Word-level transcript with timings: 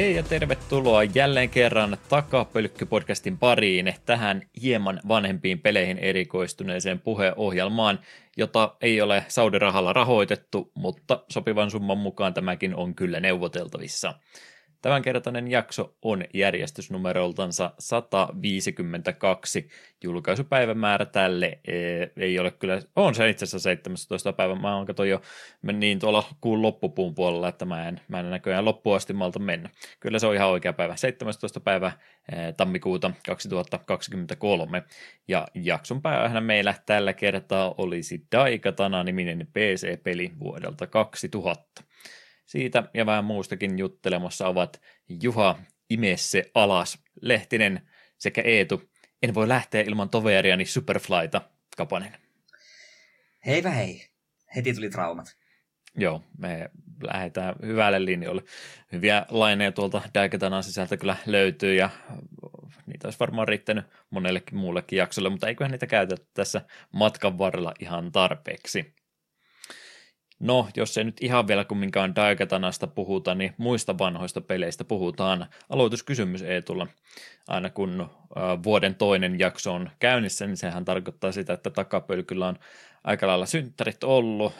Hei 0.00 0.16
ja 0.16 0.22
tervetuloa 0.22 1.04
jälleen 1.04 1.50
kerran 1.50 1.96
Takapölkky-podcastin 2.08 3.38
pariin 3.38 3.94
tähän 4.06 4.42
hieman 4.62 5.00
vanhempiin 5.08 5.58
peleihin 5.58 5.98
erikoistuneeseen 5.98 7.00
puheohjelmaan, 7.00 8.00
jota 8.36 8.76
ei 8.80 9.00
ole 9.00 9.24
Saudi-rahalla 9.28 9.92
rahoitettu, 9.92 10.72
mutta 10.74 11.24
sopivan 11.28 11.70
summan 11.70 11.98
mukaan 11.98 12.34
tämäkin 12.34 12.74
on 12.74 12.94
kyllä 12.94 13.20
neuvoteltavissa. 13.20 14.14
Tämänkertainen 14.82 15.50
jakso 15.50 15.94
on 16.02 16.24
järjestysnumeroltansa 16.34 17.72
152. 17.78 19.68
Julkaisupäivämäärä 20.04 21.06
tälle 21.06 21.58
e, 21.64 21.74
ei 22.16 22.38
ole 22.38 22.50
kyllä, 22.50 22.82
on 22.96 23.14
se 23.14 23.28
itse 23.28 23.44
asiassa 23.44 23.58
17. 23.58 24.32
päivä. 24.32 24.54
Mä 24.54 24.76
oon 24.76 24.86
jo 25.08 25.22
niin 25.72 25.98
tuolla 25.98 26.24
kuun 26.40 26.62
loppupuun 26.62 27.14
puolella, 27.14 27.48
että 27.48 27.64
mä 27.64 27.88
en, 27.88 28.00
mä 28.08 28.20
en 28.20 28.30
näköjään 28.30 28.64
loppuasti 28.64 29.12
malta 29.12 29.38
mennä. 29.38 29.70
Kyllä 30.00 30.18
se 30.18 30.26
on 30.26 30.34
ihan 30.34 30.48
oikea 30.48 30.72
päivä. 30.72 30.96
17. 30.96 31.60
päivä 31.60 31.92
e, 32.28 32.52
tammikuuta 32.52 33.10
2023. 33.26 34.82
Ja 35.28 35.48
jakson 35.54 36.02
päivänä 36.02 36.40
meillä 36.40 36.74
tällä 36.86 37.12
kertaa 37.12 37.74
olisi 37.78 38.26
Daikatana-niminen 38.32 39.48
PC-peli 39.52 40.32
vuodelta 40.38 40.86
2000. 40.86 41.82
Siitä 42.50 42.82
ja 42.94 43.06
vähän 43.06 43.24
muustakin 43.24 43.78
juttelemassa 43.78 44.48
ovat 44.48 44.82
Juha 45.22 45.58
Imesse 45.90 46.50
Alas, 46.54 46.98
Lehtinen 47.20 47.88
sekä 48.18 48.42
Eetu. 48.42 48.82
En 49.22 49.34
voi 49.34 49.48
lähteä 49.48 49.80
ilman 49.80 50.10
toveriani 50.10 50.64
Superflyta, 50.64 51.40
Kapanen. 51.76 52.16
Heipä 53.46 53.70
hei. 53.70 54.06
Heti 54.56 54.74
tuli 54.74 54.90
traumat. 54.90 55.36
Joo, 55.96 56.22
me 56.38 56.70
lähdetään 57.02 57.54
hyvälle 57.62 58.04
linjoille. 58.04 58.42
Hyviä 58.92 59.26
laineja 59.28 59.72
tuolta 59.72 60.02
Daikatanan 60.14 60.62
sisältä 60.62 60.96
kyllä 60.96 61.16
löytyy 61.26 61.74
ja 61.74 61.90
niitä 62.86 63.06
olisi 63.06 63.20
varmaan 63.20 63.48
riittänyt 63.48 63.84
monellekin 64.10 64.58
muullekin 64.58 64.96
jaksolle, 64.96 65.30
mutta 65.30 65.48
eiköhän 65.48 65.70
niitä 65.70 65.86
käytetä 65.86 66.24
tässä 66.34 66.60
matkan 66.92 67.38
varrella 67.38 67.74
ihan 67.80 68.12
tarpeeksi. 68.12 68.99
No, 70.40 70.68
jos 70.76 70.98
ei 70.98 71.04
nyt 71.04 71.16
ihan 71.20 71.48
vielä 71.48 71.64
kumminkaan 71.64 72.16
Daikatanasta 72.16 72.86
puhuta, 72.86 73.34
niin 73.34 73.54
muista 73.58 73.98
vanhoista 73.98 74.40
peleistä 74.40 74.84
puhutaan. 74.84 75.46
Aloituskysymys 75.68 76.42
ei 76.42 76.62
tulla. 76.62 76.86
Aina 77.48 77.70
kun 77.70 78.10
vuoden 78.62 78.94
toinen 78.94 79.38
jakso 79.38 79.74
on 79.74 79.90
käynnissä, 79.98 80.46
niin 80.46 80.56
sehän 80.56 80.84
tarkoittaa 80.84 81.32
sitä, 81.32 81.52
että 81.52 81.70
takapölkyllä 81.70 82.48
on 82.48 82.56
aika 83.04 83.26
lailla 83.26 83.46
synttärit 83.46 84.04
ollut. 84.04 84.52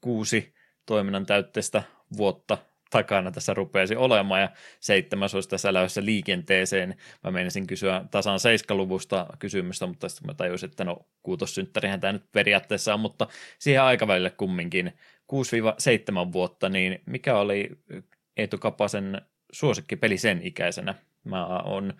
Kuusi 0.00 0.54
toiminnan 0.86 1.26
täytteistä 1.26 1.82
vuotta 2.16 2.58
takana 2.90 3.30
tässä 3.30 3.54
rupeasi 3.54 3.96
olemaan, 3.96 4.40
ja 4.40 4.50
seitsemäs 4.80 5.34
olisi 5.34 5.48
tässä 5.48 5.72
lähdössä 5.72 6.04
liikenteeseen. 6.04 6.96
Mä 7.24 7.30
menisin 7.30 7.66
kysyä 7.66 8.04
tasan 8.10 8.40
seiskaluvusta 8.40 9.26
kysymystä, 9.38 9.86
mutta 9.86 10.08
sitten 10.08 10.26
mä 10.26 10.34
tajusin, 10.34 10.70
että 10.70 10.84
no 10.84 11.06
kuutossynttärihän 11.22 12.00
tämä 12.00 12.12
nyt 12.12 12.32
periaatteessa 12.32 12.94
on, 12.94 13.00
mutta 13.00 13.26
siihen 13.58 13.82
aikavälille 13.82 14.30
kumminkin 14.30 14.92
6-7 15.32 16.32
vuotta, 16.32 16.68
niin 16.68 17.02
mikä 17.06 17.36
oli 17.38 17.70
Eetu 18.36 18.58
Kapasen 18.58 19.22
suosikkipeli 19.52 20.18
sen 20.18 20.40
ikäisenä? 20.42 20.94
Mä 21.24 21.46
oon 21.46 21.94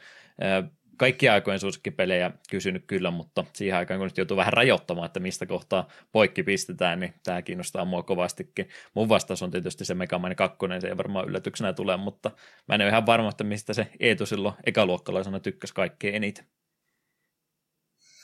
kaikki 0.97 1.29
aikojen 1.29 1.61
suosikkipelejä 1.61 2.31
kysynyt 2.51 2.85
kyllä, 2.87 3.11
mutta 3.11 3.45
siihen 3.53 3.79
aikaan 3.79 4.01
kun 4.01 4.07
nyt 4.07 4.19
joutuu 4.19 4.37
vähän 4.37 4.53
rajoittamaan, 4.53 5.07
että 5.07 5.21
mistä 5.21 5.47
kohtaa 5.47 5.89
poikki 6.13 6.43
pistetään, 6.43 7.01
niin 7.01 7.15
tämä 7.25 7.43
kiinnostaa 7.43 7.85
mua 7.85 8.03
kovastikin. 8.03 8.69
Mun 8.95 9.09
vastaus 9.09 9.43
on 9.43 9.51
tietysti 9.51 9.85
se 9.85 9.95
Megaman 9.95 10.37
2, 10.37 10.59
se 10.81 10.89
ei 10.89 10.97
varmaan 10.97 11.29
yllätyksenä 11.29 11.73
tule, 11.73 11.97
mutta 11.97 12.31
mä 12.69 12.75
en 12.75 12.81
ole 12.81 12.89
ihan 12.89 13.07
varma, 13.07 13.29
että 13.29 13.45
mistä 13.45 13.73
se 13.73 13.91
Eetu 14.01 14.27
silloin 14.27 14.55
ekaluokkalaisena 14.67 15.41
tykkäsi 15.41 15.75
kaikkein 15.75 16.15
eniten. 16.15 16.47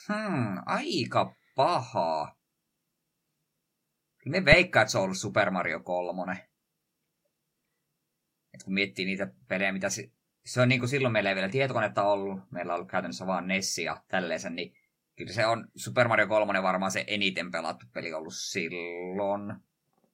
Hmm, 0.07 0.57
aika 0.65 1.35
paha. 1.55 2.35
Me 4.25 4.45
veikkaa, 4.45 4.81
että 4.81 4.91
se 4.91 4.97
on 4.97 5.03
ollut 5.03 5.17
Super 5.17 5.51
Mario 5.51 5.79
3. 5.79 6.49
Et 8.53 8.63
kun 8.63 8.73
miettii 8.73 9.05
niitä 9.05 9.27
pelejä, 9.47 9.71
mitä 9.71 9.89
se 9.89 10.11
on 10.61 10.69
niin 10.69 10.79
kuin 10.79 10.89
silloin 10.89 11.11
meillä 11.11 11.29
ei 11.29 11.35
vielä 11.35 11.49
tietokonetta 11.49 12.03
ollut, 12.03 12.39
meillä 12.51 12.73
on 12.73 12.75
ollut 12.75 12.91
käytännössä 12.91 13.27
vaan 13.27 13.47
Nessi 13.47 13.83
ja 13.83 14.03
tälleensä, 14.07 14.49
niin 14.49 14.75
kyllä 15.15 15.33
se 15.33 15.45
on 15.45 15.67
Super 15.75 16.07
Mario 16.07 16.27
3 16.27 16.63
varmaan 16.63 16.91
se 16.91 17.03
eniten 17.07 17.51
pelattu 17.51 17.85
peli 17.93 18.13
ollut 18.13 18.33
silloin. 18.35 19.53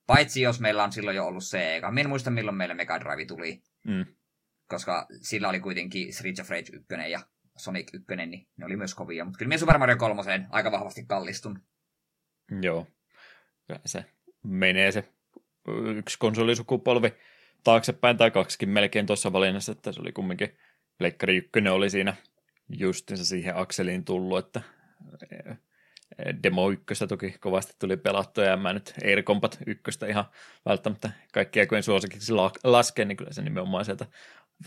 Paitsi 0.07 0.41
jos 0.41 0.59
meillä 0.59 0.83
on 0.83 0.91
silloin 0.91 1.15
jo 1.15 1.25
ollut 1.25 1.43
Sega. 1.43 1.91
Minä 1.91 2.01
en 2.01 2.09
muista 2.09 2.31
milloin 2.31 2.57
meille 2.57 2.73
Mega 2.73 2.99
Drive 2.99 3.25
tuli. 3.25 3.61
Mm. 3.83 4.05
Koska 4.67 5.07
sillä 5.21 5.49
oli 5.49 5.59
kuitenkin 5.59 6.13
Street 6.13 6.39
of 6.39 6.49
Rage 6.49 6.71
1 6.73 7.11
ja 7.11 7.19
Sonic 7.57 7.94
1, 7.94 8.15
niin 8.15 8.47
ne 8.57 8.65
oli 8.65 8.77
myös 8.77 8.95
kovia. 8.95 9.25
Mutta 9.25 9.38
kyllä 9.38 9.47
minä 9.47 9.57
Super 9.57 9.77
Mario 9.77 9.97
3 9.97 10.21
aika 10.49 10.71
vahvasti 10.71 11.05
kallistun. 11.05 11.59
Joo. 12.61 12.88
Kyllä 13.67 13.79
se 13.85 14.05
menee 14.44 14.91
se 14.91 15.13
yksi 15.97 16.19
konsolisukupolvi 16.19 17.13
taaksepäin 17.67 18.17
tai 18.17 18.31
kaksikin 18.31 18.69
melkein 18.69 19.05
tuossa 19.05 19.33
valinnassa, 19.33 19.72
että 19.72 19.91
se 19.91 20.01
oli 20.01 20.11
kumminkin 20.11 20.57
Pleikkari 20.97 21.38
1 21.38 21.69
oli 21.69 21.89
siinä 21.89 22.16
justiinsa 22.69 23.25
siihen 23.25 23.55
akseliin 23.55 24.05
tullut, 24.05 24.38
että 24.39 24.61
eh, 25.31 25.57
Demo 26.44 26.72
1 26.72 27.07
toki 27.07 27.35
kovasti 27.39 27.73
tuli 27.79 27.97
pelattua 27.97 28.44
ja 28.44 28.57
mä 28.57 28.73
nyt 28.73 28.94
Air 29.06 29.23
Combat 29.23 29.59
1 29.66 30.06
ihan 30.09 30.25
välttämättä 30.66 31.11
kaikkia 31.33 31.61
aikojen 31.61 31.83
suosikiksi 31.83 32.33
lasken, 32.63 33.07
niin 33.07 33.17
kyllä 33.17 33.33
se 33.33 33.41
nimenomaan 33.41 33.85
sieltä 33.85 34.06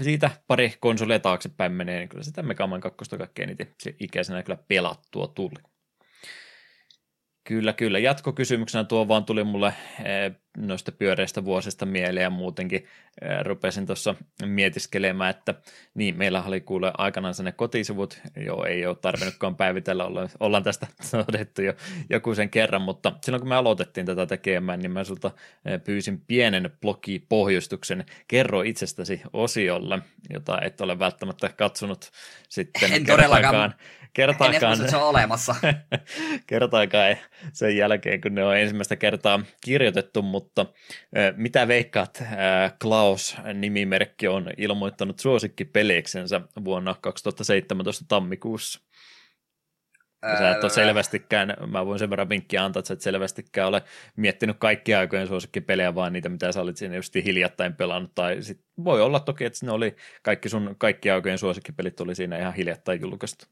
siitä 0.03 0.31
pari 0.47 0.75
konsolia 0.81 1.19
taaksepäin 1.19 1.73
menee, 1.73 1.99
niin 1.99 2.09
kyllä 2.09 2.25
sitä 2.25 2.43
Mega 2.43 2.67
Man 2.67 2.81
2 2.81 3.17
kaikkein 3.19 3.49
eniten 3.49 3.75
ikäisenä 4.01 4.43
kyllä 4.43 4.59
pelattua 4.69 5.27
tuli. 5.27 5.63
Kyllä, 7.45 7.73
kyllä. 7.73 7.99
Jatkokysymyksenä 7.99 8.85
tuo 8.85 9.09
vaan 9.09 9.25
tuli 9.25 9.45
mulle 9.45 9.75
eh, 10.05 10.33
noista 10.57 10.93
pyöreistä 10.93 11.45
vuosista 11.45 11.87
mieleen 11.87 12.25
ja 12.25 12.31
muutenkin 12.31 12.87
rupesin 13.43 13.87
tuossa 13.87 14.15
mietiskelemään, 14.45 15.31
että 15.31 15.55
niin, 15.95 16.17
meillä 16.17 16.43
oli 16.43 16.61
kuule 16.61 16.93
aikanaan 16.99 17.35
ne 17.43 17.53
kotisivut, 17.53 18.21
joo, 18.47 18.65
ei 18.65 18.87
ole 18.87 18.97
tarvinnutkaan 18.97 19.57
päivitellä, 19.57 20.05
ollaan 20.41 20.63
tästä 20.63 20.87
todettu 21.27 21.63
jo 21.63 21.73
joku 22.11 22.35
sen 22.35 22.51
kerran, 22.51 22.83
mutta 22.83 23.13
silloin 23.25 23.41
kun 23.41 23.49
me 23.49 23.57
aloitettiin 23.57 24.07
tätä 24.07 24.27
tekemään, 24.27 24.81
niin 24.81 24.93
mä 24.93 25.05
sulta 25.05 25.31
pyysin 25.85 26.21
pienen 26.27 26.71
blogipohjustuksen, 26.81 28.05
kerro 28.29 28.63
itsestäsi 28.63 29.23
osiolle, 29.33 29.99
jota 30.31 30.61
et 30.61 30.81
ole 30.81 30.99
välttämättä 30.99 31.49
katsonut 31.49 32.11
sitten 32.49 32.93
en 32.95 33.07
todellakaan 33.07 33.75
kertaakaan. 34.13 34.81
En 34.81 34.91
se 34.91 34.97
on 34.97 35.03
olemassa. 35.03 35.55
kertaakaan 36.47 37.17
sen 37.53 37.77
jälkeen, 37.77 38.21
kun 38.21 38.35
ne 38.35 38.45
on 38.45 38.57
ensimmäistä 38.57 38.97
kertaa 38.97 39.41
kirjoitettu, 39.65 40.23
mutta 40.23 40.40
mitä 41.37 41.69
veikkaat, 41.69 42.23
Klaus-nimimerkki 42.83 44.29
on 44.29 44.51
ilmoittanut 44.57 45.19
suosikkipeliksensä 45.19 46.41
vuonna 46.65 46.95
2017 47.01 48.05
tammikuussa? 48.09 48.81
Sä 50.39 50.51
et 50.51 50.65
ole 50.65 50.71
selvästikään, 50.71 51.57
mä 51.67 51.87
voin 51.87 51.99
sen 51.99 52.11
verran 52.11 52.29
vinkkiä 52.29 52.65
antaa, 52.65 52.81
että 52.81 52.89
sä 52.89 52.95
et 52.95 53.01
selvästikään 53.01 53.69
ole 53.69 53.83
miettinyt 54.17 54.57
kaikkia 54.59 54.99
aikojen 54.99 55.27
suosikkipelejä, 55.27 55.95
vaan 55.95 56.13
niitä, 56.13 56.29
mitä 56.29 56.53
sä 56.53 56.61
olit 56.61 56.77
siinä 56.77 56.97
just 56.97 57.15
hiljattain 57.15 57.75
pelannut. 57.75 58.15
Tai 58.15 58.43
sit 58.43 58.61
voi 58.85 59.03
olla 59.03 59.21
toki, 59.21 59.45
että 59.45 59.67
ne 59.67 59.73
oli 59.73 59.97
kaikki 60.23 60.49
sun 60.49 60.75
kaikki 60.79 61.11
aikojen 61.11 61.39
suosikkipelit 61.39 62.01
oli 62.01 62.15
siinä 62.15 62.39
ihan 62.39 62.55
hiljattain 62.55 63.01
julkaistu. 63.01 63.47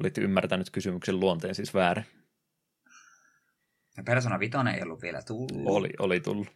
Olit 0.00 0.18
ymmärtänyt 0.18 0.70
kysymyksen 0.70 1.20
luonteen 1.20 1.54
siis 1.54 1.74
väärin. 1.74 2.04
Persona 4.04 4.38
5 4.38 4.56
ei 4.74 4.82
ollut 4.82 5.02
vielä 5.02 5.22
tullut. 5.22 5.62
Oli, 5.66 5.90
oli 5.98 6.20
tullut. 6.20 6.48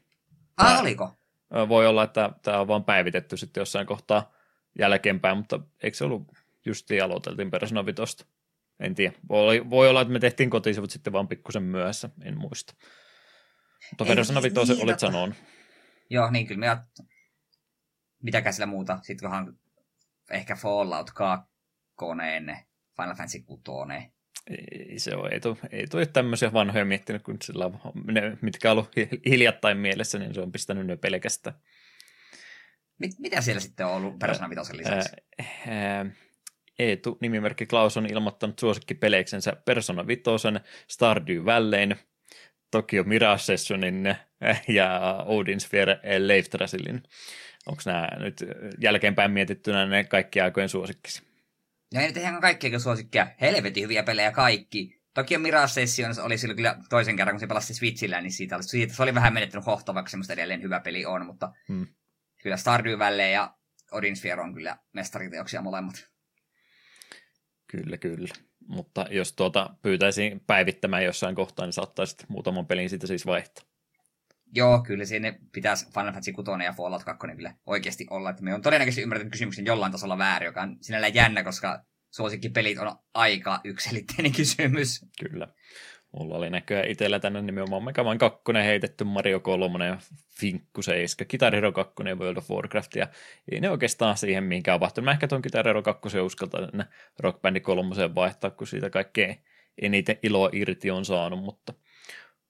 Ah, 0.56 0.66
Tää, 0.66 0.80
oliko? 0.80 1.12
Voi 1.68 1.86
olla, 1.86 2.02
että 2.02 2.30
tämä 2.42 2.60
on 2.60 2.68
vaan 2.68 2.84
päivitetty 2.84 3.36
sitten 3.36 3.60
jossain 3.60 3.86
kohtaa 3.86 4.32
jälkeenpäin, 4.78 5.36
mutta 5.36 5.60
eikö 5.82 5.96
se 5.96 6.04
ollut 6.04 6.32
justiin 6.66 7.04
aloiteltiin 7.04 7.50
Persona 7.50 7.86
5? 7.86 8.26
En 8.80 8.94
tiedä. 8.94 9.16
Voi, 9.28 9.70
voi 9.70 9.88
olla, 9.88 10.00
että 10.00 10.12
me 10.12 10.18
tehtiin 10.18 10.50
kotisivut 10.50 10.90
sitten 10.90 11.12
vaan 11.12 11.28
pikkusen 11.28 11.62
myöhässä, 11.62 12.10
en 12.22 12.38
muista. 12.38 12.74
Mutta 13.90 14.14
Persona 14.14 14.42
5 14.42 14.72
niin, 14.72 14.82
olit 14.82 14.98
sanonut. 14.98 15.36
Joo, 16.10 16.30
niin 16.30 16.46
kyllä 16.46 16.60
me 16.60 16.82
Mitäkään 18.22 18.52
sillä 18.52 18.66
muuta. 18.66 18.98
Sitten 19.02 19.30
vähän 19.30 19.58
ehkä 20.30 20.56
Fallout 20.56 21.10
2 21.10 21.48
ennen 22.36 22.56
Final 22.96 23.14
Fantasy 23.14 23.42
6. 23.42 23.62
Ei 24.90 24.98
se 24.98 25.14
ole, 25.14 25.28
ei 25.28 25.40
tule, 25.40 25.56
ei 25.70 25.86
tule 25.86 26.06
tämmöisiä 26.06 26.52
vanhoja 26.52 26.84
miettinyt, 26.84 27.22
kun 27.22 27.36
sillä 27.44 27.66
on, 27.66 27.80
ne, 28.06 28.38
mitkä 28.40 28.70
on 28.70 28.78
ollut 28.78 28.90
hiljattain 29.26 29.78
mielessä, 29.78 30.18
niin 30.18 30.34
se 30.34 30.40
on 30.40 30.52
pistänyt 30.52 30.86
ne 30.86 30.96
pelkästään. 30.96 31.56
Mit, 32.98 33.18
mitä 33.18 33.40
siellä 33.40 33.60
sitten 33.60 33.86
on 33.86 33.92
ollut 33.92 34.18
Persona 34.18 34.50
5 34.50 34.76
lisäksi? 34.76 35.08
Ää, 35.38 35.96
ää, 35.96 36.06
Eetu, 36.78 37.18
nimimerkki 37.20 37.66
Klaus 37.66 37.96
on 37.96 38.06
ilmoittanut 38.06 38.58
suosikkipeleksensä 38.58 39.56
Persona 39.64 40.06
5, 40.06 40.22
Stardew 40.88 41.44
Valleyn, 41.44 41.96
Tokyo 42.70 43.04
Mirage 43.04 43.38
Sessionin 43.38 44.14
ja 44.68 45.24
Odin 45.26 45.60
Sphere 45.60 46.00
Leif 46.18 46.48
Trasilin. 46.50 47.02
Onko 47.66 47.82
nämä 47.86 48.08
nyt 48.18 48.44
jälkeenpäin 48.80 49.30
mietittynä 49.30 49.86
ne 49.86 50.04
kaikki 50.04 50.40
aikojen 50.40 50.68
suosikkisi? 50.68 51.27
Ja 51.92 52.00
ei 52.00 52.06
nyt 52.06 52.16
ihan 52.16 52.40
kaikkia 52.40 52.78
suosikkia. 52.78 53.26
Helvetin 53.40 53.82
hyviä 53.82 54.02
pelejä 54.02 54.32
kaikki. 54.32 54.98
Toki 55.14 55.38
Mirage 55.38 55.68
Sessions 55.68 56.18
oli 56.18 56.38
silloin 56.38 56.56
kyllä 56.56 56.78
toisen 56.88 57.16
kerran, 57.16 57.34
kun 57.34 57.40
se 57.40 57.46
pelasi 57.46 57.74
Switchillä, 57.74 58.20
niin 58.20 58.32
siitä, 58.32 58.56
oli, 58.56 58.62
siitä 58.62 58.94
se 58.94 59.02
oli 59.02 59.14
vähän 59.14 59.34
menettänyt 59.34 59.66
hohtavaksi, 59.66 60.10
semmoista 60.10 60.32
edelleen 60.32 60.62
hyvä 60.62 60.80
peli 60.80 61.06
on, 61.06 61.26
mutta 61.26 61.52
hmm. 61.68 61.86
kyllä 62.42 62.56
Stardew 62.56 62.98
Valley 62.98 63.30
ja 63.30 63.54
Odin 63.92 64.16
Sphere 64.16 64.42
on 64.42 64.54
kyllä 64.54 64.78
mestariteoksia 64.92 65.62
molemmat. 65.62 66.08
Kyllä, 67.66 67.96
kyllä. 67.96 68.34
Mutta 68.66 69.06
jos 69.10 69.32
tuota 69.32 69.74
pyytäisiin 69.82 70.40
päivittämään 70.46 71.04
jossain 71.04 71.34
kohtaa, 71.34 71.66
niin 71.66 71.72
saattaisit 71.72 72.24
muutaman 72.28 72.66
pelin 72.66 72.90
siitä 72.90 73.06
siis 73.06 73.26
vaihtaa. 73.26 73.64
Joo, 74.54 74.82
kyllä 74.82 75.04
sinne 75.04 75.38
pitäisi 75.52 75.86
Final 75.86 76.04
Fantasy 76.04 76.32
6 76.32 76.50
ja 76.64 76.72
Fallout 76.72 77.04
2 77.04 77.26
kyllä 77.36 77.54
oikeasti 77.66 78.06
olla. 78.10 78.30
Että 78.30 78.42
me 78.42 78.54
on 78.54 78.62
todennäköisesti 78.62 79.02
ymmärtänyt 79.02 79.32
kysymyksen 79.32 79.66
jollain 79.66 79.92
tasolla 79.92 80.18
väärin, 80.18 80.46
joka 80.46 80.62
on 80.62 80.76
sinällään 80.80 81.14
jännä, 81.14 81.44
koska 81.44 81.84
suosikkipelit 82.10 82.78
on 82.78 82.96
aika 83.14 83.60
yksilitteinen 83.64 84.32
kysymys. 84.40 85.06
Kyllä. 85.20 85.48
Mulla 86.12 86.36
oli 86.36 86.50
näköjään 86.50 86.88
itsellä 86.88 87.20
tänne 87.20 87.42
nimenomaan 87.42 87.84
Mega 87.84 88.04
Man 88.04 88.18
2 88.18 88.42
heitetty, 88.64 89.04
Mario 89.04 89.40
3 89.40 89.86
ja 89.86 89.98
Finkku 90.40 90.82
7, 90.82 91.26
Guitar 91.30 91.54
Hero 91.54 91.72
2 91.72 91.94
ja 92.08 92.16
World 92.16 92.36
of 92.36 92.50
Warcraft, 92.50 92.96
ja 92.96 93.06
ei 93.52 93.60
ne 93.60 93.70
oikeastaan 93.70 94.16
siihen 94.16 94.44
mihinkään 94.44 94.80
vahtunut. 94.80 95.04
Mä 95.04 95.10
ehkä 95.10 95.28
tuon 95.28 95.40
Guitar 95.40 95.66
Hero 95.66 95.82
2 95.82 96.20
uskaltaa 96.20 96.66
tänne 96.66 96.84
Rock 97.18 97.42
Band 97.42 97.60
3 97.60 98.14
vaihtaa, 98.14 98.50
kun 98.50 98.66
siitä 98.66 98.90
kaikkein 98.90 99.44
eniten 99.82 100.18
iloa 100.22 100.50
irti 100.52 100.90
on 100.90 101.04
saanut, 101.04 101.40
mutta 101.40 101.74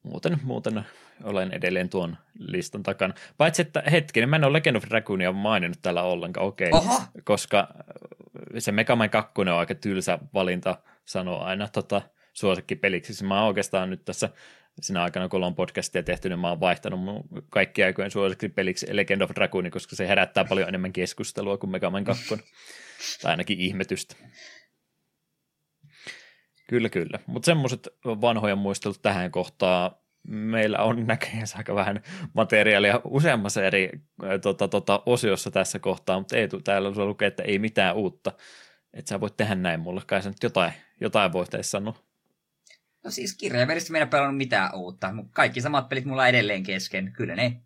muuten, 0.08 0.38
muuten 0.42 0.84
olen 1.22 1.52
edelleen 1.52 1.88
tuon 1.88 2.16
listan 2.38 2.82
takana. 2.82 3.14
Paitsi, 3.36 3.62
että 3.62 3.82
hetkinen, 3.90 4.28
mä 4.28 4.36
en 4.36 4.44
ole 4.44 4.52
Legend 4.52 4.76
of 4.76 4.84
Dragoonia 4.88 5.32
maininnut 5.32 5.78
täällä 5.82 6.02
ollenkaan, 6.02 6.46
okei, 6.46 6.70
okay, 6.72 6.96
koska 7.24 7.68
se 8.58 8.72
Mega 8.72 8.96
Man 8.96 9.10
2 9.10 9.32
on 9.36 9.48
aika 9.48 9.74
tylsä 9.74 10.18
valinta 10.34 10.78
sanoa 11.04 11.44
aina 11.44 11.68
tota, 11.68 12.02
suosikkipeliksi. 12.32 13.14
Siis 13.14 13.28
mä 13.28 13.38
oon 13.38 13.48
oikeastaan 13.48 13.90
nyt 13.90 14.04
tässä 14.04 14.28
sinä 14.80 15.02
aikana, 15.02 15.28
kun 15.28 15.36
ollaan 15.36 15.54
podcastia 15.54 16.02
tehty, 16.02 16.28
niin 16.28 16.38
mä 16.38 16.48
oon 16.48 16.60
vaihtanut 16.60 17.00
mun 17.00 17.24
kaikki 17.50 17.84
aikojen 17.84 18.10
suosikkipeliksi 18.10 18.86
Legend 18.96 19.20
of 19.20 19.30
Dragoon, 19.34 19.70
koska 19.70 19.96
se 19.96 20.08
herättää 20.08 20.44
paljon 20.44 20.68
enemmän 20.68 20.92
keskustelua 20.92 21.58
kuin 21.58 21.70
Mega 21.70 21.90
Man 21.90 22.04
2. 22.04 22.36
tai 23.22 23.30
ainakin 23.30 23.60
ihmetystä. 23.60 24.16
Kyllä, 26.68 26.88
kyllä. 26.88 27.18
Mutta 27.26 27.46
semmoiset 27.46 27.88
vanhoja 28.04 28.56
muistelut 28.56 29.02
tähän 29.02 29.30
kohtaan. 29.30 29.90
Meillä 30.28 30.78
on 30.78 31.06
näköjään 31.06 31.46
aika 31.54 31.74
vähän 31.74 32.02
materiaalia 32.34 33.00
useammassa 33.04 33.64
eri 33.64 33.90
tota, 34.42 34.68
tota, 34.68 35.02
osiossa 35.06 35.50
tässä 35.50 35.78
kohtaa, 35.78 36.18
mutta 36.18 36.36
ei 36.36 36.48
täällä 36.64 36.94
sulla 36.94 37.06
lukee, 37.06 37.28
että 37.28 37.42
ei 37.42 37.58
mitään 37.58 37.96
uutta. 37.96 38.32
Että 38.92 39.08
sä 39.08 39.20
voit 39.20 39.36
tehdä 39.36 39.54
näin 39.54 39.80
mulle, 39.80 40.02
kai 40.06 40.22
sä 40.22 40.28
nyt 40.28 40.42
jotain, 40.42 40.72
jotain 41.00 41.32
voitaisiin 41.32 41.70
sanoa. 41.70 41.94
No 43.04 43.10
siis 43.10 43.36
kirjaimellisesti 43.36 43.92
meidän 43.92 44.08
pelannut 44.08 44.36
mitään 44.36 44.74
uutta. 44.74 45.14
Kaikki 45.30 45.60
samat 45.60 45.88
pelit 45.88 46.04
mulla 46.04 46.28
edelleen 46.28 46.62
kesken. 46.62 47.12
Kyllä 47.12 47.36
ne 47.36 47.62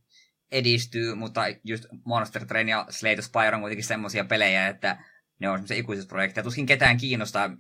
edistyy, 0.51 1.15
mutta 1.15 1.43
just 1.65 1.85
Monster 2.05 2.47
Train 2.47 2.69
ja 2.69 2.87
Slay 2.91 3.15
the 3.15 3.23
Spire 3.23 3.55
on 3.55 3.61
kuitenkin 3.61 3.85
semmoisia 3.85 4.25
pelejä, 4.25 4.69
että 4.69 5.05
ne 5.39 5.49
on 5.49 5.57
semmoisia 5.57 5.77
ikuisuusprojekteja. 5.77 6.45
Tuskin 6.45 6.67
ketään 6.67 6.97
kiinnostaa, 6.97 7.51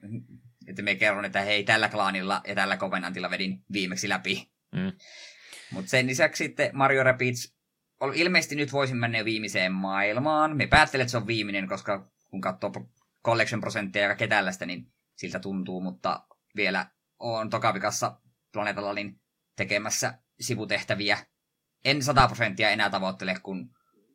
että 0.67 0.82
me 0.82 0.94
kerron, 0.94 1.25
että 1.25 1.41
hei, 1.41 1.64
tällä 1.64 1.88
klaanilla 1.88 2.41
ja 2.47 2.55
tällä 2.55 2.76
Covenantilla 2.76 3.31
vedin 3.31 3.64
viimeksi 3.73 4.09
läpi. 4.09 4.50
Mm. 4.75 4.93
Mutta 5.70 5.91
sen 5.91 6.06
lisäksi 6.06 6.44
sitten 6.44 6.70
Mario 6.73 7.03
Rapids, 7.03 7.55
ilmeisesti 8.14 8.56
nyt 8.56 8.73
voisin 8.73 8.97
mennä 8.97 9.25
viimeiseen 9.25 9.73
maailmaan. 9.73 10.56
Me 10.56 10.67
päättelen, 10.67 11.03
että 11.03 11.11
se 11.11 11.17
on 11.17 11.26
viimeinen, 11.26 11.69
koska 11.69 12.11
kun 12.31 12.41
katsoo 12.41 12.73
collection 13.25 13.61
prosenttia 13.61 14.03
ja 14.03 14.09
kaikkea 14.09 14.29
tällaista, 14.29 14.67
niin 14.67 14.87
siltä 15.17 15.38
tuntuu, 15.38 15.81
mutta 15.81 16.26
vielä 16.56 16.87
on 17.19 17.50
tokavikassa 17.50 18.20
planeetalla 18.53 18.94
niin 18.94 19.20
tekemässä 19.56 20.19
sivutehtäviä. 20.41 21.19
En 21.85 22.03
sata 22.03 22.26
prosenttia 22.26 22.70
enää 22.70 22.91
tavoittele, 22.91 23.37
kun 23.43 23.70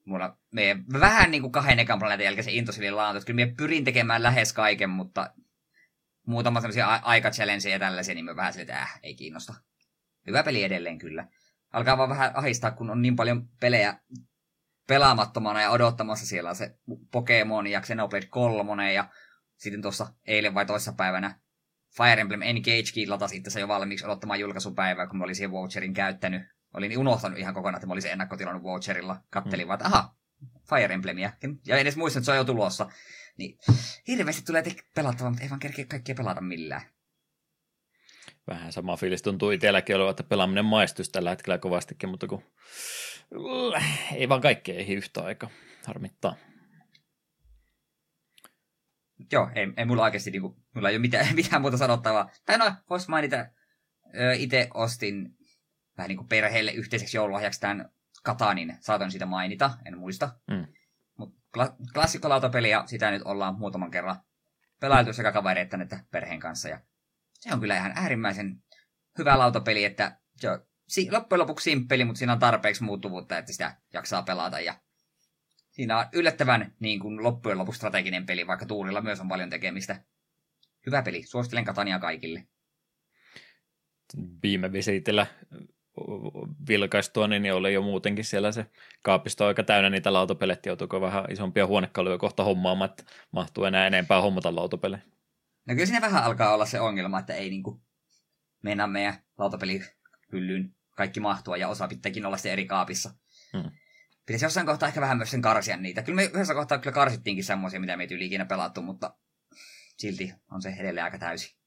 mulla 0.05 0.38
me 0.51 0.77
vähän 0.93 1.31
niin 1.31 1.41
kuin 1.41 1.51
kahden 1.51 1.79
ekan 1.79 2.00
planeetan 2.00 2.25
jälkeen 2.25 2.43
se 2.43 2.51
into 2.51 2.71
sille 2.71 2.91
laantu. 2.91 3.21
Kyllä 3.25 3.35
minä 3.35 3.53
pyrin 3.57 3.83
tekemään 3.83 4.23
lähes 4.23 4.53
kaiken, 4.53 4.89
mutta 4.89 5.33
muutama 6.27 6.62
sellaisia 6.62 6.88
aika 6.88 7.31
ja 7.71 7.79
tällaisia, 7.79 8.15
niin 8.15 8.25
me 8.25 8.35
vähän 8.35 8.53
sille, 8.53 8.62
että 8.62 8.81
äh, 8.81 9.00
ei 9.03 9.15
kiinnosta. 9.15 9.53
Hyvä 10.27 10.44
peli 10.44 10.63
edelleen 10.63 10.97
kyllä. 10.97 11.27
Alkaa 11.74 11.97
vaan 11.97 12.09
vähän 12.09 12.31
ahistaa, 12.33 12.71
kun 12.71 12.89
on 12.89 13.01
niin 13.01 13.15
paljon 13.15 13.50
pelejä 13.59 14.00
pelaamattomana 14.88 15.62
ja 15.62 15.69
odottamassa 15.69 16.25
siellä 16.25 16.53
se 16.53 16.77
Pokemon 17.12 17.68
ja 17.68 17.81
Xenoblade 17.81 18.25
3 18.25 18.94
ja 18.94 19.09
sitten 19.57 19.81
tuossa 19.81 20.13
eilen 20.25 20.53
vai 20.53 20.65
toissa 20.65 20.94
päivänä 20.94 21.39
Fire 21.97 22.21
Emblem 22.21 22.41
Engage 22.41 23.07
latasi 23.07 23.38
itse 23.38 23.50
se 23.50 23.59
jo 23.59 23.68
valmiiksi 23.68 24.06
odottamaan 24.06 24.39
julkaisupäivää, 24.39 25.07
kun 25.07 25.18
mä 25.18 25.24
olin 25.24 25.35
siihen 25.35 25.51
voucherin 25.51 25.94
käyttänyt. 25.94 26.41
Olin 26.74 26.97
unohtanut 26.97 27.39
ihan 27.39 27.53
kokonaan, 27.53 27.77
että 27.77 27.88
mä 27.88 27.94
olisin 27.94 28.12
ennakkotilannut 28.12 28.63
voucherilla. 28.63 29.21
Kattelin 29.29 29.65
mm. 29.65 29.68
vaan, 29.68 29.77
että 29.77 29.85
aha, 29.85 30.15
Fire 30.69 30.94
Emblemia. 30.94 31.31
Ja 31.65 31.77
edes 31.77 31.97
muistan, 31.97 32.19
että 32.19 32.25
se 32.25 32.31
on 32.31 32.38
jo 32.38 32.44
tulossa. 32.44 32.89
Niin 33.38 33.57
hirveästi 34.07 34.42
tulee 34.45 34.63
pelattavaa, 34.95 35.30
mutta 35.30 35.44
ei 35.44 35.50
vaan 35.50 35.60
kerkeä 35.60 35.86
kaikkia 35.86 36.16
pelata 36.16 36.42
millään. 36.42 36.81
Vähän 38.48 38.72
sama 38.72 38.98
fiilis 38.98 39.22
tuntuu 39.22 39.51
itselläkin 39.51 39.95
olevan, 39.95 40.12
että 40.12 40.24
pelaaminen 40.24 40.66
maistuisi 40.66 41.12
tällä 41.12 41.30
hetkellä 41.30 41.57
kovastikin, 41.57 42.10
mutta 42.10 42.28
kun 42.28 42.44
ei 44.16 44.30
vaan 44.30 44.42
kaikkea 44.42 44.75
ei 44.75 44.94
yhtä 44.94 45.24
aikaa. 45.24 45.50
Harmittaa. 45.86 46.36
Joo, 49.31 49.50
ei, 49.56 49.68
ei 49.78 49.86
mulla 49.86 50.04
oikeasti 50.04 50.31
niinku, 50.31 50.57
mulla 50.75 50.89
ei 50.89 50.95
ole 50.95 51.01
mitään, 51.01 51.36
mitään 51.36 51.62
muuta 51.62 51.78
sanottavaa. 51.78 52.30
Tai 52.45 52.57
no, 52.57 52.74
vois 52.89 53.07
mainita, 53.07 53.45
itse 54.38 54.69
ostin 54.74 55.38
vähän 55.98 56.08
niin 56.08 56.17
kuin 56.17 56.27
perheelle 56.27 56.72
yhteiseksi 56.72 57.17
joululahjaksi 57.17 57.60
tämän 57.60 57.89
Katanin. 58.24 58.77
Saatoin 58.79 59.12
siitä 59.12 59.25
mainita, 59.25 59.77
en 59.86 59.98
muista. 59.98 60.39
Mm. 60.48 60.67
Klassikkolautapeli 61.93 62.69
ja 62.69 62.83
sitä 62.85 63.11
nyt 63.11 63.21
ollaan 63.25 63.55
muutaman 63.55 63.91
kerran 63.91 64.15
pelailtu 64.79 65.13
sekä 65.13 65.31
kavereiden 65.31 65.81
että 65.81 65.99
perheen 66.11 66.39
kanssa. 66.39 66.69
Ja 66.69 66.79
se 67.33 67.53
on 67.53 67.59
kyllä 67.59 67.77
ihan 67.77 67.91
äärimmäisen 67.95 68.63
hyvä 69.17 69.37
lautapeli, 69.37 69.85
että 69.85 70.17
se 70.37 70.49
on 70.49 70.59
loppujen 71.11 71.39
lopuksi 71.39 71.63
simppeli, 71.63 72.05
mutta 72.05 72.19
siinä 72.19 72.33
on 72.33 72.39
tarpeeksi 72.39 72.83
muuttuvuutta, 72.83 73.37
että 73.37 73.51
sitä 73.51 73.77
jaksaa 73.93 74.23
pelata. 74.23 74.59
Ja 74.59 74.79
siinä 75.71 75.99
on 75.99 76.05
yllättävän 76.13 76.75
niin 76.79 76.99
kuin 76.99 77.23
loppujen 77.23 77.57
lopuksi 77.57 77.77
strateginen 77.77 78.25
peli, 78.25 78.47
vaikka 78.47 78.65
tuulilla 78.65 79.01
myös 79.01 79.19
on 79.19 79.27
paljon 79.27 79.49
tekemistä. 79.49 80.03
Hyvä 80.85 81.01
peli, 81.01 81.23
suosittelen 81.23 81.65
Katania 81.65 81.99
kaikille. 81.99 82.47
Viime 84.43 84.71
visitillä 84.71 85.27
vilkaistua, 86.68 87.27
niin 87.27 87.54
oli 87.54 87.74
jo 87.74 87.82
muutenkin 87.82 88.25
siellä 88.25 88.51
se 88.51 88.66
kaapisto 89.01 89.46
aika 89.46 89.63
täynnä 89.63 89.89
niitä 89.89 90.13
lautapelejä, 90.13 90.60
joutuiko 90.66 91.01
vähän 91.01 91.25
isompia 91.32 91.68
huonekaluja 91.68 92.18
kohta 92.18 92.44
hommaamaan, 92.44 92.89
että 92.89 93.04
mahtuu 93.32 93.63
enää 93.63 93.88
enempää 93.88 94.22
hommata 94.22 94.56
lautapelejä. 94.56 95.01
No 95.68 95.74
kyllä 95.74 95.86
siinä 95.86 96.01
vähän 96.01 96.24
alkaa 96.24 96.54
olla 96.54 96.66
se 96.66 96.80
ongelma, 96.80 97.20
että 97.20 97.34
ei 97.34 97.50
niinku 97.50 97.82
mennä 98.63 98.88
meidän 98.88 99.13
lautapelihyllyyn 99.38 100.75
kaikki 100.96 101.20
mahtua 101.20 101.58
ja 101.58 101.68
osa 101.68 101.88
pitääkin 101.88 102.25
olla 102.25 102.38
se 102.38 102.54
eri 102.54 102.66
kaapissa. 102.66 103.13
Hmm. 103.54 103.72
Pitäisi 104.25 104.46
jossain 104.46 104.66
kohtaa 104.66 104.88
ehkä 104.88 105.01
vähän 105.01 105.18
myös 105.18 105.32
sen 105.32 105.42
karsia 105.42 105.77
niitä. 105.77 106.04
Kyllä 106.04 106.16
me 106.16 106.24
yhdessä 106.24 106.54
kohtaa 106.54 106.77
kyllä 106.77 106.94
karsittiinkin 106.94 107.44
semmoisia, 107.44 107.80
mitä 107.80 107.98
me 107.98 108.04
ei 108.04 108.25
ikinä 108.25 108.46
pelattu, 108.46 108.82
mutta 108.82 109.13
silti 109.98 110.34
on 110.51 110.62
se 110.62 110.70
edelleen 110.70 111.04
aika 111.04 111.18
täysi. 111.18 111.58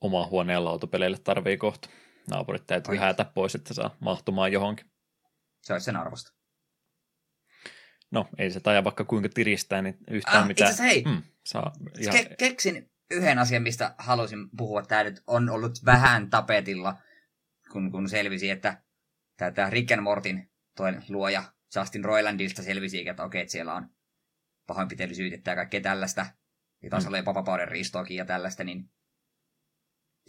Oma 0.00 0.26
huoneen 0.26 0.64
lautapeleille 0.64 1.18
tarvii 1.18 1.56
kohta. 1.56 1.88
Naapurit 2.30 2.66
täytyy 2.66 2.92
Oi. 2.92 2.98
häätä 2.98 3.24
pois, 3.24 3.54
että 3.54 3.74
saa 3.74 3.96
mahtumaan 4.00 4.52
johonkin. 4.52 4.86
Se 5.62 5.72
olisi 5.72 5.84
sen 5.84 5.96
arvosta. 5.96 6.32
No, 8.10 8.28
ei 8.38 8.50
se 8.50 8.60
taja 8.60 8.84
vaikka 8.84 9.04
kuinka 9.04 9.28
tiristää, 9.28 9.82
niin 9.82 9.98
yhtään 10.10 10.42
ah, 10.42 10.46
mitään. 10.46 10.70
Itse 10.70 10.82
hei, 10.82 11.02
hmm, 11.02 11.22
saa 11.46 11.72
ihan... 11.98 12.16
Ke- 12.16 12.34
keksin 12.38 12.90
yhden 13.10 13.38
asian, 13.38 13.62
mistä 13.62 13.94
halusin 13.98 14.48
puhua. 14.56 14.82
Tämä 14.82 15.04
nyt 15.04 15.22
on 15.26 15.50
ollut 15.50 15.84
vähän 15.84 16.30
tapetilla, 16.30 16.98
kun, 17.72 17.92
kun 17.92 18.08
selvisi, 18.08 18.50
että 18.50 18.82
tämä 19.54 19.70
Rick 19.70 19.92
and 19.92 20.00
Mortin 20.00 20.50
toinen 20.76 21.04
luoja 21.08 21.42
Justin 21.76 22.04
Roilandista 22.04 22.62
selvisi, 22.62 23.08
että 23.08 23.24
okei, 23.24 23.40
että 23.40 23.52
siellä 23.52 23.74
on 23.74 23.88
pahoinpitelysyytettä 24.66 25.50
ja 25.50 25.54
kaikkea 25.54 25.80
tällaista. 25.80 26.26
Ja 26.82 26.90
taas 26.90 27.04
mm. 27.04 27.08
oli 27.08 27.24
vapauden 27.24 27.68
riistoakin 27.68 28.16
ja 28.16 28.24
tällaista, 28.24 28.64
niin 28.64 28.90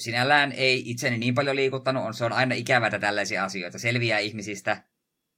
sinällään 0.01 0.51
ei 0.51 0.89
itseni 0.89 1.17
niin 1.17 1.35
paljon 1.35 1.55
liikuttanut. 1.55 2.05
On, 2.05 2.13
se 2.13 2.25
on 2.25 2.33
aina 2.33 2.55
ikävätä 2.55 2.99
tällaisia 2.99 3.43
asioita. 3.43 3.79
Selviää 3.79 4.19
ihmisistä, 4.19 4.83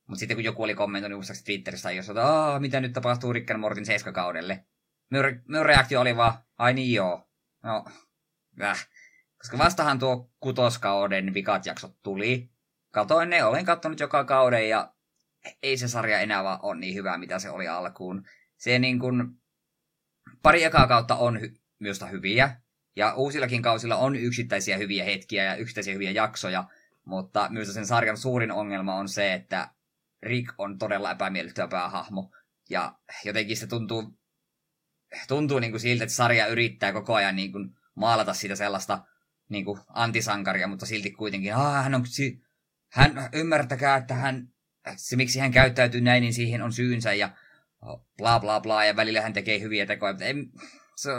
mutta 0.07 0.19
sitten 0.19 0.37
kun 0.37 0.43
joku 0.43 0.63
oli 0.63 0.75
kommentoinut 0.75 1.17
muistaakseni 1.17 1.45
Twitterissä 1.45 1.91
jos 1.91 2.09
että 2.09 2.59
mitä 2.59 2.81
nyt 2.81 2.93
tapahtuu 2.93 3.33
Rick 3.33 3.57
Mortin 3.57 3.85
seiskakaudelle. 3.85 4.65
Minun, 5.11 5.41
minun 5.47 5.65
reaktio 5.65 6.01
oli 6.01 6.17
vaan, 6.17 6.33
ai 6.57 6.73
niin 6.73 6.93
joo. 6.93 7.29
No, 7.63 7.85
äh. 8.61 8.87
Koska 9.37 9.57
vastahan 9.57 9.99
tuo 9.99 10.31
kutoskauden 10.39 11.33
vikat 11.33 11.65
jaksot 11.65 11.97
tuli. 12.03 12.49
Katoin 12.91 13.29
ne, 13.29 13.43
olen 13.43 13.65
kattonut 13.65 13.99
joka 13.99 14.23
kauden 14.23 14.69
ja 14.69 14.93
ei 15.63 15.77
se 15.77 15.87
sarja 15.87 16.19
enää 16.19 16.43
vaan 16.43 16.59
ole 16.61 16.79
niin 16.79 16.95
hyvä, 16.95 17.17
mitä 17.17 17.39
se 17.39 17.49
oli 17.49 17.67
alkuun. 17.67 18.25
Se 18.57 18.79
niin 18.79 18.99
kuin, 18.99 19.23
pari 20.41 20.63
ekaa 20.63 20.87
kautta 20.87 21.15
on 21.15 21.37
hy- 21.37 21.61
minusta 21.79 22.05
hyviä, 22.05 22.61
ja 22.95 23.13
uusillakin 23.13 23.61
kausilla 23.61 23.95
on 23.95 24.15
yksittäisiä 24.15 24.77
hyviä 24.77 25.03
hetkiä 25.03 25.43
ja 25.43 25.55
yksittäisiä 25.55 25.93
hyviä 25.93 26.11
jaksoja, 26.11 26.63
mutta 27.05 27.47
myös 27.49 27.73
sen 27.73 27.85
sarjan 27.85 28.17
suurin 28.17 28.51
ongelma 28.51 28.95
on 28.95 29.09
se, 29.09 29.33
että 29.33 29.69
Rick 30.23 30.53
on 30.57 30.77
todella 30.77 31.11
epämiellyttävä 31.11 31.67
päähahmo. 31.67 32.31
Ja 32.69 32.95
jotenkin 33.25 33.57
se 33.57 33.67
tuntuu, 33.67 34.19
tuntuu 35.27 35.59
niin 35.59 35.71
kuin 35.71 35.81
siltä, 35.81 36.03
että 36.03 36.15
sarja 36.15 36.47
yrittää 36.47 36.93
koko 36.93 37.13
ajan 37.13 37.35
niin 37.35 37.51
kuin 37.51 37.69
maalata 37.95 38.33
siitä 38.33 38.55
sellaista 38.55 39.05
niin 39.49 39.65
kuin 39.65 39.79
antisankaria, 39.87 40.67
mutta 40.67 40.85
silti 40.85 41.11
kuitenkin, 41.11 41.55
ah, 41.55 41.83
hän 41.83 41.95
on, 41.95 42.03
hän, 42.91 43.29
ymmärtäkää, 43.33 43.97
että 43.97 44.13
hän, 44.13 44.47
se 44.95 45.15
miksi 45.15 45.39
hän 45.39 45.51
käyttäytyy 45.51 46.01
näin, 46.01 46.21
niin 46.21 46.33
siihen 46.33 46.61
on 46.61 46.73
syynsä 46.73 47.13
ja 47.13 47.29
bla 48.17 48.39
bla 48.39 48.61
bla, 48.61 48.85
ja 48.85 48.95
välillä 48.95 49.21
hän 49.21 49.33
tekee 49.33 49.59
hyviä 49.59 49.85
tekoja, 49.85 50.13
mutta 50.13 50.25
ei, 50.25 50.33
se, 50.95 51.09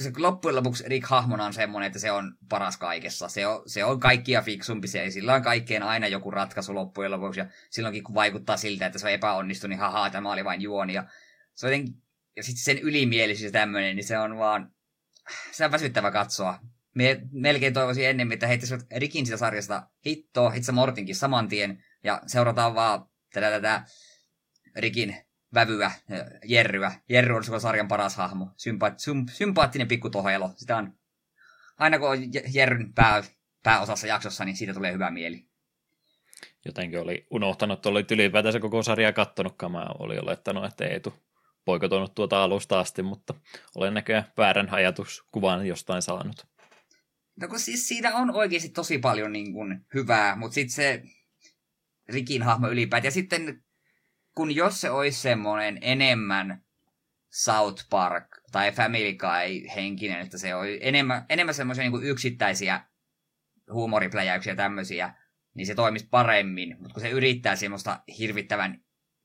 se 0.00 0.12
loppujen 0.16 0.56
lopuksi 0.56 0.84
Rick 0.86 1.06
hahmona 1.06 1.44
on 1.44 1.52
semmoinen, 1.52 1.86
että 1.86 1.98
se 1.98 2.10
on 2.10 2.36
paras 2.48 2.76
kaikessa. 2.76 3.28
Se 3.28 3.46
on, 3.46 3.62
se 3.66 3.84
on 3.84 4.00
kaikkia 4.00 4.42
fiksumpi, 4.42 4.88
se 4.88 5.10
sillä 5.10 5.34
on 5.34 5.42
kaikkeen 5.42 5.82
aina 5.82 6.06
joku 6.06 6.30
ratkaisu 6.30 6.74
loppujen 6.74 7.10
lopuksi, 7.10 7.40
ja 7.40 7.46
silloinkin 7.70 8.04
kun 8.04 8.14
vaikuttaa 8.14 8.56
siltä, 8.56 8.86
että 8.86 8.98
se 8.98 9.06
on 9.06 9.12
epäonnistunut, 9.12 9.70
niin 9.70 9.80
haha, 9.80 10.10
tämä 10.10 10.32
oli 10.32 10.44
vain 10.44 10.62
juoni, 10.62 10.94
ja, 10.94 11.04
se 11.54 11.66
on 11.66 11.72
ja 12.36 12.42
sitten 12.42 12.64
sen 12.64 12.78
ylimielisyys 12.78 13.52
tämmöinen, 13.52 13.96
niin 13.96 14.06
se 14.06 14.18
on 14.18 14.38
vaan, 14.38 14.72
se 15.50 15.64
on 15.64 15.72
väsyttävä 15.72 16.10
katsoa. 16.10 16.58
Me 16.94 17.20
melkein 17.32 17.74
toivoisin 17.74 18.08
ennemmin, 18.08 18.34
että 18.34 18.46
heittäisivät 18.46 18.86
Rikin 18.96 19.26
sitä 19.26 19.36
sarjasta 19.36 19.86
hittoa, 20.06 20.54
itse 20.54 20.72
Mortinkin 20.72 21.16
saman 21.16 21.48
tien, 21.48 21.84
ja 22.04 22.22
seurataan 22.26 22.74
vaan 22.74 23.06
tätä, 23.32 23.50
tätä 23.50 23.84
Rikin 24.76 25.16
vävyä, 25.54 25.90
Jerryä. 26.44 26.92
Jerry 27.08 27.34
on 27.34 27.60
sarjan 27.60 27.88
paras 27.88 28.16
hahmo. 28.16 28.44
Sympa- 28.56 28.96
sym- 28.96 29.30
sympaattinen 29.32 29.88
pikku 29.88 30.10
tohelo. 30.10 30.50
Sitä 30.56 30.76
on, 30.76 30.94
aina 31.78 31.98
kun 31.98 32.08
on 32.10 32.18
Jerryn 32.54 32.92
pää, 32.94 33.22
pääosassa 33.62 34.06
jaksossa, 34.06 34.44
niin 34.44 34.56
siitä 34.56 34.74
tulee 34.74 34.92
hyvä 34.92 35.10
mieli. 35.10 35.46
Jotenkin 36.64 37.00
oli 37.00 37.26
unohtanut, 37.30 37.78
että 37.78 37.88
olit 37.88 38.10
ylipäätänsä 38.10 38.60
koko 38.60 38.82
sarjaa 38.82 39.12
kattonutkaan. 39.12 39.72
Mä 39.72 39.86
olin 39.98 40.22
olettanut, 40.22 40.64
että 40.64 40.84
ei 40.84 41.00
tule 41.00 41.14
poikotoinut 41.64 42.14
tuota 42.14 42.42
alusta 42.42 42.80
asti, 42.80 43.02
mutta 43.02 43.34
olen 43.74 43.94
näköjään 43.94 44.32
väärän 44.36 44.68
ajatuskuvan 44.72 45.66
jostain 45.66 46.02
saanut. 46.02 46.46
No 47.40 47.48
kun 47.48 47.58
siis 47.58 47.88
siinä 47.88 48.16
on 48.16 48.30
oikeasti 48.30 48.68
tosi 48.68 48.98
paljon 48.98 49.32
niin 49.32 49.52
kuin 49.52 49.86
hyvää, 49.94 50.36
mutta 50.36 50.54
sitten 50.54 50.74
se 50.74 51.02
Rikin 52.08 52.42
hahmo 52.42 52.68
ylipäätään. 52.68 53.06
Ja 53.06 53.10
sitten 53.10 53.64
kun 54.34 54.54
jos 54.54 54.80
se 54.80 54.90
olisi 54.90 55.20
semmoinen 55.20 55.78
enemmän 55.80 56.64
South 57.30 57.86
Park 57.90 58.26
tai 58.52 58.72
Family 58.72 59.12
Guy 59.12 59.74
henkinen, 59.76 60.20
että 60.20 60.38
se 60.38 60.54
on 60.54 60.66
enemmän, 60.80 61.26
enemmän 61.28 61.54
semmoisia 61.54 61.90
niin 61.90 62.02
yksittäisiä 62.02 62.80
huumoripläjäyksiä 63.72 64.56
tämmöisiä, 64.56 65.14
niin 65.54 65.66
se 65.66 65.74
toimisi 65.74 66.08
paremmin. 66.10 66.76
Mutta 66.78 66.94
kun 66.94 67.02
se 67.02 67.10
yrittää 67.10 67.56
semmoista 67.56 68.00
hirvittävän, 68.18 68.80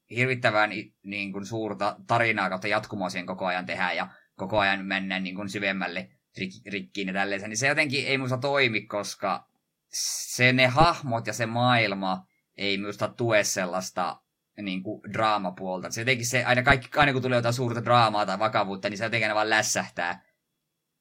hirvittävän 0.10 0.70
niin 1.04 1.32
kuin 1.32 1.46
suurta 1.46 1.96
tarinaa 2.08 2.50
kautta 2.50 2.68
jatkumoa 2.68 3.10
siihen 3.10 3.26
koko 3.26 3.46
ajan 3.46 3.66
tehdä 3.66 3.94
ja 3.94 4.08
koko 4.36 4.60
ajan 4.60 4.86
mennä 4.86 5.20
niin 5.20 5.36
kuin 5.36 5.50
syvemmälle 5.50 6.10
rik- 6.40 6.72
rikkiin 6.72 7.08
ja 7.08 7.14
tälleen, 7.14 7.42
niin 7.42 7.58
se 7.58 7.68
jotenkin 7.68 8.08
ei 8.08 8.18
musta 8.18 8.38
toimi, 8.38 8.82
koska 8.82 9.48
se 9.92 10.54
ne 10.54 10.68
hahmot 10.68 11.28
ja 11.28 11.34
se 11.34 11.46
maailma 11.46 12.28
ei 12.58 12.78
minusta 12.78 13.08
tue 13.08 13.44
sellaista 13.44 14.22
niin 14.62 14.84
kuin 14.84 15.02
draamapuolta. 15.14 15.92
Se 15.92 16.02
jotenkin 16.02 16.26
se, 16.26 16.44
aina, 16.44 16.64
kaikki, 16.64 16.88
aina 16.96 17.14
kun 17.14 17.22
tulee 17.22 17.38
jotain 17.38 17.54
suurta 17.54 17.86
draamaa 17.86 18.26
tai 18.26 18.40
vakavuutta, 18.40 18.90
niin 18.90 18.98
se 18.98 19.04
jotenkin 19.04 19.36
vaan 19.36 19.50
lässähtää. 19.50 20.28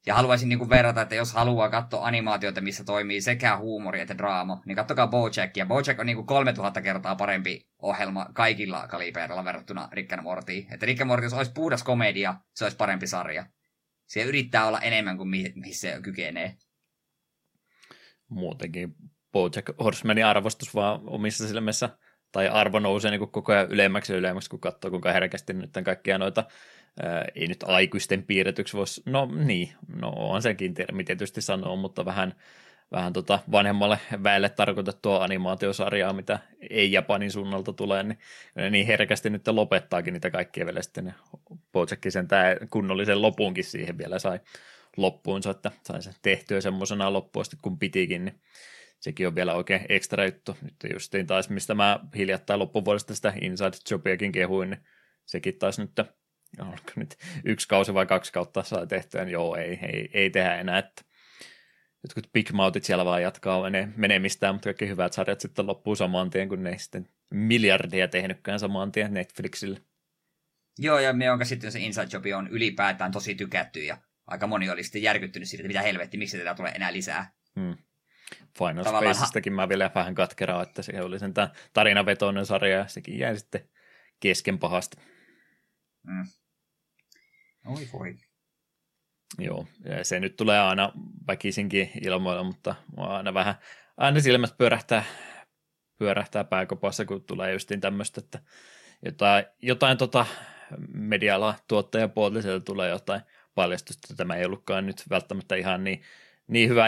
Ja 0.05 0.15
haluaisin 0.15 0.49
niin 0.49 0.59
kuin 0.59 0.69
verrata, 0.69 1.01
että 1.01 1.15
jos 1.15 1.33
haluaa 1.33 1.69
katsoa 1.69 2.05
animaatioita, 2.05 2.61
missä 2.61 2.83
toimii 2.83 3.21
sekä 3.21 3.57
huumori 3.57 4.01
että 4.01 4.17
draama, 4.17 4.61
niin 4.65 4.75
kattokaa 4.75 5.07
Bojackia. 5.07 5.65
Bojack 5.65 5.99
on 5.99 6.05
niin 6.05 6.15
kuin 6.15 6.27
3000 6.27 6.81
kertaa 6.81 7.15
parempi 7.15 7.67
ohjelma 7.81 8.27
kaikilla 8.33 8.87
kalibereilla 8.87 9.45
verrattuna 9.45 9.89
Rick 9.91 10.13
and 10.13 10.21
Morty. 10.21 10.65
Että 10.71 10.85
Rick 10.85 11.01
and 11.01 11.07
Morty, 11.07 11.25
jos 11.25 11.33
olisi 11.33 11.51
puhdas 11.51 11.83
komedia, 11.83 12.35
se 12.53 12.65
olisi 12.65 12.77
parempi 12.77 13.07
sarja. 13.07 13.45
Se 14.05 14.23
yrittää 14.23 14.67
olla 14.67 14.81
enemmän 14.81 15.17
kuin 15.17 15.29
mi- 15.29 15.53
se 15.71 15.99
kykenee. 16.03 16.57
Muutenkin 18.29 18.95
Bojack 19.31 19.69
Horsemanin 19.83 20.25
arvostus 20.25 20.75
vaan 20.75 21.01
omissa 21.03 21.47
silmissä 21.47 21.97
tai 22.31 22.47
arvo 22.47 22.79
nousee 22.79 23.11
niin 23.11 23.29
koko 23.29 23.51
ajan 23.51 23.71
ylemmäksi 23.71 24.13
ja 24.13 24.19
ylemmäksi, 24.19 24.49
kun 24.49 24.59
katsoo, 24.59 24.91
kuinka 24.91 25.11
herkästi 25.11 25.53
nyt 25.53 25.71
kaikkia 25.85 26.17
noita, 26.17 26.43
ää, 27.03 27.25
ei 27.35 27.47
nyt 27.47 27.63
aikuisten 27.63 28.23
piirretyksi 28.23 28.77
voisi, 28.77 29.01
no 29.05 29.29
niin, 29.35 29.69
no 29.95 30.09
on 30.09 30.41
senkin 30.41 30.73
termi 30.73 31.03
tietysti 31.03 31.41
sanoa, 31.41 31.75
mutta 31.75 32.05
vähän, 32.05 32.35
vähän 32.91 33.13
tota 33.13 33.39
vanhemmalle 33.51 33.99
väelle 34.23 34.49
tarkoitettua 34.49 35.23
animaatiosarjaa, 35.23 36.13
mitä 36.13 36.39
ei 36.69 36.91
Japanin 36.91 37.31
suunnalta 37.31 37.73
tulee, 37.73 38.03
niin, 38.03 38.17
niin 38.69 38.87
herkästi 38.87 39.29
nyt 39.29 39.47
lopettaakin 39.47 40.13
niitä 40.13 40.29
kaikkia 40.29 40.65
vielä 40.65 40.81
sitten, 40.81 41.05
ne 41.05 41.13
Bojack 41.71 42.03
sen 42.09 42.27
tämä 42.27 42.55
kunnollisen 42.69 43.21
lopunkin 43.21 43.63
siihen 43.63 43.97
vielä 43.97 44.19
sai 44.19 44.39
loppuunsa, 44.97 45.51
että 45.51 45.71
sai 45.83 46.01
sen 46.01 46.13
tehtyä 46.21 46.61
semmoisena 46.61 47.13
loppuasti 47.13 47.57
kun 47.61 47.79
pitikin, 47.79 48.25
niin 48.25 48.39
sekin 48.99 49.27
on 49.27 49.35
vielä 49.35 49.53
oikein 49.53 49.85
ekstra 49.89 50.25
juttu. 50.25 50.57
Nyt 50.61 50.75
justiin 50.93 51.27
taas, 51.27 51.49
mistä 51.49 51.73
mä 51.73 51.99
hiljattain 52.15 52.59
loppuvuodesta 52.59 53.15
sitä 53.15 53.33
Inside 53.41 53.77
Jobiakin 53.91 54.31
kehuin, 54.31 54.69
niin 54.69 54.81
sekin 55.25 55.57
taas 55.59 55.79
nyt, 55.79 55.99
onko 56.59 56.91
nyt 56.95 57.17
yksi 57.45 57.67
kausi 57.67 57.93
vai 57.93 58.05
kaksi 58.05 58.33
kautta 58.33 58.63
saa 58.63 58.85
tehtyä, 58.85 59.25
niin 59.25 59.33
joo, 59.33 59.55
ei, 59.55 59.79
ei, 59.93 60.09
ei 60.13 60.29
tehdä 60.29 60.55
enää, 60.55 60.77
että 60.77 61.01
jotkut 62.03 62.33
Big 62.33 62.51
Mouthit 62.51 62.83
siellä 62.83 63.05
vaan 63.05 63.21
jatkaa 63.21 63.63
mene, 63.63 63.89
menemistään, 63.95 64.55
mutta 64.55 64.67
kaikki 64.67 64.87
hyvät 64.87 65.13
sarjat 65.13 65.41
sitten 65.41 65.67
loppuu 65.67 65.95
saman 65.95 66.29
tien, 66.29 66.49
kun 66.49 66.63
ne 66.63 66.69
ei 66.69 66.79
sitten 66.79 67.09
miljardia 67.29 68.07
tehnytkään 68.07 68.59
saman 68.59 68.91
tien 68.91 69.13
Netflixille. 69.13 69.81
Joo, 70.79 70.99
ja 70.99 71.13
me 71.13 71.25
jonka 71.25 71.45
sitten 71.45 71.71
se 71.71 71.79
Inside 71.79 72.07
Job 72.13 72.23
on 72.35 72.47
ylipäätään 72.47 73.11
tosi 73.11 73.35
tykätty, 73.35 73.83
ja 73.83 73.97
aika 74.27 74.47
moni 74.47 74.69
oli 74.69 74.83
sitten 74.83 75.01
järkyttynyt 75.01 75.49
siitä, 75.49 75.61
että 75.61 75.67
mitä 75.67 75.81
helvetti, 75.81 76.17
miksi 76.17 76.37
tätä 76.37 76.55
tulee 76.55 76.71
enää 76.71 76.93
lisää. 76.93 77.31
Hmm. 77.59 77.77
Final 78.57 78.83
Spacestakin 78.83 79.53
mä 79.53 79.69
vielä 79.69 79.91
vähän 79.95 80.15
katkeraa, 80.15 80.63
että 80.63 80.81
se 80.81 81.01
oli 81.01 81.19
sen 81.19 81.33
tarinavetoinen 81.73 82.45
sarja 82.45 82.77
ja 82.77 82.87
sekin 82.87 83.19
jäi 83.19 83.37
sitten 83.37 83.69
kesken 84.19 84.59
pahasti. 84.59 84.97
Mm. 86.03 86.27
Oi 87.65 87.87
voi. 87.93 88.15
Joo, 89.39 89.67
ja 89.85 90.03
se 90.03 90.19
nyt 90.19 90.35
tulee 90.35 90.59
aina 90.59 90.91
väkisinkin 91.27 91.91
ilmoilla, 92.01 92.43
mutta 92.43 92.75
aina 92.97 93.33
vähän, 93.33 93.55
aina 93.97 94.19
silmät 94.19 94.57
pyörähtää, 94.57 95.03
pyörähtää 95.97 96.43
pääkopassa, 96.43 97.05
kun 97.05 97.23
tulee 97.23 97.53
justiin 97.53 97.81
tämmöistä, 97.81 98.21
että 98.21 98.39
jotain, 99.05 99.45
jotain 99.61 99.97
tota 99.97 100.25
mediala 100.93 101.55
tuottajapuolta 101.67 102.39
tulee 102.65 102.89
jotain 102.89 103.21
paljastusta, 103.55 104.15
tämä 104.15 104.35
ei 104.35 104.45
ollutkaan 104.45 104.85
nyt 104.85 105.03
välttämättä 105.09 105.55
ihan 105.55 105.83
niin 105.83 106.01
niin 106.47 106.69
hyvä 106.69 106.85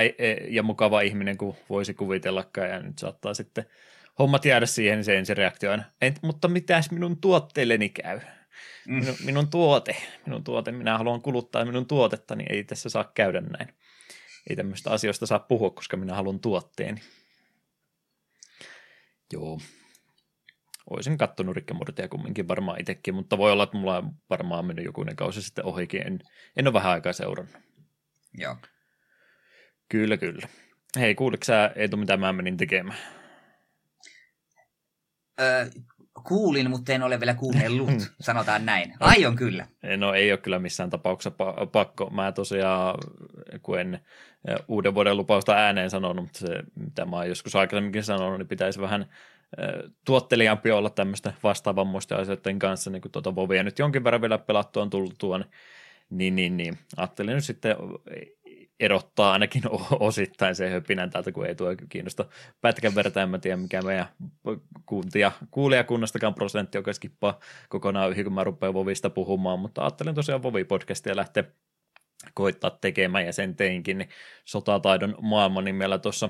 ja 0.50 0.63
mukava 0.63 1.01
ihminen 1.01 1.38
kuin 1.38 1.58
voisi 1.70 1.94
kuvitellakaan, 1.94 2.70
ja 2.70 2.80
nyt 2.80 3.00
saattaa 3.00 3.34
sitten 3.34 3.66
hommat 4.20 4.46
jäädä 4.46 4.66
siihen, 4.66 4.98
niin 4.98 5.06
se 5.06 5.18
ensireaktio 5.18 5.72
aina, 5.72 5.84
mutta 6.22 6.48
mitäs 6.48 6.92
minun 6.92 7.22
tuotteelleni 7.22 7.89
käy? 7.89 8.20
Mm. 8.88 8.96
Minun, 9.00 9.16
minun 9.25 9.50
tuote, 9.50 9.96
minun 10.25 10.44
tuote, 10.44 10.72
minä 10.72 10.98
haluan 10.98 11.22
kuluttaa 11.22 11.66
minun 11.66 11.86
tuotetta, 11.88 12.36
niin 12.36 12.51
ei 12.51 12.63
tässä 12.63 12.89
saa 12.89 13.12
käydä 13.13 13.42
näin. 13.42 13.74
Ei 14.50 14.56
tämmöistä 14.56 14.92
asioista 14.92 15.25
saa 15.25 15.39
puhua, 15.39 15.70
koska 15.70 15.98
minä 15.98 16.16
haluan 16.16 16.39
tuotteeni. 16.39 17.01
Joo. 19.34 19.60
Olisin 20.89 21.18
kattonut 21.18 21.56
Rick 21.56 21.70
kumminkin 22.10 22.48
varmaan 22.48 22.80
itsekin, 22.80 23.16
mutta 23.16 23.38
voi 23.38 23.51
olla, 23.51 23.63
että 23.63 23.78
mulla 23.78 23.98
on 23.98 24.12
varmaan 24.30 24.66
mennyt 24.66 24.86
jokunen 24.86 25.16
kausi 25.16 25.42
sitten 25.42 25.66
ohikin. 25.66 26.08
En, 26.08 26.20
en 26.56 26.68
ole 26.68 26.74
vähän 26.74 26.92
aikaa 26.92 27.13
seurannut. 27.13 27.56
Joo. 28.38 28.56
Kyllä, 29.89 30.17
kyllä. 30.17 30.48
Hei, 31.00 31.15
kuuliko 31.15 31.43
sä 31.43 31.72
Eetu, 31.75 31.98
mitä 31.98 32.17
mä 32.17 32.34
menin 32.34 32.58
tekemään? 32.58 33.00
Öö, 35.41 35.65
kuulin, 36.27 36.69
mutta 36.69 36.93
en 36.93 37.03
ole 37.03 37.19
vielä 37.19 37.34
kuunnellut, 37.34 37.89
sanotaan 38.19 38.65
näin. 38.65 38.93
Aion 39.00 39.36
kyllä. 39.36 39.67
No 39.98 40.13
ei 40.13 40.31
ole 40.31 40.38
kyllä 40.38 40.60
missään 40.60 40.89
tapauksessa 40.89 41.31
pakko. 41.72 42.10
Mä 42.10 42.31
tosiaan, 42.31 42.96
kun 43.62 43.79
en 43.79 44.00
uuden 44.67 44.96
vuoden 44.96 45.17
lupausta 45.17 45.53
ääneen 45.53 45.89
sanonut, 45.89 46.25
mutta 46.25 46.39
se, 46.39 46.63
mitä 46.75 47.05
mä 47.05 47.15
oon 47.15 47.29
joskus 47.29 47.55
aikaisemminkin 47.55 48.03
sanonut, 48.03 48.38
niin 48.39 48.48
pitäisi 48.48 48.81
vähän 48.81 49.05
tuottelijaampi 50.05 50.72
olla 50.72 50.89
tämmöistä 50.89 51.34
vastaavammoista 51.43 52.15
asioiden 52.15 52.60
kanssa, 52.60 52.89
niin 52.89 53.01
kuin 53.01 53.12
tuota 53.12 53.36
Vovia 53.36 53.63
nyt 53.63 53.79
jonkin 53.79 54.03
verran 54.03 54.22
vielä 54.22 54.38
pelattua 54.38 54.84
on 54.84 54.89
tullut 54.89 55.15
tuon, 55.17 55.46
niin, 56.10 56.36
niin, 56.36 56.58
niin. 56.58 56.77
Ajattelin 56.98 57.36
nyt 57.36 57.43
sitten 57.43 57.75
erottaa 58.79 59.31
ainakin 59.31 59.62
osittain 60.00 60.55
se 60.55 60.69
höpinän 60.69 61.09
täältä, 61.09 61.31
kun 61.31 61.45
ei 61.45 61.55
tuo 61.55 61.75
kiinnosta 61.89 62.25
pätkän 62.62 62.95
verta, 62.95 63.21
en 63.21 63.29
mä 63.29 63.38
tiedä 63.38 63.57
mikä 63.57 63.81
meidän 63.81 64.05
kuntia, 64.86 65.31
kuulijakunnastakaan 65.51 66.36
prosentti, 66.36 66.77
joka 66.77 66.93
skippaa 66.93 67.39
kokonaan 67.69 68.12
yhden, 68.12 68.24
kun 68.24 68.33
mä 68.33 68.43
rupean 68.43 68.74
Vovista 68.74 69.09
puhumaan, 69.09 69.59
mutta 69.59 69.81
ajattelin 69.81 70.15
tosiaan 70.15 70.43
Vovi-podcastia 70.43 71.15
lähteä 71.15 71.43
koittaa 72.33 72.69
tekemään 72.81 73.25
ja 73.25 73.33
sen 73.33 73.55
teinkin, 73.55 73.98
niin 73.98 74.09
sotataidon 74.45 75.15
maailman 75.21 75.65
nimellä 75.65 75.98
tuossa 75.98 76.29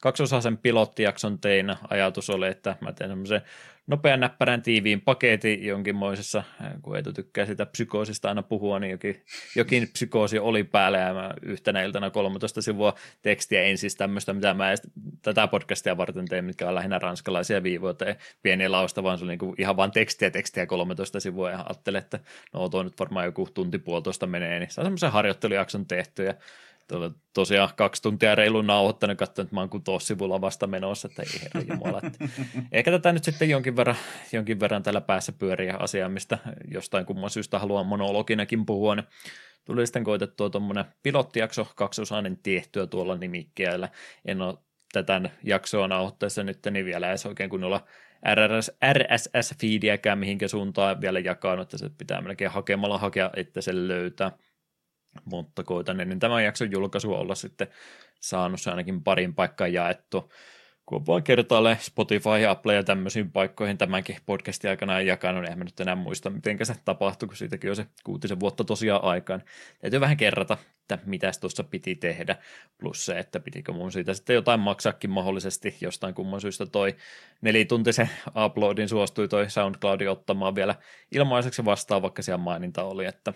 kaksosaisen 0.00 0.58
pilottijakson 0.58 1.38
tein. 1.38 1.74
Ajatus 1.90 2.30
oli, 2.30 2.48
että 2.48 2.76
mä 2.80 2.92
teen 2.92 3.10
semmoisen 3.10 3.42
nopean 3.86 4.20
näppärän 4.20 4.62
tiiviin 4.62 5.00
paketin 5.00 5.64
jonkinmoisessa, 5.64 6.42
kun 6.82 6.96
ei 6.96 7.02
tykkää 7.02 7.46
sitä 7.46 7.66
psykoosista 7.66 8.28
aina 8.28 8.42
puhua, 8.42 8.78
niin 8.78 8.90
jokin, 8.90 9.24
jokin 9.56 9.88
psykoosi 9.92 10.38
oli 10.38 10.64
päällä 10.64 10.98
ja 10.98 11.14
mä 11.14 11.34
yhtenä 11.42 11.82
iltana 11.82 12.10
13 12.10 12.62
sivua 12.62 12.94
tekstiä 13.22 13.62
en 13.62 13.78
siis 13.78 13.96
tämmöistä, 13.96 14.32
mitä 14.32 14.54
mä 14.54 14.68
edes, 14.68 14.82
tätä 15.22 15.46
podcastia 15.46 15.96
varten 15.96 16.28
tein, 16.28 16.44
mitkä 16.44 16.68
on 16.68 16.74
lähinnä 16.74 16.98
ranskalaisia 16.98 17.62
viivoja 17.62 17.94
tai 17.94 18.16
pieniä 18.42 18.72
lausta, 18.72 19.02
vaan 19.02 19.18
se 19.18 19.24
oli 19.24 19.36
niin 19.36 19.54
ihan 19.58 19.76
vaan 19.76 19.90
tekstiä, 19.90 20.30
tekstiä 20.30 20.66
13 20.66 21.20
sivua 21.20 21.50
ja 21.50 21.58
ajattelin, 21.58 21.98
että 21.98 22.20
no 22.52 22.68
tuo 22.68 22.82
nyt 22.82 23.00
varmaan 23.00 23.24
joku 23.24 23.48
tunti 23.54 23.78
puolitoista 23.78 24.26
menee, 24.26 24.58
niin 24.58 24.70
saa 24.70 24.84
semmoisen 24.84 25.12
harjoittelujakson 25.12 25.86
tehty 25.86 26.24
ja 26.24 26.34
Tuolla 26.88 27.10
tosiaan 27.32 27.70
kaksi 27.76 28.02
tuntia 28.02 28.34
reilu 28.34 28.62
nauhoittanut, 28.62 29.18
katsonut, 29.18 29.46
että 29.46 29.54
mä 29.54 29.68
oon 29.88 30.00
sivulla 30.00 30.40
vasta 30.40 30.66
menossa, 30.66 31.08
että 31.08 31.22
ei 31.22 31.40
herra 31.42 31.74
jumala. 31.74 32.00
Että 32.02 32.28
ehkä 32.72 32.90
tätä 32.90 33.12
nyt 33.12 33.24
sitten 33.24 33.50
jonkin 33.50 33.76
verran, 33.76 33.96
jonkin 34.32 34.60
verran 34.60 34.82
tällä 34.82 35.00
päässä 35.00 35.32
pyöriä 35.32 35.76
asiaa, 35.78 36.08
mistä 36.08 36.38
jostain 36.70 37.06
kumman 37.06 37.30
syystä 37.30 37.58
haluan 37.58 37.86
monologinakin 37.86 38.66
puhua. 38.66 38.94
Niin 38.94 39.06
tuli 39.64 39.86
sitten 39.86 40.04
koitettua 40.04 40.50
tuommoinen 40.50 40.84
pilottijakso 41.02 41.68
kaksosainen 41.76 42.38
tehtyä 42.42 42.86
tuolla 42.86 43.16
nimikkeellä. 43.16 43.88
En 44.24 44.42
ole 44.42 44.58
tätä 44.92 45.20
jaksoa 45.44 45.88
nauhoittaessa 45.88 46.44
nyt 46.44 46.58
niin 46.70 46.86
vielä 46.86 47.08
edes 47.08 47.26
oikein 47.26 47.50
kunnolla 47.50 47.86
RRS, 48.34 48.70
RSS-feediäkään 48.92 50.18
mihinkä 50.18 50.48
suuntaan 50.48 51.00
vielä 51.00 51.18
jakanut, 51.18 51.62
että 51.62 51.78
se 51.78 51.90
pitää 51.98 52.20
melkein 52.20 52.50
hakemalla 52.50 52.98
hakea, 52.98 53.30
että 53.36 53.60
se 53.60 53.88
löytää 53.88 54.32
mutta 55.24 55.64
koitan 55.64 56.00
ennen 56.00 56.18
tämän 56.18 56.44
jakson 56.44 56.72
julkaisu 56.72 57.14
olla 57.14 57.34
sitten 57.34 57.68
saanut 58.20 58.60
se 58.60 58.70
ainakin 58.70 59.02
parin 59.02 59.34
paikkaan 59.34 59.72
jaettu. 59.72 60.32
Kun 60.86 61.06
vaan 61.06 61.22
kertaalle 61.22 61.78
Spotify, 61.80 62.44
Apple 62.48 62.74
ja 62.74 62.84
tämmöisiin 62.84 63.32
paikkoihin 63.32 63.78
tämänkin 63.78 64.16
podcastin 64.26 64.70
aikana 64.70 65.00
jakanut, 65.00 65.42
niin 65.42 65.52
en 65.52 65.58
mä 65.58 65.64
nyt 65.64 65.80
enää 65.80 65.94
muista, 65.94 66.30
miten 66.30 66.66
se 66.66 66.74
tapahtui, 66.84 67.26
kun 67.26 67.36
siitäkin 67.36 67.70
on 67.70 67.76
se 67.76 67.86
kuutisen 68.04 68.40
vuotta 68.40 68.64
tosiaan 68.64 69.04
aikaan. 69.04 69.42
Täytyy 69.80 70.00
vähän 70.00 70.16
kerrata, 70.16 70.56
että 70.80 70.98
mitä 71.06 71.30
tuossa 71.40 71.64
piti 71.64 71.94
tehdä, 71.94 72.36
plus 72.78 73.06
se, 73.06 73.18
että 73.18 73.40
pitikö 73.40 73.72
mun 73.72 73.92
siitä 73.92 74.14
sitten 74.14 74.34
jotain 74.34 74.60
maksaakin 74.60 75.10
mahdollisesti 75.10 75.76
jostain 75.80 76.14
kumman 76.14 76.40
syystä 76.40 76.66
toi 76.66 76.96
nelituntisen 77.40 78.10
uploadin 78.44 78.88
suostui 78.88 79.28
toi 79.28 79.50
SoundCloud 79.50 80.00
ottamaan 80.00 80.54
vielä 80.54 80.74
ilmaiseksi 81.12 81.64
vastaan, 81.64 82.02
vaikka 82.02 82.22
siellä 82.22 82.44
maininta 82.44 82.84
oli, 82.84 83.04
että 83.04 83.32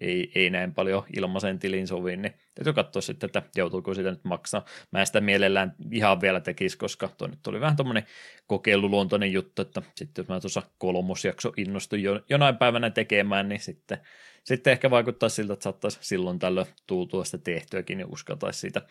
ei, 0.00 0.32
ei 0.34 0.50
näin 0.50 0.74
paljon 0.74 1.04
ilmaisen 1.16 1.58
tilin 1.58 1.86
sovi, 1.86 2.16
niin 2.16 2.34
täytyy 2.54 2.72
katsoa 2.72 3.02
sitten, 3.02 3.26
että 3.26 3.42
joutuuko 3.56 3.94
sitä 3.94 4.10
nyt 4.10 4.24
maksaa. 4.24 4.64
Mä 4.90 5.00
en 5.00 5.06
sitä 5.06 5.20
mielellään 5.20 5.74
ihan 5.92 6.20
vielä 6.20 6.40
tekisi, 6.40 6.78
koska 6.78 7.08
tuo 7.08 7.26
nyt 7.26 7.38
tuli 7.42 7.60
vähän 7.60 7.76
tuommoinen 7.76 8.06
kokeiluluontoinen 8.46 9.32
juttu, 9.32 9.62
että 9.62 9.82
sitten 9.96 10.22
jos 10.22 10.28
mä 10.28 10.40
tuossa 10.40 10.62
kolmosjakso 10.78 11.52
innostuin 11.56 12.02
jo, 12.02 12.20
jonain 12.28 12.56
päivänä 12.56 12.90
tekemään, 12.90 13.48
niin 13.48 13.60
sitten, 13.60 13.98
sitten 14.44 14.70
ehkä 14.70 14.90
vaikuttaa 14.90 15.28
siltä, 15.28 15.52
että 15.52 15.64
saattaisi 15.64 15.98
silloin 16.00 16.38
tällöin 16.38 16.66
tultua 16.86 17.24
sitä 17.24 17.38
tehtyäkin 17.38 18.00
ja 18.00 18.06
uskaltaisi 18.06 18.60
siitä 18.60 18.82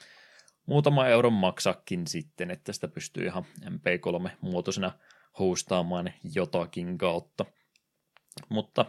muutama 0.66 1.08
euron 1.08 1.34
maksakin 1.34 2.08
sitten, 2.08 2.52
että 2.52 2.74
sitä 2.74 2.88
pystyy 2.88 3.26
ihan 3.26 3.46
MP3-muotoisena 3.66 4.92
hostaamaan 5.40 6.14
jotakin 6.36 6.98
kautta. 6.98 7.46
Mutta 8.50 8.86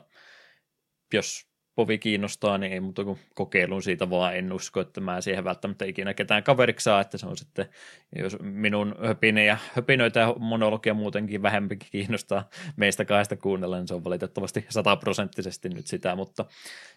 jos 1.13 1.54
povi 1.75 1.99
kiinnostaa, 1.99 2.59
niin 2.59 2.73
ei 2.73 2.81
muuta 2.81 3.05
kuin 3.05 3.19
kokeilun 3.35 3.83
siitä 3.83 4.11
vaan, 4.11 4.37
en 4.37 4.53
usko, 4.53 4.81
että 4.81 5.01
mä 5.01 5.21
siihen 5.21 5.45
välttämättä 5.45 5.85
ikinä 5.85 6.15
ketään 6.15 6.43
kaveriksi 6.43 6.85
saa, 6.85 7.01
että 7.01 7.19
se 7.19 7.27
on 7.27 7.37
sitten, 7.37 7.69
jos 8.17 8.37
minun 8.41 8.95
höpinejä, 9.07 9.59
höpinöitä 9.75 10.21
ja 10.21 10.35
monologia 10.39 10.95
muutenkin 10.95 11.43
vähempi 11.43 11.77
kiinnostaa 11.77 12.49
meistä 12.77 13.05
kahdesta 13.05 13.37
kuunnella, 13.37 13.77
niin 13.77 13.89
se 13.89 13.95
on 13.95 14.05
valitettavasti 14.05 14.67
sataprosenttisesti 14.69 15.69
nyt 15.69 15.87
sitä, 15.87 16.17
mutta 16.17 16.45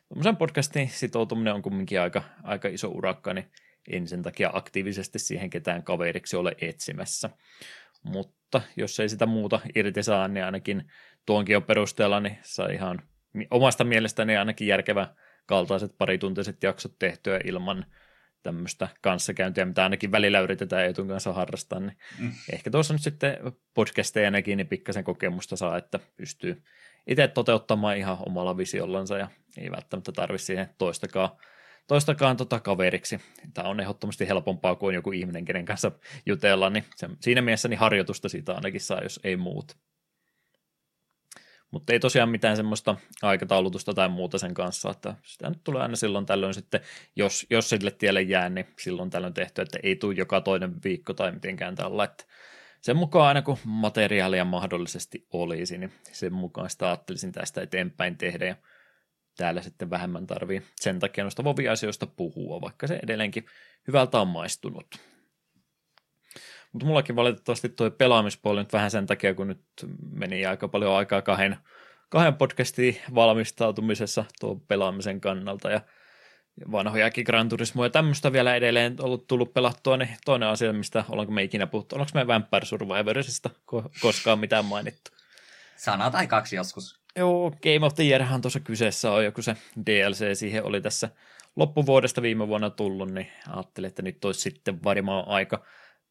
tuommoisen 0.08 0.38
podcastin 0.38 0.90
sitoutuminen 0.90 1.54
on 1.54 1.62
kumminkin 1.62 2.02
aika, 2.02 2.24
aika 2.44 2.68
iso 2.68 2.88
urakka, 2.88 3.34
niin 3.34 3.52
en 3.90 4.08
sen 4.08 4.24
takia 4.24 4.50
aktiivisesti 4.54 5.20
siihen 5.20 5.50
ketään 5.50 5.84
kaveriksi 5.84 6.36
ole 6.36 6.56
etsimässä. 6.62 7.30
Mutta 8.04 8.62
jos 8.76 9.00
ei 9.00 9.10
sitä 9.10 9.26
muuta 9.26 9.60
irti 9.76 10.04
saa, 10.04 10.28
niin 10.28 10.46
ainakin 10.46 10.92
tuonkin 11.26 11.54
jo 11.54 11.62
perusteella, 11.62 12.20
niin 12.20 12.38
saa 12.42 12.68
ihan 12.68 13.02
omasta 13.52 13.84
mielestäni 13.84 14.38
ainakin 14.38 14.68
järkevä 14.68 15.08
kaltaiset 15.46 15.98
parituntiset 15.98 16.64
jaksot 16.64 17.00
tehtyä 17.00 17.40
ilman 17.46 17.86
tämmöistä 18.44 18.88
kanssakäyntiä, 19.02 19.66
mitä 19.66 19.84
ainakin 19.84 20.12
välillä 20.12 20.40
yritetään 20.40 20.86
etun 20.86 21.08
kanssa 21.08 21.34
harrastaa, 21.34 21.80
niin 21.80 21.98
mm. 22.20 22.32
ehkä 22.54 22.70
tuossa 22.70 22.94
nyt 22.94 23.04
sitten 23.04 23.38
podcasteja 23.74 24.32
näkin 24.32 24.58
niin 24.58 24.68
pikkasen 24.68 25.04
kokemusta 25.04 25.56
saa, 25.56 25.78
että 25.78 26.00
pystyy 26.18 26.64
itse 27.08 27.28
toteuttamaan 27.28 27.98
ihan 27.98 28.18
omalla 28.26 28.58
visiollansa 28.58 29.18
ja 29.18 29.28
ei 29.58 29.72
välttämättä 29.72 30.12
tarvitse 30.12 30.46
siihen 30.46 30.70
toistakaan, 30.78 31.30
toistakaan 31.88 32.38
tota 32.38 32.60
kaveriksi. 32.60 33.20
Tämä 33.54 33.70
on 33.70 33.80
ehdottomasti 33.80 34.28
helpompaa 34.28 34.76
kuin 34.76 34.96
joku 34.96 35.12
ihminen, 35.12 35.46
kenen 35.46 35.66
kanssa 35.66 35.92
jutella, 36.26 36.70
niin 36.70 36.86
se, 36.96 37.10
siinä 37.20 37.42
mielessä 37.42 37.68
niin 37.68 37.80
harjoitusta 37.80 38.30
siitä 38.30 38.54
ainakin 38.54 38.82
saa, 38.82 39.04
jos 39.04 39.20
ei 39.24 39.38
muut. 39.38 39.78
Mutta 41.72 41.94
ei 41.94 42.00
tosiaan 42.00 42.30
mitään 42.30 42.56
semmoista 42.56 42.96
aikataulutusta 43.22 43.94
tai 43.94 44.10
muuta 44.10 44.38
sen 44.38 44.54
kanssa, 44.54 44.92
että 44.92 45.16
sitä 45.24 45.50
nyt 45.50 45.64
tulee 45.64 45.82
aina 45.82 45.96
silloin 45.96 46.26
tällöin 46.26 46.54
sitten, 46.54 46.82
jos, 47.16 47.46
jos 47.50 47.70
sille 47.70 47.92
tielle 47.92 48.22
jää, 48.22 48.50
niin 48.50 48.68
silloin 48.80 49.10
tällöin 49.10 49.34
tehty, 49.34 49.62
että 49.62 49.80
ei 49.84 49.96
tule 49.96 50.16
joka 50.16 50.42
toinen 50.42 50.84
viikko 50.84 51.14
tai 51.14 51.32
mitenkään 51.32 51.76
tällä, 51.76 52.04
että 52.04 52.24
sen 52.82 52.98
mukaan 52.98 53.28
aina 53.28 53.42
kun 53.42 53.58
materiaalia 53.64 54.46
mahdollisesti 54.46 55.28
olisi, 55.34 55.78
niin 55.78 55.94
sen 56.12 56.34
mukaan 56.34 56.70
sitä 56.70 56.88
ajattelisin 56.88 57.32
tästä 57.32 57.62
eteenpäin 57.62 58.18
tehdä 58.18 58.46
ja 58.46 58.56
täällä 59.38 59.62
sitten 59.62 59.90
vähemmän 59.90 60.28
tarvii 60.28 60.64
sen 60.76 61.00
takia 61.00 61.24
noista 61.24 61.44
vovi-asioista 61.44 62.08
puhua, 62.08 62.62
vaikka 62.62 62.88
se 62.88 63.00
edelleenkin 63.04 63.46
hyvältä 63.88 64.20
on 64.20 64.28
maistunut. 64.28 65.17
Mutta 66.74 66.86
mullakin 66.86 67.16
valitettavasti 67.16 67.70
tuo 67.70 67.92
pelaamispuoli 67.92 68.60
nyt 68.60 68.74
vähän 68.74 68.92
sen 68.92 69.06
takia, 69.06 69.34
kun 69.34 69.48
nyt 69.48 69.62
meni 70.12 70.46
aika 70.46 70.68
paljon 70.68 70.96
aikaa 70.96 71.22
kahden, 71.22 71.58
kahden 72.10 72.36
podcastin 72.36 72.98
valmistautumisessa 73.16 74.26
tuo 74.40 74.56
pelaamisen 74.56 75.22
kannalta 75.22 75.72
ja 75.72 75.82
vanhojakin 76.72 77.24
Gran 77.24 77.50
Turismo 77.50 77.84
ja 77.84 77.90
tämmöistä 77.90 78.34
vielä 78.34 78.56
edelleen 78.56 78.96
ollut 79.00 79.28
tullut 79.28 79.54
pelattua, 79.54 79.98
niin 79.98 80.10
toinen 80.26 80.50
asia, 80.50 80.74
mistä 80.74 81.04
ollaanko 81.10 81.34
me 81.34 81.44
ikinä 81.44 81.68
puhuttu, 81.68 81.96
ollaanko 81.96 82.12
me 82.14 82.28
Vampire 82.28 82.66
Survivorsista 82.66 83.50
koskaan 84.02 84.40
mitään 84.40 84.66
mainittu? 84.66 85.12
Sana 85.76 86.12
tai 86.12 86.28
kaksi 86.28 86.56
joskus. 86.56 87.00
Joo, 87.16 87.52
Game 87.52 87.86
of 87.86 87.96
the 87.96 88.04
Yearhan 88.04 88.42
tuossa 88.42 88.60
kyseessä 88.60 89.12
on 89.12 89.26
joku 89.26 89.42
se 89.42 89.56
DLC, 89.86 90.38
siihen 90.38 90.64
oli 90.64 90.82
tässä 90.82 91.10
loppuvuodesta 91.56 92.22
viime 92.22 92.48
vuonna 92.48 92.70
tullut, 92.70 93.12
niin 93.12 93.28
ajattelin, 93.50 93.88
että 93.88 94.02
nyt 94.02 94.26
olisi 94.26 94.40
sitten 94.40 94.84
varmaan 94.84 95.28
aika 95.28 95.66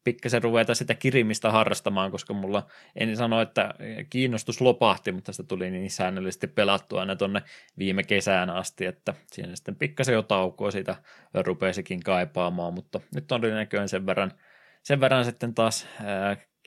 pikkasen 0.07 0.43
ruveta 0.43 0.75
sitä 0.75 0.93
kirimistä 0.93 1.51
harrastamaan, 1.51 2.11
koska 2.11 2.33
mulla 2.33 2.67
en 2.95 3.17
sano, 3.17 3.41
että 3.41 3.73
kiinnostus 4.09 4.61
lopahti, 4.61 5.11
mutta 5.11 5.31
sitä 5.31 5.47
tuli 5.47 5.71
niin 5.71 5.91
säännöllisesti 5.91 6.47
pelattua 6.47 6.99
aina 6.99 7.15
tuonne 7.15 7.41
viime 7.77 8.03
kesään 8.03 8.49
asti, 8.49 8.85
että 8.85 9.13
siinä 9.31 9.55
sitten 9.55 9.75
pikkasen 9.75 10.13
jo 10.13 10.21
taukoa 10.21 10.71
siitä 10.71 10.95
rupesikin 11.33 12.03
kaipaamaan, 12.03 12.73
mutta 12.73 12.99
nyt 13.15 13.31
on 13.31 13.41
näköjään 13.41 13.89
sen 13.89 14.05
verran, 14.05 14.31
sen 14.83 14.99
verran 14.99 15.25
sitten 15.25 15.53
taas 15.53 15.87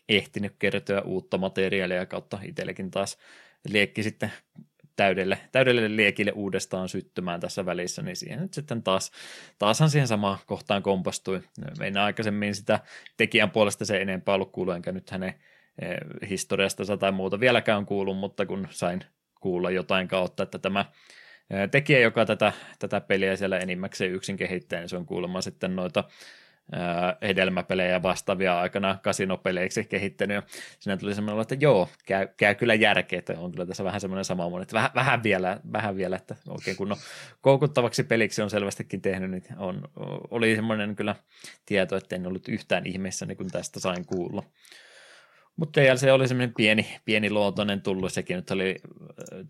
ehtinyt 0.08 0.54
kertoa 0.58 1.00
uutta 1.00 1.38
materiaalia 1.38 2.06
kautta 2.06 2.38
itsellekin 2.42 2.90
taas 2.90 3.18
liekki 3.68 4.02
sitten 4.02 4.32
täydelle, 4.96 5.38
täydelle 5.52 5.96
liekille 5.96 6.32
uudestaan 6.32 6.88
syttymään 6.88 7.40
tässä 7.40 7.66
välissä, 7.66 8.02
niin 8.02 8.16
siihen 8.16 8.40
nyt 8.40 8.54
sitten 8.54 8.82
taas, 8.82 9.12
taashan 9.58 9.90
siihen 9.90 10.08
samaan 10.08 10.38
kohtaan 10.46 10.82
kompastui. 10.82 11.42
Meidän 11.78 12.02
aikaisemmin 12.02 12.54
sitä 12.54 12.80
tekijän 13.16 13.50
puolesta 13.50 13.84
se 13.84 14.00
enempää 14.00 14.34
ollut 14.34 14.52
kuulu, 14.52 14.70
enkä 14.70 14.92
nyt 14.92 15.10
hänen 15.10 15.34
eh, 15.82 15.98
historiasta 16.30 16.96
tai 16.96 17.12
muuta 17.12 17.40
vieläkään 17.40 17.86
kuulu, 17.86 18.14
mutta 18.14 18.46
kun 18.46 18.68
sain 18.70 19.04
kuulla 19.40 19.70
jotain 19.70 20.08
kautta, 20.08 20.42
että 20.42 20.58
tämä 20.58 20.84
eh, 21.50 21.70
tekijä, 21.70 21.98
joka 21.98 22.26
tätä, 22.26 22.52
tätä 22.78 23.00
peliä 23.00 23.36
siellä 23.36 23.58
enimmäkseen 23.58 24.12
yksin 24.12 24.36
kehittää, 24.36 24.80
niin 24.80 24.88
se 24.88 24.96
on 24.96 25.06
kuulemma 25.06 25.40
sitten 25.40 25.76
noita 25.76 26.04
hedelmäpelejä 27.22 28.02
vastaavia 28.02 28.60
aikana 28.60 28.98
kasinopeleiksi 29.02 29.84
kehittänyt. 29.84 30.44
Siinä 30.78 30.96
tuli 30.96 31.14
semmoinen, 31.14 31.42
että 31.42 31.56
joo, 31.60 31.88
käy, 32.06 32.28
käy 32.36 32.54
kyllä 32.54 32.74
järkeä, 32.74 33.18
että 33.18 33.34
on 33.38 33.52
kyllä 33.52 33.66
tässä 33.66 33.84
vähän 33.84 34.00
semmoinen 34.00 34.24
sama 34.24 34.48
mun, 34.48 34.62
että 34.62 34.74
vähän, 34.74 34.90
vähän, 34.94 35.22
vielä, 35.22 35.60
vähän 35.72 35.96
vielä, 35.96 36.16
että 36.16 36.36
oikein 36.48 36.76
kun 36.76 36.92
on 36.92 36.98
koukuttavaksi 37.40 38.04
peliksi 38.04 38.42
on 38.42 38.50
selvästikin 38.50 39.02
tehnyt, 39.02 39.30
niin 39.30 39.44
on, 39.58 39.82
oli 40.30 40.56
semmoinen 40.56 40.96
kyllä 40.96 41.14
tieto, 41.66 41.96
että 41.96 42.16
en 42.16 42.26
ollut 42.26 42.48
yhtään 42.48 42.86
ihmeessä, 42.86 43.26
niin 43.26 43.36
kun 43.36 43.50
tästä 43.50 43.80
sain 43.80 44.06
kuulla. 44.06 44.42
Mutta 45.60 45.80
se 45.96 46.12
oli 46.12 46.28
semmoinen 46.28 46.54
pieni, 46.54 46.86
pieni 47.04 47.30
luontoinen 47.30 47.82
tullut, 47.82 48.12
sekin 48.12 48.36
nyt 48.36 48.50
oli, 48.50 48.76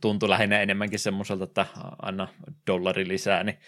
tuntui 0.01 0.29
lähinnä 0.29 0.61
enemmänkin 0.61 0.99
semmoiselta, 0.99 1.45
että 1.45 1.67
anna 2.03 2.29
dollari 2.67 3.09
lisää, 3.09 3.45
niin 3.45 3.59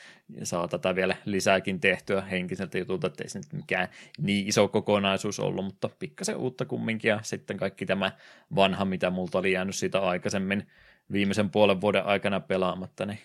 saa 0.42 0.68
tätä 0.68 0.94
vielä 0.94 1.16
lisääkin 1.24 1.80
tehtyä 1.80 2.20
henkiseltä 2.20 2.78
jutulta, 2.78 3.06
että 3.06 3.24
ei 3.24 3.28
se 3.28 3.38
nyt 3.38 3.52
mikään 3.52 3.88
niin 4.18 4.48
iso 4.48 4.68
kokonaisuus 4.68 5.40
ollut, 5.40 5.64
mutta 5.64 5.90
pikkasen 5.98 6.36
uutta 6.36 6.64
kumminkin, 6.64 7.08
ja 7.08 7.20
sitten 7.22 7.56
kaikki 7.56 7.86
tämä 7.86 8.12
vanha, 8.54 8.84
mitä 8.84 9.10
multa 9.10 9.38
oli 9.38 9.52
jäänyt 9.52 9.74
siitä 9.74 9.98
aikaisemmin 10.00 10.66
viimeisen 11.12 11.50
puolen 11.50 11.80
vuoden 11.80 12.04
aikana 12.04 12.40
pelaamatta, 12.40 13.06
niin 13.06 13.18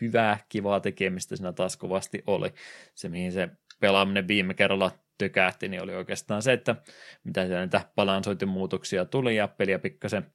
hyvää, 0.00 0.38
kivaa 0.48 0.80
tekemistä 0.80 1.36
siinä 1.36 1.52
taas 1.52 1.76
kovasti 1.76 2.22
oli. 2.26 2.48
Se, 2.94 3.08
mihin 3.08 3.32
se 3.32 3.48
pelaaminen 3.80 4.28
viime 4.28 4.54
kerralla 4.54 4.90
tykähti, 5.18 5.68
niin 5.68 5.82
oli 5.82 5.94
oikeastaan 5.94 6.42
se, 6.42 6.52
että 6.52 6.76
mitä 7.24 7.44
näitä 7.44 7.80
balansointimuutoksia 7.96 9.04
tuli 9.04 9.36
ja 9.36 9.48
peliä 9.48 9.78
pikkasen, 9.78 10.32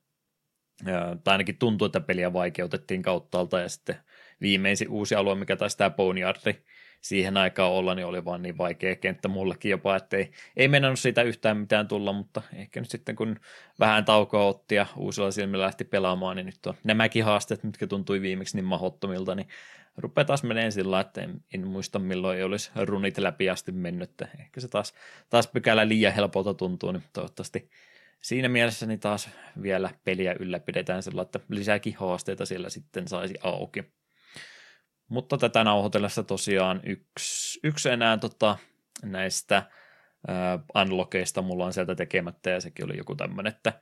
tai 1.24 1.32
ainakin 1.32 1.58
tuntuu, 1.58 1.86
että 1.86 2.00
peliä 2.00 2.34
vaikeutettiin 2.34 3.02
kauttaalta. 3.02 3.60
Ja 3.60 3.70
sitten 3.70 3.96
viimeisin 4.42 4.90
uusi 4.90 5.16
alue, 5.16 5.36
mikä 5.36 5.56
taisi 5.56 5.78
tämä 5.78 5.90
Boneyardi 5.90 6.54
siihen 7.02 7.38
aikaan 7.38 7.72
olla, 7.72 7.96
niin 7.96 8.06
oli 8.06 8.26
vaan 8.26 8.42
niin 8.42 8.58
vaikea 8.58 8.96
kenttä 8.96 9.28
mullekin 9.28 9.72
jopa, 9.72 9.96
että 9.96 10.18
ei, 10.18 10.32
ei 10.58 10.68
mennnyt 10.68 11.00
siitä 11.00 11.22
yhtään 11.22 11.58
mitään 11.58 11.88
tulla, 11.88 12.14
mutta 12.14 12.42
ehkä 12.54 12.80
nyt 12.80 12.90
sitten 12.90 13.16
kun 13.16 13.40
vähän 13.80 14.06
taukoa 14.06 14.46
otti 14.46 14.76
ja 14.76 14.86
uusilla 14.96 15.32
silmillä 15.32 15.66
lähti 15.66 15.84
pelaamaan, 15.84 16.36
niin 16.36 16.46
nyt 16.46 16.66
on 16.66 16.74
nämäkin 16.84 17.24
haasteet, 17.24 17.64
mitkä 17.64 17.88
tuntui 17.88 18.22
viimeksi 18.22 18.58
niin 18.58 18.66
mahottomilta, 18.66 19.36
niin 19.36 19.48
rupeaa 19.98 20.26
taas 20.26 20.44
menee 20.44 20.72
sillä 20.72 21.00
että 21.00 21.22
en, 21.22 21.44
en, 21.54 21.68
muista 21.68 22.00
milloin 22.00 22.38
ei 22.38 22.44
olisi 22.44 22.72
runit 22.76 23.18
läpi 23.18 23.50
asti 23.50 23.72
mennyt, 23.72 24.10
että 24.10 24.28
ehkä 24.40 24.62
se 24.62 24.68
taas, 24.68 24.94
taas 25.30 25.48
pykälä 25.48 25.88
liian 25.88 26.14
helpolta 26.14 26.54
tuntuu, 26.54 26.92
niin 26.92 27.04
toivottavasti 27.14 27.70
siinä 28.22 28.50
mielessä 28.50 28.86
niin 28.86 29.00
taas 29.00 29.30
vielä 29.62 29.90
peliä 30.04 30.36
ylläpidetään 30.40 31.04
sillä 31.04 31.22
että 31.22 31.40
lisääkin 31.50 31.96
haasteita 31.98 32.46
siellä 32.46 32.70
sitten 32.70 33.08
saisi 33.08 33.36
auki. 33.44 33.84
Mutta 35.08 35.38
tätä 35.38 35.64
nauhoitellessa 35.64 36.24
tosiaan 36.24 36.82
yksi, 36.86 37.60
yksi 37.64 37.90
enää 37.90 38.18
tota, 38.18 38.58
näistä 39.04 39.64
uh, 40.28 40.82
unlockeista 40.82 41.42
mulla 41.42 41.66
on 41.66 41.74
sieltä 41.74 41.96
tekemättä 41.96 42.50
ja 42.50 42.62
sekin 42.62 42.86
oli 42.86 42.98
joku 42.98 43.16
tämmöinen, 43.16 43.54
että 43.54 43.74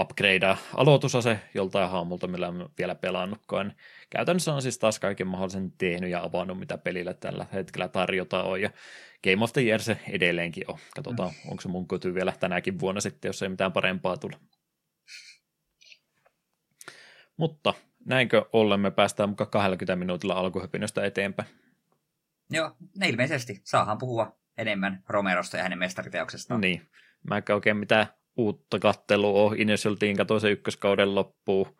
upgradea 0.00 0.56
aloitusase 0.74 1.40
joltain 1.54 1.90
haamulta, 1.90 2.26
millä 2.26 2.48
on 2.48 2.70
vielä 2.78 2.94
pelannutkaan. 2.94 3.72
Käytännössä 4.10 4.54
on 4.54 4.62
siis 4.62 4.78
taas 4.78 4.98
kaiken 4.98 5.26
mahdollisen 5.26 5.72
tehnyt 5.72 6.10
ja 6.10 6.22
avannut, 6.22 6.58
mitä 6.58 6.78
pelillä 6.78 7.14
tällä 7.14 7.46
hetkellä 7.52 7.88
tarjotaan 7.88 8.62
ja 8.62 8.70
Game 9.24 9.44
of 9.44 9.52
the 9.52 9.62
Year 9.62 9.80
se 9.80 9.98
edelleenkin 10.10 10.64
on. 10.68 10.78
Katsotaan, 10.96 11.30
mm. 11.30 11.50
onko 11.50 11.60
se 11.60 11.68
mun 11.68 11.88
koty 11.88 12.14
vielä 12.14 12.32
tänäkin 12.40 12.80
vuonna 12.80 13.00
sitten, 13.00 13.28
jos 13.28 13.42
ei 13.42 13.48
mitään 13.48 13.72
parempaa 13.72 14.16
tule. 14.16 14.36
Mutta 17.36 17.74
näinkö 18.04 18.44
ollen 18.52 18.80
me 18.80 18.90
päästään 18.90 19.28
mukaan 19.28 19.50
20 19.50 19.96
minuutilla 19.96 20.34
alkuhypinöstä 20.34 21.04
eteenpäin? 21.04 21.48
Joo, 22.50 22.76
ne 22.98 23.08
ilmeisesti. 23.08 23.60
Saahan 23.64 23.98
puhua 23.98 24.36
enemmän 24.58 25.02
Romerosta 25.08 25.56
ja 25.56 25.62
hänen 25.62 25.78
mestariteoksestaan. 25.78 26.60
Niin. 26.60 26.88
Mä 27.28 27.36
en 27.36 27.54
oikein 27.54 27.76
mitään 27.76 28.06
uutta 28.38 28.78
kattelua. 28.78 29.54
Initial 29.56 29.94
Team 29.94 30.16
katsoin 30.16 30.52
ykköskauden 30.52 31.14
loppuun. 31.14 31.76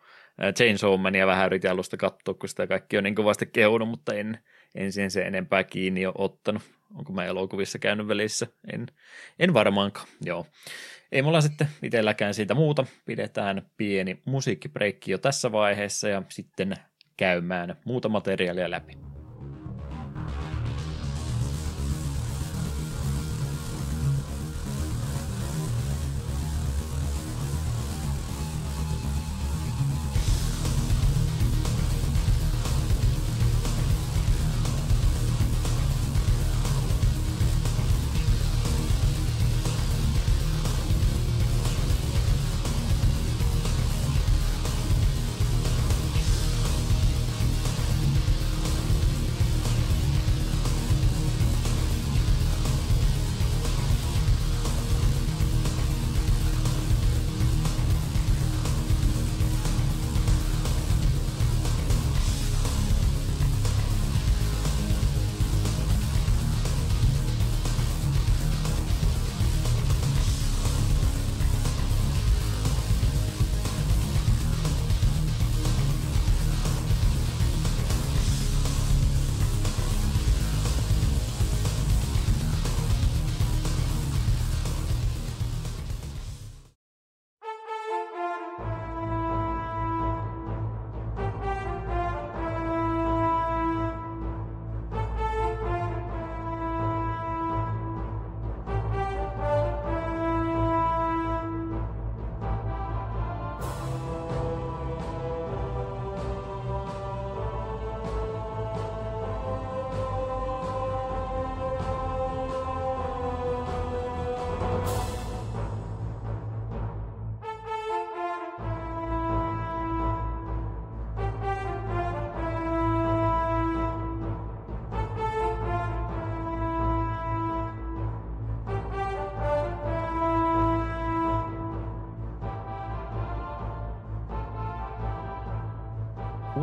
Chainsaw 0.55 0.99
Mania 0.99 1.27
vähän 1.27 1.45
yritin 1.45 1.71
alusta 1.71 1.97
katsoa, 1.97 2.33
kun 2.33 2.49
sitä 2.49 2.67
kaikki 2.67 2.97
on 2.97 3.03
niin 3.03 3.15
kovasti 3.15 3.45
kehunut, 3.45 3.89
mutta 3.89 4.13
en, 4.13 4.39
en 4.75 4.91
sen 4.91 5.11
se 5.11 5.21
enempää 5.21 5.63
kiinni 5.63 6.05
ole 6.05 6.15
ottanut. 6.17 6.63
Onko 6.95 7.13
mä 7.13 7.25
elokuvissa 7.25 7.79
käynyt 7.79 8.07
välissä? 8.07 8.47
En, 8.73 8.87
en 9.39 9.53
varmaankaan, 9.53 10.07
joo. 10.21 10.45
Ei 11.11 11.21
mulla 11.21 11.41
sitten 11.41 11.67
itselläkään 11.83 12.33
siitä 12.33 12.53
muuta. 12.53 12.85
Pidetään 13.05 13.69
pieni 13.77 14.21
musiikkibreikki 14.25 15.11
jo 15.11 15.17
tässä 15.17 15.51
vaiheessa 15.51 16.09
ja 16.09 16.23
sitten 16.29 16.75
käymään 17.17 17.75
muuta 17.85 18.09
materiaalia 18.09 18.71
läpi. 18.71 19.08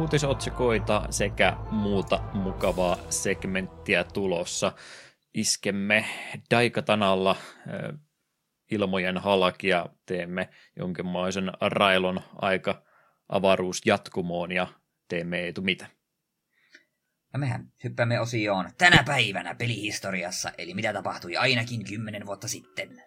Uutisotsikoita 0.07 1.07
sekä 1.11 1.57
muuta 1.71 2.23
mukavaa 2.33 2.97
segmenttiä 3.11 4.05
tulossa. 4.05 4.73
Iskemme 5.35 6.05
Daikatanalla 6.51 7.37
ilmojen 8.71 9.19
halki 9.19 9.69
ja 9.69 9.87
teemme 10.07 10.49
jonkinlaisen 10.77 11.53
railon 11.61 12.21
aika 12.35 12.83
avaruusjatkumoon 13.29 14.53
ja 14.53 14.66
teemme 15.09 15.49
etu 15.49 15.62
mitä. 15.62 15.87
Ja 17.33 17.38
mehän 17.38 17.73
hyppäämme 17.85 18.21
osioon 18.21 18.71
tänä 18.79 19.03
päivänä 19.07 19.55
pelihistoriassa, 19.55 20.53
eli 20.59 20.75
mitä 20.75 20.92
tapahtui 20.92 21.37
ainakin 21.37 21.85
kymmenen 21.85 22.27
vuotta 22.27 22.49
sitten 22.49 23.03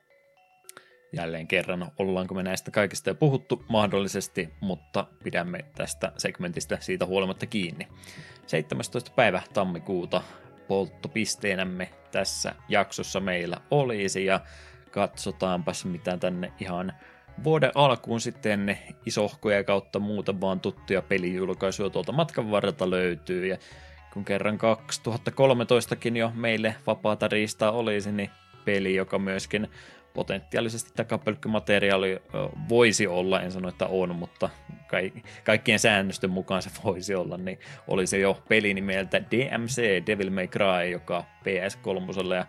jälleen 1.11 1.47
kerran, 1.47 1.91
ollaanko 1.99 2.35
me 2.35 2.43
näistä 2.43 2.71
kaikista 2.71 3.09
jo 3.09 3.15
puhuttu 3.15 3.65
mahdollisesti, 3.69 4.49
mutta 4.59 5.07
pidämme 5.23 5.65
tästä 5.75 6.11
segmentistä 6.17 6.77
siitä 6.81 7.05
huolimatta 7.05 7.45
kiinni. 7.45 7.87
17. 8.47 9.11
päivä 9.15 9.41
tammikuuta 9.53 10.21
polttopisteenämme 10.67 11.89
tässä 12.11 12.55
jaksossa 12.69 13.19
meillä 13.19 13.57
olisi 13.71 14.25
ja 14.25 14.39
katsotaanpas 14.91 15.85
mitä 15.85 16.17
tänne 16.17 16.53
ihan 16.59 16.93
vuoden 17.43 17.71
alkuun 17.75 18.21
sitten 18.21 18.77
isohkoja 19.05 19.63
kautta 19.63 19.99
muuta 19.99 20.41
vaan 20.41 20.59
tuttuja 20.59 21.01
pelijulkaisuja 21.01 21.89
tuolta 21.89 22.11
matkan 22.11 22.51
varrelta 22.51 22.89
löytyy 22.89 23.47
ja 23.47 23.57
kun 24.13 24.25
kerran 24.25 24.57
2013kin 24.57 26.17
jo 26.17 26.31
meille 26.35 26.75
vapaata 26.87 27.27
riistaa 27.27 27.71
olisi, 27.71 28.11
niin 28.11 28.29
peli, 28.65 28.95
joka 28.95 29.19
myöskin 29.19 29.67
potentiaalisesti 30.13 30.91
takapölkkymateriaali 30.95 32.21
voisi 32.69 33.07
olla, 33.07 33.41
en 33.41 33.51
sano, 33.51 33.69
että 33.69 33.87
on, 33.87 34.15
mutta 34.15 34.49
kaikkien 35.43 35.79
säännösten 35.79 36.29
mukaan 36.29 36.61
se 36.61 36.69
voisi 36.83 37.15
olla, 37.15 37.37
niin 37.37 37.59
oli 37.87 38.07
se 38.07 38.19
jo 38.19 38.43
peli 38.49 38.73
nimeltä 38.73 39.21
DMC 39.21 40.05
Devil 40.07 40.29
May 40.29 40.47
Cry, 40.47 40.89
joka 40.91 41.23
PS3 41.43 42.35
ja 42.35 42.45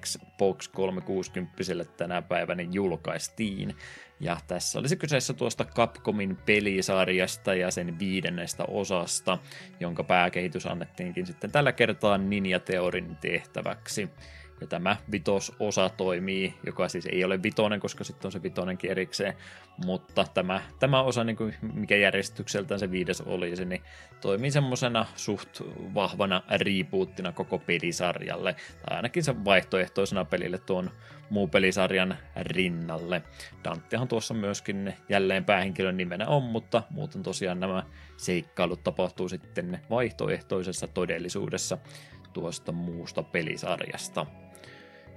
Xbox 0.00 0.68
360 0.68 1.56
tänä 1.96 2.22
päivänä 2.22 2.62
julkaistiin. 2.72 3.76
Ja 4.20 4.36
tässä 4.46 4.78
olisi 4.78 4.96
kyseessä 4.96 5.32
tuosta 5.32 5.64
Capcomin 5.64 6.36
pelisarjasta 6.36 7.54
ja 7.54 7.70
sen 7.70 7.98
viidennestä 7.98 8.64
osasta, 8.68 9.38
jonka 9.80 10.04
pääkehitys 10.04 10.66
annettiinkin 10.66 11.26
sitten 11.26 11.52
tällä 11.52 11.72
kertaa 11.72 12.18
Ninja 12.18 12.60
Theorin 12.60 13.16
tehtäväksi. 13.20 14.08
Tämä 14.68 14.96
vitososa 15.12 15.88
toimii, 15.88 16.54
joka 16.66 16.88
siis 16.88 17.06
ei 17.06 17.24
ole 17.24 17.42
vitonen, 17.42 17.80
koska 17.80 18.04
sitten 18.04 18.28
on 18.28 18.32
se 18.32 18.42
vitonenkin 18.42 18.90
erikseen, 18.90 19.34
mutta 19.84 20.24
tämä, 20.34 20.62
tämä 20.78 21.02
osa, 21.02 21.24
niin 21.24 21.36
kuin 21.36 21.54
mikä 21.74 21.96
järjestykseltään 21.96 22.80
se 22.80 22.90
viides 22.90 23.20
olisi, 23.20 23.64
niin 23.64 23.82
toimii 24.20 24.50
semmoisena 24.50 25.06
suht 25.16 25.60
vahvana 25.94 26.42
rebootina 26.50 27.32
koko 27.32 27.58
pelisarjalle, 27.58 28.56
tai 28.86 28.96
ainakin 28.96 29.24
se 29.24 29.44
vaihtoehtoisena 29.44 30.24
pelille 30.24 30.58
tuon 30.58 30.90
muun 31.30 31.50
pelisarjan 31.50 32.18
rinnalle. 32.36 33.22
Dantehan 33.64 34.08
tuossa 34.08 34.34
myöskin 34.34 34.94
jälleen 35.08 35.44
päähenkilön 35.44 35.96
nimenä 35.96 36.26
on, 36.26 36.42
mutta 36.42 36.82
muuten 36.90 37.22
tosiaan 37.22 37.60
nämä 37.60 37.82
seikkailut 38.16 38.84
tapahtuu 38.84 39.28
sitten 39.28 39.80
vaihtoehtoisessa 39.90 40.88
todellisuudessa 40.88 41.78
tuosta 42.32 42.72
muusta 42.72 43.22
pelisarjasta 43.22 44.26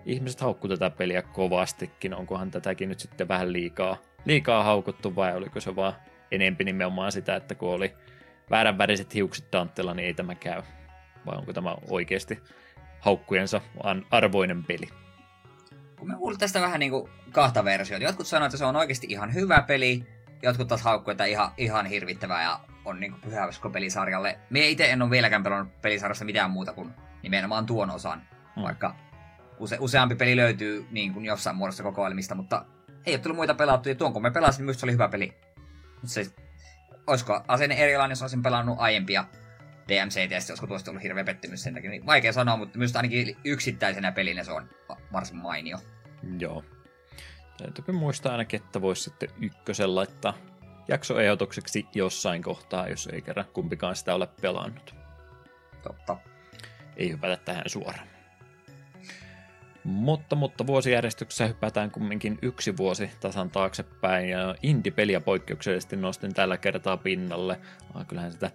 ihmiset 0.05 0.41
haukku 0.41 0.67
tätä 0.67 0.89
peliä 0.89 1.21
kovastikin. 1.21 2.13
Onkohan 2.13 2.51
tätäkin 2.51 2.89
nyt 2.89 2.99
sitten 2.99 3.27
vähän 3.27 3.53
liikaa, 3.53 3.97
liikaa 4.25 4.63
haukuttu 4.63 5.15
vai 5.15 5.35
oliko 5.35 5.59
se 5.59 5.75
vaan 5.75 5.93
enempi 6.31 6.63
nimenomaan 6.63 7.11
sitä, 7.11 7.35
että 7.35 7.55
kun 7.55 7.69
oli 7.69 7.93
vääränväriset 8.49 9.13
hiukset 9.13 9.45
Dantella, 9.51 9.93
niin 9.93 10.05
ei 10.05 10.13
tämä 10.13 10.35
käy. 10.35 10.61
Vai 11.25 11.37
onko 11.37 11.53
tämä 11.53 11.75
oikeasti 11.89 12.43
haukkujensa 12.99 13.61
arvoinen 14.11 14.63
peli? 14.63 14.89
Kun 15.99 16.07
me 16.07 16.15
kuulin 16.15 16.39
tästä 16.39 16.61
vähän 16.61 16.79
niin 16.79 16.91
kuin 16.91 17.09
kahta 17.31 17.65
versiota. 17.65 18.03
Jotkut 18.03 18.27
sanoivat, 18.27 18.49
että 18.49 18.57
se 18.57 18.65
on 18.65 18.75
oikeasti 18.75 19.07
ihan 19.09 19.33
hyvä 19.33 19.61
peli, 19.67 20.05
jotkut 20.41 20.67
taas 20.67 20.81
haukkuivat, 20.81 21.15
että 21.15 21.25
ihan, 21.25 21.51
ihan 21.57 21.85
hirvittävää 21.85 22.43
ja 22.43 22.59
on 22.85 22.99
niin 22.99 23.13
pyhä 23.13 23.49
pelisarjalle. 23.73 24.39
Me 24.49 24.67
itse 24.67 24.91
en 24.91 25.01
ole 25.01 25.09
vieläkään 25.09 25.43
pelannut 25.43 25.81
pelisarjasta 25.81 26.25
mitään 26.25 26.51
muuta 26.51 26.73
kuin 26.73 26.91
nimenomaan 27.21 27.65
tuon 27.65 27.91
osan. 27.91 28.21
Mm. 28.55 28.63
Vaikka 28.63 28.95
use, 29.63 29.77
useampi 29.79 30.15
peli 30.15 30.35
löytyy 30.35 30.85
niin 30.91 31.13
kuin 31.13 31.25
jossain 31.25 31.55
muodossa 31.55 31.83
kokoelmista, 31.83 32.35
mutta 32.35 32.65
ei 33.05 33.13
ole 33.13 33.21
tullut 33.21 33.35
muita 33.35 33.53
pelattu, 33.53 33.89
ja 33.89 33.95
tuon 33.95 34.13
kun 34.13 34.21
me 34.21 34.31
pelasin, 34.31 34.59
niin 34.59 34.65
myös 34.65 34.79
se 34.79 34.85
oli 34.85 34.93
hyvä 34.93 35.09
peli. 35.09 35.33
Se, 36.03 36.33
olisiko 37.07 37.41
asenne 37.47 37.75
erilainen, 37.75 38.11
jos 38.11 38.21
olisin 38.21 38.43
pelannut 38.43 38.75
aiempia 38.79 39.25
DMC, 39.87 40.31
ja 40.31 40.37
olisiko 40.37 40.67
tuosta 40.67 40.91
ollut 40.91 41.03
hirveä 41.03 41.23
pettymys 41.23 41.63
sen 41.63 41.73
takia. 41.73 41.89
Niin 41.89 42.05
vaikea 42.05 42.33
sanoa, 42.33 42.57
mutta 42.57 42.77
myös 42.77 42.95
ainakin 42.95 43.37
yksittäisenä 43.43 44.11
pelinä 44.11 44.43
se 44.43 44.51
on 44.51 44.69
varsin 45.13 45.37
mainio. 45.37 45.77
Joo. 46.39 46.63
Täytyy 47.57 47.93
muistaa 47.93 48.31
ainakin, 48.31 48.61
että 48.63 48.81
voisi 48.81 49.03
sitten 49.03 49.29
ykkösen 49.41 49.95
laittaa 49.95 50.33
jaksoehdotukseksi 50.87 51.85
jossain 51.93 52.43
kohtaa, 52.43 52.87
jos 52.87 53.07
ei 53.07 53.21
kerran 53.21 53.45
kumpikaan 53.53 53.95
sitä 53.95 54.15
ole 54.15 54.27
pelannut. 54.41 54.95
Totta. 55.83 56.17
Ei 56.97 57.11
hypätä 57.11 57.37
tähän 57.45 57.63
suoraan. 57.67 58.12
Mutta, 59.83 60.35
mutta 60.35 60.67
vuosijärjestyksessä 60.67 61.47
hypätään 61.47 61.91
kumminkin 61.91 62.39
yksi 62.41 62.77
vuosi 62.77 63.09
tasan 63.19 63.49
taaksepäin 63.49 64.29
ja 64.29 64.55
indie-peliä 64.63 65.21
poikkeuksellisesti 65.21 65.95
nostin 65.95 66.33
tällä 66.33 66.57
kertaa 66.57 66.97
pinnalle. 66.97 67.59
Kyllähän 68.07 68.31
sitä 68.31 68.51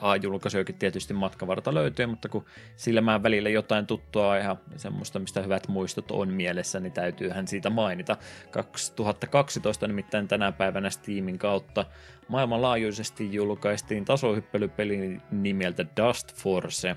AAA-julkaisuakin 0.00 0.74
tietysti 0.74 1.14
matkavarta 1.14 1.74
löytyy, 1.74 2.06
mutta 2.06 2.28
kun 2.28 2.44
silmään 2.76 3.22
välillä 3.22 3.48
jotain 3.48 3.86
tuttua 3.86 4.36
ja 4.36 4.56
semmoista, 4.76 5.18
mistä 5.18 5.42
hyvät 5.42 5.68
muistot 5.68 6.10
on 6.10 6.28
mielessä, 6.28 6.80
niin 6.80 6.92
täytyyhän 6.92 7.48
siitä 7.48 7.70
mainita. 7.70 8.16
2012 8.50 9.86
nimittäin 9.86 10.28
tänä 10.28 10.52
päivänä 10.52 10.90
Steamin 10.90 11.38
kautta 11.38 11.84
maailmanlaajuisesti 12.28 13.32
julkaistiin 13.32 14.04
tasohyppelypeli 14.04 15.20
nimeltä 15.30 15.84
Dust 15.96 16.34
Force, 16.34 16.96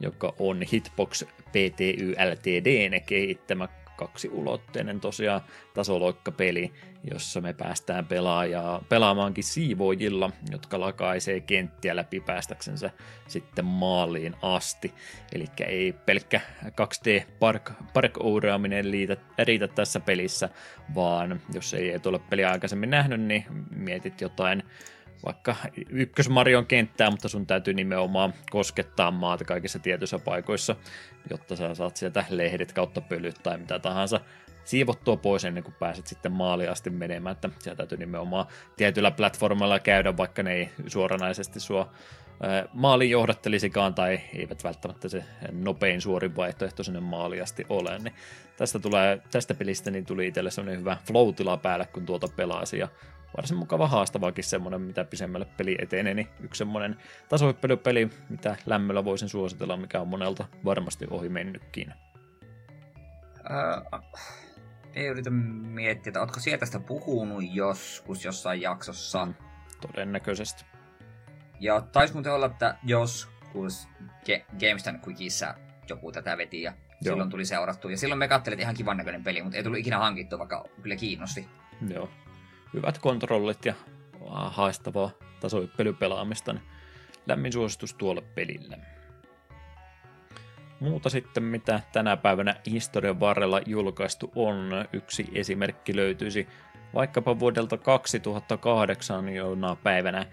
joka 0.00 0.34
on 0.38 0.62
Hitbox 0.72 1.24
PTY 1.48 2.14
Ltdn 2.32 3.00
kehittämä 3.26 3.68
kaksiulotteinen 3.96 5.00
tosiaan 5.00 5.40
tasoloikkapeli, 5.74 6.72
jossa 7.10 7.40
me 7.40 7.52
päästään 7.52 8.06
pelaajaa, 8.06 8.84
pelaamaankin 8.88 9.44
siivoojilla, 9.44 10.30
jotka 10.50 10.80
lakaisee 10.80 11.40
kenttiä 11.40 11.96
läpi 11.96 12.20
päästäksensä 12.20 12.90
sitten 13.28 13.64
maaliin 13.64 14.36
asti. 14.42 14.94
Eli 15.32 15.46
ei 15.66 15.92
pelkkä 15.92 16.40
2D 16.64 17.26
park, 17.38 17.72
park 17.92 18.12
riitä, 18.90 19.16
riitä 19.38 19.68
tässä 19.68 20.00
pelissä, 20.00 20.48
vaan 20.94 21.40
jos 21.54 21.74
ei 21.74 21.92
et 21.92 22.06
ole 22.06 22.18
peliä 22.18 22.50
aikaisemmin 22.50 22.90
nähnyt, 22.90 23.20
niin 23.20 23.44
mietit 23.76 24.20
jotain 24.20 24.62
vaikka 25.26 25.56
ykkös 25.88 26.28
Marion 26.28 26.66
kenttää, 26.66 27.10
mutta 27.10 27.28
sun 27.28 27.46
täytyy 27.46 27.74
nimenomaan 27.74 28.34
koskettaa 28.50 29.10
maata 29.10 29.44
kaikissa 29.44 29.78
tietyissä 29.78 30.18
paikoissa, 30.18 30.76
jotta 31.30 31.56
sä 31.56 31.74
saat 31.74 31.96
sieltä 31.96 32.24
lehdet 32.30 32.72
kautta 32.72 33.00
pölyt 33.00 33.36
tai 33.42 33.58
mitä 33.58 33.78
tahansa 33.78 34.20
siivottua 34.64 35.16
pois 35.16 35.44
ennen 35.44 35.64
kuin 35.64 35.74
pääset 35.78 36.06
sitten 36.06 36.32
maaliin 36.32 36.70
asti 36.70 36.90
menemään, 36.90 37.34
että 37.34 37.50
sieltä 37.58 37.76
täytyy 37.76 37.98
nimenomaan 37.98 38.46
tietyllä 38.76 39.10
platformilla 39.10 39.78
käydä, 39.78 40.16
vaikka 40.16 40.42
ne 40.42 40.52
ei 40.52 40.68
suoranaisesti 40.86 41.60
sua 41.60 41.92
maaliin 42.72 43.10
johdattelisikaan 43.10 43.94
tai 43.94 44.20
eivät 44.34 44.64
välttämättä 44.64 45.08
se 45.08 45.24
nopein 45.52 46.00
suorin 46.00 46.36
vaihtoehto 46.36 46.82
sinne 46.82 47.00
maaliin 47.00 47.42
asti 47.42 47.66
ole, 47.68 47.98
niin 47.98 48.14
tästä, 48.56 48.78
tulee, 48.78 49.22
tästä 49.30 49.54
pelistä 49.54 49.90
niin 49.90 50.06
tuli 50.06 50.26
itselle 50.26 50.50
sellainen 50.50 50.80
hyvä 50.80 50.96
flow 51.06 51.34
päälle, 51.62 51.86
kun 51.86 52.06
tuota 52.06 52.28
pelasi 52.36 52.78
ja 52.78 52.88
varsin 53.36 53.56
mukava 53.56 53.88
haastavaakin 53.88 54.44
semmoinen, 54.44 54.80
mitä 54.80 55.04
pisemmälle 55.04 55.46
peli 55.56 55.76
etenee, 55.80 56.14
niin 56.14 56.28
yksi 56.40 56.58
semmoinen 56.58 56.96
tasohyppelypeli, 57.28 58.10
mitä 58.28 58.56
lämmöllä 58.66 59.04
voisin 59.04 59.28
suositella, 59.28 59.76
mikä 59.76 60.00
on 60.00 60.08
monelta 60.08 60.44
varmasti 60.64 61.06
ohi 61.10 61.28
mennytkin. 61.28 61.94
Äh, 63.50 64.00
ei 64.94 65.06
yritä 65.06 65.30
miettiä, 65.30 66.10
että 66.10 66.20
ootko 66.20 66.40
sieltä 66.40 66.60
tästä 66.60 66.80
puhunut 66.80 67.44
joskus 67.52 68.24
jossain 68.24 68.60
jaksossa? 68.60 69.26
Mm, 69.26 69.34
todennäköisesti. 69.80 70.64
Ja 71.60 71.80
taisi 71.80 72.14
muuten 72.14 72.32
olla, 72.32 72.46
että 72.46 72.78
joskus 72.84 73.88
Game 74.60 74.98
Quickissa 75.06 75.54
joku 75.88 76.12
tätä 76.12 76.38
veti 76.38 76.62
ja 76.62 76.70
Joo. 76.70 77.12
silloin 77.12 77.30
tuli 77.30 77.44
seurattu. 77.44 77.88
Ja 77.88 77.96
silloin 77.96 78.18
me 78.18 78.28
kattelit 78.28 78.60
ihan 78.60 78.74
kivan 78.74 78.96
näköinen 78.96 79.24
peli, 79.24 79.42
mutta 79.42 79.56
ei 79.56 79.62
tullut 79.62 79.78
ikinä 79.78 79.98
hankittua, 79.98 80.38
vaikka 80.38 80.64
kyllä 80.82 80.96
kiinnosti. 80.96 81.48
Joo 81.88 82.08
hyvät 82.74 82.98
kontrollit 82.98 83.64
ja 83.64 83.74
haastavaa 84.30 85.10
tasohyppelypelaamista, 85.40 86.52
niin 86.52 86.62
lämmin 87.26 87.52
suositus 87.52 87.94
tuolle 87.94 88.22
pelille. 88.34 88.78
Muuta 90.80 91.10
sitten, 91.10 91.42
mitä 91.42 91.80
tänä 91.92 92.16
päivänä 92.16 92.56
historian 92.70 93.20
varrella 93.20 93.60
julkaistu 93.66 94.32
on, 94.34 94.70
yksi 94.92 95.28
esimerkki 95.32 95.96
löytyisi 95.96 96.48
vaikkapa 96.94 97.38
vuodelta 97.38 97.78
2008 97.78 99.28
jona 99.28 99.76
päivänä 99.76 100.26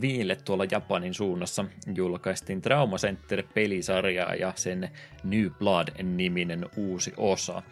viille 0.00 0.36
tuolla 0.36 0.64
Japanin 0.70 1.14
suunnassa 1.14 1.64
julkaistiin 1.94 2.62
Trauma 2.62 2.96
Center 2.96 3.42
pelisarjaa 3.54 4.34
ja 4.34 4.52
sen 4.56 4.90
New 5.24 5.46
Blood-niminen 5.58 6.66
uusi 6.76 7.12
osa. 7.16 7.62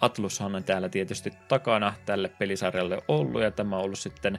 Atlushan 0.00 0.54
on 0.54 0.64
täällä 0.64 0.88
tietysti 0.88 1.32
takana 1.48 1.94
tälle 2.06 2.28
pelisarjalle 2.28 3.02
ollut, 3.08 3.42
ja 3.42 3.50
tämä 3.50 3.76
on 3.76 3.84
ollut 3.84 3.98
sitten 3.98 4.38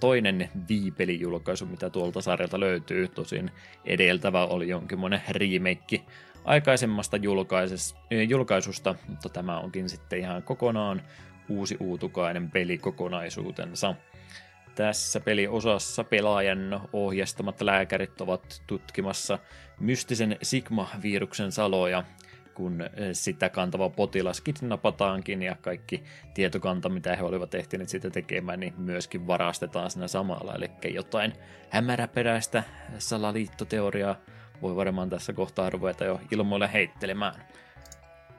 toinen 0.00 0.50
viipelijulkaisu, 0.68 1.66
mitä 1.66 1.90
tuolta 1.90 2.20
sarjalta 2.20 2.60
löytyy. 2.60 3.08
Tosin 3.08 3.50
edeltävä 3.84 4.46
oli 4.46 4.68
jonkinmoinen 4.68 5.22
remake 5.28 6.00
aikaisemmasta 6.44 7.16
julkaisusta, 8.28 8.94
mutta 9.08 9.28
tämä 9.28 9.58
onkin 9.58 9.88
sitten 9.88 10.18
ihan 10.18 10.42
kokonaan 10.42 11.02
uusi 11.48 11.76
uutukainen 11.80 12.50
peli 12.50 12.78
kokonaisuutensa. 12.78 13.94
Tässä 14.74 15.20
peliosassa 15.20 16.04
pelaajan 16.04 16.80
ohjastamat 16.92 17.60
lääkärit 17.60 18.20
ovat 18.20 18.62
tutkimassa 18.66 19.38
mystisen 19.80 20.36
Sigma-viruksen 20.42 21.52
saloja, 21.52 22.04
kun 22.54 22.82
eh, 22.82 22.90
sitä 23.12 23.48
kantava 23.48 23.88
potilas 23.88 24.40
kidnapataankin 24.40 25.42
ja 25.42 25.56
kaikki 25.60 26.04
tietokanta, 26.34 26.88
mitä 26.88 27.16
he 27.16 27.22
olivat 27.22 27.54
ehtineet 27.54 27.88
sitä 27.88 28.10
tekemään, 28.10 28.60
niin 28.60 28.74
myöskin 28.76 29.26
varastetaan 29.26 29.90
siinä 29.90 30.08
samalla. 30.08 30.54
Eli 30.54 30.94
jotain 30.94 31.32
hämäräperäistä 31.70 32.62
salaliittoteoriaa 32.98 34.16
voi 34.62 34.76
varmaan 34.76 35.10
tässä 35.10 35.32
kohtaa 35.32 35.70
ruveta 35.70 36.04
jo 36.04 36.20
ilmoille 36.30 36.72
heittelemään. 36.72 37.34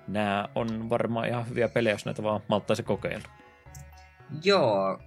Nämä 0.07 0.49
on 0.55 0.89
varmaan 0.89 1.27
ihan 1.27 1.49
hyviä 1.49 1.67
pelejä, 1.67 1.93
jos 1.93 2.05
näitä 2.05 2.23
vaan 2.23 2.41
malttaisi 2.47 2.83
kokeilla. 2.83 3.27
Joo, 4.43 4.99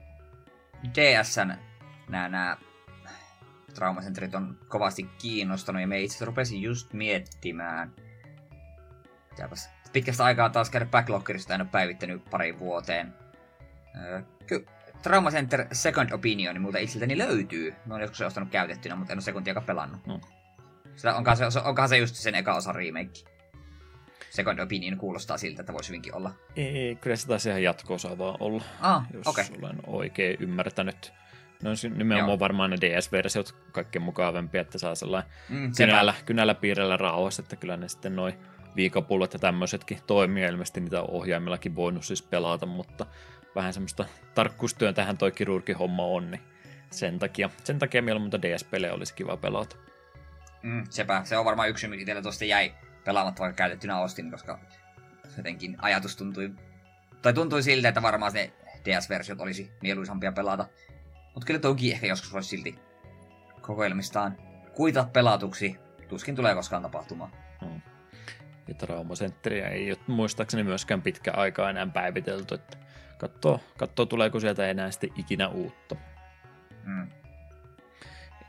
DSn 0.94 1.52
nämä, 2.08 2.28
nämä 2.28 2.56
traumacentrit 3.74 4.34
on 4.34 4.58
kovasti 4.68 5.08
kiinnostanut 5.18 5.80
ja 5.80 5.86
me 5.86 6.00
itse 6.00 6.24
rupesin 6.24 6.62
just 6.62 6.92
miettimään. 6.92 7.92
Pitääpäs 9.36 9.70
pitkästä 9.92 10.24
aikaa 10.24 10.50
taas 10.50 10.70
käydä 10.70 10.86
Backloggerista, 10.86 11.54
en 11.54 11.60
ole 11.60 11.68
päivittänyt 11.72 12.24
pari 12.30 12.58
vuoteen. 12.58 13.14
Öö, 13.96 14.22
ky- 14.46 14.66
Trauma 15.02 15.30
Center 15.30 15.66
Second 15.72 16.12
Opinion 16.12 16.54
niin 16.54 16.62
multa 16.62 16.78
itseltäni 16.78 17.18
löytyy. 17.18 17.74
Mä 17.86 17.94
oon 17.94 18.00
joskus 18.00 18.20
ostanut 18.20 18.50
käytettynä, 18.50 18.96
mutta 18.96 19.12
en 19.12 19.16
ole 19.16 19.22
sekuntiakaan 19.22 19.66
pelannut. 19.66 20.06
No. 20.06 20.20
Sitä 20.96 21.16
onkohan, 21.16 21.52
se, 21.52 21.60
onkohan 21.64 21.88
se 21.88 21.96
just 21.96 22.14
sen 22.14 22.34
eka 22.34 22.54
osa 22.54 22.72
remake? 22.72 23.10
Second 24.30 24.58
Opinion 24.58 24.98
kuulostaa 24.98 25.38
siltä, 25.38 25.62
että 25.62 25.72
voisi 25.72 25.88
hyvinkin 25.88 26.14
olla. 26.14 26.32
Ei, 26.56 26.96
kyllä 26.96 27.16
se 27.16 27.26
taisi 27.26 27.48
ihan 27.48 27.62
jatko 27.62 27.96
vaan 28.18 28.36
olla, 28.40 28.64
ah, 28.80 29.06
jos 29.12 29.26
okay. 29.26 29.44
olen 29.62 29.76
oikein 29.86 30.36
ymmärtänyt. 30.40 31.12
No 31.62 31.70
nimenomaan 31.96 32.30
Joo. 32.30 32.38
varmaan 32.38 32.70
ne 32.70 32.76
DS-versiot 32.76 33.54
kaikkein 33.72 34.02
mukavempia, 34.02 34.60
että 34.60 34.78
saa 34.78 34.94
sellainen 34.94 35.32
mm, 35.48 35.72
kynällä, 35.76 36.14
kynällä 36.26 36.54
piirrellä 36.54 36.96
rauhassa, 36.96 37.42
että 37.42 37.56
kyllä 37.56 37.76
ne 37.76 37.88
sitten 37.88 38.16
noin 38.16 38.34
viikapullot 38.76 39.32
ja 39.32 39.38
tämmöisetkin 39.38 39.98
toimii. 40.06 40.44
Ilmeisesti 40.44 40.80
niitä 40.80 41.02
ohjaimillakin 41.02 41.76
voinut 41.76 42.04
siis 42.04 42.22
pelata, 42.22 42.66
mutta 42.66 43.06
vähän 43.54 43.72
semmoista 43.72 44.04
tarkkuustyön 44.34 44.94
tähän 44.94 45.18
toi 45.18 45.32
kirurgihomma 45.32 46.04
on, 46.04 46.30
niin 46.30 46.42
sen 46.90 47.18
takia, 47.18 47.50
sen 47.64 47.78
takia 47.78 48.02
mieluummin 48.02 48.42
DS-pelejä 48.42 48.94
olisi 48.94 49.14
kiva 49.14 49.36
pelata. 49.36 49.76
Mm, 50.62 50.84
sepä, 50.90 51.20
se 51.24 51.38
on 51.38 51.44
varmaan 51.44 51.68
yksi, 51.68 51.88
mikä 51.88 52.04
teillä 52.04 52.22
tuosta 52.22 52.44
jäi 52.44 52.74
pelaamatta, 53.04 53.40
vaikka 53.42 53.56
käytettynä 53.56 54.00
ostin, 54.00 54.30
koska 54.30 54.58
jotenkin 55.36 55.76
ajatus 55.82 56.16
tuntui, 56.16 56.50
tai 57.22 57.32
tuntui 57.32 57.62
siltä, 57.62 57.88
että 57.88 58.02
varmaan 58.02 58.32
se 58.32 58.52
DS-versiot 58.84 59.40
olisi 59.40 59.72
mieluisampia 59.82 60.32
pelata. 60.32 60.66
Mutta 61.34 61.46
kyllä 61.46 61.60
toki 61.60 61.92
ehkä 61.92 62.06
joskus 62.06 62.32
voisi 62.32 62.48
silti 62.48 62.78
kokoelmistaan 63.60 64.36
kuita 64.74 65.08
pelatuksi. 65.12 65.76
Tuskin 66.08 66.36
tulee 66.36 66.54
koskaan 66.54 66.82
tapahtumaan. 66.82 67.30
Hmm. 67.64 67.80
Ja 68.68 68.74
traumasentriä 68.74 69.68
ei 69.68 69.90
ole 69.90 69.98
muistaakseni 70.06 70.62
myöskään 70.62 71.02
pitkä 71.02 71.32
aikaa 71.32 71.70
enää 71.70 71.86
päivitelty, 71.86 72.54
että 72.54 72.76
katsoo, 73.18 73.60
katsoo 73.78 74.06
tuleeko 74.06 74.40
sieltä 74.40 74.70
enää 74.70 74.90
sitten 74.90 75.10
ikinä 75.16 75.48
uutta. 75.48 75.96
Hmm. 76.84 77.08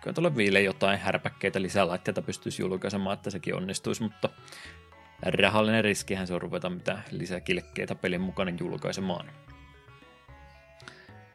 Kyllä 0.02 0.14
tuolla 0.14 0.36
viille 0.36 0.62
jotain 0.62 1.00
härpäkkeitä 1.00 1.62
lisälaitteita 1.62 2.22
pystyisi 2.22 2.62
julkaisemaan, 2.62 3.14
että 3.14 3.30
sekin 3.30 3.56
onnistuisi, 3.56 4.04
mutta 4.04 4.30
rahallinen 5.22 5.84
riskihän 5.84 6.28
se 6.28 6.34
on 6.34 6.42
ruveta 6.42 6.70
mitä 6.70 7.02
lisäkilkkeitä 7.12 7.96
pelin 7.96 8.22
mukana 8.22 8.52
julkaisemaan. 8.60 9.32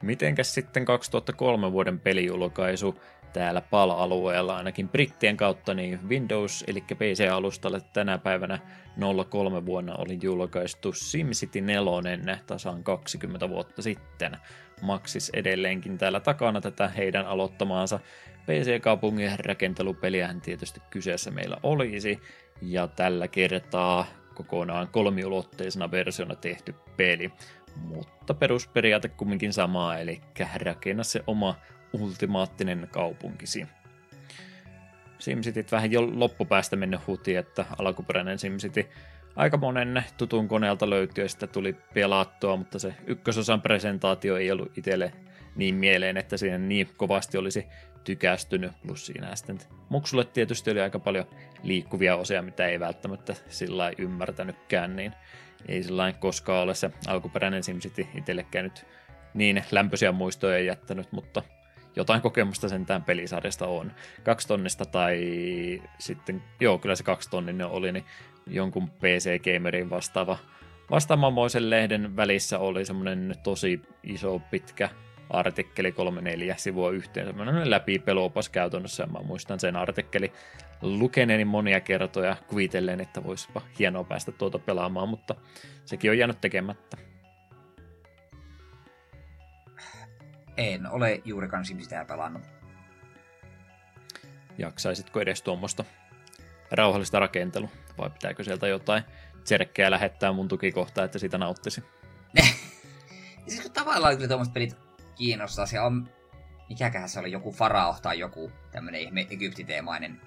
Mitenkäs 0.02 0.54
sitten 0.54 0.84
2003 0.84 1.72
vuoden 1.72 2.00
pelijulkaisu 2.00 3.00
täällä 3.32 3.60
PAL-alueella 3.60 4.56
ainakin 4.56 4.88
brittien 4.88 5.36
kautta, 5.36 5.74
niin 5.74 6.08
Windows 6.08 6.64
eli 6.66 6.80
PC-alustalle 6.80 7.80
tänä 7.92 8.18
päivänä 8.18 8.58
03 9.28 9.66
vuonna 9.66 9.94
oli 9.94 10.18
julkaistu 10.22 10.92
SimCity 10.92 11.60
4 11.60 12.38
tasan 12.46 12.84
20 12.84 13.48
vuotta 13.48 13.82
sitten. 13.82 14.36
Maksis 14.82 15.30
edelleenkin 15.34 15.98
täällä 15.98 16.20
takana 16.20 16.60
tätä 16.60 16.88
heidän 16.88 17.26
aloittamaansa 17.26 18.00
PC-kaupungin 18.46 19.38
rakentelupeliähän 19.38 20.40
tietysti 20.40 20.80
kyseessä 20.90 21.30
meillä 21.30 21.56
olisi, 21.62 22.20
ja 22.62 22.86
tällä 22.86 23.28
kertaa 23.28 24.06
kokonaan 24.34 24.88
kolmiulotteisena 24.88 25.90
versiona 25.90 26.34
tehty 26.34 26.74
peli, 26.96 27.32
mutta 27.76 28.34
perusperiaate 28.34 29.08
kumminkin 29.08 29.52
sama, 29.52 29.96
eli 29.98 30.20
rakenna 30.54 31.02
se 31.02 31.20
oma 31.26 31.56
ultimaattinen 31.92 32.88
kaupunkisi. 32.90 33.66
SimCityt 35.18 35.72
vähän 35.72 35.92
jo 35.92 36.18
loppupäästä 36.18 36.76
mennyt 36.76 37.06
huti, 37.06 37.36
että 37.36 37.64
alkuperäinen 37.78 38.38
SimCity 38.38 38.88
aika 39.36 39.56
monen 39.56 40.04
tutun 40.16 40.48
koneelta 40.48 40.90
löytyi 40.90 41.24
ja 41.24 41.28
sitten 41.28 41.48
tuli 41.48 41.76
pelattua, 41.94 42.56
mutta 42.56 42.78
se 42.78 42.94
ykkösosan 43.06 43.62
presentaatio 43.62 44.36
ei 44.36 44.50
ollut 44.50 44.78
itselle 44.78 45.12
niin 45.56 45.74
mieleen, 45.74 46.16
että 46.16 46.36
siinä 46.36 46.58
niin 46.58 46.88
kovasti 46.96 47.38
olisi 47.38 47.66
tykästynyt, 48.04 48.72
plus 48.86 49.06
siinä 49.06 49.36
sitten 49.36 49.58
Muksulle 49.88 50.24
tietysti 50.24 50.70
oli 50.70 50.80
aika 50.80 50.98
paljon 50.98 51.26
liikkuvia 51.62 52.16
osia, 52.16 52.42
mitä 52.42 52.66
ei 52.66 52.80
välttämättä 52.80 53.34
sillä 53.48 53.92
ymmärtänytkään, 53.98 54.96
niin 54.96 55.12
ei 55.68 55.82
sillä 55.82 56.12
koskaan 56.12 56.62
ole 56.62 56.74
se 56.74 56.90
alkuperäinen 57.06 57.62
SimCity 57.62 58.06
itsellekään 58.14 58.64
nyt 58.64 58.86
niin 59.34 59.64
lämpöisiä 59.70 60.12
muistoja 60.12 60.58
jättänyt, 60.58 61.12
mutta 61.12 61.42
jotain 61.96 62.22
kokemusta 62.22 62.68
sentään 62.68 63.02
pelisarjasta 63.02 63.66
on. 63.66 63.92
Kaksi 64.22 64.48
tonnista 64.48 64.86
tai 64.86 65.20
sitten, 65.98 66.42
joo 66.60 66.78
kyllä 66.78 66.94
se 66.94 67.04
kaksi 67.04 67.30
tonninen 67.30 67.66
oli, 67.66 67.92
niin 67.92 68.04
jonkun 68.46 68.90
PC-gamerin 68.90 69.90
vastaava 69.90 70.38
vastaamamoisen 70.90 71.70
lehden 71.70 72.16
välissä 72.16 72.58
oli 72.58 72.84
semmoinen 72.84 73.34
tosi 73.42 73.80
iso 74.02 74.38
pitkä 74.50 74.88
artikkeli 75.30 75.90
3-4 75.90 75.94
sivua 76.56 76.90
yhteen, 76.90 77.26
semmoinen 77.26 77.70
läpi 77.70 77.98
pelopas 77.98 78.48
käytännössä, 78.48 79.06
mä 79.06 79.18
muistan 79.22 79.60
sen 79.60 79.76
artikkeli 79.76 80.32
lukeneeni 80.82 81.44
monia 81.44 81.80
kertoja 81.80 82.36
kuvitellen, 82.46 83.00
että 83.00 83.24
voisipa 83.24 83.62
hienoa 83.78 84.04
päästä 84.04 84.32
tuota 84.32 84.58
pelaamaan, 84.58 85.08
mutta 85.08 85.34
sekin 85.84 86.10
on 86.10 86.18
jäänyt 86.18 86.40
tekemättä. 86.40 87.11
En 90.56 90.90
ole 90.90 91.22
juurikaan 91.24 91.64
sitä 91.64 92.04
pelannut. 92.04 92.42
Jaksaisitko 94.58 95.20
edes 95.20 95.42
tuommoista 95.42 95.84
rauhallista 96.70 97.18
rakentelua, 97.18 97.68
vai 97.98 98.10
pitääkö 98.10 98.44
sieltä 98.44 98.68
jotain 98.68 99.02
tserkkejä 99.44 99.90
lähettää 99.90 100.32
mun 100.32 100.48
tukikohtaa, 100.48 101.04
että 101.04 101.18
sitä 101.18 101.38
nauttisi? 101.38 101.84
siis 103.48 103.70
tavallaan 103.70 104.16
kyllä 104.16 104.28
tuommoiset 104.28 104.54
pelit 104.54 104.76
kiinnostaa. 105.14 105.66
Se 105.66 105.80
on, 105.80 106.08
mikäköhän 106.68 107.08
se 107.08 107.20
oli, 107.20 107.32
joku 107.32 107.52
farao 107.52 107.96
tai 108.02 108.18
joku 108.18 108.52
tämmönen 108.70 109.00
ihme 109.00 109.26
egyptiteemainen 109.30 110.20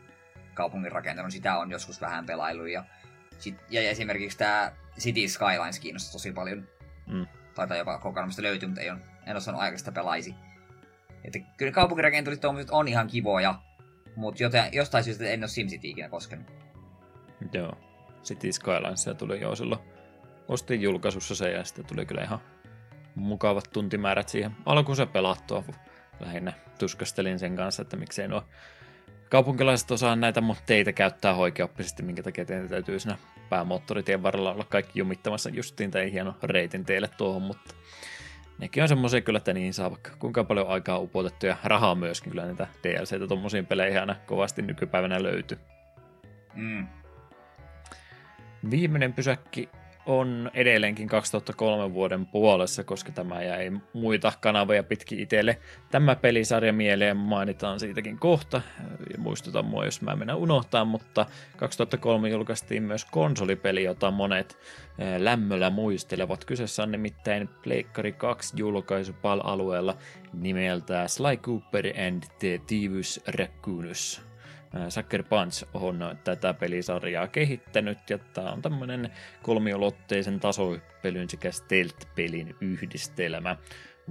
kaupungin 0.53 0.91
rakentelu. 0.91 1.31
Sitä 1.31 1.57
on 1.57 1.71
joskus 1.71 2.01
vähän 2.01 2.25
pelailu. 2.25 2.65
Ja, 2.65 2.83
sit, 3.39 3.55
ja 3.69 3.81
esimerkiksi 3.81 4.37
tämä 4.37 4.71
City 4.99 5.27
Skylines 5.27 5.79
kiinnostaa 5.79 6.11
tosi 6.11 6.31
paljon. 6.31 6.67
Mm. 7.07 7.27
Taitaa 7.55 7.77
jopa 7.77 7.99
kokonaan 7.99 8.31
löytyy, 8.37 8.67
mutta 8.67 8.81
ei 8.81 8.89
on, 8.89 9.01
en 9.25 9.31
ole 9.31 9.41
saanut 9.41 9.61
aikaista 9.61 9.91
pelaisi. 9.91 10.35
Että 11.23 11.39
kyllä 11.57 11.71
kaupunkirakentelut 11.71 12.39
on 12.71 12.87
ihan 12.87 13.07
kivoja, 13.07 13.61
mutta 14.15 14.43
jostain 14.71 15.03
syystä 15.03 15.25
en 15.25 15.41
ole 15.41 15.47
SimCity 15.47 15.87
ikinä 15.87 16.09
koskenut. 16.09 16.47
Joo. 17.53 17.77
City 18.23 18.51
Skylines 18.51 19.09
tuli 19.17 19.41
jo 19.41 19.55
silloin. 19.55 19.81
Ostin 20.47 20.81
julkaisussa 20.81 21.35
se 21.35 21.51
ja 21.51 21.63
sitten 21.63 21.85
tuli 21.85 22.05
kyllä 22.05 22.23
ihan 22.23 22.39
mukavat 23.15 23.69
tuntimäärät 23.73 24.29
siihen. 24.29 24.51
Alkuun 24.65 24.95
se 24.95 25.05
pelattua 25.05 25.63
lähinnä 26.19 26.53
tuskastelin 26.79 27.39
sen 27.39 27.55
kanssa, 27.55 27.81
että 27.81 27.97
miksei 27.97 28.27
nuo 28.27 28.43
kaupunkilaiset 29.29 29.91
osaa 29.91 30.15
näitä 30.15 30.43
teitä 30.65 30.93
käyttää 30.93 31.35
oikeoppisesti, 31.35 32.03
minkä 32.03 32.23
takia 32.23 32.45
teidän 32.45 32.69
täytyy 32.69 32.99
siinä 32.99 33.17
päämoottoritien 33.49 34.23
varrella 34.23 34.51
olla 34.51 34.65
kaikki 34.69 34.99
jumittamassa 34.99 35.49
justiin 35.49 35.91
tai 35.91 36.11
hieno 36.11 36.35
reitin 36.43 36.85
teille 36.85 37.07
tuohon, 37.07 37.41
mutta 37.41 37.75
nekin 38.57 38.83
on 38.83 38.89
semmoisia 38.89 39.21
kyllä, 39.21 39.37
että 39.37 39.53
niin 39.53 39.73
saa 39.73 39.91
vaikka 39.91 40.11
kuinka 40.19 40.43
paljon 40.43 40.67
aikaa 40.67 40.99
upotettu 40.99 41.45
ja 41.45 41.57
rahaa 41.63 41.95
myöskin 41.95 42.31
kyllä 42.31 42.45
niitä 42.45 42.67
DLCtä 42.83 43.27
tuommoisiin 43.27 43.65
peleihin 43.65 43.99
aina 43.99 44.15
kovasti 44.25 44.61
nykypäivänä 44.61 45.23
löytyy. 45.23 45.57
Mm. 46.53 46.87
Viimeinen 48.71 49.13
pysäkki 49.13 49.69
on 50.05 50.51
edelleenkin 50.53 51.07
2003 51.07 51.93
vuoden 51.93 52.25
puolessa, 52.25 52.83
koska 52.83 53.11
tämä 53.11 53.43
jäi 53.43 53.71
muita 53.93 54.33
kanavia 54.41 54.83
pitkin 54.83 55.19
itselle. 55.19 55.57
Tämä 55.91 56.15
pelisarja 56.15 56.73
mieleen 56.73 57.17
mainitaan 57.17 57.79
siitäkin 57.79 58.19
kohta, 58.19 58.61
ja 59.13 59.17
muistutan 59.17 59.65
mua, 59.65 59.85
jos 59.85 60.01
mä 60.01 60.15
mennä 60.15 60.35
unohtaa, 60.35 60.85
mutta 60.85 61.25
2003 61.57 62.29
julkaistiin 62.29 62.83
myös 62.83 63.05
konsolipeli, 63.05 63.83
jota 63.83 64.11
monet 64.11 64.57
eh, 64.99 65.19
lämmöllä 65.19 65.69
muistelevat. 65.69 66.45
Kyseessä 66.45 66.83
on 66.83 66.91
nimittäin 66.91 67.49
Pleikkari 67.63 68.11
2 68.11 68.53
julkaisu 68.57 69.13
PAL-alueella 69.13 69.97
nimeltä 70.33 71.07
Sly 71.07 71.37
Cooper 71.37 71.85
and 72.07 72.23
the 72.39 72.61
Thieves 72.67 73.21
Raccoonus. 73.27 74.34
Sucker 74.89 75.23
Punch 75.23 75.67
on 75.73 76.17
tätä 76.23 76.53
pelisarjaa 76.53 77.27
kehittänyt, 77.27 78.09
ja 78.09 78.17
tämä 78.17 78.51
on 78.51 78.61
tämmöinen 78.61 79.09
kolmiolotteisen 79.43 80.39
tasohyppelyn 80.39 81.29
sekä 81.29 81.51
stealth-pelin 81.51 82.55
yhdistelmä. 82.61 83.55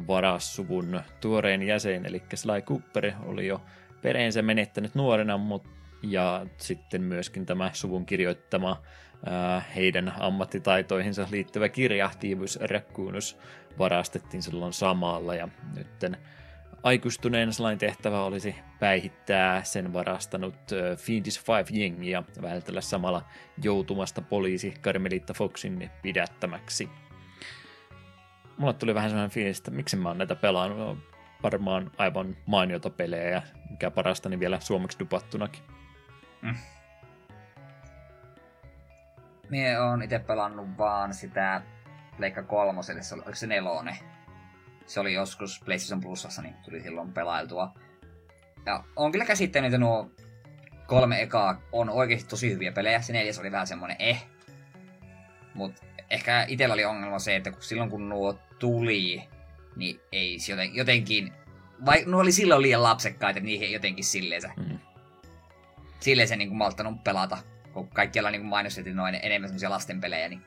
Varassuvun 0.07 1.01
tuoreen 1.21 1.63
jäsen, 1.63 2.07
eli 2.07 2.23
Sly 2.35 2.63
Cooper, 2.63 3.13
oli 3.27 3.47
jo 3.47 3.61
pereensä 4.03 4.43
menettänyt 4.43 4.95
nuorena, 4.95 5.39
mutta 5.39 5.69
ja 6.03 6.47
sitten 6.57 7.03
myöskin 7.03 7.47
tämä 7.47 7.71
suvun 7.73 8.07
kirjoittama 8.07 8.83
ää, 9.27 9.63
heidän 9.77 10.13
ammattitaitoihinsa 10.19 11.29
liittyvä 11.31 11.69
kirja 11.69 12.11
Tiivus 12.21 12.59
Raccoonus 12.61 13.39
varastettiin 13.79 14.43
silloin 14.43 14.73
samalla 14.73 15.35
ja 15.35 15.49
nytten 15.77 16.17
Aikuistuneen 16.85 17.53
Slain 17.53 17.79
tehtävä 17.79 18.25
olisi 18.25 18.57
päihittää 18.81 19.63
sen 19.63 19.93
varastanut 19.93 20.55
Fiendish 20.97 21.45
Five 21.45 22.05
ja 22.11 22.23
vältellä 22.43 22.81
samalla 22.81 23.23
joutumasta 23.63 24.23
poliisi 24.23 24.75
Carmelita 24.83 25.35
Foxin 25.35 25.91
pidättämäksi. 26.03 26.89
Mulle 28.59 28.75
tuli 28.75 28.95
vähän 28.95 29.11
sellainen 29.11 29.31
fiilis, 29.31 29.59
että 29.59 29.71
miksi 29.71 29.97
mä 29.97 30.09
oon 30.09 30.19
näitä 30.19 30.35
pelannut. 30.35 30.99
Varmaan 31.43 31.91
aivan 31.99 32.37
mainiota 32.47 32.91
pelejä 32.91 33.29
ja 33.31 33.43
mikä 33.71 33.91
parasta, 33.91 34.29
niin 34.29 34.41
vielä 34.41 34.61
suomeksi 34.61 34.99
dupattunakin. 34.99 35.63
Mm. 36.43 36.57
Mie 39.51 39.81
oon 39.81 40.03
itse 40.03 40.19
pelannut 40.19 40.69
vaan 40.79 41.15
sitä 41.15 41.63
Leikka 42.19 42.43
kolmoselle, 42.43 43.01
oliko 43.15 43.35
se 43.35 43.47
nelone? 43.47 43.99
Se 44.87 45.01
oli 45.01 45.15
joskus 45.15 45.63
PlayStation 45.65 46.01
Plusassa, 46.01 46.43
niin 46.43 46.55
tuli 46.65 46.81
silloin 46.81 47.13
pelailtua. 47.13 47.75
Ja 48.67 48.85
on 48.97 49.13
kyllä 49.13 49.25
käsittänyt, 49.25 49.69
että 49.69 49.79
nuo 49.79 50.11
kolme 50.87 51.23
ekaa 51.23 51.61
on 51.73 51.91
oikeasti 51.91 52.29
tosi 52.29 52.53
hyviä 52.53 52.73
pelejä. 52.73 53.01
Se 53.01 53.13
neljäs 53.13 53.39
oli 53.39 53.53
vähän 53.53 53.67
semmonen 53.67 53.97
eh. 53.99 54.27
Mut 55.55 55.73
ehkä 56.11 56.45
itellä 56.49 56.73
oli 56.73 56.85
ongelma 56.85 57.19
se, 57.19 57.37
että 57.37 57.51
kun 57.51 57.63
silloin 57.63 57.91
kun 57.91 58.09
nuo 58.09 58.39
tuli, 58.59 59.29
niin 59.77 60.01
ei 60.13 60.39
se 60.39 60.53
joten, 60.53 60.75
jotenkin... 60.75 61.33
Vai 61.87 62.05
nuo 62.07 62.21
oli 62.21 62.33
silloin 62.33 62.63
liian 62.63 62.83
lapsekkaita, 62.83 63.41
niin 63.41 63.47
niihin 63.47 63.73
jotenkin 63.73 64.05
silleen 64.05 64.43
se... 64.43 64.51
Mm. 64.57 64.79
Silleen 66.01 66.29
se 66.29 66.37
niin 66.37 66.57
malttanut 66.57 67.05
pelata. 67.05 67.39
Kun 67.73 67.89
kaikkialla 67.89 68.31
niin 68.31 68.45
mainostettiin 68.45 68.97
noin 68.97 69.19
enemmän 69.23 69.49
semmoisia 69.49 69.71
lastenpelejä, 69.71 70.29
niin 70.29 70.43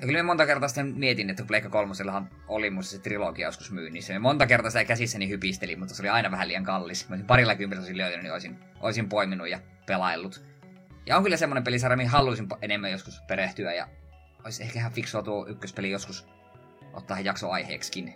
ja 0.00 0.06
kyllä 0.06 0.22
monta 0.22 0.46
kertaa 0.46 0.68
sitten 0.68 0.94
mietin, 0.96 1.30
että 1.30 1.42
kun 1.42 1.48
Pleikka 1.48 1.70
kolmosellahan 1.70 2.30
oli 2.48 2.70
musta 2.70 2.90
se 2.90 2.98
trilogia 2.98 3.48
joskus 3.48 3.70
myynnissä. 3.70 4.12
Ja 4.12 4.20
monta 4.20 4.46
kertaa 4.46 4.70
sitä 4.70 4.84
käsissäni 4.84 5.28
hypisteli, 5.28 5.76
mutta 5.76 5.94
se 5.94 6.02
oli 6.02 6.08
aina 6.08 6.30
vähän 6.30 6.48
liian 6.48 6.64
kallis. 6.64 7.08
Mä 7.08 7.12
olisin 7.12 7.26
parilla 7.26 7.54
kymmenellä 7.54 7.82
olisin 7.82 7.96
löytänyt, 7.96 8.22
niin 8.22 8.32
olisin, 8.32 8.58
olisin 8.80 9.08
poiminut 9.08 9.48
ja 9.48 9.60
pelaillut. 9.86 10.44
Ja 11.06 11.16
on 11.16 11.22
kyllä 11.22 11.36
semmoinen 11.36 11.64
pelisarja, 11.64 11.96
mihin 11.96 12.10
haluaisin 12.10 12.48
enemmän 12.62 12.90
joskus 12.90 13.20
perehtyä. 13.20 13.74
Ja 13.74 13.88
olisi 14.44 14.62
ehkä 14.62 14.78
ihan 14.78 14.92
fiksua 14.92 15.22
tuo 15.22 15.46
ykköspeli 15.48 15.90
joskus 15.90 16.26
ottaa 16.92 17.20
jakso 17.20 17.50
aiheeksikin. 17.50 18.14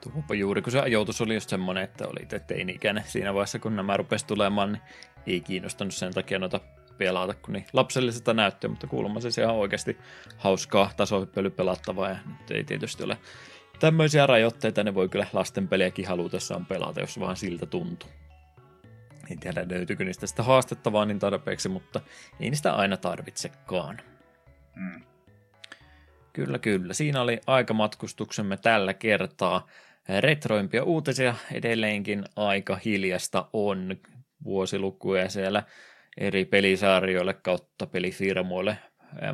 Tuopa 0.00 0.34
juuri, 0.34 0.62
kun 0.62 0.72
se 0.72 0.80
ajoitus 0.80 1.20
oli 1.20 1.34
just 1.34 1.50
semmoinen, 1.50 1.84
että 1.84 2.08
oli 2.08 2.40
teini-ikäinen 2.46 3.04
siinä 3.06 3.34
vaiheessa, 3.34 3.58
kun 3.58 3.76
nämä 3.76 3.96
rupesi 3.96 4.26
tulemaan, 4.26 4.72
niin 4.72 4.82
ei 5.26 5.40
kiinnostanut 5.40 5.94
sen 5.94 6.14
takia 6.14 6.38
noita 6.38 6.60
pelata, 6.98 7.34
kun 7.34 7.54
niin 7.54 7.66
lapsellisesta 7.72 8.34
näyttöä, 8.34 8.70
mutta 8.70 8.86
kuulemma 8.86 9.20
se 9.20 9.42
ihan 9.42 9.54
oikeasti 9.54 9.96
hauskaa 10.36 10.90
tasohyppely 10.96 11.50
pelattavaa 11.50 12.08
ja 12.08 12.16
nyt 12.26 12.50
ei 12.50 12.64
tietysti 12.64 13.04
ole 13.04 13.18
tämmöisiä 13.80 14.26
rajoitteita, 14.26 14.84
ne 14.84 14.94
voi 14.94 15.08
kyllä 15.08 15.26
lasten 15.32 15.68
pelejäkin 15.68 16.08
halutessaan 16.08 16.66
pelata, 16.66 17.00
jos 17.00 17.20
vaan 17.20 17.36
siltä 17.36 17.66
tuntuu. 17.66 18.08
En 19.30 19.40
tiedä, 19.40 19.66
löytyykö 19.70 20.04
niistä 20.04 20.26
sitä 20.26 20.42
haastettavaa 20.42 21.04
niin 21.04 21.18
tarpeeksi, 21.18 21.68
mutta 21.68 22.00
ei 22.40 22.50
niistä 22.50 22.72
aina 22.72 22.96
tarvitsekaan. 22.96 24.00
Mm. 24.74 25.02
Kyllä, 26.32 26.58
kyllä. 26.58 26.94
Siinä 26.94 27.20
oli 27.20 27.40
aikamatkustuksemme 27.46 28.56
tällä 28.56 28.94
kertaa. 28.94 29.66
Retroimpia 30.20 30.84
uutisia 30.84 31.34
edelleenkin 31.52 32.24
aika 32.36 32.80
hiljasta 32.84 33.48
on 33.52 33.96
vuosilukuja 34.44 35.28
siellä 35.28 35.62
eri 36.16 36.44
pelisarjoille 36.44 37.34
kautta 37.34 37.86
pelifirmoille. 37.86 38.78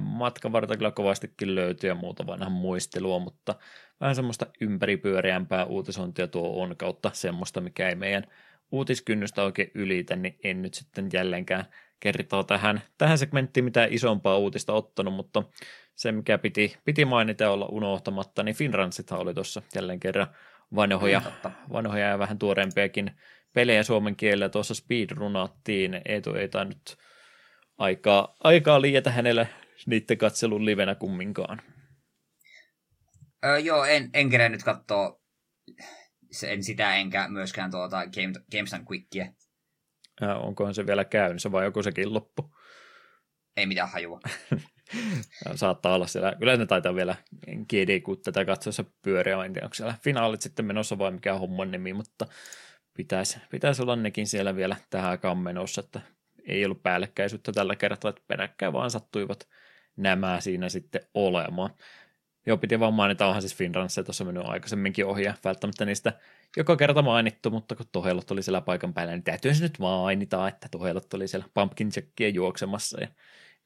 Matkan 0.01 0.53
varta 0.53 0.77
kyllä 0.77 0.91
kovastikin 0.91 1.55
löytyy 1.55 1.91
ja 1.91 1.95
muuta 1.95 2.27
vanhan 2.27 2.53
muistelua, 2.53 3.19
mutta 3.19 3.55
vähän 4.01 4.15
semmoista 4.15 4.47
ympäripyöreämpää 4.61 5.65
uutisointia 5.65 6.29
tuo 6.29 6.63
on 6.63 6.77
kautta 6.77 7.11
semmoista, 7.15 7.61
mikä 7.61 7.89
ei 7.89 7.95
meidän 7.95 8.25
uutiskynnystä 8.73 9.43
oikein 9.43 9.71
ylitä, 9.75 10.17
niin 10.17 10.39
en 10.45 10.63
nyt 10.63 10.75
sitten 10.75 11.09
jälleenkään 11.13 11.65
kertaa 12.01 12.45
tähän, 12.45 12.83
tähän 12.99 13.19
segmenttiin 13.19 13.65
mitään 13.65 13.93
isompaa 13.93 14.37
uutista 14.37 14.73
ottanut, 14.73 15.15
mutta 15.15 15.43
se, 15.95 16.13
mikä 16.13 16.39
piti, 16.39 16.77
piti 16.85 17.05
mainita 17.05 17.51
olla 17.51 17.67
unohtamatta, 17.67 18.43
niin 18.43 18.55
Finransithan 18.55 19.21
oli 19.21 19.35
tuossa 19.35 19.63
jälleen 19.75 20.01
kerran 20.01 20.27
vanhoja, 20.75 21.23
vanhoja 21.73 22.09
ja 22.09 22.19
vähän 22.19 22.39
tuoreempiakin 22.39 23.11
pelejä 23.53 23.83
suomen 23.83 24.17
kielellä 24.17 24.49
tuossa 24.49 24.75
speedrunattiin. 24.75 26.01
Eetu 26.05 26.35
ei 26.35 26.49
tainnut 26.49 26.99
aikaa, 27.79 28.37
aikaa 28.45 28.81
liietä 28.81 29.11
hänelle 29.11 29.49
niiden 29.87 30.19
katselun 30.19 30.65
livenä 30.65 30.95
kumminkaan. 30.95 31.63
Öö, 33.45 33.59
joo, 33.59 33.85
en, 33.85 34.11
en 34.15 34.31
kerännyt 34.31 34.63
katsoa 34.63 35.23
en 36.47 36.65
sitä 36.65 36.97
enkä 36.97 37.29
myöskään 37.29 37.71
tuota 37.71 37.97
Game, 37.97 38.33
Games 38.53 38.75
and 38.75 38.87
Quickia. 38.91 39.33
onkohan 40.43 40.75
se 40.75 40.87
vielä 40.87 41.05
käynnissä 41.05 41.53
vai 41.53 41.65
joku 41.65 41.83
sekin 41.83 42.15
loppu? 42.15 42.55
Ei 43.57 43.67
mitään 43.67 43.89
hajua. 43.91 44.21
Saattaa 45.55 45.95
olla 45.95 46.07
siellä. 46.07 46.35
Kyllä 46.39 46.57
ne 46.57 46.67
taitaa 46.67 46.95
vielä 46.95 47.17
GD, 47.71 48.01
kun 48.01 48.23
tätä 48.23 48.45
katsoessa 48.45 48.85
pyöriä. 49.03 49.45
En 49.45 49.53
tiedä, 49.53 49.67
onko 49.67 49.75
siellä 49.75 49.95
finaalit 50.03 50.43
sitten 50.43 50.65
menossa 50.65 50.99
vai 50.99 51.11
mikä 51.11 51.35
homman 51.35 51.71
nimi, 51.71 51.93
mutta 51.93 52.27
pitäisi, 52.95 53.39
pitäisi 53.51 53.83
olla 53.83 53.97
nekin 53.97 54.27
siellä 54.27 54.57
vielä 54.57 54.77
tähän 54.91 55.11
aikaan 55.11 55.39
menossa, 55.39 55.81
että 55.81 56.01
ei 56.47 56.65
ollut 56.65 56.83
päällekkäisyyttä 56.83 57.53
tällä 57.53 57.77
kertaa, 57.77 58.09
että 58.09 58.23
peräkkäin 58.27 58.73
vaan 58.73 58.91
sattuivat 58.91 59.49
nämä 59.97 60.41
siinä 60.41 60.69
sitten 60.69 61.01
olemaan. 61.15 61.71
Joo, 62.47 62.57
piti 62.57 62.81
vaan 62.81 62.95
mainita, 62.95 63.27
onhan 63.27 63.43
siis 63.43 63.57
Finranssia 63.57 64.05
tuossa 64.05 64.25
mennyt 64.25 64.47
aikaisemminkin 64.47 65.07
ohi 65.07 65.23
ja 65.23 65.35
välttämättä 65.45 65.85
niistä 65.85 66.13
joka 66.57 66.77
kerta 66.77 67.03
mainittu, 67.03 67.51
mutta 67.51 67.77
kun 67.77 67.87
Tohelot 67.93 68.31
oli 68.31 68.43
siellä 68.43 68.61
paikan 68.61 68.95
päällä, 68.95 69.13
niin 69.13 69.23
täytyy 69.23 69.55
se 69.55 69.63
nyt 69.63 69.79
mainita, 69.79 70.49
että 70.49 70.69
Tohelot 70.71 71.15
oli 71.15 71.29
siellä 71.29 71.49
Pumpkin 71.55 71.91
Jackia 71.97 72.29
juoksemassa 72.29 73.01
ja 73.01 73.09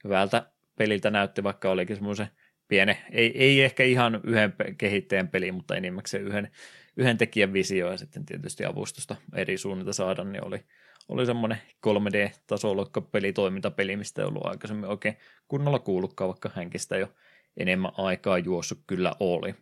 hyvältä 0.05 0.51
peliltä 0.79 1.11
näytti, 1.11 1.43
vaikka 1.43 1.71
olikin 1.71 1.97
semmoisen 1.97 2.29
piene, 2.69 3.07
ei, 3.11 3.39
ei 3.39 3.63
ehkä 3.63 3.85
ihan 3.85 4.21
yhden 4.25 4.55
kehittäjän 4.79 5.29
peli, 5.29 5.53
mutta 5.53 5.77
enimmäkseen 5.77 6.25
yhden 6.25 6.51
yhden 6.97 7.19
tekijän 7.19 7.53
visio 7.53 7.91
ja 7.91 7.97
sitten 7.97 8.27
tietysti 8.27 8.65
avustusta 8.65 9.17
eri 9.35 9.59
suunnilta 9.59 9.93
saada, 9.93 10.25
niin 10.25 10.45
oli, 10.45 10.65
oli 11.09 11.27
semmoinen 11.27 11.59
3D-tasolokka 11.87 13.01
peli, 13.01 13.33
toimintapeli, 13.33 13.97
mistä 13.97 14.23
ei 14.23 14.29
ollut 14.29 14.47
aikaisemmin 14.47 14.91
oikein 14.91 15.17
kunnolla 15.49 15.79
kuullutkaan, 15.79 16.29
vaikka 16.29 16.51
hänkin 16.55 16.81
sitä 16.81 16.97
jo 16.97 17.13
enemmän 17.57 17.93
aikaa 17.97 18.39
juossut 18.39 18.79
kyllä 18.87 19.13
oli. 19.21 19.55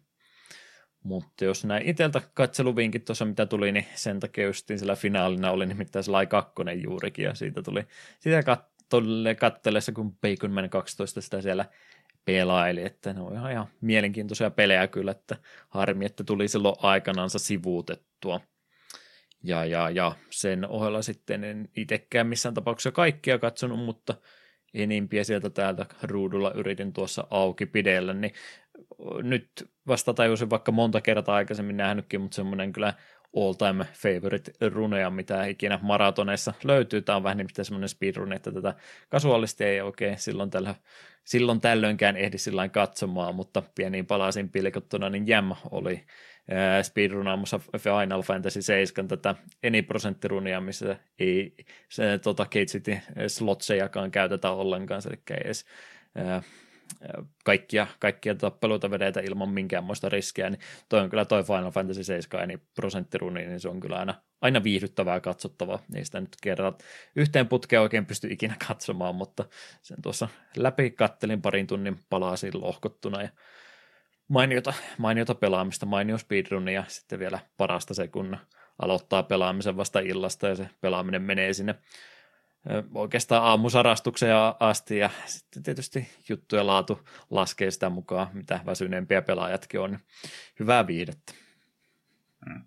Mutta 1.02 1.44
jos 1.44 1.64
näin 1.64 1.88
itseltä 1.88 2.22
katseluvinkit 2.34 3.04
tuossa, 3.04 3.24
mitä 3.24 3.46
tuli, 3.46 3.72
niin 3.72 3.86
sen 3.94 4.20
takia 4.20 4.44
justiin 4.46 4.78
sillä 4.78 4.96
finaalina 4.96 5.50
oli 5.50 5.66
nimittäin 5.66 6.04
Sly 6.04 6.26
2 6.28 6.52
juurikin, 6.82 7.24
ja 7.24 7.34
siitä 7.34 7.62
tuli 7.62 7.86
sitä 8.20 8.40
kat- 8.40 8.74
kattellessa, 9.38 9.92
kun 9.92 10.16
Bacon 10.16 10.50
Man 10.50 10.70
12 10.70 11.20
sitä 11.20 11.40
siellä 11.40 11.64
pelaili, 12.24 12.82
että 12.84 13.12
ne 13.12 13.20
on 13.20 13.34
ihan, 13.34 13.52
ihan 13.52 13.66
mielenkiintoisia 13.80 14.50
pelejä 14.50 14.86
kyllä, 14.86 15.10
että 15.10 15.36
harmi, 15.68 16.04
että 16.04 16.24
tuli 16.24 16.48
silloin 16.48 16.76
aikanansa 16.78 17.38
sivuutettua. 17.38 18.40
Ja, 19.42 19.64
ja, 19.64 19.90
ja 19.90 20.12
sen 20.30 20.68
ohella 20.68 21.02
sitten 21.02 21.44
en 21.44 21.68
itsekään 21.76 22.26
missään 22.26 22.54
tapauksessa 22.54 22.92
kaikkia 22.92 23.38
katsonut, 23.38 23.78
mutta 23.78 24.14
enimpiä 24.74 25.24
sieltä 25.24 25.50
täältä 25.50 25.86
ruudulla 26.02 26.52
yritin 26.54 26.92
tuossa 26.92 27.26
auki 27.30 27.66
pidellä, 27.66 28.14
niin 28.14 28.32
nyt 29.22 29.48
vasta 29.86 30.14
tajusin 30.14 30.50
vaikka 30.50 30.72
monta 30.72 31.00
kertaa 31.00 31.34
aikaisemmin 31.34 31.76
nähnytkin, 31.76 32.20
mutta 32.20 32.34
semmoinen 32.34 32.72
kyllä 32.72 32.94
all 33.36 33.52
time 33.52 33.86
favorite 33.92 34.52
runeja, 34.70 35.10
mitä 35.10 35.46
ikinä 35.46 35.78
maratoneissa 35.82 36.54
löytyy. 36.64 37.02
Tämä 37.02 37.16
on 37.16 37.22
vähän 37.22 37.38
niin 37.38 37.48
semmoinen 37.62 37.88
speedrun, 37.88 38.32
että 38.32 38.52
tätä 38.52 38.74
kasuaalisti 39.08 39.64
ei 39.64 39.80
oikein 39.80 40.18
silloin, 40.18 40.50
tällä, 40.50 40.74
silloin 41.24 41.60
tällöinkään 41.60 42.16
ehdi 42.16 42.38
sillä 42.38 42.68
katsomaan, 42.68 43.34
mutta 43.34 43.62
pieniin 43.74 44.06
palasin 44.06 44.48
pilkottuna, 44.48 45.10
niin 45.10 45.28
Jam 45.28 45.54
oli 45.70 46.04
speedrunaamassa 46.82 47.58
Final 47.58 48.22
Fantasy 48.22 48.62
7 48.62 49.08
tätä 49.08 49.34
eniprosenttirunia, 49.62 50.60
missä 50.60 50.96
ei 51.18 51.54
se, 51.88 52.18
tota, 52.18 52.44
Kate 52.44 52.64
City 52.64 52.98
slotsejakaan 53.26 54.10
käytetä 54.10 54.50
ollenkaan, 54.50 55.02
eli 55.06 55.18
ei 55.30 55.36
edes 55.44 55.64
kaikkia, 57.44 57.86
kaikkia 57.98 58.34
tappeluita 58.34 58.90
vedetä 58.90 59.20
ilman 59.20 59.48
minkäänmoista 59.48 60.08
riskiä, 60.08 60.50
niin 60.50 60.60
toi 60.88 61.00
on 61.00 61.10
kyllä 61.10 61.24
toi 61.24 61.44
Final 61.44 61.70
Fantasy 61.70 62.04
7 62.04 62.48
niin 62.48 62.62
prosenttiruni, 62.74 63.46
niin 63.46 63.60
se 63.60 63.68
on 63.68 63.80
kyllä 63.80 63.96
aina, 63.96 64.14
aina 64.40 64.62
viihdyttävää 64.62 65.20
katsottavaa. 65.20 65.78
Niistä 65.88 66.20
nyt 66.20 66.36
kerran 66.42 66.74
yhteen 67.16 67.48
putkeen 67.48 67.82
oikein 67.82 68.06
pysty 68.06 68.28
ikinä 68.30 68.56
katsomaan, 68.68 69.14
mutta 69.14 69.44
sen 69.82 70.02
tuossa 70.02 70.28
läpi 70.56 70.90
kattelin 70.90 71.42
parin 71.42 71.66
tunnin 71.66 71.98
palasin 72.10 72.60
lohkottuna 72.60 73.22
ja 73.22 73.28
mainiota, 74.28 74.74
mainiota 74.98 75.34
pelaamista, 75.34 75.86
mainio 75.86 76.18
speedrun 76.18 76.68
ja 76.68 76.84
sitten 76.88 77.18
vielä 77.18 77.38
parasta 77.56 77.94
se, 77.94 78.08
kun 78.08 78.36
aloittaa 78.78 79.22
pelaamisen 79.22 79.76
vasta 79.76 80.00
illasta 80.00 80.48
ja 80.48 80.54
se 80.54 80.68
pelaaminen 80.80 81.22
menee 81.22 81.52
sinne 81.52 81.74
oikeastaan 82.94 83.44
aamusarastukseen 83.44 84.36
asti 84.60 84.98
ja 84.98 85.10
sitten 85.26 85.62
tietysti 85.62 86.08
juttujen 86.28 86.66
laatu 86.66 87.00
laskee 87.30 87.70
sitä 87.70 87.90
mukaan, 87.90 88.28
mitä 88.32 88.60
väsyneempiä 88.66 89.22
pelaajatkin 89.22 89.80
on. 89.80 89.98
Hyvää 90.60 90.86
viihdettä. 90.86 91.34
Mm. 92.46 92.62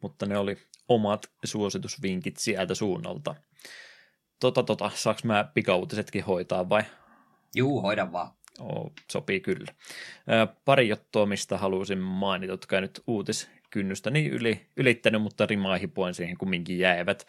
Mutta 0.00 0.26
ne 0.26 0.38
oli 0.38 0.58
omat 0.88 1.30
suositusvinkit 1.44 2.36
sieltä 2.36 2.74
suunnalta. 2.74 3.34
Tota, 4.40 4.62
tota, 4.62 4.90
saaks 4.94 5.24
mä 5.24 5.50
pikauutisetkin 5.54 6.24
hoitaa 6.24 6.68
vai? 6.68 6.82
Juu, 7.54 7.82
hoida 7.82 8.12
vaan. 8.12 8.30
Oo, 8.60 8.92
sopii 9.12 9.40
kyllä. 9.40 9.74
Pari 10.64 10.88
juttua, 10.88 11.26
mistä 11.26 11.58
halusin 11.58 11.98
mainita, 11.98 12.52
jotka 12.52 12.80
nyt 12.80 13.02
uutiskynnystä 13.06 14.10
niin 14.10 14.32
yli, 14.32 14.66
ylittänyt, 14.76 15.22
mutta 15.22 15.46
rimaihipoin 15.46 16.14
siihen 16.14 16.38
kumminkin 16.38 16.78
jäivät. 16.78 17.26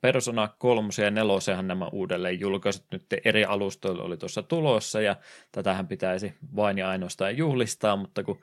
Persona 0.00 0.48
3 0.58 0.88
ja 1.02 1.10
4 1.10 1.62
nämä 1.62 1.88
uudelleen 1.92 2.40
julkaisut 2.40 2.84
nyt 2.92 3.04
eri 3.24 3.44
alustoilla 3.44 4.02
oli 4.02 4.16
tuossa 4.16 4.42
tulossa 4.42 5.00
ja 5.00 5.16
tätähän 5.52 5.88
pitäisi 5.88 6.34
vain 6.56 6.78
ja 6.78 6.88
ainoastaan 6.88 7.36
juhlistaa, 7.36 7.96
mutta 7.96 8.22
kun 8.22 8.40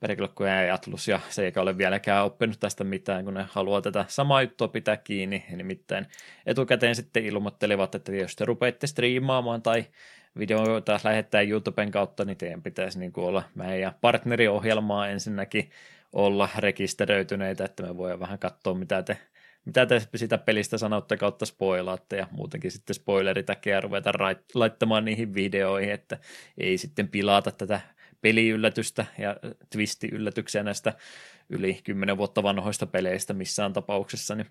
Periklokku 0.00 0.44
ja 0.44 0.74
Atlus 0.74 1.08
ja 1.08 1.20
se 1.28 1.44
eikä 1.44 1.60
ole 1.60 1.78
vieläkään 1.78 2.24
oppinut 2.24 2.60
tästä 2.60 2.84
mitään, 2.84 3.24
kun 3.24 3.34
ne 3.34 3.46
haluaa 3.50 3.82
tätä 3.82 4.04
samaa 4.08 4.42
juttua 4.42 4.68
pitää 4.68 4.96
kiinni, 4.96 5.44
nimittäin 5.56 6.06
etukäteen 6.46 6.94
sitten 6.94 7.24
ilmoittelivat, 7.24 7.94
että 7.94 8.12
jos 8.12 8.36
te 8.36 8.44
rupeatte 8.44 8.86
striimaamaan 8.86 9.62
tai 9.62 9.84
videoita 10.38 11.00
lähettää 11.04 11.42
YouTuben 11.42 11.90
kautta, 11.90 12.24
niin 12.24 12.36
teidän 12.36 12.62
pitäisi 12.62 12.98
niin 12.98 13.12
kuin 13.12 13.26
olla 13.26 13.42
meidän 13.54 13.94
partneriohjelmaa 14.00 15.08
ensinnäkin 15.08 15.70
olla 16.12 16.48
rekisteröityneitä, 16.58 17.64
että 17.64 17.82
me 17.82 17.96
voidaan 17.96 18.20
vähän 18.20 18.38
katsoa, 18.38 18.74
mitä 18.74 19.02
te 19.02 19.18
mitä 19.68 19.86
te 19.86 20.02
sitä 20.14 20.38
pelistä 20.38 20.78
sanotte 20.78 21.16
kautta 21.16 21.46
spoilaatte 21.46 22.16
ja 22.16 22.26
muutenkin 22.30 22.70
sitten 22.70 22.94
spoileritäkeä 22.94 23.80
ruveta 23.80 24.12
laittamaan 24.54 25.04
niihin 25.04 25.34
videoihin, 25.34 25.92
että 25.92 26.18
ei 26.58 26.78
sitten 26.78 27.08
pilata 27.08 27.50
tätä 27.50 27.80
peliyllätystä 28.20 29.06
ja 29.18 29.36
twisti-yllätyksiä 29.70 30.62
näistä 30.62 30.92
yli 31.48 31.80
kymmenen 31.84 32.16
vuotta 32.16 32.42
vanhoista 32.42 32.86
peleistä 32.86 33.34
missään 33.34 33.72
tapauksessa, 33.72 34.34
niin 34.34 34.46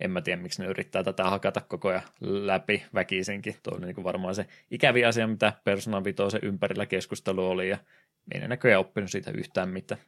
en 0.00 0.10
mä 0.10 0.20
tiedä, 0.20 0.42
miksi 0.42 0.62
ne 0.62 0.68
yrittää 0.68 1.02
tätä 1.02 1.24
hakata 1.24 1.60
koko 1.60 1.88
ajan 1.88 2.02
läpi 2.20 2.84
väkisinkin. 2.94 3.56
Tuo 3.62 3.74
oli 3.76 3.86
niin 3.86 4.04
varmaan 4.04 4.34
se 4.34 4.46
ikävi 4.70 5.04
asia, 5.04 5.26
mitä 5.26 5.52
Persona 5.64 6.04
5 6.04 6.16
ympärillä 6.42 6.86
keskustelu 6.86 7.50
oli, 7.50 7.68
ja 7.68 7.78
ei 8.34 8.48
näköjään 8.48 8.80
oppinut 8.80 9.10
siitä 9.10 9.30
yhtään 9.30 9.68
mitään. 9.68 10.00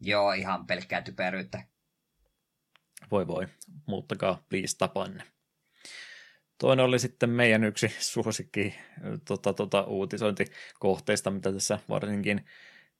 Joo, 0.00 0.32
ihan 0.32 0.66
pelkkää 0.66 1.02
typeryyttä. 1.02 1.71
Voi 3.10 3.26
voi, 3.26 3.46
muuttakaa 3.86 4.44
please 4.48 4.78
tapanne. 4.78 5.24
Toinen 6.58 6.84
oli 6.84 6.98
sitten 6.98 7.30
meidän 7.30 7.64
yksi 7.64 7.88
suosikki 7.98 8.74
tota, 9.24 9.52
tota, 9.52 9.82
uutisointikohteista, 9.82 11.30
mitä 11.30 11.52
tässä 11.52 11.78
varsinkin 11.88 12.44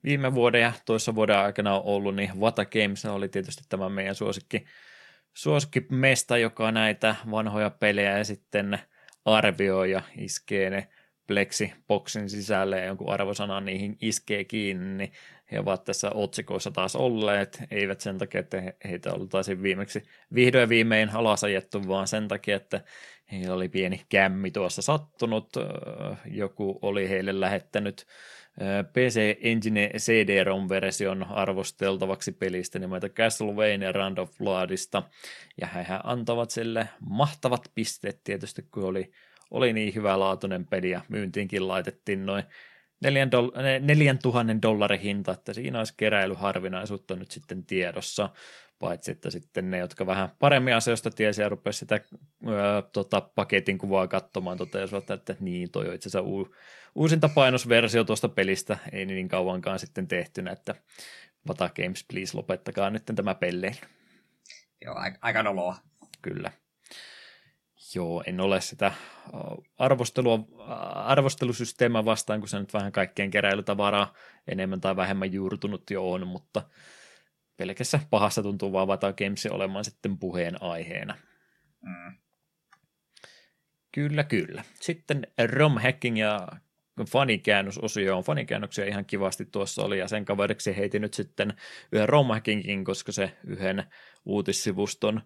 viime 0.05 0.34
vuoden 0.34 0.61
ja 0.61 0.72
toissa 0.86 1.14
vuoden 1.14 1.38
aikana 1.38 1.74
on 1.74 1.82
ollut, 1.84 2.16
niin 2.16 2.40
Vata 2.40 2.64
Games 2.64 3.05
oli 3.05 3.28
tietysti 3.28 3.64
tämä 3.68 3.88
meidän 3.88 4.14
suosikki, 4.14 4.64
suosikki 5.34 5.86
mesta, 5.90 6.38
joka 6.38 6.72
näitä 6.72 7.16
vanhoja 7.30 7.70
pelejä 7.70 8.18
ja 8.18 8.24
sitten 8.24 8.78
arvioi 9.24 9.90
ja 9.90 10.03
iskee 10.18 10.70
ne 10.70 10.88
Plexi-boksin 11.26 12.28
sisälle 12.28 12.78
ja 12.78 12.84
jonkun 12.84 13.12
arvosanan 13.12 13.64
niihin 13.64 13.96
iskee 14.00 14.44
kiinni, 14.44 14.96
niin 14.96 15.12
he 15.53 15.61
ovat 15.61 15.84
tässä 15.84 16.11
otsikoissa 16.14 16.70
taas 16.70 16.96
olleet, 16.96 17.62
eivät 17.70 18.00
sen 18.00 18.18
takia, 18.18 18.40
että 18.40 18.72
heitä 18.84 19.12
oltaisiin 19.12 19.62
viimeksi 19.62 20.03
vihdoin 20.34 20.68
viimein 20.68 21.11
alasajettu, 21.11 21.88
vaan 21.88 22.09
sen 22.09 22.28
takia, 22.28 22.57
että 22.57 22.80
heillä 23.32 23.55
oli 23.55 23.68
pieni 23.68 24.03
kämmi 24.09 24.50
tuossa 24.50 24.82
sattunut, 24.82 25.48
joku 26.30 26.78
oli 26.82 27.09
heille 27.09 27.40
lähettänyt 27.40 28.07
PC 28.92 29.38
Engine 29.40 29.90
CD-ROM-version 29.96 31.26
arvosteltavaksi 31.30 32.32
pelistä 32.32 32.78
nimeltä 32.78 33.09
Castlevania 33.09 33.92
Rand 33.92 34.18
of 34.18 34.38
Bloodista, 34.38 35.03
ja 35.61 35.66
he 35.66 35.84
antavat 36.05 36.50
sille 36.50 36.88
mahtavat 37.00 37.70
pisteet 37.74 38.20
tietysti, 38.24 38.62
kun 38.62 38.84
oli, 38.84 39.12
oli 39.50 39.72
niin 39.72 39.94
hyvälaatuinen 39.94 40.66
peli, 40.66 40.90
ja 40.90 41.00
myyntiinkin 41.09 41.68
laitettiin 41.68 42.26
noin 42.26 42.44
neljän, 43.03 43.28
doll- 43.28 43.80
neljän 43.80 44.18
tuhannen 44.18 44.62
dollarin 44.62 45.00
hinta, 45.00 45.32
että 45.32 45.53
siinä 45.53 45.78
olisi 45.78 45.94
keräilyharvinaisuutta 45.96 47.16
nyt 47.16 47.30
sitten 47.30 47.64
tiedossa, 47.64 48.28
paitsi 48.78 49.11
että 49.11 49.30
sitten 49.30 49.70
ne, 49.70 49.78
jotka 49.78 50.07
vähän 50.07 50.28
paremmin 50.38 50.74
asioista 50.74 51.11
tiesi 51.11 51.42
ja 51.42 51.48
rupesi 51.48 51.78
sitä 51.78 51.94
ää, 51.94 52.82
tota, 52.82 53.20
paketin 53.20 53.78
kuvaa 53.78 54.09
katsomaan, 54.09 54.59
totesivat, 54.59 55.11
että 55.11 55.36
niin, 55.40 55.70
toi 55.70 55.88
on 55.88 55.94
itse 55.94 56.09
asiassa 56.09 56.28
u- 56.28 56.55
uusinta 56.94 57.28
painosversio 57.28 58.05
tuosta 58.05 58.28
pelistä, 58.28 58.78
ei 58.92 59.07
niin 59.07 59.28
kauankaan 59.28 59.78
sitten 59.78 60.09
tehtynä, 60.09 60.50
että 60.50 60.74
Vata 61.48 61.70
Games, 61.76 62.05
please 62.12 62.36
lopettakaa 62.36 62.90
nyt 62.90 63.03
tämä 63.16 63.34
pelleily. 63.34 63.76
Joo, 64.84 64.96
aika 65.20 65.42
noloa. 65.42 65.76
Kyllä. 66.22 66.53
Joo, 67.95 68.22
en 68.26 68.40
ole 68.40 68.61
sitä 68.61 68.93
arvostelua, 69.78 70.38
arvostelusysteemiä 70.95 72.05
vastaan, 72.05 72.40
kun 72.40 72.49
se 72.49 72.59
nyt 72.59 72.74
vähän 72.74 72.93
kaikkien 72.93 73.30
keräilytavaraa 73.30 74.14
enemmän 74.49 74.80
tai 74.80 74.97
vähemmän 74.97 75.32
juurtunut 75.32 75.90
jo 75.90 76.11
on, 76.11 76.26
mutta 76.26 76.62
pelkässä 77.57 78.01
pahassa 78.11 78.43
tuntuu 78.43 78.72
vaan 78.72 78.88
Vata 78.88 79.12
Games 79.12 79.47
olemaan 79.47 79.84
sitten 79.84 80.18
puheen 80.18 80.62
aiheena. 80.62 81.14
Mm. 81.82 82.16
Kyllä, 83.93 84.24
kyllä. 84.24 84.64
Sitten 84.80 85.26
ROM 85.53 85.78
hacking 85.78 86.18
ja 86.18 86.49
fanikäännösosio 87.09 88.16
on 88.16 88.24
fanikäännöksiä 88.24 88.84
ihan 88.84 89.05
kivasti 89.05 89.45
tuossa 89.45 89.82
oli, 89.82 89.99
ja 89.99 90.09
sen 90.09 90.24
kaveriksi 90.24 90.76
heitin 90.76 91.03
nyt 91.03 91.14
sitten 91.14 91.55
yhden 91.93 92.09
ROM 92.09 92.28
hackingin, 92.28 92.84
koska 92.84 93.12
se 93.12 93.36
yhden 93.45 93.84
uutissivuston 94.24 95.22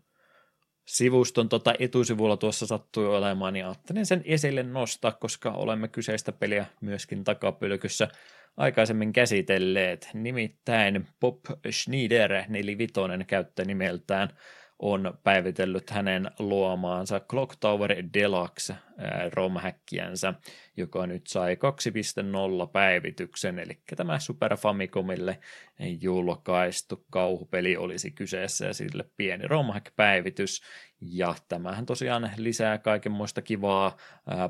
sivuston 0.87 1.49
tota 1.49 1.75
etusivulla 1.79 2.37
tuossa 2.37 2.67
sattui 2.67 3.07
olemaan, 3.17 3.53
niin 3.53 3.65
ajattelin 3.65 4.07
sen 4.07 4.23
esille 4.25 4.63
nostaa, 4.63 5.13
koska 5.13 5.51
olemme 5.51 5.89
kyseistä 5.89 6.33
peliä 6.33 6.67
myöskin 6.81 7.25
takapylkyssä 7.25 8.09
aikaisemmin 8.57 9.13
käsitelleet. 9.13 10.11
Nimittäin 10.15 11.07
Bob 11.21 11.45
Schneider, 11.71 12.43
nelivitonen 12.49 13.27
käyttönimeltään, 13.27 14.29
on 14.79 15.19
päivitellyt 15.25 15.91
hänen 15.91 16.31
luomaansa 16.39 17.21
Clock 17.21 17.57
Tower 17.61 17.97
Deluxe 18.15 18.75
romhäkkiänsä, 19.33 20.35
joka 20.77 21.07
nyt 21.07 21.27
sai 21.27 21.55
2.0 21.55 22.71
päivityksen, 22.73 23.59
eli 23.59 23.79
tämä 23.97 24.19
Super 24.19 24.57
Famicomille 24.57 25.39
julkaistu 26.01 27.05
kauhupeli 27.11 27.77
olisi 27.77 28.11
kyseessä 28.11 28.67
ja 28.67 28.75
sille 28.75 29.05
pieni 29.17 29.49
romhack-päivitys, 29.49 30.63
ja 31.01 31.35
tämähän 31.49 31.87
tosiaan 31.87 32.31
lisää 32.37 32.79
kaikenmoista 32.79 33.43
kivaa 33.43 33.97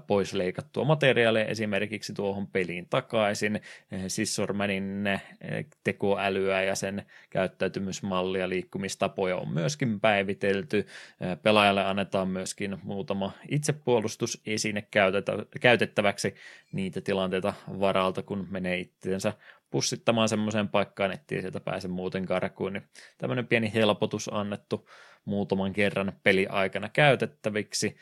pois 0.07 0.35
leikattua 0.35 0.85
materiaalia 0.85 1.45
esimerkiksi 1.45 2.13
tuohon 2.15 2.47
peliin 2.47 2.87
takaisin. 2.91 3.61
Sissormanin 4.09 5.05
tekoälyä 5.85 6.63
ja 6.63 6.75
sen 6.75 7.07
käyttäytymismallia, 7.31 8.49
liikkumistapoja 8.49 9.37
on 9.37 9.49
myöskin 9.49 10.01
päivitelty. 10.01 10.87
Pelaajalle 11.43 11.85
annetaan 11.85 12.29
myöskin 12.29 12.79
muutama 12.83 13.33
itsepuolustusesine 13.51 14.87
käytettäväksi 15.61 16.35
niitä 16.73 17.01
tilanteita 17.01 17.55
varalta, 17.81 18.23
kun 18.23 18.47
menee 18.51 18.79
itseensä 18.79 19.33
pussittamaan 19.77 20.29
semmoiseen 20.29 20.69
paikkaan, 20.69 21.13
ettei 21.13 21.41
sieltä 21.41 21.61
pääse 21.61 21.89
muuten 21.89 22.27
karkuun. 22.27 22.73
Niin 22.73 22.83
tämmöinen 23.19 23.47
pieni 23.47 23.75
helpotus 23.75 24.31
annettu 24.33 24.89
muutaman 25.25 25.73
kerran 25.73 26.13
peliaikana 26.23 26.89
käytettäviksi. 26.89 27.97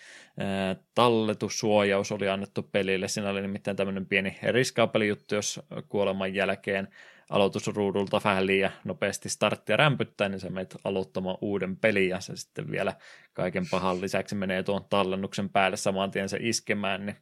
Talletussuojaus 0.95 2.13
oli 2.13 2.29
annettu 2.29 2.63
pelille. 2.63 3.09
Siinä 3.09 3.31
oli 3.31 3.43
nimittäin 3.43 3.77
tämmöinen 3.77 4.07
pieni 4.07 4.39
riskaapelijuttu, 4.43 5.35
jos 5.35 5.61
kuoleman 5.89 6.35
jälkeen 6.35 6.89
aloitusruudulta 7.31 8.21
vähän 8.25 8.47
liian 8.47 8.73
nopeasti 8.85 9.29
starttia 9.29 9.77
rämpyttää, 9.77 10.29
niin 10.29 10.41
sä 10.41 10.51
menet 10.51 10.77
aloittamaan 10.85 11.39
uuden 11.41 11.77
pelin 11.77 12.09
ja 12.09 12.21
se 12.21 12.37
sitten 12.37 12.71
vielä 12.71 12.95
kaiken 13.33 13.65
pahan 13.71 14.01
lisäksi 14.01 14.35
menee 14.35 14.63
tuon 14.63 14.85
tallennuksen 14.91 15.49
päälle 15.49 15.77
saman 15.77 16.11
tien 16.11 16.29
se 16.29 16.39
iskemään, 16.41 17.07
niin 17.07 17.17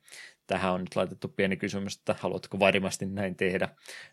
tähän 0.46 0.72
on 0.72 0.80
nyt 0.80 0.96
laitettu 0.96 1.28
pieni 1.28 1.57
kysymys, 1.57 1.96
että 1.96 2.14
haluatko 2.18 2.59
varmasti 2.59 3.07
näin 3.07 3.36
tehdä, 3.36 3.68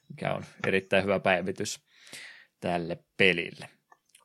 mikä 0.09 0.33
on 0.33 0.43
erittäin 0.67 1.03
hyvä 1.03 1.19
päivitys 1.19 1.79
tälle 2.59 2.97
pelille. 3.17 3.69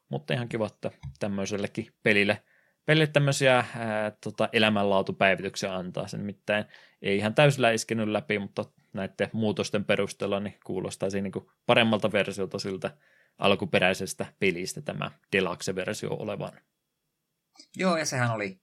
Mutta 0.08 0.34
ihan 0.34 0.48
kiva, 0.48 0.66
että 0.66 0.90
tämmöisellekin 1.18 1.88
pelille, 2.02 2.42
pelille 2.84 3.06
tämmöisiä 3.06 3.56
ää, 3.56 4.12
tota, 4.24 4.48
elämänlaatupäivityksiä 4.52 5.74
antaa. 5.74 6.08
sen 6.08 6.20
nimittäin 6.20 6.64
ei 7.02 7.16
ihan 7.16 7.34
täysillä 7.34 7.70
iskenyt 7.70 8.08
läpi, 8.08 8.38
mutta 8.38 8.64
näiden 8.94 9.30
muutosten 9.32 9.84
perusteella 9.84 10.40
niin 10.40 10.58
kuulostaisi 10.64 11.20
niin 11.20 11.32
kuin 11.32 11.46
paremmalta 11.66 12.12
versiolta 12.12 12.58
siltä 12.58 12.96
alkuperäisestä 13.38 14.26
pelistä 14.38 14.82
tämä 14.82 15.10
Deluxe-versio 15.32 16.10
olevan. 16.10 16.52
Joo, 17.76 17.96
ja 17.96 18.06
sehän 18.06 18.30
oli 18.30 18.60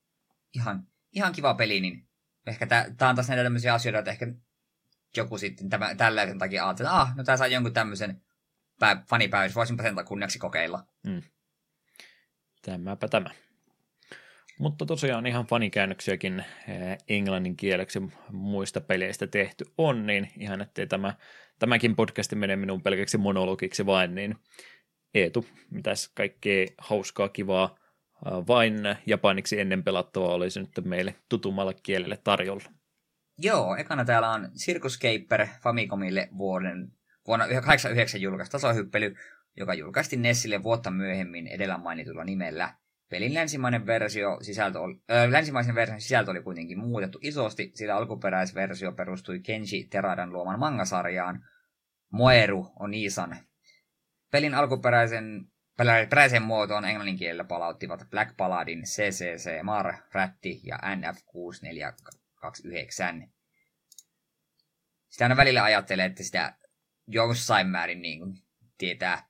ihan, 0.55 0.87
ihan 1.11 1.33
kiva 1.33 1.53
peli, 1.53 1.79
niin 1.79 2.07
ehkä 2.47 2.67
tämä 2.67 3.09
on 3.09 3.15
taas 3.15 3.27
näitä 3.27 3.43
tämmöisiä 3.43 3.73
asioita, 3.73 3.99
että 3.99 4.11
ehkä 4.11 4.27
joku 5.17 5.37
sitten 5.37 5.69
tämä, 5.69 5.95
tällaisen 5.95 6.39
takia 6.39 6.65
ajattelee, 6.65 6.89
että 6.89 7.01
ah, 7.01 7.15
no 7.15 7.23
tämä 7.23 7.37
saa 7.37 7.47
jonkun 7.47 7.73
tämmöisen 7.73 8.21
pää, 8.79 9.03
fanipäivys, 9.09 9.55
voisinpa 9.55 9.83
sen 9.83 9.95
kunniaksi 10.05 10.39
kokeilla. 10.39 10.85
Mm. 11.03 11.21
Tämäpä 12.61 13.07
tämä. 13.07 13.29
Mutta 14.61 14.85
tosiaan 14.85 15.27
ihan 15.27 15.45
fanikäännöksiäkin 15.45 16.39
eh, 16.39 16.97
englannin 17.09 17.57
kieleksi 17.57 18.01
muista 18.31 18.81
peleistä 18.81 19.27
tehty 19.27 19.65
on, 19.77 20.05
niin 20.07 20.31
ihan 20.37 20.61
ettei 20.61 20.87
tämä, 20.87 21.13
tämäkin 21.59 21.95
podcasti 21.95 22.35
mene 22.35 22.55
minun 22.55 22.81
pelkäksi 22.81 23.17
monologiksi 23.17 23.85
vain, 23.85 24.15
niin 24.15 24.35
Eetu, 25.13 25.45
mitäs 25.69 26.11
kaikkea 26.15 26.67
hauskaa, 26.77 27.29
kivaa, 27.29 27.75
vain 28.25 28.75
japaniksi 29.05 29.59
ennen 29.59 29.83
pelattavaa 29.83 30.33
olisi 30.33 30.59
nyt 30.59 30.85
meille 30.85 31.15
tutummalla 31.29 31.73
kielelle 31.73 32.17
tarjolla. 32.23 32.71
Joo, 33.37 33.75
ekana 33.75 34.05
täällä 34.05 34.29
on 34.29 34.49
Circus 34.57 34.99
Caper 34.99 35.47
Famicomille 35.63 36.29
vuoden, 36.37 36.91
vuonna 37.27 37.45
1989 37.45 38.21
julkaistu 38.21 38.51
tasohyppely, 38.51 39.15
joka 39.57 39.73
julkaistiin 39.73 40.21
Nessille 40.21 40.63
vuotta 40.63 40.91
myöhemmin 40.91 41.47
edellä 41.47 41.77
mainitulla 41.77 42.23
nimellä. 42.23 42.80
Pelin 43.11 43.33
länsimainen 43.33 43.85
versio 43.85 44.37
sisältö 44.41 44.79
oli, 44.79 45.01
ö, 45.11 45.31
länsimaisen 45.31 45.75
version 45.75 46.01
sisältö 46.01 46.31
oli 46.31 46.43
kuitenkin 46.43 46.79
muutettu 46.79 47.19
isosti, 47.21 47.71
sillä 47.75 47.95
alkuperäisversio 47.95 48.91
perustui 48.91 49.39
Kenji 49.39 49.87
Teradan 49.89 50.33
luoman 50.33 50.59
mangasarjaan 50.59 51.45
Moeru 52.11 52.71
Onisan. 52.79 53.37
Pelin 54.31 54.53
alkuperäisen 54.53 55.45
peräisen 56.09 56.41
muotoon 56.41 56.85
englannin 56.85 57.17
kielellä 57.17 57.43
palauttivat 57.43 58.07
Black 58.09 58.37
Paladin, 58.37 58.83
CCC, 58.83 59.63
Mar, 59.63 59.93
Rätti 60.13 60.61
ja 60.63 60.77
NF6429. 60.77 63.29
Sitä 65.07 65.25
aina 65.25 65.37
välillä 65.37 65.63
ajattelee, 65.63 66.05
että 66.05 66.23
sitä 66.23 66.55
jossain 67.07 67.67
määrin 67.67 68.01
niin 68.01 68.19
kuin, 68.19 68.33
tietää 68.77 69.29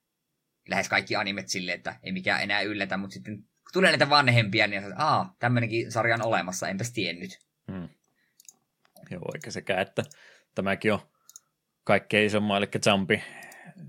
lähes 0.70 0.90
kaikki 0.90 1.16
animet 1.16 1.50
silleen, 1.50 1.78
että 1.78 2.00
ei 2.04 2.12
mikään 2.12 2.44
enää 2.44 2.62
yllätä, 2.62 2.98
mutta 2.98 3.14
sitten 3.14 3.51
kun 3.72 3.74
tulee 3.74 3.92
näitä 3.92 4.10
vanhempia, 4.10 4.68
niin 4.68 4.84
että 4.84 4.96
aa, 4.98 5.36
tämmöinenkin 5.40 5.92
sarja 5.92 6.16
on 6.16 6.28
olemassa, 6.28 6.68
enpäs 6.68 6.92
tiennyt. 6.92 7.40
Hmm. 7.72 7.90
Joo, 9.12 9.32
eikä 9.36 9.52
sekä, 9.52 9.82
että 9.82 10.04
tämäkin 10.56 10.94
on 10.94 11.00
kaikkein 11.84 12.26
isomma, 12.26 12.58
eli 12.58 12.70
Jumpi, 12.88 13.24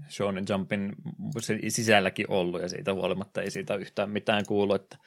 Shonen 0.08 0.44
Jumpin 0.48 0.92
sisälläkin 1.68 2.30
ollut, 2.30 2.62
ja 2.62 2.68
siitä 2.68 2.94
huolimatta 2.94 3.42
ei 3.42 3.50
siitä 3.50 3.74
yhtään 3.74 4.10
mitään 4.10 4.46
kuulu, 4.46 4.74
että 4.74 4.98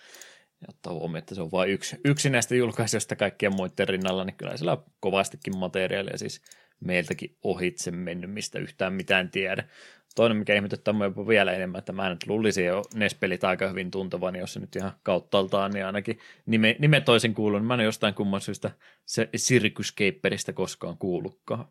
ottaa 0.68 0.94
huomioon, 0.94 1.18
että 1.18 1.36
se 1.36 1.42
on 1.42 1.52
vain 1.52 1.72
yksi, 1.72 1.98
yksi 2.06 2.30
näistä 2.30 2.56
julkaisijoista 2.56 3.16
kaikkien 3.16 3.56
muiden 3.56 3.88
rinnalla, 3.88 4.26
niin 4.26 4.38
kyllä 4.38 4.58
sillä 4.58 4.72
on 4.72 4.86
kovastikin 5.00 5.58
materiaalia, 5.58 6.18
siis 6.18 6.42
meiltäkin 6.80 7.38
ohitse 7.44 7.92
mennyt, 7.92 8.32
mistä 8.32 8.60
yhtään 8.60 8.94
mitään 8.94 9.32
tiedä. 9.32 9.64
Toinen, 10.16 10.38
mikä 10.38 10.56
ihmetyttää 10.56 10.94
jopa 11.04 11.28
vielä 11.28 11.54
enemmän, 11.54 11.80
että 11.80 11.92
mä 11.94 12.10
nyt 12.10 12.28
luulisin 12.28 12.66
jo 12.66 12.82
NES-pelit 12.94 13.44
aika 13.44 13.70
hyvin 13.70 13.92
tuntevan, 13.92 14.34
niin 14.34 14.40
jos 14.40 14.54
se 14.54 14.60
nyt 14.60 14.76
ihan 14.76 14.92
kauttaaltaan, 15.04 15.72
niin 15.72 15.86
ainakin 15.86 16.20
nime, 16.46 16.76
nime 16.80 17.02
toisin 17.02 17.34
kuulun, 17.34 17.62
niin 17.62 17.68
mä 17.68 17.74
en 17.74 17.80
jostain 17.80 18.14
kumman 18.14 18.42
syystä 18.42 18.72
se 19.06 19.30
Circuscaperista 19.38 20.54
koskaan 20.54 20.98
kuullutkaan. 20.98 21.66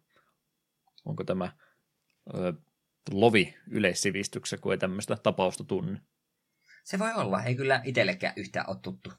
Onko 1.04 1.24
tämä 1.24 1.52
ö, 2.34 2.52
lovi 3.12 3.54
yleissivistyksessä, 3.70 4.56
kun 4.56 4.72
ei 4.72 4.78
tämmöistä 4.78 5.16
tapausta 5.16 5.64
tunne? 5.64 6.00
Se 6.84 6.98
voi 6.98 7.12
olla, 7.14 7.42
ei 7.42 7.54
kyllä 7.54 7.80
itsellekään 7.84 8.34
yhtään 8.36 8.68
ole 8.68 8.76
tuttu. 8.82 9.12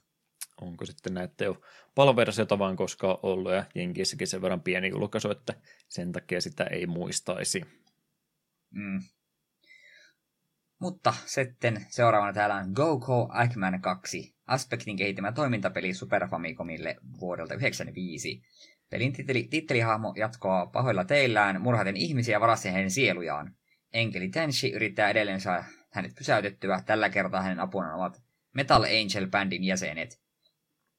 Onko 0.61 0.85
sitten 0.85 1.13
näitä 1.13 1.43
jo 1.43 1.61
paloversiota 1.95 2.59
vaan 2.59 2.75
koskaan 2.75 3.17
ollut 3.23 3.51
ja 3.51 3.65
Jenkissäkin 3.75 4.27
sen 4.27 4.41
verran 4.41 4.61
pieni 4.61 4.89
julkaisu, 4.89 5.31
että 5.31 5.53
sen 5.87 6.11
takia 6.11 6.41
sitä 6.41 6.63
ei 6.63 6.87
muistaisi. 6.87 7.61
Mm. 8.71 8.99
Mutta 10.79 11.13
sitten 11.25 11.85
seuraavana 11.89 12.33
täällä 12.33 12.55
on 12.55 12.71
Go 12.71 12.99
Eggman 13.43 13.81
2, 13.81 14.35
Aspektin 14.47 14.97
kehittämä 14.97 15.31
toimintapeli 15.31 15.93
Super 15.93 16.27
Famicomille 16.27 16.95
vuodelta 17.19 17.53
1995. 17.53 18.41
Pelin 18.89 19.13
titteli, 19.13 19.43
tittelihahmo 19.43 20.13
jatkoa 20.17 20.65
pahoilla 20.65 21.05
teillään, 21.05 21.61
murhaten 21.61 21.97
ihmisiä 21.97 22.39
varasten 22.39 22.73
heidän 22.73 22.91
sielujaan. 22.91 23.55
Enkeli 23.93 24.29
Tenshi 24.29 24.71
yrittää 24.71 25.09
edelleen 25.09 25.41
saada 25.41 25.63
hänet 25.91 26.15
pysäytettyä. 26.15 26.81
Tällä 26.85 27.09
kertaa 27.09 27.41
hänen 27.41 27.59
apunaan 27.59 27.95
ovat 27.95 28.21
Metal 28.53 28.83
Angel-bändin 28.83 29.63
jäsenet. 29.63 30.19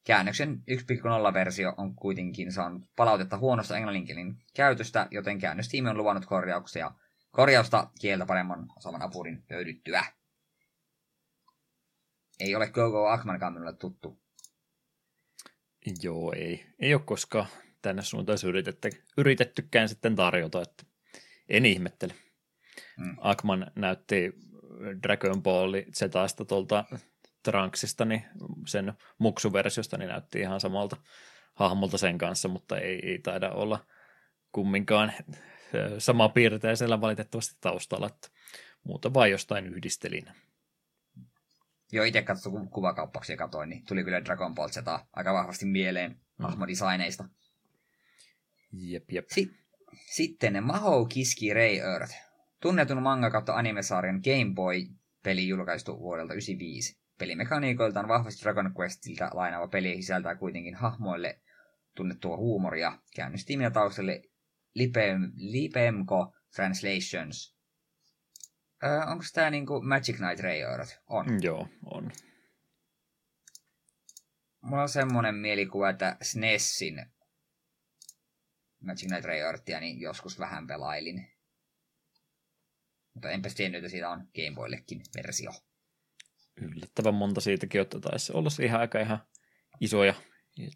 Käännöksen 0.07 0.63
1.0-versio 0.71 1.75
on 1.77 1.95
kuitenkin 1.95 2.53
saanut 2.53 2.83
palautetta 2.97 3.39
huonosta 3.39 3.77
englanninkielin 3.77 4.37
käytöstä, 4.55 5.09
joten 5.11 5.39
käännöstiimi 5.39 5.89
on 5.89 5.99
luvannut 5.99 6.27
korjauksia– 6.27 6.91
korjausta 7.37 7.91
kieltä 8.01 8.27
paremman 8.27 8.67
osaavan 8.77 9.03
apurin 9.03 9.45
löydyttyä. 9.51 10.05
Ei 12.41 12.55
ole 12.55 12.71
Gogo 12.71 13.07
Akmankaan 13.07 13.53
minulle 13.53 13.73
tuttu. 13.73 14.23
Joo, 16.03 16.33
ei. 16.33 16.67
Ei 16.79 16.95
ole 16.95 17.03
koskaan 17.05 17.47
tänne 17.83 18.03
suuntaan 18.03 18.39
yritetty, 18.47 18.91
yritettykään 19.17 19.89
sitten 19.89 20.17
tarjota, 20.17 20.63
että 20.63 20.85
en 21.49 21.67
ihmettele. 21.67 22.15
Mm. 22.97 23.17
Akman 23.21 23.73
näytti 23.75 24.33
Dragon 25.03 25.43
Ball 25.43 25.75
Zetaista 25.93 26.45
tuolta 26.45 26.85
Trunksista, 27.43 28.05
niin 28.05 28.25
sen 28.67 28.93
muksuversiosta 29.19 29.99
niin 29.99 30.09
näytti 30.09 30.41
ihan 30.41 30.61
samalta 30.61 30.97
hahmolta 31.55 31.99
sen 31.99 32.19
kanssa, 32.19 32.49
mutta 32.49 32.79
ei, 32.79 33.11
ei 33.11 33.19
taida 33.19 33.51
olla 33.51 33.87
kumminkaan 34.53 35.13
sama 35.99 36.29
piirteisellä 36.29 37.01
valitettavasti 37.01 37.57
taustalla, 37.61 38.07
että 38.07 38.29
muuta 38.85 39.15
vain 39.15 39.33
jostain 39.33 39.67
yhdistelin. 39.67 40.25
Joo, 41.93 42.05
itse 42.05 42.23
katsoin, 42.23 42.53
kun 42.53 42.69
kuvakauppauksia 42.69 43.37
katoin, 43.37 43.69
niin 43.69 43.85
tuli 43.87 44.05
kyllä 44.05 44.25
Dragon 44.25 44.55
Ball 44.55 44.69
Z 44.69 44.77
aika 45.13 45.35
vahvasti 45.35 45.67
mieleen 45.67 46.11
mm. 46.11 46.43
hahmodesigneista. 46.43 47.25
Jep, 48.73 49.13
jep. 49.13 49.25
Si- 49.29 49.57
sitten 50.13 50.65
Mahou 50.65 51.07
Kiski 51.07 51.55
Ray 51.55 51.77
Earth. 51.77 52.15
Tunnetun 52.61 53.03
manga 53.03 53.31
kautta 53.31 53.55
animesarjan 53.55 54.21
Game 54.25 54.55
Boy-peli 54.55 55.49
julkaistu 55.49 55.99
vuodelta 55.99 56.29
1995. 56.29 56.99
Pelimekaniikoiltaan 57.19 58.09
vahvasti 58.09 58.43
Dragon 58.43 58.75
Questilta 58.81 59.31
lainaava 59.35 59.69
peli 59.69 60.03
sisältää 60.03 60.35
kuitenkin 60.37 60.75
hahmoille 60.75 61.41
tunnettua 61.95 62.37
huumoria. 62.37 62.99
Käynnistiimiä 63.17 63.71
taustalle 63.71 64.23
Lipem, 64.77 65.33
Lipemco 65.37 66.35
Translations. 66.55 67.57
Öö, 68.85 69.05
onko 69.07 69.25
tämä 69.33 69.51
niinku 69.51 69.83
Magic 69.83 70.17
Knight 70.17 70.45
Earth? 70.45 70.99
On. 71.07 71.27
Mm, 71.27 71.39
joo, 71.43 71.69
on. 71.85 72.13
Mulla 74.61 74.83
on 74.83 74.89
semmonen 74.89 75.35
mielikuva, 75.35 75.91
että 75.91 76.17
SNESin 76.23 77.07
Magic 78.81 79.09
Knight 79.09 79.25
Earthia 79.25 79.81
niin 79.81 80.01
joskus 80.01 80.39
vähän 80.39 80.67
pelailin. 80.67 81.27
Mutta 83.15 83.31
enpä 83.31 83.49
tiennyt, 83.57 83.79
että 83.79 83.91
siitä 83.91 84.11
on 84.11 84.21
Game 84.21 84.55
Boyllekin 84.55 85.03
versio. 85.17 85.51
yllättävän 86.57 87.15
monta 87.15 87.41
siitäkin, 87.41 87.81
että 87.81 88.01
taisi 88.01 88.33
olla 88.33 88.51
siihen 88.51 88.81
aika 88.81 89.01
ihan 89.01 89.27
isoja 89.81 90.15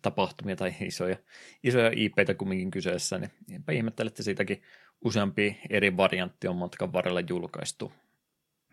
tapahtumia 0.03 0.57
tai 0.57 0.75
isoja, 0.87 1.17
isoja 1.63 1.91
IPtä 1.97 2.35
kumminkin 2.35 2.71
kyseessä, 2.71 3.19
niin 3.19 3.31
enpä 3.53 3.73
ihmettele, 3.73 4.09
että 4.09 4.23
siitäkin 4.23 4.63
useampi 5.05 5.59
eri 5.71 5.97
variantti 5.97 6.49
on 6.49 6.57
matkan 6.57 6.93
varrella 6.93 7.21
julkaistu. 7.21 7.93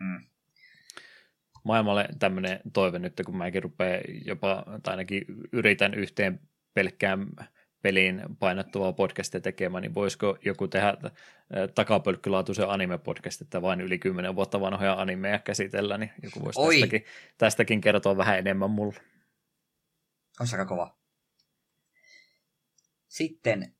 Mm. 0.00 0.24
Maailmalle 1.64 2.08
tämmöinen 2.18 2.60
toive 2.72 2.98
nyt, 2.98 3.20
kun 3.26 3.36
mäkin 3.36 3.62
rupean 3.62 4.00
jopa, 4.24 4.64
tai 4.82 4.92
ainakin 4.92 5.24
yritän 5.52 5.94
yhteen 5.94 6.40
pelkkään 6.74 7.26
peliin 7.82 8.22
painottua 8.38 8.92
podcastia 8.92 9.40
tekemään, 9.40 9.82
niin 9.82 9.94
voisiko 9.94 10.38
joku 10.44 10.68
tehdä 10.68 10.88
äh, 10.88 11.12
takapölkkylaatuisen 11.74 12.68
anime-podcast, 12.68 13.42
että 13.42 13.62
vain 13.62 13.80
yli 13.80 13.98
10 13.98 14.36
vuotta 14.36 14.60
vanhoja 14.60 14.92
animeja 14.92 15.38
käsitellä, 15.38 15.98
niin 15.98 16.10
joku 16.22 16.44
voisi 16.44 16.60
tästäkin, 16.60 17.04
tästäkin 17.38 17.80
kertoa 17.80 18.16
vähän 18.16 18.38
enemmän 18.38 18.70
mulle. 18.70 19.00
Olisi 20.40 20.56
aika 20.56 20.66
kova. 20.66 20.98
Sitten 23.08 23.74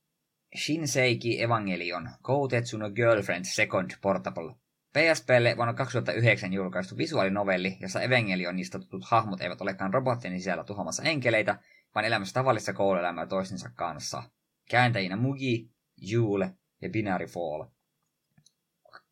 Shinseiki 0.56 1.42
Evangelion 1.42 2.10
Koutetsu 2.22 2.78
no 2.78 2.90
Girlfriend 2.90 3.44
Second 3.44 3.90
Portable. 4.02 4.54
PSPlle 4.92 5.56
vuonna 5.56 5.74
2009 5.74 6.52
julkaistu 6.52 6.96
visuaalinovelli, 6.96 7.76
jossa 7.80 8.02
Evangelionista 8.02 8.78
tutut 8.78 9.04
hahmot 9.04 9.40
eivät 9.40 9.60
olekaan 9.60 9.94
robottien 9.94 10.38
sisällä 10.38 10.64
tuhoamassa 10.64 11.02
enkeleitä, 11.02 11.58
vaan 11.94 12.04
elämässä 12.04 12.34
tavallista 12.34 12.72
kouluelämää 12.72 13.26
toistensa 13.26 13.70
kanssa. 13.74 14.22
Kääntäjinä 14.70 15.16
Mugi, 15.16 15.70
Jule 15.96 16.54
ja 16.82 16.90
Binary 16.90 17.26
Fall. 17.26 17.64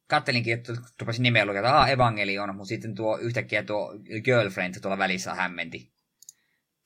Kattelinkin, 0.08 0.54
että 0.54 0.72
rupesin 1.00 1.22
nimeä 1.22 1.46
lukea, 1.46 1.60
että 1.60 1.86
Evangelion, 1.86 2.56
mutta 2.56 2.68
sitten 2.68 2.94
tuo 2.94 3.18
yhtäkkiä 3.18 3.62
tuo 3.62 3.94
Girlfriend 4.24 4.74
tuolla 4.80 4.98
välissä 4.98 5.34
hämmenti. 5.34 5.95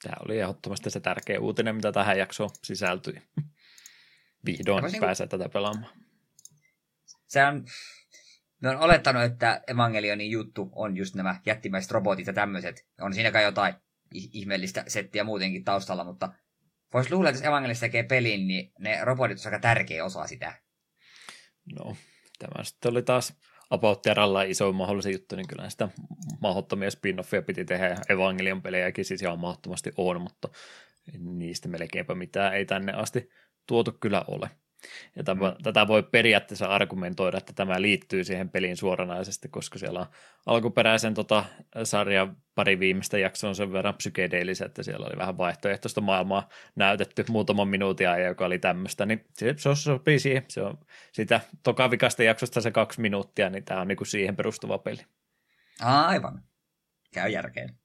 Tämä 0.03 0.17
oli 0.25 0.41
ehdottomasti 0.41 0.91
se 0.91 1.01
tärkeä 1.01 1.41
uutinen, 1.41 1.77
mitä 1.77 1.93
tähän 1.93 2.19
jaksoon 2.19 2.51
sisältyi. 2.65 3.23
Vihdoin 4.47 4.85
niin 4.85 5.01
pääsee 5.01 5.27
tätä 5.27 5.49
pelaamaan. 5.49 5.93
Se 7.27 7.45
on, 7.45 7.65
me 8.61 8.69
on 8.69 8.77
olettanut, 8.77 9.23
että 9.23 9.63
Evangelionin 9.67 10.31
juttu 10.31 10.71
on 10.73 10.97
just 10.97 11.15
nämä 11.15 11.41
jättimäiset 11.47 11.91
robotit 11.91 12.27
ja 12.27 12.33
tämmöiset. 12.33 12.87
On 13.01 13.15
siinäkään 13.15 13.45
jotain 13.45 13.75
ihmeellistä 14.15 14.85
settiä 14.89 15.25
muutenkin 15.25 15.65
taustalla, 15.65 16.05
mutta 16.05 16.33
voisi 16.95 17.13
luulla, 17.13 17.29
että 17.29 17.39
jos 17.41 17.47
Evangelista 17.47 17.81
tekee 17.81 18.03
pelin, 18.03 18.49
niin 18.49 18.73
ne 18.79 19.05
robotit 19.05 19.39
on 19.39 19.47
aika 19.47 19.59
tärkeä 19.59 20.05
osa 20.05 20.27
sitä. 20.27 20.63
No, 21.79 21.97
tämä 22.39 22.65
sitten 22.65 22.91
oli 22.91 23.03
taas 23.03 23.35
About 23.71 24.03
Terralla 24.03 24.43
iso 24.43 24.73
mahdollinen 24.73 25.13
juttu, 25.13 25.37
niin 25.37 25.49
kyllä 25.49 25.71
sitä 25.71 25.89
mahdottomia 26.41 26.89
spin-offia 26.89 27.43
piti 27.47 27.65
tehdä. 27.65 27.97
Evangelion 28.09 28.63
pelejäkin 28.63 29.05
siis 29.05 29.23
ihan 29.23 29.39
mahdottomasti 29.39 29.93
on, 29.97 30.21
mutta 30.21 30.49
niistä 31.19 31.69
melkeinpä 31.69 32.15
mitään 32.15 32.55
ei 32.55 32.65
tänne 32.65 32.93
asti 32.93 33.31
tuotu 33.67 33.93
kyllä 34.01 34.25
ole. 34.29 34.51
Ja 35.17 35.25
tämä, 35.25 35.51
mm. 35.51 35.57
tätä 35.63 35.89
voi 35.89 36.03
periaatteessa 36.03 36.67
argumentoida, 36.67 37.39
että 37.39 37.53
tämä 37.53 37.83
liittyy 37.83 38.25
siihen 38.25 38.49
peliin 38.49 38.77
suoranaisesti, 38.77 39.49
koska 39.49 39.79
siellä 39.79 40.01
on 40.01 40.07
alkuperäisen 40.47 41.15
tota, 41.15 41.45
sarjan 41.85 42.37
pari 42.55 42.81
viimeistä 42.81 43.19
jaksoa 43.19 43.55
sen 43.55 43.73
verran 43.73 43.95
psykedeellisiä, 43.95 44.67
että 44.67 44.83
siellä 44.83 45.07
oli 45.07 45.17
vähän 45.17 45.39
vaihtoehtoista 45.39 46.01
maailmaa 46.01 46.49
näytetty 46.75 47.25
muutaman 47.29 47.69
minuutin 47.69 48.09
ajan, 48.09 48.29
joka 48.29 48.47
oli 48.47 48.59
tämmöistä, 48.59 49.07
niin 49.07 49.25
se, 49.35 49.55
se 49.57 49.75
sopii 49.75 50.19
siihen. 50.19 50.45
Se 50.49 50.63
on 50.63 50.79
sitä 51.13 51.41
tokavikasta 51.63 52.23
jaksosta 52.23 52.61
se 52.61 52.71
kaksi 52.71 53.01
minuuttia, 53.01 53.51
niin 53.51 53.65
tämä 53.65 53.81
on 53.81 53.89
niinku 53.89 54.05
siihen 54.05 54.37
perustuva 54.37 54.79
peli. 54.79 55.07
Aivan. 55.81 56.43
Käy 57.15 57.31
järkeen. 57.31 57.79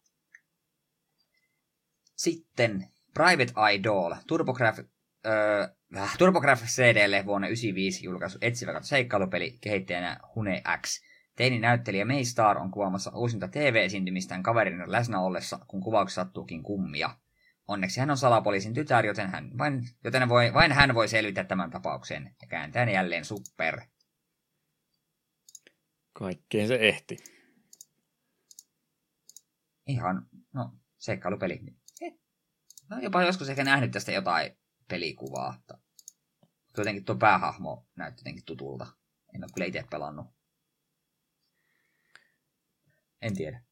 Sitten 2.16 2.88
Private 3.14 3.54
Idol, 3.74 4.14
TurboGraf, 4.28 4.80
öö, 5.26 5.68
äh, 5.98 6.18
TurboGrafx 6.18 6.64
CDlle 6.64 7.26
vuonna 7.26 7.48
1995 7.48 8.06
julkaisu 8.06 8.38
etsivä 8.42 8.82
seikkailupeli 8.82 9.58
kehittäjänä 9.62 10.20
Hune 10.36 10.64
X. 10.82 11.02
Teini 11.36 11.60
näyttelijä 11.60 12.06
May 12.06 12.26
Star 12.26 12.58
on 12.58 12.72
kuvaamassa 12.72 13.12
uusinta 13.16 13.48
TV-esiintymistään 13.48 14.44
kaverin 14.44 14.92
läsnä 14.92 15.20
ollessa, 15.20 15.60
kun 15.68 15.82
kuvauksessa 15.82 16.24
sattuukin 16.24 16.64
kummia. 16.64 17.10
Onneksi 17.68 18.00
hän 18.00 18.12
on 18.12 18.18
salapoliisin 18.18 18.74
tytär, 18.74 19.06
joten, 19.06 19.30
hän 19.30 19.58
vain, 19.58 19.84
joten 20.04 20.30
voi, 20.30 20.54
vain 20.54 20.72
hän 20.72 20.96
voi 20.96 21.08
selvitä 21.08 21.44
tämän 21.44 21.72
tapauksen 21.72 22.36
ja 22.42 22.48
kääntää 22.48 22.92
jälleen 22.92 23.26
super. 23.26 23.82
Kaikkeen 26.14 26.68
se 26.68 26.76
ehti. 26.76 27.18
Ihan, 29.88 30.28
no, 30.54 30.72
seikkailupeli. 30.98 31.62
No 32.90 33.00
jopa 33.00 33.24
joskus 33.24 33.50
ehkä 33.50 33.64
nähnyt 33.64 33.92
tästä 33.92 34.12
jotain 34.12 34.58
pelikuvaa. 34.90 35.64
Jotenkin 36.78 37.06
tuo 37.06 37.16
päähahmo 37.16 37.88
näytti 37.96 38.20
jotenkin 38.20 38.46
tutulta. 38.46 38.88
En 39.36 39.44
ole 39.44 39.52
kyllä 39.54 39.68
itse 39.68 39.84
pelannut. 39.92 40.28
En 43.22 43.36
tiedä. 43.36 43.64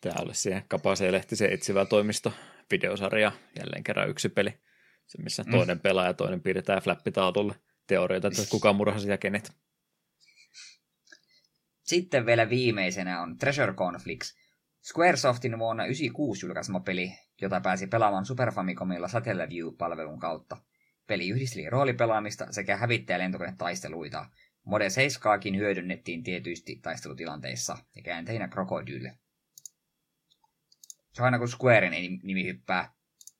Tämä 0.00 0.14
olisi 0.18 0.40
siihen 0.40 0.64
Kapaseen 0.68 1.12
Lehtisen 1.12 1.52
etsivä 1.52 1.84
toimisto 1.84 2.32
videosarja, 2.70 3.32
jälleen 3.58 3.84
kerran 3.84 4.10
yksi 4.10 4.28
peli. 4.28 4.50
Se, 5.06 5.22
missä 5.22 5.42
mm. 5.42 5.50
toinen 5.50 5.80
pelaa 5.80 6.06
ja 6.06 6.14
toinen 6.14 6.42
piirtää 6.42 6.80
flappitaululle 6.80 7.54
teorioita, 7.86 8.28
että 8.28 8.42
kuka 8.50 8.72
murhasi 8.72 9.10
ja 9.10 9.18
kenet. 9.18 9.52
Sitten 11.82 12.26
vielä 12.26 12.50
viimeisenä 12.50 13.22
on 13.22 13.38
Treasure 13.38 13.72
Conflicts. 13.72 14.34
Squaresoftin 14.82 15.58
vuonna 15.58 15.82
1996 15.82 16.46
julkaisema 16.46 16.80
peli, 16.80 17.12
jota 17.42 17.60
pääsi 17.60 17.86
pelaamaan 17.86 18.26
Super 18.26 18.52
Famicomilla 18.52 19.08
Satellaview-palvelun 19.08 20.18
kautta. 20.18 20.56
Peli 21.06 21.28
yhdisteli 21.28 21.70
roolipelaamista 21.70 22.52
sekä 22.52 22.76
hävittäjälentokonetaisteluita. 22.76 24.26
Mode 24.64 24.90
7 24.90 25.40
hyödynnettiin 25.56 26.22
tietysti 26.22 26.76
taistelutilanteissa 26.82 27.78
ja 27.96 28.02
käänteinä 28.02 28.48
krokodyylle. 28.48 29.18
Se 31.12 31.22
on 31.22 31.24
aina 31.24 31.38
kun 31.38 31.48
Squaren 31.48 31.92
nimi 32.22 32.44
hyppää 32.44 32.94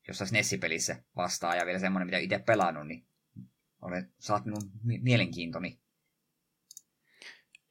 jossain 0.09 0.31
Nessi-pelissä 0.33 1.03
vastaan 1.17 1.57
ja 1.57 1.67
vielä 1.67 1.79
semmonen, 1.79 2.07
mitä 2.07 2.19
itse 2.19 2.39
pelannut, 2.39 2.87
niin 2.87 3.07
olet, 3.83 4.05
saat 4.19 4.45
minun 4.45 4.63
mielenkiintoni. 4.83 5.81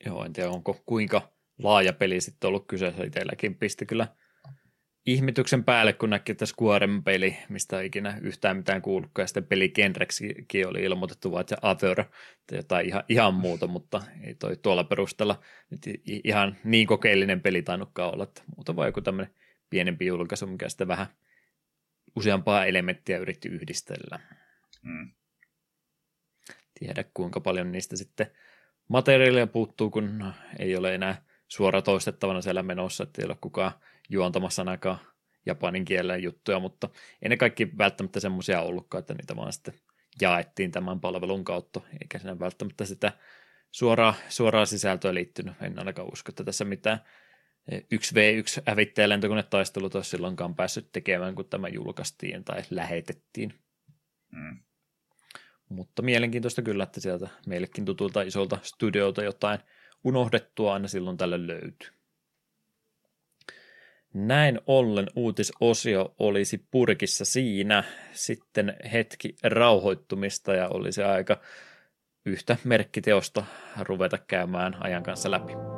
Joo, 0.06 0.26
en 0.26 0.34
tiedä 0.34 0.50
onko 0.50 0.82
kuinka 0.86 1.32
laaja 1.60 1.94
peli 1.94 2.22
sitten 2.22 2.48
ollut 2.48 2.68
kyseessä 2.68 3.04
itselläkin. 3.04 3.56
Pisti 3.56 3.86
kyllä 3.86 4.08
ihmetyksen 5.06 5.64
päälle, 5.64 5.94
kun 5.94 6.10
näki, 6.10 6.32
että 6.32 6.46
Squaren 6.46 7.04
peli, 7.04 7.38
mistä 7.50 7.80
ei 7.80 7.86
ikinä 7.86 8.18
yhtään 8.22 8.58
mitään 8.58 8.82
kuullutkaan, 8.82 9.24
ja 9.24 9.28
sitten 9.28 9.46
peligenreksikin 9.46 10.68
oli 10.68 10.84
ilmoitettu 10.84 11.32
vaan, 11.32 11.42
että 11.42 11.58
Other, 11.62 12.04
tai 12.48 12.58
jotain 12.58 12.88
ihan, 12.88 13.04
ihan 13.10 13.34
muuta, 13.34 13.68
mutta 13.68 14.02
ei 14.24 14.36
toi 14.36 14.58
tuolla 14.58 14.84
perusteella 14.84 15.42
nyt 15.70 15.82
ihan 16.06 16.58
niin 16.64 16.88
kokeellinen 16.88 17.42
peli 17.42 17.62
tainnutkaan 17.62 18.14
olla, 18.14 18.24
että 18.24 18.42
muuta 18.56 18.76
vaan 18.76 18.88
joku 18.88 19.02
tämmöinen 19.02 19.34
pienempi 19.70 20.06
julkaisu, 20.06 20.48
mikä 20.48 20.70
sitten 20.70 20.88
vähän 20.88 21.08
useampaa 22.16 22.66
elementtiä 22.66 23.18
yritti 23.18 23.50
yhdistellä. 23.50 24.20
Mm. 24.82 25.12
Tiedä 26.80 27.06
kuinka 27.14 27.40
paljon 27.40 27.72
niistä 27.72 27.96
sitten 27.96 28.32
materiaalia 28.88 29.48
puuttuu, 29.48 29.90
kun 29.90 30.34
ei 30.60 30.76
ole 30.76 30.96
enää 30.96 31.26
suora 31.48 31.82
toistettavana 31.82 32.42
siellä 32.42 32.64
menossa, 32.64 33.04
että 33.04 33.22
ei 33.22 33.26
ole 33.26 33.38
kukaan 33.42 33.72
juontamassa 34.10 34.62
ainakaan 34.62 35.00
japanin 35.46 35.86
kielen 35.86 36.24
juttuja, 36.24 36.60
mutta 36.60 36.90
ei 37.22 37.30
ne 37.30 37.38
kaikki 37.38 37.78
välttämättä 37.78 38.20
semmoisia 38.20 38.62
ollutkaan, 38.62 39.00
että 39.00 39.14
niitä 39.14 39.36
vaan 39.36 39.54
sitten 39.54 39.74
jaettiin 40.22 40.72
tämän 40.72 41.00
palvelun 41.00 41.44
kautta, 41.44 41.82
eikä 42.02 42.20
siinä 42.20 42.40
välttämättä 42.40 42.86
sitä 42.86 43.12
suoraa, 43.72 44.14
suoraa 44.30 44.66
sisältöä 44.66 45.14
liittynyt. 45.14 45.54
En 45.62 45.80
ainakaan 45.80 46.14
usko, 46.14 46.30
että 46.30 46.44
tässä 46.44 46.66
mitään 46.66 47.00
1v1 47.72 48.64
hävittäjä 48.68 49.10
lentokonetaistelut 49.10 49.96
olisi 49.96 50.10
silloinkaan 50.10 50.56
päässyt 50.56 50.92
tekemään, 50.92 51.36
kun 51.36 51.50
tämä 51.50 51.68
julkaistiin 51.68 52.44
tai 52.44 52.64
lähetettiin. 52.70 53.54
Mm. 54.32 54.60
Mutta 55.70 56.02
mielenkiintoista 56.02 56.62
kyllä, 56.62 56.84
että 56.84 57.00
sieltä 57.00 57.28
meillekin 57.48 57.86
tutulta 57.86 58.22
isolta 58.22 58.58
studiolta 58.62 59.24
jotain 59.24 59.60
unohdettua 60.04 60.74
aina 60.74 60.88
silloin 60.88 61.18
tällä 61.18 61.48
löytyy. 61.48 62.01
Näin 64.14 64.60
ollen 64.68 65.08
uutisosio 65.16 66.16
olisi 66.20 66.66
purkissa 66.72 67.26
siinä. 67.26 67.84
Sitten 68.12 68.78
hetki 68.94 69.36
rauhoittumista 69.44 70.54
ja 70.54 70.68
olisi 70.70 71.04
aika 71.04 71.42
yhtä 72.26 72.58
merkkiteosta 72.64 73.46
ruveta 73.80 74.18
käymään 74.18 74.78
ajan 74.80 75.04
kanssa 75.04 75.32
läpi. 75.32 75.71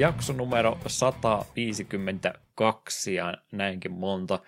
Jakso 0.00 0.32
numero 0.32 0.78
152 0.86 3.14
ja 3.14 3.34
näinkin 3.52 3.92
monta 3.92 4.38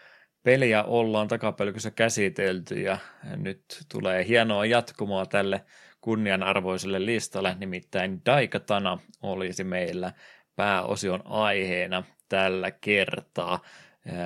peliä 0.42 0.82
ollaan 0.82 1.28
takapelkyssä 1.28 1.90
käsitelty 1.90 2.80
ja 2.80 2.98
nyt 3.36 3.64
tulee 3.92 4.26
hienoa 4.26 4.66
jatkumoa 4.66 5.26
tälle 5.26 5.64
kunnianarvoiselle 6.00 7.06
listalle, 7.06 7.56
nimittäin 7.58 8.22
Daikatana 8.26 8.98
olisi 9.22 9.64
meillä 9.64 10.12
pääosion 10.56 11.22
aiheena 11.24 12.02
tällä 12.28 12.70
kertaa. 12.70 13.60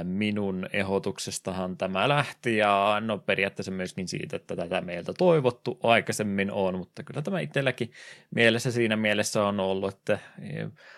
Minun 0.03 0.69
ehdotuksestahan 0.73 1.77
tämä 1.77 2.09
lähti 2.09 2.57
ja 2.57 2.97
no 3.01 3.19
periaatteessa 3.19 3.73
myöskin 3.73 4.09
siitä, 4.09 4.37
että 4.37 4.57
tätä 4.57 4.81
meiltä 4.81 5.13
toivottu 5.19 5.79
aikaisemmin 5.83 6.51
on, 6.51 6.79
mutta 6.79 7.03
kyllä 7.03 7.23
tämä 7.23 7.41
itselläkin 7.41 7.93
mielessä 8.35 8.73
siinä 8.73 8.97
mielessä 8.97 9.45
on 9.45 9.61
ollut, 9.61 9.95
että 9.95 10.19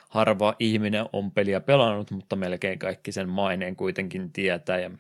harva 0.09 0.55
ihminen 0.59 1.07
on 1.13 1.31
peliä 1.31 1.61
pelannut, 1.61 2.11
mutta 2.11 2.37
melkein 2.37 2.79
kaikki 2.79 3.13
sen 3.13 3.29
maineen 3.29 3.77
kuitenkin 3.77 4.33
tietää 4.33 4.79
ja 4.79 4.91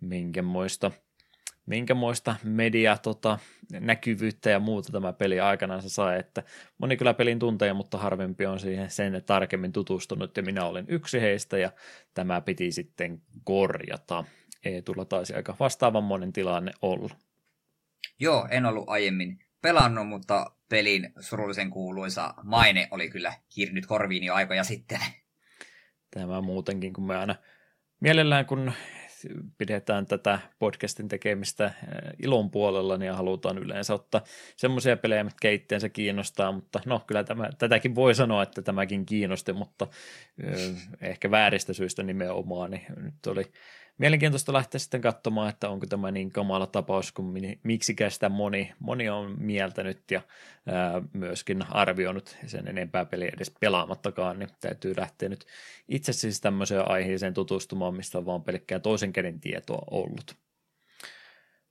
minkämoista, 0.00 0.90
minkämoista 1.66 2.36
media 2.44 2.96
tota, 2.96 3.38
näkyvyyttä 3.80 4.50
ja 4.50 4.60
muuta 4.60 4.92
tämä 4.92 5.12
peli 5.12 5.40
aikanaan 5.40 5.82
se 5.82 5.88
sai, 5.88 6.18
että 6.18 6.42
moni 6.78 6.96
kyllä 6.96 7.14
pelin 7.14 7.38
tunteja, 7.38 7.74
mutta 7.74 7.98
harvempi 7.98 8.46
on 8.46 8.60
siihen 8.60 8.90
sen 8.90 9.22
tarkemmin 9.26 9.72
tutustunut 9.72 10.36
ja 10.36 10.42
minä 10.42 10.64
olen 10.64 10.84
yksi 10.88 11.20
heistä 11.20 11.58
ja 11.58 11.72
tämä 12.14 12.40
piti 12.40 12.72
sitten 12.72 13.22
korjata. 13.44 14.24
Eetulla 14.64 15.04
taisi 15.04 15.34
aika 15.34 15.56
vastaavan 15.60 16.04
monen 16.04 16.32
tilanne 16.32 16.72
olla. 16.82 17.14
Joo, 18.18 18.48
en 18.50 18.66
ollut 18.66 18.88
aiemmin 18.88 19.45
pelannut, 19.66 20.08
mutta 20.08 20.50
pelin 20.68 21.12
surullisen 21.20 21.70
kuuluisa 21.70 22.34
maine 22.42 22.88
oli 22.90 23.10
kyllä 23.10 23.32
kirnyt 23.54 23.86
korviin 23.86 24.24
jo 24.24 24.34
aikoja 24.34 24.64
sitten. 24.64 25.00
Tämä 26.10 26.40
muutenkin, 26.40 26.92
kun 26.92 27.06
me 27.06 27.16
aina 27.16 27.34
mielellään, 28.00 28.46
kun 28.46 28.72
pidetään 29.58 30.06
tätä 30.06 30.38
podcastin 30.58 31.08
tekemistä 31.08 31.64
äh, 31.64 31.74
ilon 32.22 32.50
puolella 32.50 32.96
niin 32.96 33.12
halutaan 33.12 33.58
yleensä 33.58 33.94
ottaa 33.94 34.20
semmoisia 34.56 34.96
pelejä, 34.96 35.24
mitkä 35.24 35.50
itseensä 35.50 35.88
kiinnostaa, 35.88 36.52
mutta 36.52 36.80
no 36.86 37.04
kyllä 37.06 37.24
tämä, 37.24 37.48
tätäkin 37.58 37.94
voi 37.94 38.14
sanoa, 38.14 38.42
että 38.42 38.62
tämäkin 38.62 39.06
kiinnosti, 39.06 39.52
mutta 39.52 39.86
äh, 40.44 40.88
ehkä 41.00 41.30
vääristä 41.30 41.72
syistä 41.72 42.02
nimenomaan, 42.02 42.70
niin 42.70 42.86
nyt 42.96 43.26
oli 43.26 43.44
mielenkiintoista 43.98 44.52
lähteä 44.52 44.78
sitten 44.78 45.00
katsomaan, 45.00 45.48
että 45.48 45.68
onko 45.68 45.86
tämä 45.86 46.10
niin 46.10 46.32
kamala 46.32 46.66
tapaus 46.66 47.12
kuin 47.12 47.58
miksikä 47.62 48.10
sitä 48.10 48.28
moni, 48.28 48.72
moni 48.78 49.08
on 49.08 49.36
mieltänyt 49.38 50.10
ja 50.10 50.22
ää, 50.66 51.02
myöskin 51.12 51.64
arvioinut 51.70 52.36
sen 52.46 52.68
enempää 52.68 53.04
peliä 53.04 53.30
edes 53.36 53.52
pelaamattakaan, 53.60 54.38
niin 54.38 54.48
täytyy 54.60 54.94
lähteä 54.96 55.28
nyt 55.28 55.46
itse 55.88 56.12
siis 56.12 56.40
tämmöiseen 56.40 56.90
aiheeseen 56.90 57.34
tutustumaan, 57.34 57.94
mistä 57.94 58.18
on 58.18 58.26
vaan 58.26 58.42
pelkkää 58.42 58.78
toisen 58.78 59.12
käden 59.12 59.40
tietoa 59.40 59.82
ollut. 59.90 60.36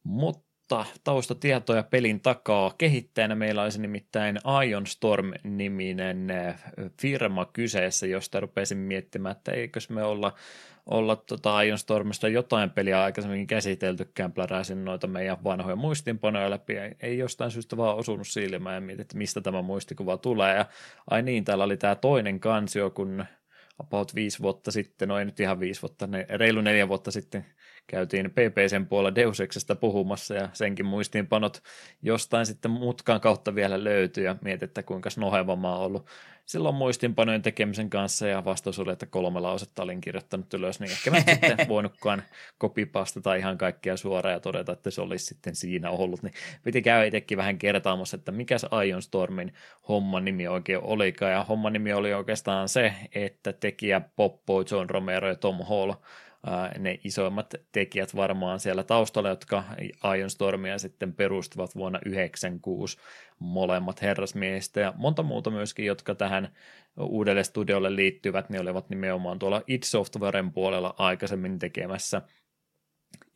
Mutta 0.03 0.45
mutta 0.71 0.86
taustatietoja 1.03 1.84
pelin 1.84 2.21
takaa 2.21 2.73
kehittäjänä 2.78 3.36
meillä 3.36 3.63
olisi 3.63 3.82
nimittäin 3.82 4.39
Ion 4.67 4.88
Storm-niminen 4.88 6.28
firma 7.01 7.45
kyseessä, 7.45 8.07
josta 8.07 8.39
rupesin 8.39 8.78
miettimään, 8.78 9.36
että 9.36 9.51
eikös 9.51 9.89
me 9.89 10.03
olla 10.03 10.34
olla 10.86 11.15
tota 11.15 11.61
Ion 11.61 11.77
Stormista 11.77 12.27
jotain 12.27 12.69
peliä 12.69 13.03
aikaisemmin 13.03 13.47
käsiteltykään, 13.47 14.31
pläräisin 14.31 14.86
noita 14.86 15.07
meidän 15.07 15.43
vanhoja 15.43 15.75
muistinpanoja 15.75 16.49
läpi, 16.49 16.73
ei 16.99 17.17
jostain 17.17 17.51
syystä 17.51 17.77
vaan 17.77 17.97
osunut 17.97 18.27
silmään 18.27 18.75
ja 18.75 18.81
mietin, 18.81 19.01
että 19.01 19.17
mistä 19.17 19.41
tämä 19.41 19.61
muistikuva 19.61 20.17
tulee, 20.17 20.55
ja 20.55 20.65
ai 21.09 21.21
niin, 21.21 21.43
täällä 21.43 21.63
oli 21.63 21.77
tämä 21.77 21.95
toinen 21.95 22.39
kansio, 22.39 22.89
kun 22.89 23.25
about 23.79 24.15
viisi 24.15 24.39
vuotta 24.39 24.71
sitten, 24.71 25.07
no 25.07 25.19
ei 25.19 25.25
nyt 25.25 25.39
ihan 25.39 25.59
viisi 25.59 25.81
vuotta, 25.81 26.07
ne, 26.07 26.25
reilu 26.29 26.61
neljä 26.61 26.88
vuotta 26.88 27.11
sitten 27.11 27.45
käytiin 27.88 28.31
PPCn 28.31 28.86
puolella 28.89 29.15
Deus 29.15 29.39
Exestä 29.39 29.75
puhumassa 29.75 30.33
ja 30.33 30.49
senkin 30.53 30.86
muistiinpanot 30.86 31.63
jostain 32.01 32.45
sitten 32.45 32.71
mutkan 32.71 33.21
kautta 33.21 33.55
vielä 33.55 33.83
löytyi 33.83 34.23
ja 34.23 34.36
mietin, 34.41 34.67
että 34.67 34.83
kuinka 34.83 35.09
noheva 35.17 35.55
mä 35.55 35.75
oon 35.75 35.86
ollut. 35.86 36.07
Silloin 36.45 36.75
muistinpanojen 36.75 37.41
tekemisen 37.41 37.89
kanssa 37.89 38.27
ja 38.27 38.45
vastaus 38.45 38.79
oli, 38.79 38.91
että 38.91 39.05
kolme 39.05 39.39
lausetta 39.39 39.83
olin 39.83 40.01
kirjoittanut 40.01 40.53
ylös, 40.53 40.79
niin 40.79 40.91
ehkä 40.91 41.11
mä 41.11 41.19
sitten 41.19 41.67
voinutkaan 41.67 42.23
kopipastata 42.57 43.36
ihan 43.36 43.57
kaikkia 43.57 43.97
suoraan 43.97 44.33
ja 44.33 44.39
todeta, 44.39 44.71
että 44.71 44.91
se 44.91 45.01
olisi 45.01 45.25
sitten 45.25 45.55
siinä 45.55 45.89
ollut, 45.89 46.23
niin 46.23 46.33
piti 46.63 46.81
käydä 46.81 47.05
itsekin 47.05 47.38
vähän 47.38 47.57
kertaamassa, 47.57 48.17
että 48.17 48.31
mikä 48.31 48.57
se 48.57 48.67
Ion 48.88 49.01
Stormin 49.01 49.53
homman 49.88 50.25
nimi 50.25 50.47
oikein 50.47 50.79
olikaan, 50.83 51.31
ja 51.31 51.43
homman 51.43 51.73
nimi 51.73 51.93
oli 51.93 52.13
oikeastaan 52.13 52.69
se, 52.69 52.93
että 53.15 53.53
tekijä 53.53 54.01
Poppo, 54.15 54.63
John 54.71 54.89
Romero 54.89 55.27
ja 55.27 55.36
Tom 55.36 55.65
Hall 55.65 55.93
ne 56.79 56.99
isoimmat 57.03 57.53
tekijät 57.71 58.15
varmaan 58.15 58.59
siellä 58.59 58.83
taustalla, 58.83 59.29
jotka 59.29 59.63
Ion 60.17 60.29
Stormia 60.29 60.77
sitten 60.77 61.13
perustivat 61.13 61.75
vuonna 61.75 61.99
1996 61.99 62.97
molemmat 63.39 64.01
herrasmiehistä 64.01 64.79
ja 64.79 64.93
monta 64.97 65.23
muuta 65.23 65.49
myöskin, 65.49 65.85
jotka 65.85 66.15
tähän 66.15 66.53
uudelle 66.99 67.43
studiolle 67.43 67.95
liittyvät, 67.95 68.49
ne 68.49 68.59
olivat 68.59 68.89
nimenomaan 68.89 69.39
tuolla 69.39 69.61
id 69.67 69.83
Softwaren 69.83 70.51
puolella 70.51 70.95
aikaisemmin 70.97 71.59
tekemässä 71.59 72.21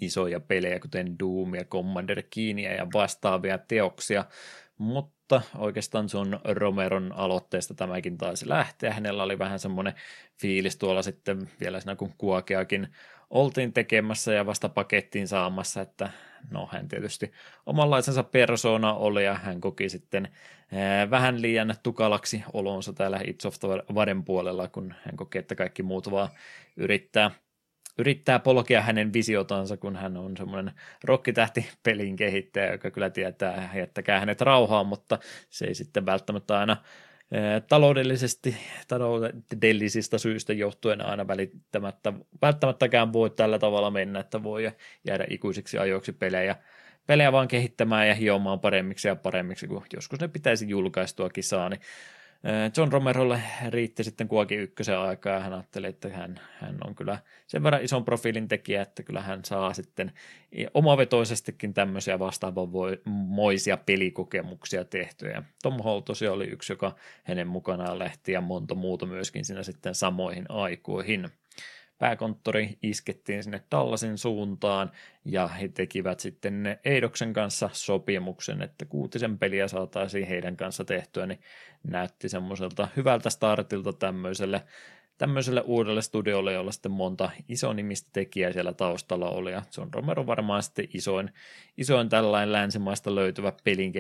isoja 0.02 0.40
pelejä, 0.40 0.80
kuten 0.80 1.20
Doom 1.20 1.56
ja 1.56 1.66
Commander 1.66 2.24
Keenia 2.36 2.74
ja 2.74 2.88
vastaavia 2.94 3.58
teoksia, 3.58 4.26
mutta 4.78 5.19
oikeastaan 5.58 6.10
sun 6.10 6.40
Romeron 6.44 7.14
aloitteesta 7.16 7.74
tämäkin 7.74 8.18
taisi 8.18 8.50
lähteä. 8.50 8.94
Hänellä 8.94 9.24
oli 9.24 9.40
vähän 9.40 9.60
semmoinen 9.60 9.94
fiilis 10.38 10.78
tuolla 10.78 11.02
sitten 11.02 11.50
vielä 11.60 11.80
siinä 11.80 11.96
kun 11.96 12.14
Kuokeakin 12.18 12.88
oltiin 13.30 13.74
tekemässä 13.74 14.34
ja 14.34 14.46
vasta 14.46 14.70
pakettiin 14.70 15.28
saamassa, 15.28 15.82
että 15.82 16.10
no 16.52 16.70
hän 16.72 16.88
tietysti 16.88 17.32
omanlaisensa 17.66 18.24
persona 18.24 18.94
oli 18.94 19.26
ja 19.26 19.34
hän 19.34 19.62
koki 19.62 19.90
sitten 19.90 20.28
vähän 21.10 21.42
liian 21.42 21.76
tukalaksi 21.84 22.44
olonsa 22.54 22.94
täällä 22.94 23.18
It's 23.18 23.48
of 23.48 23.56
Varen 23.96 24.24
puolella, 24.24 24.68
kun 24.68 24.94
hän 25.06 25.16
koki, 25.16 25.38
että 25.38 25.56
kaikki 25.56 25.84
muut 25.84 26.12
vaan 26.12 26.30
yrittää– 26.78 27.32
yrittää 27.98 28.40
polkea 28.40 28.82
hänen 28.82 29.14
visiotansa, 29.14 29.78
kun 29.78 29.96
hän 29.96 30.18
on 30.18 30.38
semmoinen 30.38 30.74
rokkitähti 31.04 31.70
pelin 31.84 32.16
kehittäjä, 32.16 32.72
joka 32.72 32.92
kyllä 32.92 33.10
tietää, 33.10 33.70
jättäkää 33.76 34.20
hänet 34.20 34.42
rauhaan, 34.42 34.88
mutta 34.88 35.20
se 35.50 35.66
ei 35.66 35.76
sitten 35.76 36.06
välttämättä 36.06 36.60
aina 36.60 36.78
taloudellisesti, 37.70 38.58
taloudellisista 38.88 40.18
syistä 40.18 40.54
johtuen 40.54 41.06
aina 41.06 41.28
välittämättä, 41.28 42.14
välttämättäkään 42.42 43.14
voi 43.14 43.30
tällä 43.30 43.60
tavalla 43.60 43.92
mennä, 43.92 44.20
että 44.20 44.44
voi 44.44 44.72
jäädä 45.08 45.26
ikuisiksi 45.30 45.78
ajoiksi 45.78 46.12
pelejä, 46.12 46.56
pelejä 47.08 47.32
vaan 47.32 47.48
kehittämään 47.48 48.08
ja 48.08 48.14
hiomaan 48.14 48.60
paremmiksi 48.60 49.08
ja 49.08 49.16
paremmiksi, 49.16 49.68
kun 49.68 49.86
joskus 49.94 50.20
ne 50.20 50.28
pitäisi 50.28 50.70
julkaistua 50.70 51.30
kisaa, 51.30 51.70
niin 51.70 51.82
John 52.78 52.92
Romerolle 52.92 53.42
riitti 53.70 54.04
sitten 54.04 54.28
kuokin 54.28 54.60
ykkösen 54.60 55.00
aikaa 55.00 55.34
ja 55.34 55.40
hän 55.40 55.54
ajatteli, 55.54 55.88
että 55.88 56.10
hän, 56.10 56.40
hän 56.60 56.78
on 56.88 56.96
kyllä 56.96 57.20
sen 57.48 57.64
verran 57.64 57.84
ison 57.84 58.06
profiilin 58.06 58.48
tekijä, 58.48 58.82
että 58.82 59.04
kyllä 59.04 59.22
hän 59.22 59.46
saa 59.46 59.74
sitten 59.74 60.12
omavetoisestikin 60.74 61.74
tämmöisiä 61.74 62.20
vastaavanomoisia 62.20 63.78
pelikokemuksia 63.78 64.86
tehtyä. 64.86 65.44
Tom 65.64 65.84
Hall 65.84 66.00
tosiaan 66.00 66.36
oli 66.36 66.48
yksi, 66.48 66.74
joka 66.74 66.96
hänen 67.24 67.48
mukanaan 67.48 68.00
lähti 68.00 68.32
ja 68.32 68.42
monta 68.42 68.76
muuta 68.76 69.06
myöskin 69.06 69.46
siinä 69.46 69.64
sitten 69.64 69.96
samoihin 69.96 70.46
aikoihin 70.50 71.30
pääkonttori 72.00 72.78
iskettiin 72.84 73.44
sinne 73.44 73.64
Dallasin 73.72 74.18
suuntaan 74.18 74.92
ja 75.26 75.48
he 75.48 75.68
tekivät 75.68 76.20
sitten 76.20 76.80
Eidoksen 76.86 77.34
kanssa 77.34 77.70
sopimuksen, 77.74 78.62
että 78.62 78.86
kuutisen 78.86 79.40
peliä 79.40 79.68
saataisiin 79.68 80.28
heidän 80.28 80.58
kanssa 80.58 80.86
tehtyä, 80.86 81.26
niin 81.26 81.40
näytti 81.84 82.30
semmoiselta 82.30 82.88
hyvältä 82.96 83.30
startilta 83.30 83.94
tämmöiselle 83.94 84.62
tämmöiselle 85.20 85.64
uudelle 85.66 86.02
studiolle, 86.02 86.54
jolla 86.54 86.72
sitten 86.72 86.92
monta 86.92 87.30
nimistä 87.76 88.10
tekijää 88.14 88.52
siellä 88.52 88.74
taustalla 88.74 89.30
oli, 89.30 89.52
ja 89.52 89.62
John 89.78 89.90
Romero 89.94 90.26
varmaan 90.28 90.64
sitten 90.64 90.88
isoin, 90.94 91.34
isoin 91.78 92.10
tällainen 92.10 92.52
länsimaista 92.52 93.16
löytyvä 93.16 93.54
pelin 93.64 93.94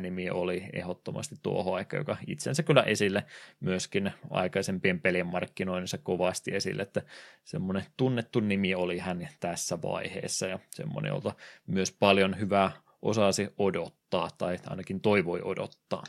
nimi 0.00 0.30
oli 0.30 0.64
ehdottomasti 0.72 1.36
tuohon 1.42 1.74
aika, 1.74 1.96
joka 1.96 2.16
itsensä 2.26 2.62
kyllä 2.62 2.82
esille 2.82 3.24
myöskin 3.60 4.12
aikaisempien 4.30 5.00
pelin 5.00 5.26
markkinoinnissa 5.26 5.98
kovasti 5.98 6.54
esille, 6.54 6.82
että 6.82 7.02
semmoinen 7.44 7.84
tunnettu 7.96 8.40
nimi 8.40 8.74
oli 8.74 8.98
hän 8.98 9.28
tässä 9.40 9.82
vaiheessa, 9.82 10.46
ja 10.46 10.58
semmoinen, 10.70 11.10
jolta 11.10 11.32
myös 11.66 11.92
paljon 11.92 12.38
hyvää 12.38 12.70
osasi 13.02 13.48
odottaa, 13.58 14.28
tai 14.38 14.58
ainakin 14.66 15.00
toivoi 15.00 15.40
odottaa. 15.42 16.04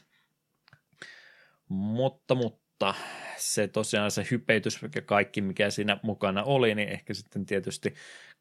Mutta, 1.70 2.36
mutta 2.36 2.64
se 3.38 3.68
tosiaan 3.68 4.12
se 4.12 4.28
hypeitys 4.32 4.80
ja 4.96 5.02
kaikki, 5.02 5.42
mikä 5.42 5.70
siinä 5.70 6.00
mukana 6.04 6.44
oli, 6.44 6.76
niin 6.76 6.90
ehkä 6.90 7.14
sitten 7.14 7.46
tietysti 7.46 7.94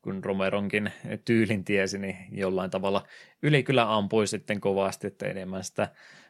kun 0.03 0.25
Romeronkin 0.25 0.93
tyylin 1.25 1.65
tiesi, 1.65 1.99
niin 1.99 2.17
jollain 2.31 2.71
tavalla 2.71 3.07
yli 3.43 3.63
kyllä 3.63 3.97
ampui 3.97 4.27
sitten 4.27 4.61
kovasti, 4.61 5.07
että 5.07 5.27
enemmän 5.27 5.65
sitä 5.65 5.89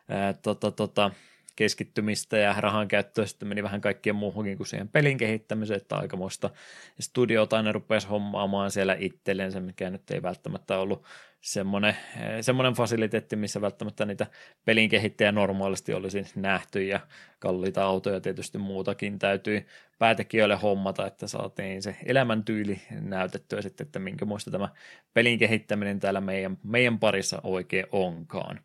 ää, 0.08 0.32
tota, 0.32 0.70
tota, 0.70 1.10
keskittymistä 1.56 2.36
ja 2.36 2.54
rahan 2.58 2.88
käyttöä 2.88 3.26
sitten 3.26 3.48
meni 3.48 3.62
vähän 3.62 3.80
kaikkien 3.80 4.16
muuhunkin 4.16 4.56
kuin 4.56 4.66
siihen 4.66 4.88
pelin 4.88 5.18
kehittämiseen, 5.18 5.76
että 5.80 5.96
aikamoista 5.96 6.50
studiota 7.00 7.62
ne 7.62 7.72
rupesi 7.72 8.08
hommaamaan 8.08 8.70
siellä 8.70 8.96
itsellensä, 8.98 9.60
mikä 9.60 9.90
nyt 9.90 10.10
ei 10.10 10.22
välttämättä 10.22 10.78
ollut 10.78 11.04
semmoinen, 11.40 11.96
semmoinen 12.40 12.74
fasiliteetti, 12.74 13.36
missä 13.36 13.60
välttämättä 13.60 14.04
niitä 14.04 14.26
pelin 14.64 14.88
kehittäjä 14.88 15.32
normaalisti 15.32 15.94
olisi 15.94 16.24
nähty 16.36 16.84
ja 16.84 17.00
kalliita 17.38 17.84
autoja 17.84 18.20
tietysti 18.20 18.58
muutakin 18.58 19.18
täytyy 19.18 19.66
päätekijöille 19.98 20.56
hommata, 20.56 21.06
että 21.06 21.26
saatiin 21.26 21.82
se 21.82 21.96
elämäntyyli 22.06 22.80
näytettyä 22.90 23.62
sitten, 23.62 23.84
että 23.84 23.98
minkä 23.98 24.24
muista 24.24 24.50
tämä 24.50 24.68
pelin 25.14 25.38
kehittäminen 25.38 26.00
täällä 26.00 26.20
meidän, 26.20 26.58
meidän 26.62 26.98
parissa 26.98 27.40
oikein 27.42 27.86
onkaan. 27.92 28.60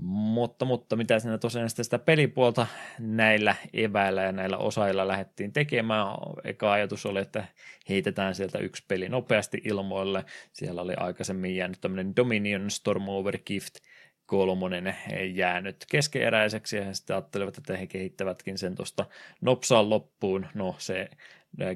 Mutta, 0.00 0.64
mutta 0.64 0.96
mitä 0.96 1.18
siinä 1.18 1.38
tosiaan 1.38 1.70
sitä, 1.70 1.82
sitä 1.82 1.98
pelipuolta 1.98 2.66
näillä 2.98 3.56
eväillä 3.72 4.22
ja 4.22 4.32
näillä 4.32 4.58
osailla 4.58 5.08
lähdettiin 5.08 5.52
tekemään. 5.52 6.06
Eka 6.44 6.72
ajatus 6.72 7.06
oli, 7.06 7.20
että 7.20 7.44
heitetään 7.88 8.34
sieltä 8.34 8.58
yksi 8.58 8.84
peli 8.88 9.08
nopeasti 9.08 9.60
ilmoille. 9.64 10.24
Siellä 10.52 10.82
oli 10.82 10.94
aikaisemmin 10.96 11.56
jäänyt 11.56 11.80
tämmöinen 11.80 12.16
Dominion 12.16 12.70
Storm 12.70 13.08
Over 13.08 13.38
Gift 13.46 13.74
kolmonen 14.26 14.96
jäänyt 15.34 15.76
keskeeräiseksi 15.90 16.76
ja 16.76 16.94
sitten 16.94 17.16
ajattelivat, 17.16 17.58
että 17.58 17.76
he 17.76 17.86
kehittävätkin 17.86 18.58
sen 18.58 18.74
tuosta 18.74 19.06
nopsaan 19.40 19.90
loppuun. 19.90 20.46
No 20.54 20.74
se 20.78 21.08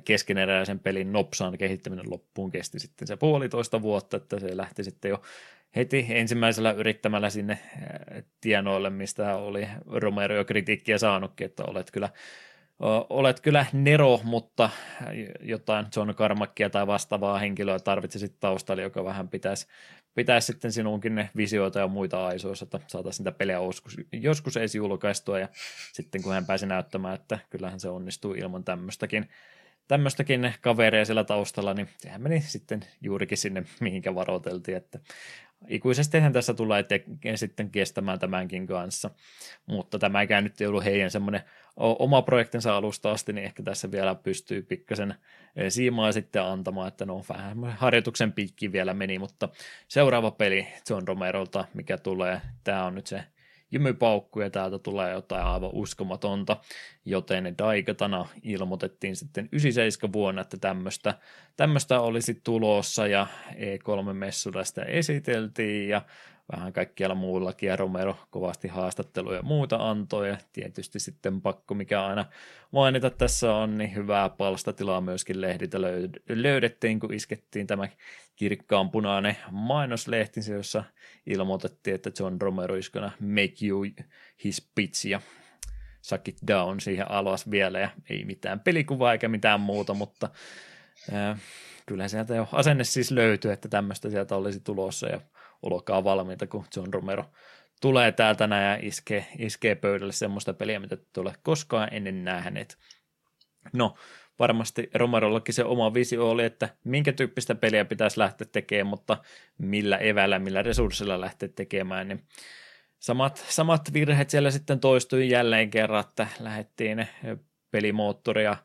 keskeneräisen 0.05 0.79
pelin 0.79 1.13
nopsaan 1.13 1.59
kehittäminen 1.59 2.11
loppuun 2.11 2.51
kesti 2.51 2.79
sitten 2.79 3.09
se 3.09 3.17
puolitoista 3.17 3.83
vuotta, 3.83 4.17
että 4.17 4.41
se 4.41 4.57
lähti 4.57 4.85
sitten 4.85 5.09
jo 5.09 5.23
heti 5.77 6.07
ensimmäisellä 6.09 6.73
yrittämällä 6.73 7.31
sinne 7.31 7.59
tienoille, 8.41 8.91
mistä 8.91 9.37
oli 9.37 9.69
Romero 9.87 10.37
jo 10.37 10.45
kritiikkiä 10.45 10.99
saanutkin, 10.99 11.45
että 11.45 11.65
olet 11.67 11.91
kyllä, 11.91 12.09
olet 13.11 13.41
kyllä 13.41 13.67
Nero, 13.73 14.21
mutta 14.25 14.71
jotain 15.41 15.87
John 15.97 16.15
Carmackia 16.15 16.71
tai 16.71 16.87
vastaavaa 16.87 17.39
henkilöä 17.39 17.79
tarvitsisit 17.79 18.41
taustalla, 18.41 18.83
joka 18.83 19.05
vähän 19.05 19.29
pitäisi, 19.29 19.67
pitäisi 20.15 20.47
sitten 20.47 20.73
sinunkin 20.73 21.15
ne 21.15 21.31
visioita 21.37 21.79
ja 21.79 21.89
muita 21.89 22.27
aisoissa, 22.27 22.65
että 22.65 22.81
saataisiin 22.87 23.17
sitä 23.17 23.33
peliä 23.33 23.57
joskus, 23.57 23.97
joskus 24.13 24.57
edes 24.57 24.75
julkaistua 24.75 25.39
ja 25.39 25.49
sitten 25.93 26.23
kun 26.23 26.33
hän 26.33 26.47
pääsi 26.47 26.67
näyttämään, 26.67 27.15
että 27.15 27.39
kyllähän 27.51 27.81
se 27.81 27.89
onnistuu 27.89 28.35
ilman 28.35 28.65
tämmöistäkin 28.65 29.29
tämmöistäkin 29.89 30.55
kavereja 30.61 31.05
siellä 31.05 31.25
taustalla, 31.25 31.75
niin 31.75 31.89
sehän 31.99 32.23
meni 32.23 32.41
sitten 32.41 32.81
juurikin 33.01 33.39
sinne, 33.39 33.65
mihinkä 33.81 34.15
varoiteltiin, 34.15 34.77
että 34.77 34.99
ikuisestihan 35.69 36.33
tässä 36.33 36.55
tulee 36.55 36.83
te- 36.83 37.05
sitten 37.35 37.71
kestämään 37.71 38.19
tämänkin 38.19 38.67
kanssa, 38.67 39.11
mutta 39.67 39.99
tämä 39.99 40.23
ei 40.23 40.43
nyt 40.43 40.61
ollut 40.69 40.85
heidän 40.85 41.11
semmoinen 41.11 41.41
oma 41.77 42.23
projektinsa 42.23 42.77
alusta 42.77 43.11
asti, 43.11 43.33
niin 43.33 43.45
ehkä 43.45 43.63
tässä 43.63 43.91
vielä 43.91 44.15
pystyy 44.15 44.63
pikkasen 44.63 45.15
e, 45.57 45.71
siimaa 45.71 46.13
sitten 46.13 46.43
antamaan, 46.43 46.89
että 46.89 47.07
no 47.07 47.25
vähän 47.29 47.65
harjoituksen 47.65 48.33
piikki 48.33 48.73
vielä 48.73 48.95
meni, 48.95 49.19
mutta 49.19 49.49
seuraava 49.89 50.31
peli 50.31 50.69
John 50.91 51.09
Romerolta, 51.09 51.65
mikä 51.75 51.99
tulee, 51.99 52.41
tämä 52.65 52.85
on 52.85 52.95
nyt 52.95 53.07
se 53.07 53.25
jymypaukku 53.71 54.41
ja 54.41 54.51
täältä 54.51 54.79
tulee 54.79 55.13
jotain 55.13 55.45
aivan 55.45 55.71
uskomatonta, 55.73 56.57
joten 57.05 57.55
Daikatana 57.59 58.29
ilmoitettiin 58.43 59.17
sitten 59.17 59.49
97 59.53 60.13
vuonna, 60.13 60.41
että 60.41 60.57
tämmöistä, 60.57 61.15
tämmöistä 61.57 62.01
olisi 62.01 62.41
tulossa 62.45 63.07
ja 63.07 63.27
E3-messuilla 63.53 64.65
sitä 64.65 64.83
esiteltiin 64.83 65.89
ja 65.89 66.03
vähän 66.57 66.73
kaikkialla 66.73 67.15
muullakin, 67.15 67.67
ja 67.67 67.77
Romero 67.77 68.17
kovasti 68.31 68.69
haastatteluja 68.69 69.37
ja 69.37 69.43
muuta 69.43 69.91
antoi, 69.91 70.29
ja 70.29 70.37
tietysti 70.53 70.99
sitten 70.99 71.41
pakko, 71.41 71.75
mikä 71.75 72.05
aina 72.05 72.25
mainita 72.71 73.11
tässä 73.11 73.55
on, 73.55 73.79
niin 73.79 73.95
hyvää 73.95 74.29
palstatilaa 74.29 75.01
myöskin 75.01 75.41
lehdiltä 75.41 75.79
löydettiin, 76.29 77.01
kun 77.01 77.15
iskettiin 77.15 77.67
tämä 77.67 77.89
kirkkaan 78.37 78.91
punainen 78.91 79.37
mainoslehti, 79.51 80.41
jossa 80.53 80.85
ilmoitettiin, 81.27 81.95
että 81.95 82.11
John 82.19 82.37
Romero 82.41 82.75
is 82.75 82.91
gonna 82.91 83.13
make 83.21 83.67
you 83.67 83.87
his 84.45 84.71
pitch, 84.75 85.07
ja 85.07 85.21
suck 86.03 86.29
it 86.29 86.39
down 86.47 86.81
siihen 86.81 87.11
alas 87.11 87.51
vielä, 87.51 87.79
ja 87.81 87.91
ei 88.11 88.25
mitään 88.25 88.61
pelikuvaa 88.61 89.13
eikä 89.13 89.29
mitään 89.29 89.61
muuta, 89.61 89.95
mutta 89.95 90.31
äh, 91.13 91.41
kyllä 91.87 92.09
sieltä 92.09 92.35
jo 92.35 92.49
asenne 92.53 92.85
siis 92.85 93.11
löytyy, 93.11 93.53
että 93.53 93.69
tämmöistä 93.69 94.11
sieltä 94.11 94.37
olisi 94.37 94.61
tulossa, 94.61 95.07
ja 95.07 95.21
olkaa 95.63 96.05
valmiita, 96.05 96.47
kun 96.47 96.65
John 96.77 96.95
Romero 96.95 97.25
tulee 97.81 98.13
täältä 98.13 98.47
näin 98.47 98.83
ja 98.83 98.89
iskee, 98.89 99.27
iskee 99.39 99.75
pöydälle 99.75 100.13
semmoista 100.13 100.55
peliä, 100.55 100.81
mitä 100.81 100.95
et 100.95 101.19
ole 101.19 101.35
koskaan 101.43 101.89
ennen 101.93 102.25
nähneet. 102.25 102.79
No, 103.73 103.95
varmasti 104.39 104.91
Romerollakin 104.95 105.55
se 105.55 105.65
oma 105.65 105.95
visio 105.95 106.31
oli, 106.31 106.45
että 106.45 106.69
minkä 106.85 107.13
tyyppistä 107.13 107.55
peliä 107.55 107.85
pitäisi 107.85 108.19
lähteä 108.19 108.47
tekemään, 108.53 108.87
mutta 108.87 109.17
millä 109.59 109.97
evällä, 109.97 110.39
millä 110.39 110.63
resurssilla 110.63 111.21
lähteä 111.21 111.49
tekemään, 111.49 112.09
niin 112.09 112.25
samat, 112.99 113.37
samat 113.49 113.93
virheet 113.93 114.31
siellä 114.31 114.51
sitten 114.51 114.81
toistui 114.81 115.29
jälleen 115.29 115.71
kerran, 115.71 116.05
että 116.09 116.27
lähdettiin 116.41 117.09
pelimoottoria 117.71 118.57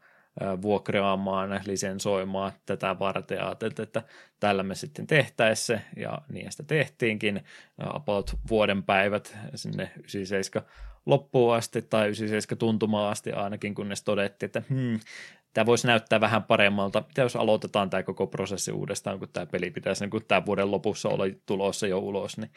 vuokraamaan, 0.61 1.61
lisensoimaan 1.65 2.51
tätä 2.65 2.99
varten 2.99 3.37
ja 3.37 3.55
että 3.83 4.03
tällä 4.39 4.63
me 4.63 4.75
sitten 4.75 5.07
tehtäessä 5.07 5.79
ja 5.97 6.21
niin 6.29 6.51
sitä 6.51 6.63
tehtiinkin 6.63 7.43
about 7.77 8.37
vuoden 8.49 8.83
päivät 8.83 9.37
sinne 9.55 9.91
97 9.97 10.69
loppuun 11.05 11.55
asti 11.55 11.81
tai 11.81 12.05
97 12.05 12.59
tuntumaan 12.59 13.11
asti 13.11 13.31
ainakin, 13.31 13.75
kunnes 13.75 14.03
todettiin, 14.03 14.47
että 14.47 14.61
hmm, 14.69 14.99
tämä 15.53 15.65
voisi 15.65 15.87
näyttää 15.87 16.21
vähän 16.21 16.43
paremmalta. 16.43 17.03
Mitä 17.07 17.21
jos 17.21 17.35
aloitetaan 17.35 17.89
tämä 17.89 18.03
koko 18.03 18.27
prosessi 18.27 18.71
uudestaan, 18.71 19.19
kun 19.19 19.29
tämä 19.33 19.45
peli 19.45 19.71
pitäisi, 19.71 20.03
niin 20.03 20.11
kun 20.11 20.25
tämä 20.27 20.45
vuoden 20.45 20.71
lopussa 20.71 21.09
oli 21.09 21.41
tulossa 21.45 21.87
jo 21.87 21.99
ulos, 21.99 22.37
niin 22.37 22.51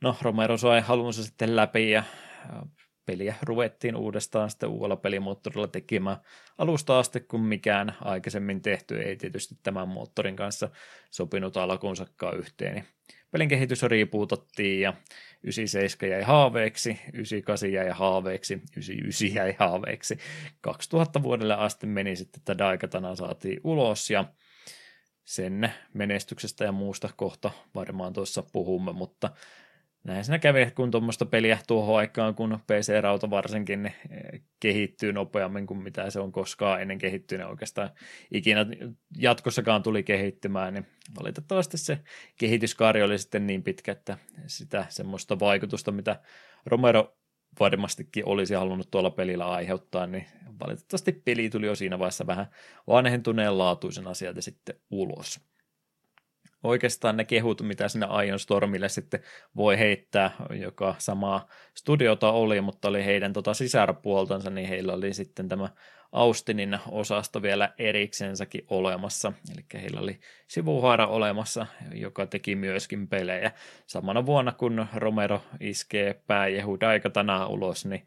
no 0.00 0.16
Romero 0.22 0.56
sai 0.56 0.80
halunsa 0.80 1.24
sitten 1.24 1.56
läpi 1.56 1.90
ja 1.90 2.02
peliä 3.06 3.34
ruvettiin 3.42 3.96
uudestaan 3.96 4.50
sitten 4.50 4.68
uudella 4.68 4.96
pelimoottorilla 4.96 5.68
tekemään 5.68 6.16
alusta 6.58 6.98
asti, 6.98 7.20
kun 7.20 7.40
mikään 7.40 7.96
aikaisemmin 8.00 8.62
tehty 8.62 9.02
ei 9.02 9.16
tietysti 9.16 9.54
tämän 9.62 9.88
moottorin 9.88 10.36
kanssa 10.36 10.68
sopinut 11.10 11.56
alkuunsakaan 11.56 12.38
yhteen. 12.38 12.74
Niin 12.74 12.86
pelin 13.30 13.48
kehitys 13.48 13.82
riipuutettiin 13.82 14.80
ja 14.80 14.94
97 15.42 16.10
jäi 16.10 16.22
haaveeksi, 16.22 16.90
98 16.90 17.72
jäi 17.72 17.88
haaveeksi, 17.88 18.54
99 18.54 19.34
jäi 19.34 19.56
haaveeksi. 19.58 20.18
2000 20.60 21.22
vuodelle 21.22 21.54
asti 21.54 21.86
meni 21.86 22.16
sitten, 22.16 22.40
että 22.40 22.58
Daikatana 22.58 23.14
saatiin 23.14 23.60
ulos 23.64 24.10
ja 24.10 24.24
sen 25.24 25.72
menestyksestä 25.94 26.64
ja 26.64 26.72
muusta 26.72 27.08
kohta 27.16 27.50
varmaan 27.74 28.12
tuossa 28.12 28.42
puhumme, 28.52 28.92
mutta 28.92 29.30
näin 30.06 30.24
siinä 30.24 30.38
kävi, 30.38 30.70
kun 30.70 30.90
tuommoista 30.90 31.26
peliä 31.26 31.58
tuohon 31.66 31.98
aikaan, 31.98 32.34
kun 32.34 32.58
PC-rauta 32.66 33.30
varsinkin 33.30 33.82
niin 33.82 33.94
eh, 34.10 34.42
kehittyy 34.60 35.12
nopeammin 35.12 35.66
kuin 35.66 35.82
mitä 35.82 36.10
se 36.10 36.20
on 36.20 36.32
koskaan 36.32 36.82
ennen 36.82 36.98
kehittynyt. 36.98 37.46
Oikeastaan 37.46 37.90
ikinä 38.30 38.66
jatkossakaan 39.18 39.82
tuli 39.82 40.02
kehittymään, 40.02 40.74
niin 40.74 40.86
valitettavasti 41.20 41.78
se 41.78 41.98
kehityskaari 42.38 43.02
oli 43.02 43.18
sitten 43.18 43.46
niin 43.46 43.62
pitkä, 43.62 43.92
että 43.92 44.18
sitä 44.46 44.86
semmoista 44.88 45.38
vaikutusta, 45.38 45.92
mitä 45.92 46.20
Romero 46.66 47.16
varmastikin 47.60 48.28
olisi 48.28 48.54
halunnut 48.54 48.90
tuolla 48.90 49.10
pelillä 49.10 49.46
aiheuttaa, 49.46 50.06
niin 50.06 50.26
valitettavasti 50.60 51.12
peli 51.12 51.50
tuli 51.50 51.66
jo 51.66 51.74
siinä 51.74 51.98
vaiheessa 51.98 52.26
vähän 52.26 52.46
vanhentuneen 52.86 53.58
laatuisen 53.58 54.14
sieltä 54.14 54.40
sitten 54.40 54.76
ulos 54.90 55.40
oikeastaan 56.66 57.16
ne 57.16 57.24
kehut, 57.24 57.62
mitä 57.62 57.88
sinne 57.88 58.06
Ion 58.26 58.38
Stormille 58.38 58.88
sitten 58.88 59.20
voi 59.56 59.78
heittää, 59.78 60.30
joka 60.50 60.94
samaa 60.98 61.48
studiota 61.74 62.32
oli, 62.32 62.60
mutta 62.60 62.88
oli 62.88 63.04
heidän 63.04 63.32
tota 63.32 63.54
sisarpuoltansa, 63.54 64.50
niin 64.50 64.68
heillä 64.68 64.92
oli 64.92 65.14
sitten 65.14 65.48
tämä 65.48 65.68
Austinin 66.12 66.78
osasto 66.90 67.42
vielä 67.42 67.72
eriksensäkin 67.78 68.64
olemassa, 68.68 69.32
eli 69.54 69.82
heillä 69.82 70.00
oli 70.00 70.20
sivuhaara 70.46 71.06
olemassa, 71.06 71.66
joka 71.94 72.26
teki 72.26 72.56
myöskin 72.56 73.08
pelejä. 73.08 73.52
Samana 73.86 74.26
vuonna, 74.26 74.52
kun 74.52 74.86
Romero 74.94 75.42
iskee 75.60 76.20
pääjehu 76.26 76.80
Daikatanaa 76.80 77.46
ulos, 77.46 77.86
niin 77.86 78.06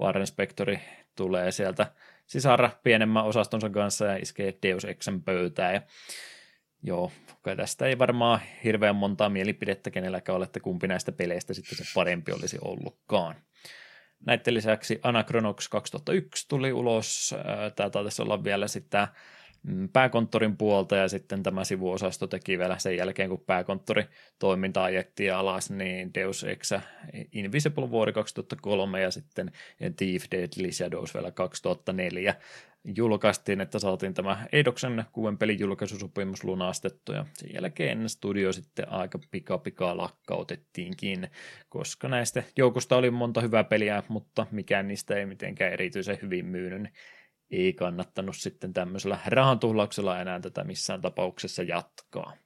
Warren 0.00 0.26
Spectori 0.26 0.80
tulee 1.16 1.50
sieltä 1.50 1.86
sisara 2.26 2.70
pienemmän 2.82 3.24
osastonsa 3.24 3.70
kanssa 3.70 4.06
ja 4.06 4.16
iskee 4.16 4.54
Deus 4.62 4.84
Exen 4.84 5.22
pöytään, 5.22 5.74
ja 5.74 5.82
Joo, 6.82 7.12
kai 7.42 7.56
tästä 7.56 7.86
ei 7.86 7.98
varmaan 7.98 8.40
hirveän 8.64 8.96
montaa 8.96 9.28
mielipidettä 9.28 9.90
kenelläkään 9.90 10.36
ole, 10.36 10.44
että 10.44 10.60
kumpi 10.60 10.88
näistä 10.88 11.12
peleistä 11.12 11.54
sitten 11.54 11.78
se 11.78 11.84
parempi 11.94 12.32
olisi 12.32 12.58
ollutkaan. 12.62 13.34
Näiden 14.26 14.54
lisäksi 14.54 15.00
Anachronox 15.02 15.68
2001 15.68 16.48
tuli 16.48 16.72
ulos. 16.72 17.34
Tämä 17.76 17.90
taisi 17.90 18.22
olla 18.22 18.44
vielä 18.44 18.68
sitä 18.68 19.08
pääkonttorin 19.92 20.56
puolta 20.56 20.96
ja 20.96 21.08
sitten 21.08 21.42
tämä 21.42 21.64
sivuosasto 21.64 22.26
teki 22.26 22.58
vielä 22.58 22.78
sen 22.78 22.96
jälkeen, 22.96 23.28
kun 23.28 23.44
pääkonttori 23.46 24.04
toiminta 24.38 24.84
ajettiin 24.84 25.34
alas, 25.34 25.70
niin 25.70 26.14
Deus 26.14 26.44
Ex 26.44 26.72
Invisible 27.32 27.90
vuori 27.90 28.12
2003 28.12 29.00
ja 29.00 29.10
sitten 29.10 29.52
Thief 29.96 30.24
Deadly 30.30 30.72
Shadows 30.72 31.14
vielä 31.14 31.30
2004 31.30 32.34
julkaistiin, 32.84 33.60
että 33.60 33.78
saatiin 33.78 34.14
tämä 34.14 34.46
Eidoksen 34.52 35.04
kuuden 35.12 35.38
pelin 35.38 35.58
julkaisusopimus 35.58 36.44
lunastettu 36.44 37.12
ja 37.12 37.26
sen 37.34 37.50
jälkeen 37.54 38.08
studio 38.08 38.52
sitten 38.52 38.88
aika 38.88 39.18
pika 39.30 39.58
pika 39.58 39.96
lakkautettiinkin, 39.96 41.28
koska 41.68 42.08
näistä 42.08 42.42
joukosta 42.56 42.96
oli 42.96 43.10
monta 43.10 43.40
hyvää 43.40 43.64
peliä, 43.64 44.02
mutta 44.08 44.46
mikään 44.50 44.88
niistä 44.88 45.16
ei 45.16 45.26
mitenkään 45.26 45.72
erityisen 45.72 46.18
hyvin 46.22 46.46
myynyt, 46.46 46.88
ei 47.50 47.72
kannattanut 47.72 48.36
sitten 48.36 48.72
tämmöisellä 48.72 49.18
rahantuhlauksella 49.26 50.20
enää 50.20 50.40
tätä 50.40 50.64
missään 50.64 51.00
tapauksessa 51.00 51.62
jatkaa. 51.62 52.36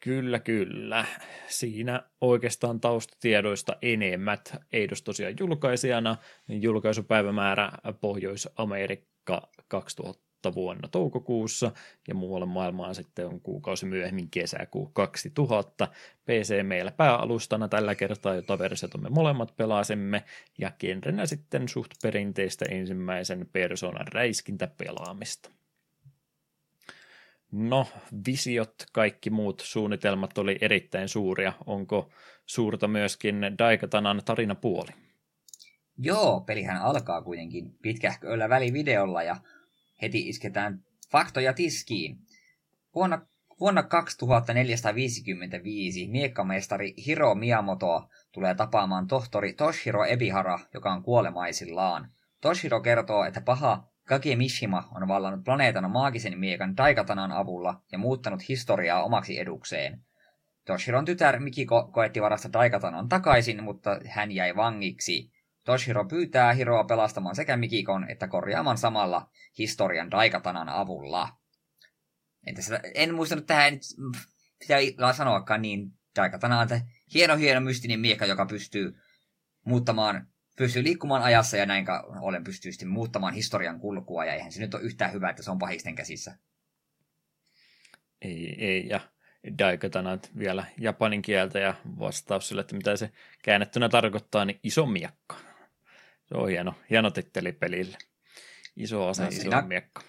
Kyllä, 0.00 0.38
kyllä. 0.38 1.04
Siinä 1.48 2.10
oikeastaan 2.20 2.80
taustatiedoista 2.80 3.76
enemmät. 3.82 4.56
Eidos 4.72 5.02
tosiaan 5.02 5.34
julkaisijana, 5.40 6.16
julkaisupäivämäärä 6.48 7.72
Pohjois-Amerikka 8.00 9.50
2000 9.68 10.29
vuonna 10.54 10.88
toukokuussa 10.88 11.72
ja 12.08 12.14
muualle 12.14 12.46
maailmaan 12.46 12.94
sitten 12.94 13.26
on 13.26 13.40
kuukausi 13.40 13.86
myöhemmin 13.86 14.30
kesäkuu 14.30 14.86
2000. 14.86 15.88
PC 16.24 16.62
meillä 16.62 16.90
pääalustana 16.90 17.68
tällä 17.68 17.94
kertaa, 17.94 18.34
jota 18.34 18.58
versiota 18.58 18.98
me 18.98 19.08
molemmat 19.08 19.56
pelasimme 19.56 20.24
ja 20.58 20.72
genrenä 20.78 21.26
sitten 21.26 21.68
suht 21.68 21.90
perinteistä 22.02 22.64
ensimmäisen 22.70 23.48
persoonan 23.52 24.06
räiskintäpelaamista. 24.08 25.50
No, 27.52 27.86
visiot, 28.26 28.74
kaikki 28.92 29.30
muut 29.30 29.62
suunnitelmat 29.64 30.38
oli 30.38 30.58
erittäin 30.60 31.08
suuria. 31.08 31.52
Onko 31.66 32.10
suurta 32.46 32.88
myöskin 32.88 33.36
Daikatanan 33.58 34.22
tarinapuoli? 34.24 34.90
Joo, 35.98 36.40
pelihän 36.40 36.82
alkaa 36.82 37.22
kuitenkin 37.22 37.74
pitkähköllä 37.82 38.48
välivideolla 38.48 39.22
ja 39.22 39.36
heti 40.02 40.28
isketään 40.28 40.84
faktoja 41.10 41.52
tiskiin. 41.52 42.18
Vuonna, 42.94 43.26
vuonna 43.60 43.82
2455 43.82 46.08
miekkamestari 46.08 46.94
Hiro 47.06 47.34
Miyamoto 47.34 48.08
tulee 48.32 48.54
tapaamaan 48.54 49.06
tohtori 49.06 49.52
Toshiro 49.52 50.04
Ebihara, 50.04 50.58
joka 50.74 50.92
on 50.92 51.02
kuolemaisillaan. 51.02 52.10
Toshiro 52.40 52.80
kertoo, 52.80 53.24
että 53.24 53.40
paha 53.40 53.90
Kage 54.10 54.36
Mishima 54.36 54.88
on 54.94 55.08
vallannut 55.08 55.44
planeetan 55.44 55.90
maagisen 55.90 56.38
miekan 56.38 56.76
Daikatanan 56.76 57.32
avulla 57.32 57.82
ja 57.92 57.98
muuttanut 57.98 58.48
historiaa 58.48 59.04
omaksi 59.04 59.38
edukseen. 59.38 60.00
Toshiron 60.66 61.04
tytär 61.04 61.40
Mikiko 61.40 61.90
koetti 61.92 62.22
varasta 62.22 62.52
Daikatanan 62.52 63.08
takaisin, 63.08 63.64
mutta 63.64 64.00
hän 64.06 64.32
jäi 64.32 64.56
vangiksi. 64.56 65.30
Toshiro 65.64 66.04
pyytää 66.04 66.52
Hiroa 66.52 66.84
pelastamaan 66.84 67.36
sekä 67.36 67.56
Mikikon 67.56 68.10
että 68.10 68.28
korjaamaan 68.28 68.78
samalla 68.78 69.30
historian 69.58 70.10
Daikatanan 70.10 70.68
avulla. 70.68 71.28
Entäs, 72.46 72.70
en 72.94 73.14
muistanut 73.14 73.46
tähän, 73.46 73.78
pitää 74.58 75.12
sanoakaan 75.12 75.62
niin, 75.62 75.92
Daikatana 76.16 76.60
on 76.60 76.68
hieno 77.14 77.36
hieno 77.36 77.60
mystinen 77.60 78.00
miekka, 78.00 78.26
joka 78.26 78.46
pystyy 78.46 78.98
muuttamaan 79.64 80.26
pystyy 80.56 80.82
liikkumaan 80.82 81.22
ajassa 81.22 81.56
ja 81.56 81.66
näin 81.66 81.86
ollen 82.20 82.44
pystyy 82.44 82.72
sitten 82.72 82.88
muuttamaan 82.88 83.34
historian 83.34 83.80
kulkua, 83.80 84.24
ja 84.24 84.34
eihän 84.34 84.52
se 84.52 84.60
nyt 84.60 84.74
ole 84.74 84.82
yhtään 84.82 85.12
hyvä, 85.12 85.30
että 85.30 85.42
se 85.42 85.50
on 85.50 85.58
pahisten 85.58 85.94
käsissä. 85.94 86.38
Ei, 88.22 88.56
ei, 88.58 88.88
ja 88.88 89.00
Daikatana 89.58 90.18
vielä 90.38 90.64
japanin 90.78 91.22
kieltä 91.22 91.58
ja 91.58 91.74
vastaus 91.98 92.48
sille, 92.48 92.60
että 92.60 92.76
mitä 92.76 92.96
se 92.96 93.10
käännettynä 93.42 93.88
tarkoittaa, 93.88 94.44
niin 94.44 94.60
iso 94.62 94.86
miekka. 94.86 95.36
Se 96.30 96.36
on 96.36 96.48
hieno, 96.48 96.74
hieno 96.90 97.10
titteli 97.10 97.52
pelille. 97.52 97.98
Iso 98.76 99.08
ase, 99.08 99.22
no, 99.22 99.28
iso 99.28 99.40
siinä, 99.40 99.62
miekka. 99.62 100.02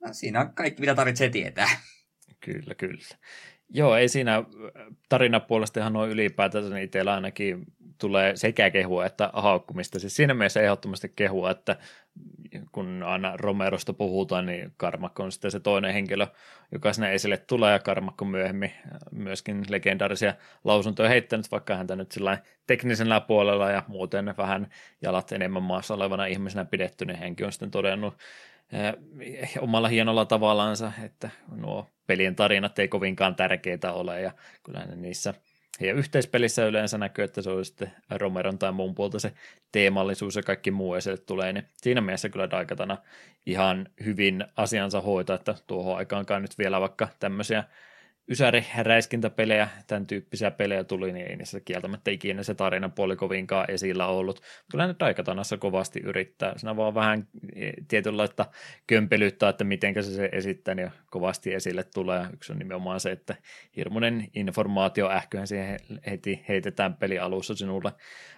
No, 0.00 0.12
siinä 0.12 0.40
on 0.40 0.52
kaikki, 0.54 0.80
mitä 0.80 0.94
tarvitsee 0.94 1.30
tietää. 1.30 1.68
Kyllä, 2.40 2.74
kyllä. 2.74 3.04
Joo, 3.70 3.96
ei 3.96 4.08
siinä 4.08 4.44
tarinapuolesta 5.08 5.80
ihan 5.80 5.92
noin 5.92 6.10
ylipäätänsä, 6.10 6.74
niin 6.74 6.84
itsellä 6.84 7.14
ainakin 7.14 7.64
tulee 7.98 8.36
sekä 8.36 8.70
kehua 8.70 9.06
että 9.06 9.30
haukkumista. 9.32 9.98
Siis 9.98 10.16
siinä 10.16 10.34
mielessä 10.34 10.60
ehdottomasti 10.60 11.12
kehua, 11.16 11.50
että 11.50 11.76
kun 12.72 13.02
aina 13.02 13.36
Romerosta 13.36 13.92
puhutaan, 13.92 14.46
niin 14.46 14.72
Karmakko 14.76 15.22
on 15.22 15.32
sitten 15.32 15.50
se 15.50 15.60
toinen 15.60 15.92
henkilö, 15.92 16.26
joka 16.72 16.92
sinne 16.92 17.14
esille 17.14 17.36
tulee, 17.36 17.72
ja 17.72 17.78
Karmakko 17.78 18.24
myöhemmin 18.24 18.72
myöskin 19.12 19.64
legendaarisia 19.68 20.34
lausuntoja 20.64 21.08
heittänyt, 21.08 21.50
vaikka 21.50 21.76
häntä 21.76 21.96
nyt 21.96 22.12
sillä 22.12 22.38
teknisellä 22.66 23.20
puolella 23.20 23.70
ja 23.70 23.82
muuten 23.88 24.34
vähän 24.38 24.68
jalat 25.02 25.32
enemmän 25.32 25.62
maassa 25.62 25.94
olevana 25.94 26.26
ihmisenä 26.26 26.64
pidetty, 26.64 27.04
niin 27.04 27.18
henki 27.18 27.44
on 27.44 27.52
sitten 27.52 27.70
todennut 27.70 28.14
omalla 29.60 29.88
hienolla 29.88 30.24
tavallaansa, 30.24 30.92
että 31.04 31.30
nuo 31.50 31.86
pelien 32.06 32.36
tarinat 32.36 32.78
ei 32.78 32.88
kovinkaan 32.88 33.34
tärkeitä 33.34 33.92
ole, 33.92 34.20
ja 34.20 34.32
kyllä 34.64 34.84
ne 34.84 34.96
niissä– 34.96 35.34
ja 35.80 35.94
yhteispelissä 35.94 36.66
yleensä 36.66 36.98
näkyy, 36.98 37.24
että 37.24 37.42
se 37.42 37.50
on 37.50 37.64
sitten 37.64 37.92
Romeron 38.10 38.58
tai 38.58 38.72
muun 38.72 38.94
puolta 38.94 39.18
se 39.18 39.32
teemallisuus 39.72 40.36
ja 40.36 40.42
kaikki 40.42 40.70
muu 40.70 40.94
esille 40.94 41.16
tulee, 41.16 41.52
niin 41.52 41.64
siinä 41.76 42.00
mielessä 42.00 42.28
kyllä 42.28 42.50
Daikatana 42.50 42.96
ihan 43.46 43.88
hyvin 44.04 44.44
asiansa 44.56 45.00
hoitaa, 45.00 45.36
että 45.36 45.54
tuohon 45.66 45.96
aikaankaan 45.96 46.42
nyt 46.42 46.58
vielä 46.58 46.80
vaikka 46.80 47.08
tämmöisiä 47.20 47.64
ysäri-räiskintäpelejä, 48.30 49.68
tämän 49.86 50.06
tyyppisiä 50.06 50.50
pelejä 50.50 50.84
tuli, 50.84 51.12
niin 51.12 51.26
ei 51.26 51.36
niissä 51.36 51.60
kieltämättä 51.60 52.10
ikinä 52.10 52.42
se 52.42 52.54
tarinan 52.54 52.92
puoli 52.92 53.16
kovinkaan 53.16 53.70
esillä 53.70 54.06
ollut. 54.06 54.40
Kyllä 54.70 54.86
ne 54.86 54.94
Daikatanassa 55.00 55.56
kovasti 55.56 56.00
yrittää. 56.00 56.58
Siinä 56.58 56.76
vaan 56.76 56.94
vähän 56.94 57.28
e, 57.56 57.70
tietynlaista 57.88 58.46
kömpelyttä, 58.86 59.48
että 59.48 59.64
miten 59.64 59.94
se 59.94 60.02
se 60.02 60.28
esittää, 60.32 60.74
niin 60.74 60.90
kovasti 61.10 61.54
esille 61.54 61.84
tulee. 61.94 62.26
Yksi 62.32 62.52
on 62.52 62.58
nimenomaan 62.58 63.00
se, 63.00 63.10
että 63.10 63.34
hirmuinen 63.76 64.28
informaatio 64.34 65.10
ähköhän 65.10 65.46
siihen 65.46 65.80
heti 66.10 66.44
heitetään 66.48 66.94
peli 66.94 67.18
alussa 67.18 67.54
sinulle 67.54 67.92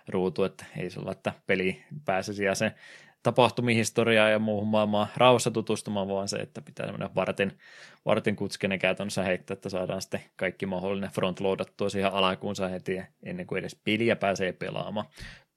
ruutu, 0.09 0.45
että 0.45 0.65
ei 0.77 0.91
se 0.91 1.01
ole, 1.01 1.11
että 1.11 1.33
peli 1.47 1.83
pääsisi 2.05 2.45
ja 2.45 2.55
se 2.55 2.73
tapahtumihistoriaa 3.23 4.29
ja 4.29 4.39
muuhun 4.39 4.69
maailmaan 4.69 5.09
rauhassa 5.17 5.51
tutustumaan, 5.51 6.09
vaan 6.09 6.29
se, 6.29 6.37
että 6.37 6.63
pitää 6.63 6.87
semmoinen 6.87 7.15
vartin, 7.15 7.59
vartin 8.05 8.37
kutskinen 8.37 8.79
käytännössä 8.79 9.23
heittää, 9.23 9.55
että 9.55 9.69
saadaan 9.69 10.03
sitten 10.03 10.21
kaikki 10.37 10.67
mahdollinen 10.67 11.11
frontloadattua 11.11 11.89
siihen 11.89 12.13
alakuunsa 12.13 12.69
heti 12.69 13.03
ennen 13.23 13.47
kuin 13.47 13.59
edes 13.59 13.81
piliä 13.85 14.17
pääsee 14.17 14.53
pelaamaan. 14.53 15.07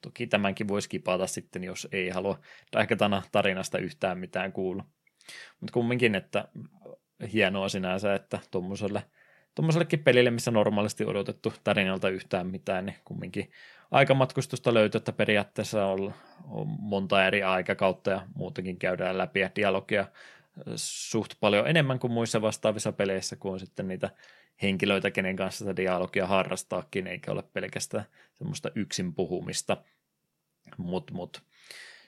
Toki 0.02 0.28
tämänkin 0.28 0.68
voisi 0.68 0.90
kipata 0.90 1.28
sitten, 1.28 1.64
jos 1.64 1.88
ei 1.92 2.10
halua 2.10 2.40
Daikatana 2.74 3.22
tarinasta 3.32 3.78
yhtään 3.78 4.18
mitään 4.18 4.52
kuulla. 4.52 4.86
Mutta 5.60 5.74
kumminkin, 5.74 6.16
että 6.16 6.48
hienoa 7.34 7.70
sinänsä, 7.70 8.16
että 8.16 8.40
tuommoiselle 8.52 9.04
tuommoisellekin 9.56 10.04
pelille, 10.04 10.32
missä 10.32 10.52
normaalisti 10.52 11.06
odotettu 11.06 11.54
tarinalta 11.64 12.10
yhtään 12.10 12.48
mitään, 12.48 12.86
niin 12.86 12.96
kumminkin 13.06 13.52
aikamatkustusta 13.94 14.74
löytyy, 14.74 14.98
että 14.98 15.12
periaatteessa 15.12 15.86
on, 15.86 16.14
on 16.50 16.68
monta 16.80 17.26
eri 17.26 17.44
aikakautta 17.44 18.12
ja 18.12 18.22
muutenkin 18.36 18.78
käydään 18.78 19.18
läpi 19.18 19.40
ja 19.40 19.50
dialogia 19.56 20.08
suht 20.76 21.34
paljon 21.40 21.68
enemmän 21.68 22.00
kuin 22.00 22.14
muissa 22.14 22.42
vastaavissa 22.42 22.92
peleissä, 22.92 23.36
kun 23.36 23.54
on 23.54 23.60
sitten 23.60 23.88
niitä 23.88 24.10
henkilöitä, 24.62 25.12
kenen 25.12 25.36
kanssa 25.36 25.58
sitä 25.58 25.76
dialogia 25.76 26.28
harrastaakin, 26.28 27.08
eikä 27.08 27.32
ole 27.32 27.44
pelkästään 27.54 28.06
semmoista 28.38 28.72
yksin 28.76 29.14
puhumista. 29.14 29.78
Mutta 30.78 31.14
mut, 31.14 31.44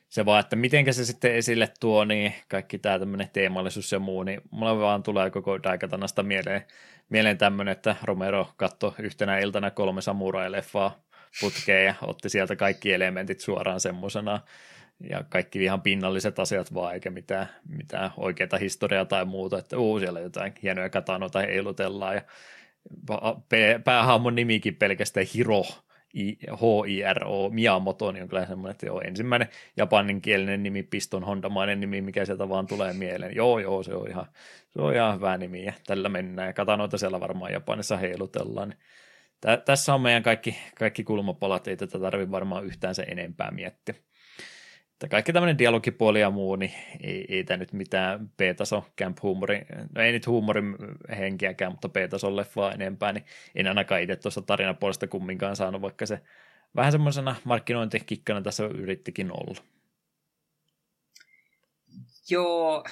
se 0.10 0.26
vaan, 0.26 0.40
että 0.40 0.56
miten 0.56 0.94
se 0.94 1.06
sitten 1.06 1.36
esille 1.36 1.74
tuo, 1.80 2.06
niin 2.06 2.34
kaikki 2.48 2.78
tämä 2.78 2.99
tämmöinen 2.99 3.30
teemallisuus 3.34 3.91
ja 3.91 3.99
muu, 3.99 4.24
niin 4.24 4.41
mulla 4.52 4.80
vaan 4.80 5.03
tulee 5.03 5.30
koko 5.30 5.64
Daikatanasta 5.64 6.24
mieleen, 6.24 6.66
mieleen 7.10 7.38
tämmöinen, 7.38 7.72
että 7.72 7.95
Romero 8.03 8.49
katsoi 8.57 8.94
yhtenä 8.99 9.40
iltana 9.40 9.72
kolme 9.72 10.02
samurai-leffaa 10.02 11.06
putkeen 11.41 11.86
ja 11.86 11.95
otti 12.02 12.30
sieltä 12.30 12.56
kaikki 12.56 12.94
elementit 12.94 13.40
suoraan 13.40 13.80
semmoisena 13.80 14.40
ja 15.10 15.24
kaikki 15.30 15.64
ihan 15.64 15.82
pinnalliset 15.82 16.40
asiat 16.40 16.74
vaan, 16.74 16.94
eikä 16.94 17.10
mitään, 17.10 17.49
mitään 17.78 18.12
oikeaa 18.18 18.57
historiaa 18.60 19.06
tai 19.06 19.26
muuta, 19.26 19.60
että 19.60 19.78
uu, 19.78 19.99
siellä 19.99 20.20
jotain 20.20 20.53
hienoja 20.64 20.90
katanoita 20.90 21.40
heilutellaan 21.40 22.16
ja 22.16 22.22
päähahmon 23.84 24.36
nimikin 24.36 24.76
pelkästään 24.76 25.26
Hiro, 25.36 25.64
H-I-R-O, 26.52 27.49
Miyamoto, 27.49 28.12
niin 28.12 28.24
on 28.24 28.30
kyllä 28.30 28.45
semmoinen, 28.45 28.72
että 28.72 28.86
joo, 28.86 29.02
ensimmäinen 29.02 29.49
japaninkielinen 29.78 30.64
nimi, 30.64 30.84
piston 30.84 31.24
hondamainen 31.24 31.80
nimi, 31.80 32.02
mikä 32.02 32.26
sieltä 32.26 32.49
vaan 32.49 32.68
tulee 32.68 32.94
mieleen. 32.94 33.36
Joo, 33.36 33.60
joo, 33.60 33.84
se 33.84 33.94
on 33.94 34.10
ihan, 34.10 34.26
se 34.70 34.82
on 34.82 34.94
ihan 34.94 35.16
hyvä 35.16 35.38
nimi 35.38 35.66
ja 35.66 35.74
tällä 35.88 36.10
mennään. 36.10 36.48
Ja 36.48 36.53
katanoita 36.53 36.98
siellä 36.98 37.20
varmaan 37.20 37.52
Japanissa 37.52 37.98
heilutellaan. 37.98 38.70
Niin 38.70 38.80
Tä, 39.46 39.58
tässä 39.58 39.94
on 39.94 40.02
meidän 40.02 40.24
kaikki, 40.24 40.58
kaikki 40.80 41.04
kulmapalat, 41.04 41.68
ei 41.68 41.78
tätä 41.78 42.00
tarvitse 42.00 42.32
varmaan 42.32 42.66
yhtään 42.66 42.96
se 42.96 43.04
enempää 43.04 43.52
miettiä. 43.52 43.96
Että 44.94 45.08
kaikki 45.08 45.34
tämmöinen 45.34 45.58
dialogipuoli 45.58 46.22
ja 46.22 46.30
muu, 46.30 46.56
niin 46.56 46.72
ei, 47.04 47.26
ei 47.30 47.44
tämä 47.44 47.58
nyt 47.58 47.74
mitään 47.74 48.30
B-taso 48.30 48.86
camp 48.98 49.18
huumori, 49.22 49.62
no 49.96 50.02
ei 50.02 50.12
nyt 50.12 50.28
huumorin 50.28 50.76
henkiäkään, 51.18 51.72
mutta 51.72 51.90
B-tason 51.90 52.36
leffaa 52.36 52.72
enempää, 52.72 53.14
niin 53.14 53.26
en 53.56 53.68
ainakaan 53.68 54.02
itse 54.02 54.16
tuosta 54.16 54.42
tarinapuolesta 54.42 55.08
kumminkaan 55.08 55.56
saanut, 55.56 55.82
vaikka 55.82 56.06
se 56.06 56.22
vähän 56.76 56.92
semmoisena 56.92 57.36
markkinointikikkana 57.44 58.42
tässä 58.42 58.66
yrittikin 58.66 59.32
olla. 59.32 59.62
Joo, 62.30 62.84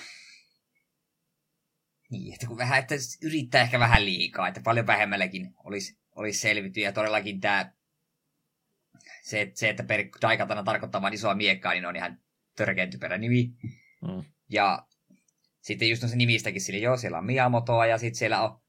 niin, 2.10 2.34
että 2.34 2.48
kun 2.48 2.58
vähän, 2.58 2.80
että 2.80 2.96
yrittää 3.22 3.62
ehkä 3.62 3.80
vähän 3.80 4.06
liikaa, 4.06 4.48
että 4.48 4.62
paljon 4.64 4.88
vähemmälläkin 4.88 5.54
olisi, 5.64 6.03
olisi 6.16 6.40
selvitty. 6.40 6.80
Ja 6.80 6.92
todellakin 6.92 7.42
tämä, 7.42 7.72
se, 9.22 9.52
se 9.54 9.70
että 9.70 9.84
per, 9.84 10.06
Daikatana 10.22 10.64
tarkoittaa 10.64 11.02
vain 11.02 11.14
isoa 11.14 11.36
miekkaa, 11.36 11.74
niin 11.74 11.86
on 11.86 11.96
ihan 11.96 12.20
törkeän 12.56 12.90
typerä 12.90 13.18
nimi. 13.18 13.52
Mm. 14.02 14.24
Ja 14.50 14.86
sitten 15.62 15.90
just 15.90 16.08
se 16.08 16.16
nimistäkin 16.16 16.62
sille, 16.62 16.80
joo, 16.80 16.98
siellä 16.98 17.18
on 17.18 17.26
Miyamotoa 17.26 17.86
ja 17.86 17.98
sitten 17.98 18.18
siellä 18.18 18.42
on 18.42 18.64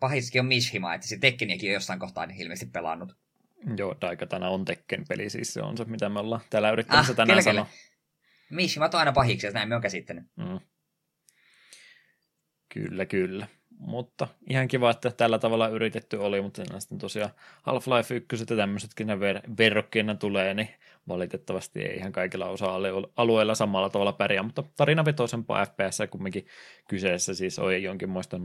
pahiksikin 0.00 0.40
on 0.40 0.46
Mishima, 0.46 0.94
että 0.94 1.06
se 1.06 1.18
Tekkeniäkin 1.18 1.70
on 1.70 1.74
jossain 1.74 1.98
kohtaa 1.98 2.28
ilmeisesti 2.38 2.70
pelannut. 2.72 3.16
Joo, 3.76 3.96
Daikatana 4.00 4.48
on 4.48 4.64
Tekken-peli, 4.64 5.30
siis 5.30 5.54
se 5.54 5.62
on 5.62 5.76
se, 5.76 5.84
mitä 5.84 6.08
me 6.08 6.20
ollaan 6.20 6.40
täällä 6.50 6.70
yrittämässä 6.70 7.12
ah, 7.12 7.16
tänään 7.16 7.42
sanoa. 7.42 7.66
Mishima 8.50 8.84
on 8.84 8.94
aina 8.94 9.12
pahiksi, 9.12 9.50
näin 9.50 9.68
me 9.68 9.76
on 9.76 9.82
käsittänyt. 9.82 10.24
Mm. 10.36 10.60
Kyllä, 12.68 13.06
kyllä. 13.06 13.48
Mutta 13.78 14.28
ihan 14.50 14.68
kiva, 14.68 14.90
että 14.90 15.10
tällä 15.10 15.38
tavalla 15.38 15.68
yritetty 15.68 16.16
oli, 16.16 16.42
mutta 16.42 16.62
sitten 16.78 16.98
tosiaan 16.98 17.30
Half-Life 17.62 18.14
1 18.14 18.46
ja 18.50 18.56
tämmöisetkin 18.56 19.06
ne 19.06 19.14
ver- 19.14 19.56
verrokkeina 19.58 20.14
tulee, 20.14 20.54
niin 20.54 20.68
valitettavasti 21.08 21.82
ei 21.82 21.96
ihan 21.96 22.12
kaikilla 22.12 22.46
osa-alueilla 22.46 23.54
samalla 23.54 23.90
tavalla 23.90 24.12
pärjää, 24.12 24.42
mutta 24.42 24.64
tarinavetoisempaa 24.76 25.66
FPS 25.66 25.98
kumminkin 26.10 26.46
kyseessä 26.88 27.34
siis 27.34 27.58
on 27.58 27.82
jonkinmoista 27.82 28.40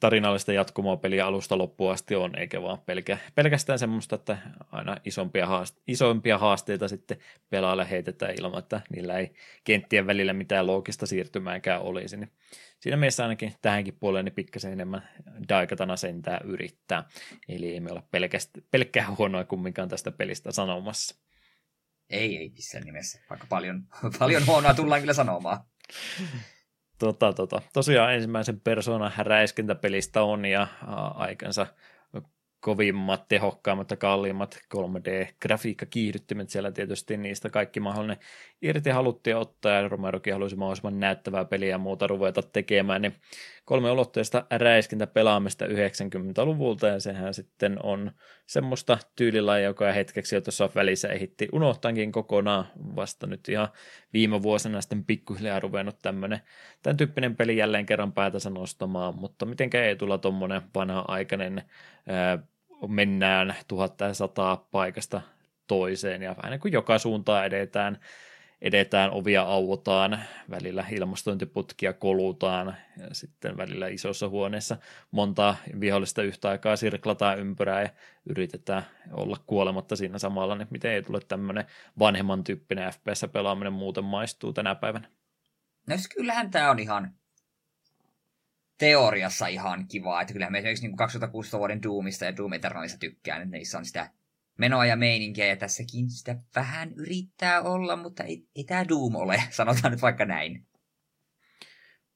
tarinallista 0.00 0.52
jatkumoa 0.52 0.96
peliä 0.96 1.26
alusta 1.26 1.58
loppuun 1.58 1.92
asti 1.92 2.14
on, 2.14 2.38
eikä 2.38 2.62
vaan 2.62 2.78
pelkä, 2.86 3.18
pelkästään 3.34 3.78
semmoista, 3.78 4.14
että 4.14 4.38
aina 4.72 4.96
isompia, 5.04 5.46
haaste, 5.46 5.80
isompia 5.86 6.38
haasteita 6.38 6.88
sitten 6.88 7.18
pelaajalle 7.50 7.90
heitetään 7.90 8.34
ilman, 8.38 8.58
että 8.58 8.80
niillä 8.94 9.18
ei 9.18 9.32
kenttien 9.64 10.06
välillä 10.06 10.32
mitään 10.32 10.66
loogista 10.66 11.06
siirtymääkään 11.06 11.82
olisi. 11.82 12.16
Niin 12.16 12.32
siinä 12.80 12.96
mielessä 12.96 13.22
ainakin 13.22 13.54
tähänkin 13.62 13.96
puoleen 14.00 14.24
niin 14.24 14.34
pikkasen 14.34 14.72
enemmän 14.72 15.08
Daikatana 15.48 15.96
sentää 15.96 16.40
yrittää. 16.44 17.04
Eli 17.48 17.72
ei 17.72 17.80
me 17.80 17.90
olla 17.90 18.02
pelkkää 18.70 19.14
huonoa 19.18 19.44
kumminkaan 19.44 19.88
tästä 19.88 20.10
pelistä 20.10 20.52
sanomassa. 20.52 21.16
Ei, 22.10 22.36
ei 22.36 22.48
missään 22.48 22.84
nimessä, 22.84 23.20
vaikka 23.30 23.46
paljon, 23.48 23.84
paljon 24.18 24.46
huonoa 24.46 24.74
tullaan 24.74 25.00
kyllä 25.00 25.14
sanomaan. 25.14 25.58
Tota, 26.98 27.32
tota. 27.32 27.62
Tosiaan 27.72 28.14
ensimmäisen 28.14 28.60
persoonan 28.60 29.12
räiskintäpelistä 29.18 30.22
on 30.22 30.44
ja 30.44 30.66
aikansa 31.14 31.66
kovimmat, 32.60 33.28
tehokkaammat 33.28 33.90
ja 33.90 33.96
kalliimmat 33.96 34.58
3D-grafiikkakiihdyttimet 34.74 36.50
siellä 36.50 36.72
tietysti 36.72 37.16
niistä 37.16 37.50
kaikki 37.50 37.80
mahdollinen 37.80 38.18
irti 38.62 38.90
haluttiin 38.90 39.36
ottaa 39.36 39.72
ja 39.72 39.88
Romerokin 39.88 40.32
halusi 40.32 40.56
mahdollisimman 40.56 41.00
näyttävää 41.00 41.44
peliä 41.44 41.68
ja 41.68 41.78
muuta 41.78 42.06
ruveta 42.06 42.42
tekemään, 42.42 43.02
niin 43.02 43.14
kolme 43.68 43.90
ulotteista 43.90 44.44
räiskintä 44.50 45.06
pelaamista 45.06 45.66
90-luvulta 45.66 46.86
ja 46.86 47.00
sehän 47.00 47.34
sitten 47.34 47.78
on 47.82 48.10
semmoista 48.46 48.98
tyylilajia, 49.16 49.66
joka 49.66 49.92
hetkeksi 49.92 50.34
jo 50.34 50.40
tuossa 50.40 50.70
välissä 50.74 51.08
ehitti 51.08 51.48
unohtaankin 51.52 52.12
kokonaan. 52.12 52.66
Vasta 52.96 53.26
nyt 53.26 53.48
ihan 53.48 53.68
viime 54.12 54.42
vuosina 54.42 54.80
sitten 54.80 55.04
pikkuhiljaa 55.04 55.60
ruvennut 55.60 55.98
tämmöinen, 56.02 56.40
tämän 56.82 56.96
tyyppinen 56.96 57.36
peli 57.36 57.56
jälleen 57.56 57.86
kerran 57.86 58.12
päätänsä 58.12 58.50
nostamaan, 58.50 59.14
mutta 59.18 59.46
mitenkä 59.46 59.84
ei 59.84 59.96
tulla 59.96 60.18
tuommoinen 60.18 60.62
vanha-aikainen 60.74 61.62
ää, 62.06 62.38
mennään 62.88 63.54
1100 63.68 64.56
paikasta 64.70 65.20
toiseen 65.66 66.22
ja 66.22 66.34
aina 66.38 66.58
kun 66.58 66.72
joka 66.72 66.98
suuntaan 66.98 67.46
edetään, 67.46 67.98
edetään, 68.62 69.10
ovia 69.10 69.42
auotaan, 69.42 70.20
välillä 70.50 70.84
ilmastointiputkia 70.90 71.92
kolutaan 71.92 72.76
ja 72.96 73.06
sitten 73.12 73.56
välillä 73.56 73.88
isossa 73.88 74.28
huoneessa 74.28 74.76
monta 75.10 75.56
vihollista 75.80 76.22
yhtä 76.22 76.48
aikaa 76.48 76.76
sirklataan 76.76 77.38
ympyrää 77.38 77.82
ja 77.82 77.88
yritetään 78.26 78.82
olla 79.12 79.36
kuolematta 79.46 79.96
siinä 79.96 80.18
samalla, 80.18 80.54
niin 80.54 80.68
miten 80.70 80.92
ei 80.92 81.02
tule 81.02 81.20
tämmöinen 81.20 81.64
vanhemman 81.98 82.44
tyyppinen 82.44 82.92
FPS-pelaaminen 82.92 83.72
muuten 83.72 84.04
maistuu 84.04 84.52
tänä 84.52 84.74
päivänä? 84.74 85.08
No 85.86 85.96
siis 85.96 86.08
kyllähän 86.08 86.50
tämä 86.50 86.70
on 86.70 86.78
ihan 86.78 87.14
teoriassa 88.78 89.46
ihan 89.46 89.88
kivaa, 89.88 90.20
että 90.20 90.32
kyllähän 90.32 90.52
me 90.52 90.58
esimerkiksi 90.58 90.86
niin 90.86 90.96
2016 90.96 91.58
vuoden 91.58 91.82
Doomista 91.82 92.24
ja 92.24 92.36
Doom 92.36 92.52
Eternalista 92.52 92.98
tykkään, 92.98 93.42
että 93.42 93.56
niissä 93.56 93.78
on 93.78 93.84
sitä 93.84 94.10
menoa 94.58 94.86
ja 94.86 94.96
meininkiä, 94.96 95.46
ja 95.46 95.56
tässäkin 95.56 96.10
sitä 96.10 96.36
vähän 96.54 96.92
yrittää 96.96 97.62
olla, 97.62 97.96
mutta 97.96 98.24
ei, 98.24 98.48
ei 98.56 98.64
tämä 98.64 98.88
Doom 98.88 99.16
ole, 99.16 99.42
sanotaan 99.50 99.92
nyt 99.92 100.02
vaikka 100.02 100.24
näin. 100.24 100.66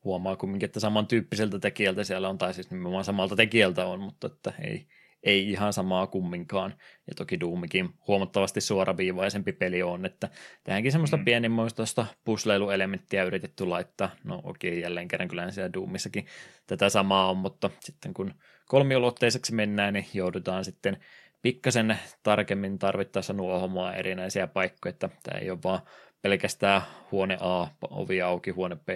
Huomaa 0.05 0.37
kumminkin, 0.37 0.67
että 0.67 0.81
samantyyppiseltä 0.81 1.59
tekijältä 1.59 2.05
siellä 2.05 2.29
on, 2.29 2.39
tai 2.39 2.55
siis 2.55 2.71
nimenomaan 2.71 3.05
samalta 3.05 3.37
tekijältä 3.37 3.87
on, 3.87 4.01
mutta 4.01 4.27
että 4.27 4.53
ei, 4.61 4.87
ei 5.23 5.51
ihan 5.51 5.73
samaa 5.73 6.07
kumminkaan. 6.07 6.75
Ja 7.07 7.15
toki 7.15 7.41
Doomikin 7.41 7.89
huomattavasti 8.07 8.61
suoraviivaisempi 8.61 9.53
peli 9.53 9.83
on, 9.83 10.07
että 10.07 10.29
tähänkin 10.65 10.93
semmoista 10.93 11.17
mm. 11.17 11.25
pienimuistoista 11.25 12.07
pusleiluelementtiä 12.25 13.25
yritetty 13.25 13.67
laittaa. 13.67 14.11
No 14.25 14.41
okei, 14.45 14.81
jälleen 14.81 15.09
kerran 15.09 15.29
kyllä 15.29 15.51
siellä 15.51 15.73
Doomissakin 15.73 16.27
tätä 16.67 16.89
samaa 16.89 17.31
on, 17.31 17.37
mutta 17.37 17.71
sitten 17.81 18.15
kun 18.15 18.35
kolmiulotteiseksi 18.67 19.55
mennään, 19.55 19.95
niin 19.95 20.07
joudutaan 20.15 20.65
sitten 20.65 20.97
pikkasen 21.43 21.99
tarkemmin 22.23 22.79
tarvittaessa 22.79 23.33
nuohomaan 23.33 23.95
erinäisiä 23.95 24.47
paikkoja, 24.47 24.91
että 24.91 25.09
tämä 25.23 25.39
ei 25.39 25.51
ole 25.51 25.59
vaan 25.65 25.81
pelkästään 26.23 26.83
huone 27.13 27.39
A, 27.41 27.67
ovi 27.91 28.23
auki, 28.23 28.51
huone 28.51 28.77
B, 28.77 28.89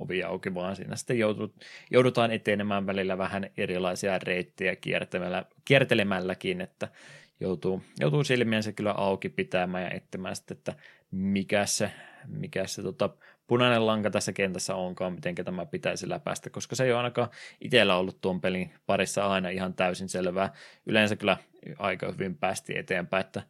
ovi 0.00 0.22
auki, 0.22 0.54
vaan 0.54 0.76
siinä 0.76 0.96
sitten 0.96 1.18
joudut, 1.18 1.54
joudutaan 1.90 2.30
etenemään 2.30 2.86
välillä 2.86 3.18
vähän 3.18 3.50
erilaisia 3.56 4.18
reittejä 4.18 4.76
kiertelemällä, 4.76 5.44
kiertelemälläkin, 5.64 6.60
että 6.60 6.88
joutuu, 7.40 7.82
joutuu 8.00 8.24
silmiensä 8.24 8.72
kyllä 8.72 8.92
auki 8.92 9.28
pitämään 9.28 9.84
ja 9.84 9.90
etsimään 9.90 10.36
sitten, 10.36 10.56
että 10.56 10.74
mikä 11.10 11.66
se, 11.66 11.90
mikä 12.26 12.66
se 12.66 12.82
tota, 12.82 13.10
punainen 13.46 13.86
lanka 13.86 14.10
tässä 14.10 14.32
kentässä 14.32 14.74
onkaan, 14.74 15.12
miten 15.12 15.34
tämä 15.34 15.66
pitäisi 15.66 16.08
läpäistä, 16.08 16.50
koska 16.50 16.76
se 16.76 16.84
ei 16.84 16.90
ole 16.90 16.98
ainakaan 16.98 17.28
itsellä 17.60 17.96
ollut 17.96 18.20
tuon 18.20 18.40
pelin 18.40 18.74
parissa 18.86 19.26
aina 19.26 19.48
ihan 19.48 19.74
täysin 19.74 20.08
selvää. 20.08 20.52
Yleensä 20.86 21.16
kyllä 21.16 21.36
aika 21.78 22.12
hyvin 22.12 22.36
päästi 22.36 22.78
eteenpäin, 22.78 23.26
että 23.26 23.42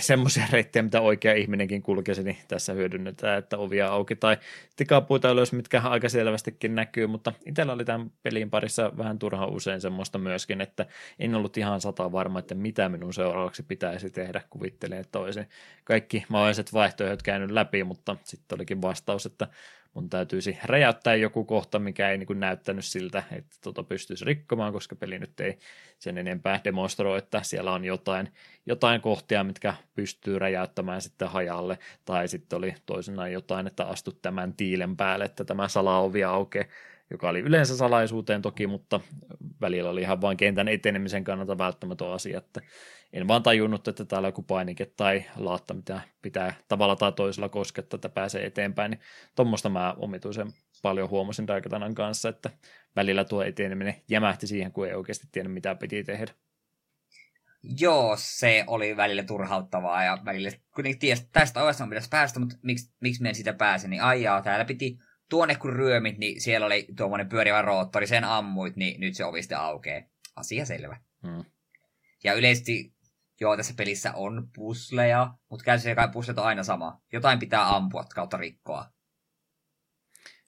semmoisia 0.00 0.44
reittejä, 0.52 0.82
mitä 0.82 1.00
oikea 1.00 1.34
ihminenkin 1.34 1.82
kulkisi, 1.82 2.22
niin 2.22 2.36
tässä 2.48 2.72
hyödynnetään, 2.72 3.38
että 3.38 3.58
ovia 3.58 3.88
auki 3.88 4.16
tai 4.16 4.36
tikapuita 4.76 5.30
ylös, 5.30 5.52
mitkä 5.52 5.80
aika 5.80 6.08
selvästikin 6.08 6.74
näkyy, 6.74 7.06
mutta 7.06 7.32
itsellä 7.46 7.72
oli 7.72 7.84
tämän 7.84 8.10
pelin 8.22 8.50
parissa 8.50 8.92
vähän 8.96 9.18
turha 9.18 9.46
usein 9.46 9.80
semmoista 9.80 10.18
myöskin, 10.18 10.60
että 10.60 10.86
en 11.18 11.34
ollut 11.34 11.56
ihan 11.56 11.80
sata 11.80 12.12
varma, 12.12 12.38
että 12.38 12.54
mitä 12.54 12.88
minun 12.88 13.14
seuraavaksi 13.14 13.62
pitäisi 13.62 14.10
tehdä, 14.10 14.40
kuvittelin, 14.50 14.98
että 14.98 15.18
olisin 15.18 15.48
kaikki 15.84 16.24
mahdolliset 16.28 16.72
vaihtoehdot 16.72 17.22
käynyt 17.22 17.50
läpi, 17.50 17.84
mutta 17.84 18.16
sitten 18.24 18.56
olikin 18.56 18.82
vastaus, 18.82 19.26
että 19.26 19.48
mun 19.94 20.10
täytyisi 20.10 20.58
räjäyttää 20.64 21.14
joku 21.14 21.44
kohta, 21.44 21.78
mikä 21.78 22.10
ei 22.10 22.18
niin 22.18 22.26
kuin 22.26 22.40
näyttänyt 22.40 22.84
siltä, 22.84 23.22
että 23.32 23.56
tota 23.62 23.82
pystyisi 23.82 24.24
rikkomaan, 24.24 24.72
koska 24.72 24.96
peli 24.96 25.18
nyt 25.18 25.40
ei 25.40 25.58
sen 25.98 26.18
enempää 26.18 26.60
demonstroi, 26.64 27.18
että 27.18 27.42
siellä 27.42 27.72
on 27.72 27.84
jotain, 27.84 28.32
jotain 28.66 29.00
kohtia, 29.00 29.44
mitkä 29.44 29.74
pystyy 29.94 30.38
räjäyttämään 30.38 31.02
sitten 31.02 31.28
hajalle, 31.28 31.78
tai 32.04 32.28
sitten 32.28 32.56
oli 32.56 32.74
toisenaan 32.86 33.32
jotain, 33.32 33.66
että 33.66 33.84
astut 33.84 34.22
tämän 34.22 34.54
tiilen 34.54 34.96
päälle, 34.96 35.24
että 35.24 35.44
tämä 35.44 35.68
salaovi 35.68 36.24
aukeaa, 36.24 36.66
joka 37.10 37.28
oli 37.28 37.40
yleensä 37.40 37.76
salaisuuteen 37.76 38.42
toki, 38.42 38.66
mutta 38.66 39.00
välillä 39.60 39.90
oli 39.90 40.00
ihan 40.00 40.20
vain 40.20 40.36
kentän 40.36 40.68
etenemisen 40.68 41.24
kannalta 41.24 41.58
välttämätön 41.58 42.12
asia, 42.12 42.38
että 42.38 42.60
en 43.12 43.28
vaan 43.28 43.42
tajunnut, 43.42 43.88
että 43.88 44.04
täällä 44.04 44.26
on 44.26 44.28
joku 44.28 44.42
painike 44.42 44.86
tai 44.96 45.24
laatta, 45.36 45.74
mitä 45.74 46.00
pitää 46.22 46.54
tavalla 46.68 46.96
tai 46.96 47.12
toisella 47.12 47.48
koskettaa, 47.48 47.96
että 47.96 48.08
pääsee 48.08 48.46
eteenpäin, 48.46 48.90
niin 48.90 49.00
tuommoista 49.36 49.68
mä 49.68 49.94
omituisen 49.98 50.52
paljon 50.82 51.10
huomasin 51.10 51.46
Daikatanan 51.46 51.94
kanssa, 51.94 52.28
että 52.28 52.50
välillä 52.96 53.24
tuo 53.24 53.42
eteneminen 53.42 53.94
jämähti 54.10 54.46
siihen, 54.46 54.72
kun 54.72 54.86
ei 54.86 54.94
oikeasti 54.94 55.28
tiennyt, 55.32 55.54
mitä 55.54 55.74
piti 55.74 56.04
tehdä. 56.04 56.32
Joo, 57.80 58.16
se 58.18 58.64
oli 58.66 58.96
välillä 58.96 59.22
turhauttavaa 59.22 60.04
ja 60.04 60.18
välillä 60.24 60.50
kuitenkin 60.74 60.98
ties, 60.98 61.28
tästä 61.32 61.62
ovesta 61.62 61.84
on 61.84 61.90
pitäisi 61.90 62.08
päästä, 62.08 62.40
mutta 62.40 62.56
miksi, 62.62 62.92
miksi 63.00 63.22
me 63.22 63.28
en 63.28 63.34
sitä 63.34 63.52
pääse, 63.52 63.88
niin 63.88 64.02
aijaa, 64.02 64.42
täällä 64.42 64.64
piti 64.64 64.98
tuonne 65.28 65.54
kun 65.54 65.72
ryömit, 65.72 66.18
niin 66.18 66.40
siellä 66.40 66.66
oli 66.66 66.86
tuommoinen 66.96 67.28
pyörivä 67.28 67.62
roottori, 67.62 68.06
sen 68.06 68.24
ammuit, 68.24 68.76
niin 68.76 69.00
nyt 69.00 69.14
se 69.14 69.24
ovi 69.24 69.42
sitten 69.42 69.58
aukeaa. 69.58 70.02
Asia 70.36 70.66
selvä. 70.66 70.96
Hmm. 71.22 71.44
Ja 72.24 72.34
yleisesti 72.34 72.94
joo, 73.40 73.56
tässä 73.56 73.74
pelissä 73.76 74.12
on 74.12 74.48
pusleja, 74.54 75.34
mutta 75.50 75.64
käytännössä 75.64 75.94
kai 75.94 76.08
puslet 76.08 76.38
on 76.38 76.44
aina 76.44 76.62
sama. 76.62 77.00
Jotain 77.12 77.38
pitää 77.38 77.76
ampua 77.76 78.04
kautta 78.14 78.36
rikkoa. 78.36 78.86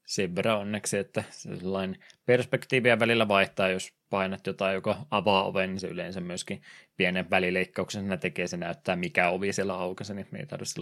Sen 0.07 0.36
verran 0.36 0.59
onneksi, 0.59 0.98
että 0.98 1.24
sellainen 1.31 2.05
perspektiiviä 2.27 2.98
välillä 2.98 3.28
vaihtaa, 3.28 3.69
jos 3.69 3.93
painat 4.11 4.47
jotain, 4.47 4.74
joka 4.74 5.07
avaa 5.11 5.44
oven, 5.44 5.70
niin 5.70 5.81
se 5.81 5.86
yleensä 5.86 6.20
myöskin 6.20 6.62
pienen 6.97 7.31
välileikkauksen 7.31 8.19
tekee, 8.20 8.47
se 8.47 8.57
näyttää 8.57 8.97
mikä 8.97 9.28
ovi 9.28 9.52
siellä 9.52 9.74
aukaisi, 9.74 10.15
niin 10.15 10.27
me 10.31 10.39
ei 10.39 10.47
tarvitse 10.47 10.81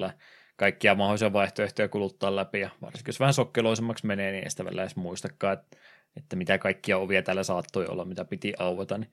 kaikkia 0.58 0.94
mahdollisia 0.94 1.32
vaihtoehtoja 1.32 1.88
kuluttaa 1.88 2.36
läpi, 2.36 2.60
ja 2.60 2.70
varsinkin 2.82 3.08
jos 3.08 3.20
vähän 3.20 3.34
sokkeloisemmaksi 3.34 4.06
menee, 4.06 4.32
niin 4.32 4.44
ei 4.44 4.50
sitä 4.50 4.64
välillä 4.64 4.82
edes 4.82 4.96
muistakaan, 4.96 5.52
että, 5.52 5.76
että 6.16 6.36
mitä 6.36 6.58
kaikkia 6.58 6.98
ovia 6.98 7.22
täällä 7.22 7.42
saattoi 7.42 7.86
olla, 7.86 8.04
mitä 8.04 8.24
piti 8.24 8.54
aueta, 8.58 8.98
niin 8.98 9.12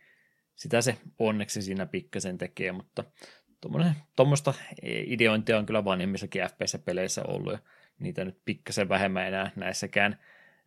sitä 0.55 0.81
se 0.81 0.97
onneksi 1.19 1.61
siinä 1.61 1.85
pikkasen 1.85 2.37
tekee, 2.37 2.71
mutta 2.71 3.03
tuommoista 4.15 4.53
ideointia 4.83 5.57
on 5.57 5.65
kyllä 5.65 5.85
vanhemmissakin 5.85 6.41
FPS-peleissä 6.41 7.23
ollut, 7.27 7.53
ja 7.53 7.59
niitä 7.99 8.25
nyt 8.25 8.37
pikkasen 8.45 8.89
vähemmän 8.89 9.27
enää 9.27 9.51
näissäkään 9.55 10.19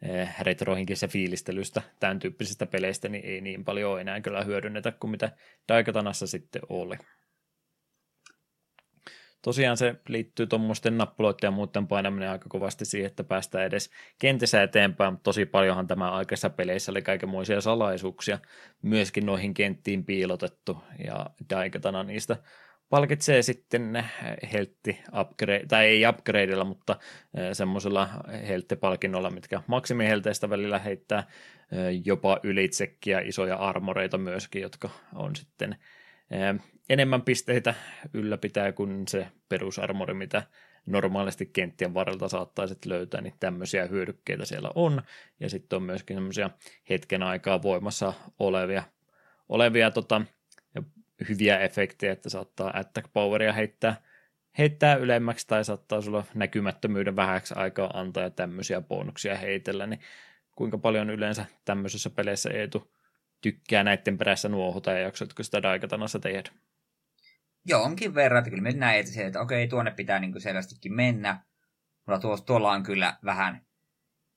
eh, 0.02 0.34
retrohinkissä 0.40 1.08
fiilistelystä, 1.08 1.82
tämän 2.00 2.18
tyyppisistä 2.18 2.66
peleistä, 2.66 3.08
niin 3.08 3.24
ei 3.24 3.40
niin 3.40 3.64
paljon 3.64 4.00
enää 4.00 4.20
kyllä 4.20 4.44
hyödynnetä 4.44 4.92
kuin 4.92 5.10
mitä 5.10 5.30
Daikatanassa 5.68 6.26
sitten 6.26 6.62
oli. 6.68 6.96
Tosiaan 9.42 9.76
se 9.76 9.94
liittyy 10.08 10.46
tuommoisten 10.46 10.98
nappuloiden 10.98 11.38
ja 11.42 11.50
muuten 11.50 11.86
painaminen 11.86 12.30
aika 12.30 12.46
kovasti 12.48 12.84
siihen, 12.84 13.06
että 13.06 13.24
päästään 13.24 13.64
edes 13.64 13.90
kentissä 14.18 14.62
eteenpäin, 14.62 15.12
mutta 15.12 15.24
tosi 15.24 15.46
paljonhan 15.46 15.86
tämä 15.86 16.10
aikaisessa 16.10 16.50
peleissä 16.50 16.92
oli 16.92 17.02
kaikenmoisia 17.02 17.60
salaisuuksia 17.60 18.38
myöskin 18.82 19.26
noihin 19.26 19.54
kenttiin 19.54 20.04
piilotettu, 20.04 20.78
ja 21.06 21.26
Daikatana 21.50 22.02
niistä 22.02 22.36
palkitsee 22.90 23.42
sitten 23.42 24.04
heltti 24.52 25.02
upgrade, 25.20 25.64
tai 25.68 25.86
ei 25.86 26.08
upgradeilla, 26.08 26.64
mutta 26.64 26.96
semmoisella 27.52 28.08
helttipalkinnolla, 28.48 29.30
mitkä 29.30 29.62
maksimihelteistä 29.66 30.50
välillä 30.50 30.78
heittää 30.78 31.26
jopa 32.04 32.40
ylitsekkiä 32.42 33.20
isoja 33.20 33.56
armoreita 33.56 34.18
myöskin, 34.18 34.62
jotka 34.62 34.90
on 35.14 35.36
sitten 35.36 35.76
enemmän 36.88 37.22
pisteitä 37.22 37.74
ylläpitää 38.14 38.72
kuin 38.72 39.08
se 39.08 39.28
perusarmori, 39.48 40.14
mitä 40.14 40.42
normaalisti 40.86 41.46
kenttien 41.46 41.94
varrelta 41.94 42.28
saattaisit 42.28 42.86
löytää, 42.86 43.20
niin 43.20 43.34
tämmöisiä 43.40 43.86
hyödykkeitä 43.86 44.44
siellä 44.44 44.70
on. 44.74 45.02
Ja 45.40 45.50
sitten 45.50 45.76
on 45.76 45.82
myöskin 45.82 46.16
semmoisia 46.16 46.50
hetken 46.90 47.22
aikaa 47.22 47.62
voimassa 47.62 48.12
olevia, 48.38 48.82
olevia 49.48 49.90
tota, 49.90 50.22
hyviä 51.28 51.58
efektejä, 51.58 52.12
että 52.12 52.30
saattaa 52.30 52.78
attack 52.78 53.12
poweria 53.12 53.52
heittää, 53.52 53.96
heittää 54.58 54.96
ylemmäksi 54.96 55.46
tai 55.46 55.64
saattaa 55.64 56.00
sulla 56.00 56.24
näkymättömyyden 56.34 57.16
vähäksi 57.16 57.54
aikaa 57.56 57.90
antaa 57.94 58.22
ja 58.22 58.30
tämmöisiä 58.30 58.80
bonuksia 58.80 59.36
heitellä, 59.36 59.86
niin 59.86 60.00
kuinka 60.56 60.78
paljon 60.78 61.10
yleensä 61.10 61.44
tämmöisessä 61.64 62.10
peleissä 62.10 62.50
Eetu 62.50 62.90
tykkää 63.40 63.84
näiden 63.84 64.18
perässä 64.18 64.48
nuohuta 64.48 64.90
ja 64.90 64.98
jaksatko 64.98 65.42
sitä 65.42 65.62
Daikatanassa 65.62 66.18
tehdä? 66.18 66.50
Jonkin 67.66 68.14
verran, 68.14 68.38
että 68.38 68.50
kyllä 68.50 68.62
me 68.62 68.72
näin, 68.72 69.00
että, 69.00 69.12
se, 69.12 69.26
että 69.26 69.40
okei, 69.40 69.68
tuonne 69.68 69.90
pitää 69.90 70.18
niin 70.18 70.32
kuin 70.32 70.42
selvästikin 70.42 70.94
mennä, 70.94 71.44
mutta 72.06 72.20
tuolla, 72.20 72.38
tuolla 72.38 72.72
on 72.72 72.82
kyllä 72.82 73.18
vähän 73.24 73.66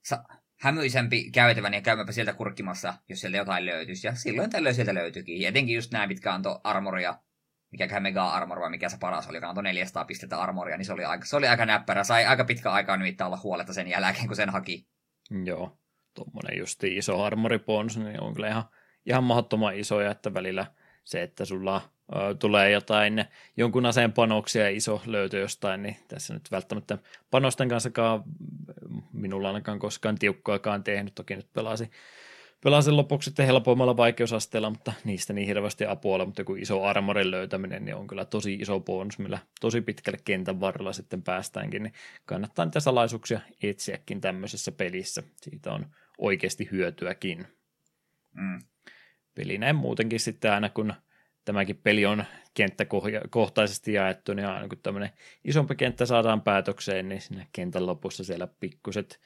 sa- 0.04 0.24
hämyisempi 0.60 1.30
käytävän 1.30 1.74
ja 1.74 1.80
käymäpä 1.80 2.12
sieltä 2.12 2.32
kurkkimassa, 2.32 2.94
jos 3.08 3.20
sieltä 3.20 3.36
jotain 3.36 3.66
löytyisi. 3.66 4.06
Ja 4.06 4.14
silloin 4.14 4.50
tällöin 4.50 4.74
sieltä 4.74 4.94
löytyykin. 4.94 5.40
Ja 5.40 5.48
etenkin 5.48 5.74
just 5.74 5.92
nämä, 5.92 6.06
mitkä 6.06 6.34
antoi 6.34 6.60
armoria, 6.64 7.18
mikä 7.70 8.00
mega 8.00 8.30
armor 8.30 8.60
vai 8.60 8.70
mikä 8.70 8.88
se 8.88 8.96
paras 9.00 9.28
oli, 9.28 9.36
joka 9.36 9.48
antoi 9.48 9.64
400 9.64 10.04
pistettä 10.04 10.38
armoria, 10.38 10.76
niin 10.76 10.86
se 10.86 10.92
oli 10.92 11.04
aika, 11.04 11.24
se 11.24 11.36
oli 11.36 11.48
aika 11.48 11.66
näppärä. 11.66 12.04
Sai 12.04 12.24
aika 12.24 12.44
pitkä 12.44 12.70
aikaa 12.70 12.96
nimittäin 12.96 13.26
olla 13.26 13.40
huoletta 13.42 13.72
sen 13.72 13.88
jälkeen, 13.88 14.26
kun 14.26 14.36
sen 14.36 14.50
haki. 14.50 14.88
Joo, 15.44 15.78
tuommoinen 16.14 16.58
just 16.58 16.84
iso 16.84 17.22
armoripons, 17.22 17.96
niin 17.96 18.22
on 18.22 18.34
kyllä 18.34 18.48
ihan, 18.48 18.64
ihan 19.06 19.24
mahdottoman 19.24 19.76
isoja, 19.76 20.10
että 20.10 20.34
välillä 20.34 20.66
se, 21.04 21.22
että 21.22 21.44
sulla 21.44 21.82
tulee 22.38 22.70
jotain 22.70 23.24
jonkun 23.56 23.86
aseen 23.86 24.12
panoksia 24.12 24.68
iso 24.68 25.02
löytö 25.06 25.38
jostain, 25.38 25.82
niin 25.82 25.96
tässä 26.08 26.34
nyt 26.34 26.50
välttämättä 26.50 26.98
panosten 27.30 27.68
kanssakaan 27.68 28.22
minulla 29.12 29.48
ainakaan 29.48 29.78
koskaan 29.78 30.18
tiukkaakaan 30.18 30.84
tehnyt. 30.84 31.14
Toki 31.14 31.36
nyt 31.36 31.52
pelasi, 31.52 31.90
pelasin 32.64 32.96
lopuksi 32.96 33.24
sitten 33.24 33.46
helpommalla 33.46 33.96
vaikeusasteella, 33.96 34.70
mutta 34.70 34.92
niistä 35.04 35.32
niin 35.32 35.46
hirveästi 35.46 35.86
apua 35.86 36.14
ole, 36.14 36.24
mutta 36.24 36.40
joku 36.40 36.54
iso 36.54 36.84
armorin 36.84 37.30
löytäminen 37.30 37.84
niin 37.84 37.96
on 37.96 38.06
kyllä 38.06 38.24
tosi 38.24 38.54
iso 38.54 38.80
bonus, 38.80 39.18
millä 39.18 39.38
tosi 39.60 39.80
pitkälle 39.80 40.18
kentän 40.24 40.60
varrella 40.60 40.92
sitten 40.92 41.22
päästäänkin, 41.22 41.82
niin 41.82 41.94
kannattaa 42.24 42.64
niitä 42.64 42.80
salaisuuksia 42.80 43.40
etsiäkin 43.62 44.20
tämmöisessä 44.20 44.72
pelissä. 44.72 45.22
Siitä 45.36 45.72
on 45.72 45.86
oikeasti 46.18 46.68
hyötyäkin. 46.72 47.46
Mm. 48.34 48.58
Peli 49.34 49.58
näin 49.58 49.76
muutenkin 49.76 50.20
sitten 50.20 50.52
aina, 50.52 50.68
kun 50.68 50.94
tämäkin 51.44 51.76
peli 51.76 52.06
on 52.06 52.24
kenttäkohtaisesti 52.54 53.92
jaettu, 53.92 54.34
niin 54.34 54.46
aina 54.46 54.68
kun 54.68 54.78
tämmöinen 54.82 55.10
isompi 55.44 55.74
kenttä 55.74 56.06
saadaan 56.06 56.42
päätökseen, 56.42 57.08
niin 57.08 57.20
siinä 57.20 57.46
kentän 57.52 57.86
lopussa 57.86 58.24
siellä 58.24 58.48
pikkuset 58.60 59.20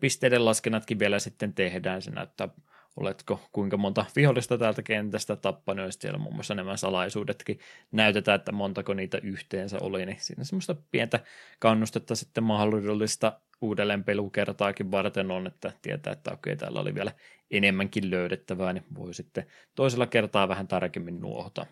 pisteiden 0.00 0.44
laskennatkin 0.44 0.98
vielä 0.98 1.18
sitten 1.18 1.54
tehdään. 1.54 2.02
Se 2.02 2.10
näyttää, 2.10 2.48
oletko 2.96 3.40
kuinka 3.52 3.76
monta 3.76 4.04
vihollista 4.16 4.58
täältä 4.58 4.82
kentästä 4.82 5.36
tappanut, 5.36 5.86
ja 5.86 5.92
siellä 5.92 6.18
muun 6.18 6.34
muassa 6.34 6.54
nämä 6.54 6.76
salaisuudetkin 6.76 7.58
näytetään, 7.92 8.36
että 8.36 8.52
montako 8.52 8.94
niitä 8.94 9.18
yhteensä 9.22 9.78
oli, 9.80 10.06
niin 10.06 10.18
siinä 10.20 10.44
semmoista 10.44 10.76
pientä 10.90 11.20
kannustetta 11.58 12.14
sitten 12.14 12.44
mahdollista 12.44 13.40
uudelleen 13.60 14.04
pelukertaakin 14.04 14.90
varten 14.90 15.30
on, 15.30 15.46
että 15.46 15.72
tietää, 15.82 16.12
että 16.12 16.32
okei, 16.32 16.56
täällä 16.56 16.80
oli 16.80 16.94
vielä 16.94 17.12
enemmänkin 17.50 18.10
löydettävää, 18.10 18.72
niin 18.72 18.84
voi 18.94 19.14
sitten 19.14 19.46
toisella 19.74 20.06
kertaa 20.06 20.48
vähän 20.48 20.68
tarkemmin 20.68 21.20
nuohota. 21.20 21.66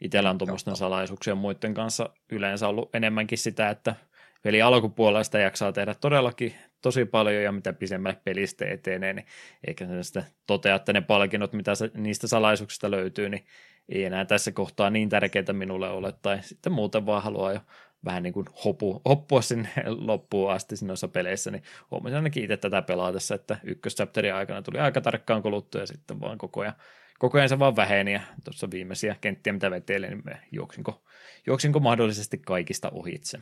Itsellä 0.00 0.30
on 0.30 0.38
tuommoisten 0.38 0.76
salaisuuksien 0.76 1.38
muiden 1.38 1.74
kanssa 1.74 2.10
yleensä 2.32 2.68
ollut 2.68 2.94
enemmänkin 2.94 3.38
sitä, 3.38 3.70
että 3.70 3.94
peli 4.42 4.62
alkupuolella 4.62 5.24
sitä 5.24 5.38
jaksaa 5.38 5.72
tehdä 5.72 5.94
todellakin 5.94 6.54
tosi 6.80 7.04
paljon 7.04 7.42
ja 7.42 7.52
mitä 7.52 7.72
pisemmälle 7.72 8.20
pelistä 8.24 8.64
etenee, 8.64 9.12
niin 9.12 9.26
eikä 9.66 9.86
se 9.86 10.02
sitten 10.02 10.24
totea, 10.46 10.74
että 10.74 10.92
ne 10.92 11.00
palkinnot, 11.00 11.52
mitä 11.52 11.72
niistä 11.94 12.26
salaisuuksista 12.26 12.90
löytyy, 12.90 13.28
niin 13.28 13.44
ei 13.88 14.04
enää 14.04 14.24
tässä 14.24 14.52
kohtaa 14.52 14.90
niin 14.90 15.08
tärkeää 15.08 15.52
minulle 15.52 15.90
ole, 15.90 16.12
tai 16.22 16.42
sitten 16.42 16.72
muuten 16.72 17.06
vaan 17.06 17.22
haluaa 17.22 17.52
jo 17.52 17.60
vähän 18.04 18.22
niin 18.22 18.32
kuin 18.32 18.46
hopu, 18.64 19.02
hoppua 19.08 19.42
sinne 19.42 19.68
loppuun 20.08 20.52
asti 20.52 20.74
noissa 20.82 21.08
peleissä, 21.08 21.50
niin 21.50 21.62
huomasin 21.90 22.16
ainakin 22.16 22.44
itse 22.44 22.56
tätä 22.56 22.82
pelaatessa, 22.82 23.34
että 23.34 23.58
ykköschapterin 23.64 24.34
aikana 24.34 24.62
tuli 24.62 24.78
aika 24.78 25.00
tarkkaan 25.00 25.42
kuluttu 25.42 25.78
ja 25.78 25.86
sitten 25.86 26.20
vaan 26.20 26.38
koko 26.38 26.60
ajan, 26.60 26.74
koko 27.18 27.38
ajan 27.38 27.48
se 27.48 27.58
vaan 27.58 27.76
väheni 27.76 28.12
ja 28.12 28.20
tuossa 28.44 28.70
viimeisiä 28.70 29.16
kenttiä, 29.20 29.52
mitä 29.52 29.70
veteilin, 29.70 30.10
niin 30.10 30.22
me 30.24 30.40
juoksinko, 30.52 31.04
juoksinko 31.46 31.80
mahdollisesti 31.80 32.38
kaikista 32.38 32.90
ohitse. 32.90 33.38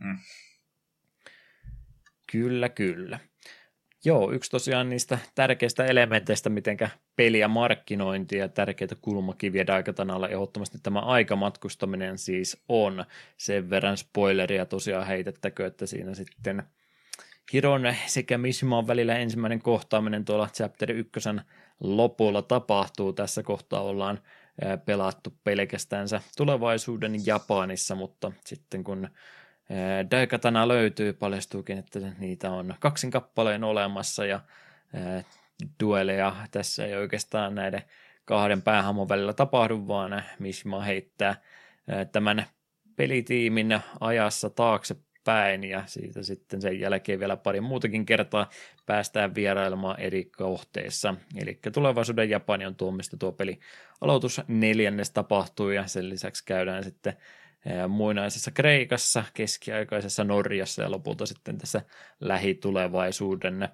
Mm. 0.00 0.18
Kyllä, 2.32 2.68
kyllä. 2.68 3.18
Joo, 4.04 4.32
yksi 4.32 4.50
tosiaan 4.50 4.88
niistä 4.88 5.18
tärkeistä 5.34 5.84
elementeistä, 5.84 6.50
miten 6.50 6.78
peliä 7.16 7.48
markkinointi 7.48 8.36
ja 8.36 8.48
tärkeitä 8.48 8.94
kulmakiviä 9.00 9.66
Daikatanalla 9.66 10.28
ehdottomasti 10.28 10.78
tämä 10.82 10.98
aikamatkustaminen 10.98 12.18
siis 12.18 12.62
on. 12.68 13.04
Sen 13.36 13.70
verran 13.70 13.96
spoileria 13.96 14.66
tosiaan 14.66 15.06
heitettäkö, 15.06 15.66
että 15.66 15.86
siinä 15.86 16.14
sitten 16.14 16.62
Hiron 17.52 17.94
sekä 18.06 18.38
Mishimaan 18.38 18.86
välillä 18.86 19.16
ensimmäinen 19.16 19.62
kohtaaminen 19.62 20.24
tuolla 20.24 20.48
chapter 20.54 20.92
1 20.92 21.10
lopulla 21.80 22.42
tapahtuu. 22.42 23.12
Tässä 23.12 23.42
kohtaa 23.42 23.82
ollaan 23.82 24.18
pelattu 24.84 25.32
pelkästään 25.44 26.06
tulevaisuuden 26.36 27.26
Japanissa, 27.26 27.94
mutta 27.94 28.32
sitten 28.46 28.84
kun 28.84 29.08
Daikatana 30.10 30.68
löytyy, 30.68 31.12
paljastuukin, 31.12 31.78
että 31.78 31.98
niitä 32.18 32.50
on 32.50 32.74
kaksin 32.80 33.10
kappaleen 33.10 33.64
olemassa 33.64 34.26
ja 34.26 34.40
dueleja 35.80 36.36
tässä 36.50 36.86
ei 36.86 36.94
oikeastaan 36.94 37.54
näiden 37.54 37.82
kahden 38.24 38.62
päähamon 38.62 39.08
välillä 39.08 39.32
tapahdu, 39.32 39.88
vaan 39.88 40.22
Mishima 40.38 40.80
heittää 40.80 41.36
tämän 42.12 42.46
pelitiimin 42.96 43.80
ajassa 44.00 44.50
taaksepäin 44.50 45.64
ja 45.64 45.82
siitä 45.86 46.22
sitten 46.22 46.62
sen 46.62 46.80
jälkeen 46.80 47.20
vielä 47.20 47.36
pari 47.36 47.60
muutakin 47.60 48.06
kertaa 48.06 48.50
päästään 48.86 49.34
vierailemaan 49.34 50.00
eri 50.00 50.24
kohteissa. 50.24 51.14
Eli 51.42 51.58
tulevaisuuden 51.72 52.30
Japani 52.30 52.66
on 52.66 52.74
tuo, 52.74 52.90
mistä 52.90 53.16
tuo 53.16 53.32
peli 53.32 53.58
aloitus 54.00 54.40
neljännes 54.48 55.10
tapahtuu 55.10 55.70
ja 55.70 55.86
sen 55.86 56.08
lisäksi 56.08 56.44
käydään 56.46 56.84
sitten 56.84 57.16
muinaisessa 57.88 58.50
Kreikassa, 58.50 59.24
keskiaikaisessa 59.34 60.24
Norjassa 60.24 60.82
ja 60.82 60.90
lopulta 60.90 61.26
sitten 61.26 61.58
tässä 61.58 61.82
lähitulevaisuuden 62.20 63.68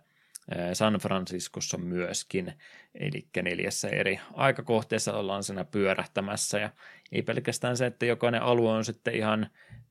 San 0.72 0.94
Franciscossa 0.94 1.78
myöskin, 1.78 2.52
eli 2.94 3.28
neljässä 3.42 3.88
eri 3.88 4.20
aikakohteessa 4.34 5.16
ollaan 5.16 5.44
siinä 5.44 5.64
pyörähtämässä, 5.64 6.58
ja 6.58 6.70
ei 7.12 7.22
pelkästään 7.22 7.76
se, 7.76 7.86
että 7.86 8.06
jokainen 8.06 8.42
alue 8.42 8.70
on 8.70 8.84
sitten 8.84 9.14
ihan 9.14 9.50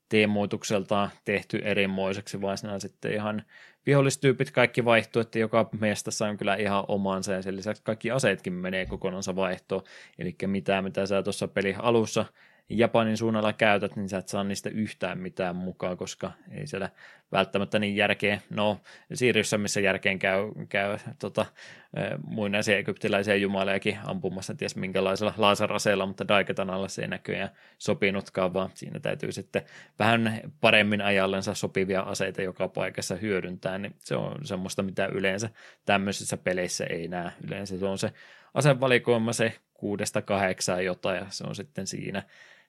teemoitukseltaan 0.10 1.10
tehty 1.26 1.62
erimoiseksi, 1.64 2.42
vaan 2.42 2.58
siinä 2.58 2.80
sitten 2.80 3.14
ihan 3.14 3.44
vihollistyypit 3.86 4.52
kaikki 4.52 4.86
vaihtuu, 4.86 5.22
että 5.22 5.40
joka 5.40 5.70
mestassa 5.80 6.28
on 6.28 6.38
kyllä 6.38 6.56
ihan 6.56 6.86
omansa 6.88 7.34
ja 7.34 7.42
sen 7.42 7.56
lisäksi 7.56 7.84
kaikki 7.84 8.12
aseetkin 8.12 8.54
menee 8.54 8.86
kokonansa 8.86 9.36
vaihtoon. 9.36 9.84
Eli 10.20 10.36
mitä, 10.46 10.82
mitä 10.82 11.06
sä 11.06 11.24
tuossa 11.24 11.48
peli 11.48 11.76
alussa 11.80 12.26
Japanin 12.70 13.18
suunnalla 13.18 13.54
käytät, 13.54 13.96
niin 13.96 14.10
sä 14.10 14.18
et 14.18 14.28
saa 14.28 14.44
niistä 14.44 14.70
yhtään 14.70 15.18
mitään 15.20 15.56
mukaan, 15.56 15.98
koska 15.98 16.32
ei 16.52 16.68
siellä 16.68 16.90
välttämättä 17.32 17.80
niin 17.80 17.96
järkeä, 17.96 18.42
no 18.50 18.82
Siiriussa, 19.14 19.58
missä 19.58 19.80
järkeen 19.80 20.20
käy, 20.20 20.40
käy 20.70 20.98
tota, 21.20 21.46
muinaisia 22.28 22.78
egyptiläisiä 22.78 23.36
jumalejakin 23.36 23.98
ampumassa 24.06 24.56
ties 24.56 24.76
minkälaisella 24.76 25.34
laaseraseella, 25.38 26.06
mutta 26.06 26.28
Daiketanalla 26.28 26.88
se 26.88 27.02
ei 27.02 27.08
näköjään 27.08 27.50
sopinutkaan, 27.78 28.54
vaan 28.54 28.70
siinä 28.74 29.00
täytyy 29.00 29.32
sitten 29.32 29.62
vähän 30.00 30.42
paremmin 30.62 31.02
ajallensa 31.02 31.54
sopivia 31.54 32.02
aseita 32.02 32.42
joka 32.42 32.68
paikassa 32.68 33.16
hyödyntää, 33.16 33.78
niin 33.78 33.96
se 34.00 34.16
on 34.16 34.46
semmoista, 34.46 34.84
mitä 34.84 35.06
yleensä 35.06 35.50
tämmöisissä 35.86 36.38
peleissä 36.38 36.86
ei 36.86 37.08
näe. 37.08 37.32
Yleensä 37.48 37.78
se 37.80 37.86
on 37.86 37.98
se 37.98 38.14
asevalikoima 38.54 39.34
se 39.34 39.54
kuudesta 39.74 40.22
kahdeksaan 40.22 40.86
jotain, 40.86 41.18
ja 41.18 41.26
se 41.30 41.44
on 41.48 41.56
sitten 41.56 41.88
siinä 41.88 42.24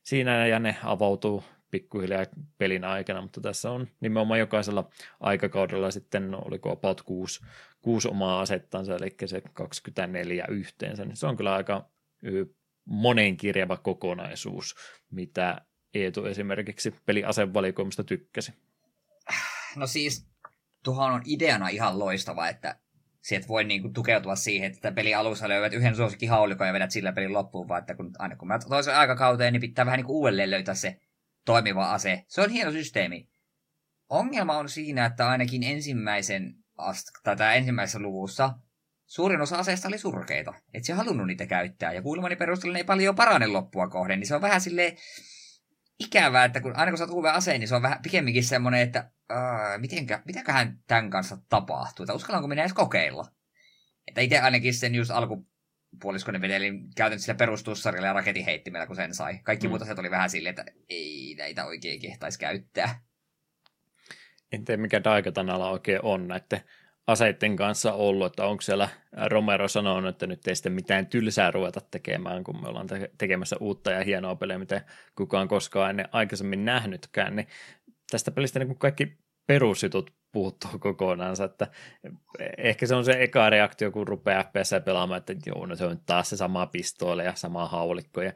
siinä 0.06 0.46
ja 0.46 0.58
ne 0.58 0.76
avautuu 0.82 1.44
pikkuhiljaa 1.70 2.24
pelin 2.58 2.84
aikana, 2.84 3.20
mutta 3.20 3.40
tässä 3.40 3.70
on 3.70 3.88
nimenomaan 4.00 4.40
jokaisella 4.40 4.90
aikakaudella 5.20 5.90
sitten, 5.90 6.34
oliko 6.34 6.72
about 6.72 7.02
kuusi, 7.02 7.40
kuusi 7.80 8.08
omaa 8.08 8.40
asettansa, 8.40 8.96
eli 8.96 9.14
se 9.26 9.42
24 9.52 10.46
yhteensä, 10.48 11.04
niin 11.04 11.16
se 11.16 11.26
on 11.26 11.36
kyllä 11.36 11.54
aika 11.54 11.90
monenkirjava 12.84 13.76
kokonaisuus, 13.76 14.74
mitä 15.10 15.60
Eetu 15.94 16.24
esimerkiksi 16.24 16.94
peliasevalikoimista 17.06 18.04
tykkäsi. 18.04 18.52
No 19.76 19.86
siis, 19.86 20.28
tuohon 20.84 21.12
on 21.12 21.22
ideana 21.26 21.68
ihan 21.68 21.98
loistava, 21.98 22.48
että 22.48 22.78
sieltä 23.26 23.48
voi 23.48 23.64
niinku 23.64 23.88
tukeutua 23.88 24.36
siihen, 24.36 24.72
että 24.72 24.92
peli 24.92 25.14
alussa 25.14 25.48
löydät 25.48 25.72
yhden 25.72 25.96
suosikin 25.96 26.30
haulikon 26.30 26.66
ja 26.66 26.72
vedät 26.72 26.90
sillä 26.90 27.12
pelin 27.12 27.32
loppuun, 27.32 27.68
vaan 27.68 27.80
että 27.80 27.94
kun, 27.94 28.10
aina 28.18 28.36
kun 28.36 28.48
mä 28.48 28.58
toisen 28.58 28.96
aikakauteen, 28.96 29.52
niin 29.52 29.60
pitää 29.60 29.86
vähän 29.86 29.98
niinku 29.98 30.18
uudelleen 30.18 30.50
löytää 30.50 30.74
se 30.74 31.00
toimiva 31.44 31.92
ase. 31.92 32.24
Se 32.28 32.40
on 32.40 32.50
hieno 32.50 32.70
systeemi. 32.70 33.28
Ongelma 34.08 34.58
on 34.58 34.68
siinä, 34.68 35.06
että 35.06 35.28
ainakin 35.28 35.62
ensimmäisen 35.62 36.54
ast- 36.78 37.36
tai 37.36 37.56
ensimmäisessä 37.56 37.98
luvussa 37.98 38.50
suurin 39.06 39.40
osa 39.40 39.58
aseista 39.58 39.88
oli 39.88 39.98
surkeita. 39.98 40.54
Et 40.74 40.84
se 40.84 40.92
halunnut 40.92 41.26
niitä 41.26 41.46
käyttää. 41.46 41.92
Ja 41.92 42.02
kuulemani 42.02 42.36
perusteella 42.36 42.72
ne 42.72 42.80
ei 42.80 42.84
paljon 42.84 43.14
parane 43.14 43.46
loppua 43.46 43.88
kohden, 43.88 44.20
niin 44.20 44.26
se 44.26 44.34
on 44.34 44.40
vähän 44.40 44.60
sille 44.60 44.96
ikävää, 46.00 46.44
että 46.44 46.60
kun 46.60 46.76
aina 46.76 46.90
kun 46.90 46.98
saat 46.98 47.10
uuden 47.10 47.32
aseen, 47.32 47.60
niin 47.60 47.68
se 47.68 47.74
on 47.74 47.82
vähän 47.82 48.02
pikemminkin 48.02 48.44
semmoinen, 48.44 48.80
että 48.80 49.10
uh, 49.32 49.80
mitenkä, 49.80 50.22
mitäköhän 50.24 50.78
tämän 50.86 51.10
kanssa 51.10 51.38
tapahtuu, 51.48 52.04
että 52.04 52.14
uskallanko 52.14 52.48
minä 52.48 52.62
edes 52.62 52.72
kokeilla. 52.72 53.26
Että 54.06 54.20
itse 54.20 54.38
ainakin 54.38 54.74
sen 54.74 54.94
just 54.94 55.10
alkupuoliskon 55.10 56.40
vedelin 56.40 56.90
käytännössä 56.96 57.26
sillä 57.26 57.38
perustussarilla 57.38 58.06
ja 58.06 58.12
raketinheittimellä, 58.12 58.86
kun 58.86 58.96
sen 58.96 59.14
sai. 59.14 59.38
Kaikki 59.42 59.66
mm. 59.66 59.70
muut 59.70 59.82
asiat 59.82 59.98
oli 59.98 60.10
vähän 60.10 60.30
silleen, 60.30 60.50
että 60.50 60.72
ei 60.88 61.34
näitä 61.38 61.66
oikein 61.66 62.00
kehtaisi 62.00 62.38
käyttää. 62.38 63.00
En 64.52 64.64
tiedä, 64.64 64.82
mikä 64.82 65.04
Daikatanalla 65.04 65.70
oikein 65.70 66.00
on 66.02 66.28
näiden 66.28 66.60
aseiden 67.06 67.56
kanssa 67.56 67.92
ollut, 67.92 68.26
että 68.26 68.46
onko 68.46 68.60
siellä 68.60 68.88
Romero 69.26 69.68
sanonut, 69.68 70.08
että 70.08 70.26
nyt 70.26 70.46
ei 70.46 70.56
sitten 70.56 70.72
mitään 70.72 71.06
tylsää 71.06 71.50
ruveta 71.50 71.80
tekemään, 71.90 72.44
kun 72.44 72.62
me 72.62 72.68
ollaan 72.68 72.86
tekemässä 73.18 73.56
uutta 73.60 73.90
ja 73.90 74.04
hienoa 74.04 74.36
peliä, 74.36 74.58
mitä 74.58 74.80
kukaan 75.16 75.48
koskaan 75.48 75.90
ennen 75.90 76.08
aikaisemmin 76.12 76.64
nähnytkään, 76.64 77.36
niin 77.36 77.48
tästä 78.10 78.30
pelistä 78.30 78.58
niin 78.58 78.78
kaikki 78.78 79.18
perusjutut 79.46 80.10
puuttuu 80.32 80.78
kokonaan, 80.78 81.36
että 81.44 81.66
ehkä 82.58 82.86
se 82.86 82.94
on 82.94 83.04
se 83.04 83.16
eka 83.22 83.50
reaktio, 83.50 83.90
kun 83.90 84.08
rupeaa 84.08 84.42
FPS 84.42 84.70
pelaamaan, 84.84 85.18
että 85.18 85.34
joo, 85.46 85.66
no 85.66 85.76
se 85.76 85.84
on 85.84 86.00
taas 86.06 86.30
se 86.30 86.36
sama 86.36 86.66
pistooli 86.66 87.24
ja 87.24 87.34
sama 87.34 87.68
haulikko 87.68 88.22
ja 88.22 88.32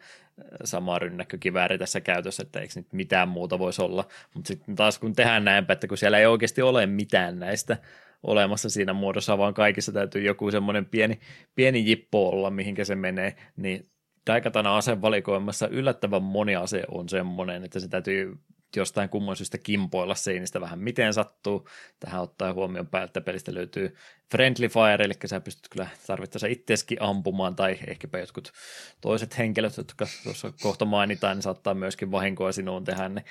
sama 0.65 0.99
rynnäkkökivääri 0.99 1.79
tässä 1.79 2.01
käytössä, 2.01 2.43
että 2.43 2.61
eikö 2.61 2.73
nyt 2.77 2.93
mitään 2.93 3.29
muuta 3.29 3.59
voisi 3.59 3.83
olla, 3.83 4.09
mutta 4.35 4.49
sitten 4.49 4.75
taas 4.75 4.99
kun 4.99 5.13
tehdään 5.13 5.45
näinpä, 5.45 5.73
että 5.73 5.87
kun 5.87 5.99
siellä 5.99 6.19
ei 6.19 6.27
oikeasti 6.27 6.63
ole 6.63 6.87
mitään 6.87 7.39
näistä 7.39 7.77
olemassa 8.23 8.71
siinä 8.71 8.93
muodossa, 8.93 9.39
vaan 9.39 9.55
kaikissa 9.55 9.93
täytyy 9.93 10.23
joku 10.23 10.51
semmoinen 10.51 10.87
pieni, 10.87 11.21
pieni 11.55 11.87
jippo 11.87 12.29
olla, 12.29 12.51
mihinkä 12.51 12.85
se 12.85 12.95
menee, 12.95 13.37
niin 13.57 13.91
Daikatana 14.27 14.77
asevalikoimassa 14.77 15.69
yllättävän 15.69 16.23
moni 16.23 16.57
ase 16.57 16.83
on 16.89 17.09
semmoinen, 17.09 17.65
että 17.65 17.81
se 17.81 17.89
täytyy 17.89 18.39
jostain 18.77 19.09
kumman 19.09 19.37
syystä 19.37 19.59
kimpoilla 19.59 20.15
seinistä 20.15 20.61
vähän 20.61 20.79
miten 20.79 21.15
sattuu. 21.15 21.69
Tähän 22.01 22.23
ottaa 22.23 22.53
huomioon 22.53 22.87
päältä, 22.87 23.05
että 23.05 23.21
pelistä 23.21 23.55
löytyy 23.55 23.97
Friendly 24.31 24.69
Fire, 24.69 25.05
eli 25.05 25.13
sä 25.27 25.41
pystyt 25.41 25.69
kyllä 25.69 25.89
tarvittaessa 26.07 26.47
itseeskin 26.47 27.03
ampumaan, 27.03 27.57
tai 27.57 27.79
ehkäpä 27.87 28.19
jotkut 28.19 28.53
toiset 29.01 29.39
henkilöt, 29.39 29.77
jotka 29.77 30.07
tuossa 30.25 30.53
kohta 30.63 30.85
mainitaan, 30.85 31.37
niin 31.37 31.43
saattaa 31.43 31.75
myöskin 31.75 32.11
vahinkoa 32.11 32.53
sinuun 32.53 32.85
tehdä, 32.85 33.09
niin 33.09 33.25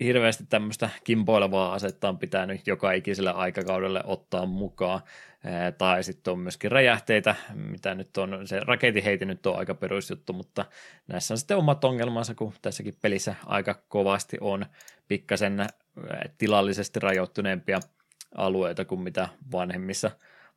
hirveästi 0.00 0.44
tämmöistä 0.48 0.90
kimpoilevaa 1.04 1.72
asetta 1.72 2.08
on 2.08 2.18
pitänyt 2.18 2.66
joka 2.66 2.92
ikiselle 2.92 3.30
aikakaudelle 3.30 4.00
ottaa 4.04 4.46
mukaan. 4.46 5.00
Tai 5.78 6.04
sitten 6.04 6.32
on 6.32 6.38
myöskin 6.38 6.72
räjähteitä, 6.72 7.34
mitä 7.54 7.94
nyt 7.94 8.16
on, 8.16 8.48
se 8.48 8.60
raketiheiti 8.60 9.24
nyt 9.24 9.46
on 9.46 9.58
aika 9.58 9.74
perusjuttu, 9.74 10.32
mutta 10.32 10.64
näissä 11.08 11.34
on 11.34 11.38
sitten 11.38 11.56
omat 11.56 11.84
ongelmansa, 11.84 12.34
kun 12.34 12.52
tässäkin 12.62 12.94
pelissä 13.02 13.34
aika 13.46 13.74
kovasti 13.88 14.36
on 14.40 14.66
pikkasen 15.08 15.66
tilallisesti 16.38 17.00
rajoittuneempia 17.00 17.80
alueita 18.34 18.84
kuin 18.84 19.00
mitä 19.00 19.28
vanhemmissa 19.52 20.10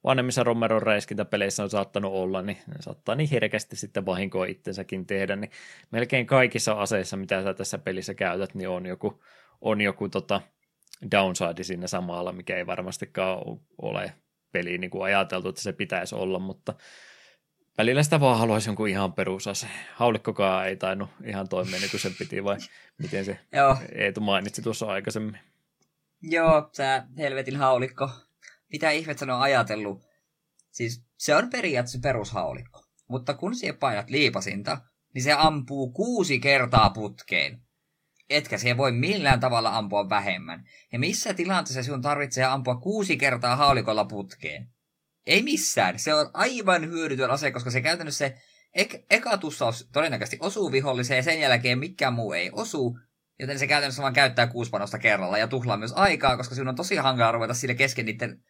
vanhemmissa 0.03 0.43
Romeron 0.43 0.81
räiskintäpeleissä 0.81 1.63
on 1.63 1.69
saattanut 1.69 2.13
olla, 2.13 2.41
niin 2.41 2.57
ne 2.67 2.75
saattaa 2.79 3.15
niin 3.15 3.29
herkästi 3.29 3.75
sitten 3.75 4.05
vahinkoa 4.05 4.45
itsensäkin 4.45 5.05
tehdä, 5.05 5.35
niin 5.35 5.51
melkein 5.91 6.25
kaikissa 6.25 6.73
aseissa, 6.73 7.17
mitä 7.17 7.43
sä 7.43 7.53
tässä 7.53 7.77
pelissä 7.77 8.13
käytät, 8.13 8.55
niin 8.55 8.69
on 8.69 8.85
joku, 8.85 9.23
on 9.61 9.81
joku 9.81 10.09
tota 10.09 10.41
downside 11.11 11.63
siinä 11.63 11.87
samalla, 11.87 12.31
mikä 12.31 12.57
ei 12.57 12.65
varmastikaan 12.65 13.41
ole 13.81 14.13
peliin 14.51 14.81
niin 14.81 14.91
kuin 14.91 15.03
ajateltu, 15.03 15.49
että 15.49 15.61
se 15.61 15.73
pitäisi 15.73 16.15
olla, 16.15 16.39
mutta 16.39 16.73
välillä 17.77 18.03
sitä 18.03 18.19
vaan 18.19 18.39
haluaisi 18.39 18.69
jonkun 18.69 18.87
ihan 18.87 19.13
perusase. 19.13 19.67
Haulikkokaan 19.95 20.67
ei 20.67 20.75
tainnut 20.75 21.09
ihan 21.23 21.49
toimia 21.49 21.79
niin 21.79 21.91
kuin 21.91 22.01
sen 22.01 22.15
piti, 22.19 22.43
vai 22.43 22.57
miten 22.97 23.25
se 23.25 23.39
Joo. 23.57 23.77
Eetu 23.95 24.21
mainitsi 24.21 24.61
tuossa 24.61 24.85
aikaisemmin. 24.85 25.39
Joo, 26.21 26.69
tämä 26.75 27.07
helvetin 27.17 27.55
haulikko 27.55 28.09
mitä 28.71 28.91
ihmettä 28.91 29.25
ne 29.25 29.33
on 29.33 29.41
ajatellut. 29.41 30.01
Siis 30.71 31.03
se 31.17 31.35
on 31.35 31.49
periaatteessa 31.49 31.99
perushaulikko. 32.03 32.83
Mutta 33.07 33.33
kun 33.33 33.55
siihen 33.55 33.77
painat 33.77 34.09
liipasinta, 34.09 34.81
niin 35.13 35.23
se 35.23 35.33
ampuu 35.33 35.91
kuusi 35.91 36.39
kertaa 36.39 36.89
putkeen. 36.89 37.61
Etkä 38.29 38.57
se 38.57 38.77
voi 38.77 38.91
millään 38.91 39.39
tavalla 39.39 39.77
ampua 39.77 40.09
vähemmän. 40.09 40.63
Ja 40.91 40.99
missä 40.99 41.33
tilanteessa 41.33 41.83
sinun 41.83 42.01
tarvitsee 42.01 42.45
ampua 42.45 42.75
kuusi 42.75 43.17
kertaa 43.17 43.55
haulikolla 43.55 44.05
putkeen? 44.05 44.69
Ei 45.25 45.43
missään. 45.43 45.99
Se 45.99 46.13
on 46.13 46.29
aivan 46.33 46.89
hyödytön 46.89 47.31
ase, 47.31 47.51
koska 47.51 47.71
se 47.71 47.81
käytännössä 47.81 48.27
se 48.27 48.37
ek- 48.73 49.05
eka 49.09 49.37
tussaus 49.37 49.89
todennäköisesti 49.93 50.37
osuu 50.39 50.71
viholliseen 50.71 51.17
ja 51.17 51.23
sen 51.23 51.39
jälkeen 51.39 51.79
mikään 51.79 52.13
muu 52.13 52.33
ei 52.33 52.49
osu. 52.53 52.99
Joten 53.39 53.59
se 53.59 53.67
käytännössä 53.67 54.01
vaan 54.01 54.13
käyttää 54.13 54.47
kuusi 54.47 54.71
panosta 54.71 54.99
kerralla 54.99 55.37
ja 55.37 55.47
tuhlaa 55.47 55.77
myös 55.77 55.93
aikaa, 55.95 56.37
koska 56.37 56.55
sinun 56.55 56.67
on 56.67 56.75
tosi 56.75 56.95
hankala 56.95 57.31
ruveta 57.31 57.53
sille 57.53 57.75
kesken 57.75 58.05
niiden 58.05 58.43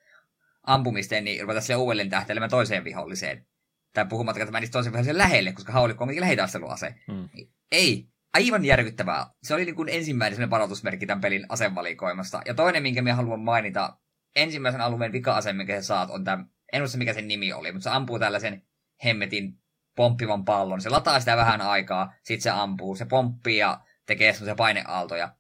ampumisteen, 0.69 1.23
niin 1.23 1.41
ruveta 1.41 1.61
sille 1.61 1.75
uudelleen 1.75 2.09
tähtelemään 2.09 2.49
toiseen 2.49 2.83
viholliseen. 2.83 3.45
Tai 3.93 4.05
puhumattakaan, 4.05 4.43
että 4.47 4.51
menisi 4.51 4.71
toisen 4.71 4.93
vihollisen 4.93 5.17
lähelle, 5.17 5.51
koska 5.51 5.71
haulikko 5.71 6.03
on 6.03 6.07
kuitenkin 6.07 6.21
lähitaisteluase. 6.21 6.95
Hmm. 7.07 7.29
Ei, 7.71 8.07
aivan 8.33 8.65
järkyttävää. 8.65 9.25
Se 9.43 9.53
oli 9.53 9.65
niin 9.65 9.75
kuin 9.75 9.89
ensimmäinen 9.89 10.49
varoitusmerkki 10.49 11.05
tämän 11.05 11.21
pelin 11.21 11.45
asevalikoimasta. 11.49 12.41
Ja 12.45 12.53
toinen, 12.53 12.83
minkä 12.83 13.01
minä 13.01 13.15
haluan 13.15 13.39
mainita, 13.39 13.97
ensimmäisen 14.35 14.81
alueen 14.81 15.11
vika-ase, 15.11 15.53
minkä 15.53 15.81
sä 15.81 15.87
saat, 15.87 16.09
on 16.09 16.23
tämä, 16.23 16.45
en 16.73 16.81
muista 16.81 16.97
mikä 16.97 17.13
sen 17.13 17.27
nimi 17.27 17.53
oli, 17.53 17.71
mutta 17.71 17.83
se 17.83 17.95
ampuu 17.95 18.19
tällaisen 18.19 18.63
hemmetin 19.03 19.53
pomppivan 19.95 20.45
pallon. 20.45 20.81
Se 20.81 20.89
lataa 20.89 21.19
sitä 21.19 21.37
vähän 21.37 21.61
aikaa, 21.61 22.13
sitten 22.23 22.41
se 22.41 22.49
ampuu, 22.49 22.95
se 22.95 23.05
pomppii 23.05 23.57
ja 23.57 23.81
tekee 24.05 24.33
semmoisia 24.33 24.55
paineaaltoja. 24.55 25.35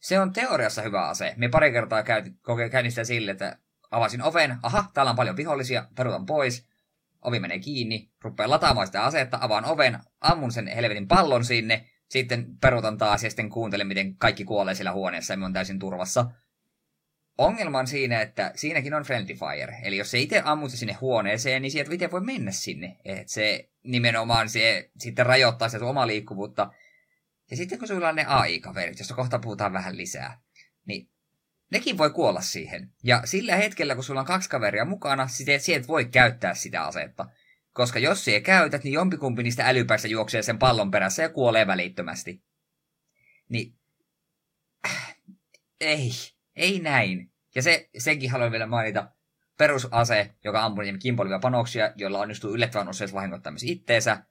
Se 0.00 0.20
on 0.20 0.32
teoriassa 0.32 0.82
hyvä 0.82 1.08
ase. 1.08 1.34
Me 1.36 1.48
pari 1.48 1.72
kertaa 1.72 2.02
käytin 2.70 2.92
sitä 2.92 3.04
sille, 3.04 3.30
että 3.30 3.58
Avasin 3.90 4.22
oven, 4.22 4.58
aha, 4.62 4.90
täällä 4.94 5.10
on 5.10 5.16
paljon 5.16 5.36
vihollisia, 5.36 5.88
perutan 5.96 6.26
pois. 6.26 6.68
Ovi 7.22 7.40
menee 7.40 7.58
kiinni, 7.58 8.10
rupean 8.22 8.50
lataamaan 8.50 8.86
sitä 8.86 9.04
asetta, 9.04 9.38
avaan 9.40 9.64
oven, 9.64 9.98
ammun 10.20 10.52
sen 10.52 10.66
helvetin 10.66 11.08
pallon 11.08 11.44
sinne, 11.44 11.86
sitten 12.08 12.46
perutan 12.60 12.98
taas 12.98 13.24
ja 13.24 13.30
sitten 13.30 13.50
kuuntelen, 13.50 13.86
miten 13.86 14.16
kaikki 14.16 14.44
kuolee 14.44 14.74
siellä 14.74 14.92
huoneessa 14.92 15.34
ja 15.34 15.44
on 15.44 15.52
täysin 15.52 15.78
turvassa. 15.78 16.30
ongelma 17.38 17.78
on 17.78 17.86
siinä, 17.86 18.20
että 18.20 18.52
siinäkin 18.54 18.94
on 18.94 19.02
friendly 19.02 19.34
fire. 19.34 19.78
Eli 19.82 19.96
jos 19.96 20.10
se 20.10 20.18
itse 20.18 20.42
ammut 20.44 20.70
sinne 20.70 20.92
huoneeseen, 20.92 21.62
niin 21.62 21.72
sieltä 21.72 21.94
itse 21.94 22.10
voi 22.10 22.20
mennä 22.20 22.52
sinne. 22.52 22.96
Et 23.04 23.28
se 23.28 23.70
nimenomaan 23.82 24.48
se 24.48 24.90
sitten 24.98 25.26
rajoittaa 25.26 25.68
sitä 25.68 25.84
omaa 25.84 26.06
liikkuvuutta. 26.06 26.72
Ja 27.50 27.56
sitten 27.56 27.78
kun 27.78 27.88
sulla 27.88 28.08
on 28.08 28.16
ne 28.16 28.24
AI-kaverit, 28.24 28.98
josta 28.98 29.14
kohta 29.14 29.38
puhutaan 29.38 29.72
vähän 29.72 29.96
lisää, 29.96 30.40
niin 30.86 31.08
nekin 31.70 31.98
voi 31.98 32.10
kuolla 32.10 32.40
siihen. 32.40 32.92
Ja 33.02 33.22
sillä 33.24 33.56
hetkellä, 33.56 33.94
kun 33.94 34.04
sulla 34.04 34.20
on 34.20 34.26
kaksi 34.26 34.50
kaveria 34.50 34.84
mukana, 34.84 35.28
sitten 35.28 35.60
sieltä 35.60 35.88
voi 35.88 36.04
käyttää 36.04 36.54
sitä 36.54 36.82
asetta. 36.82 37.26
Koska 37.72 37.98
jos 37.98 38.24
sie 38.24 38.40
käytät, 38.40 38.84
niin 38.84 38.92
jompikumpi 38.92 39.42
niistä 39.42 39.68
älypäistä 39.68 40.08
juoksee 40.08 40.42
sen 40.42 40.58
pallon 40.58 40.90
perässä 40.90 41.22
ja 41.22 41.28
kuolee 41.28 41.66
välittömästi. 41.66 42.42
Niin, 43.48 43.74
ei, 45.80 46.10
ei 46.56 46.80
näin. 46.80 47.32
Ja 47.54 47.62
se, 47.62 47.88
senkin 47.98 48.30
haluan 48.30 48.52
vielä 48.52 48.66
mainita. 48.66 49.10
Perusase, 49.58 50.34
joka 50.44 50.64
ampuu 50.64 50.82
niin 50.82 50.98
kimpoilevia 50.98 51.38
panoksia, 51.38 51.92
joilla 51.96 52.18
onnistuu 52.18 52.54
yllättävän 52.54 52.88
usein 52.88 53.10
myös 53.50 53.62
itteensä. 53.62 54.22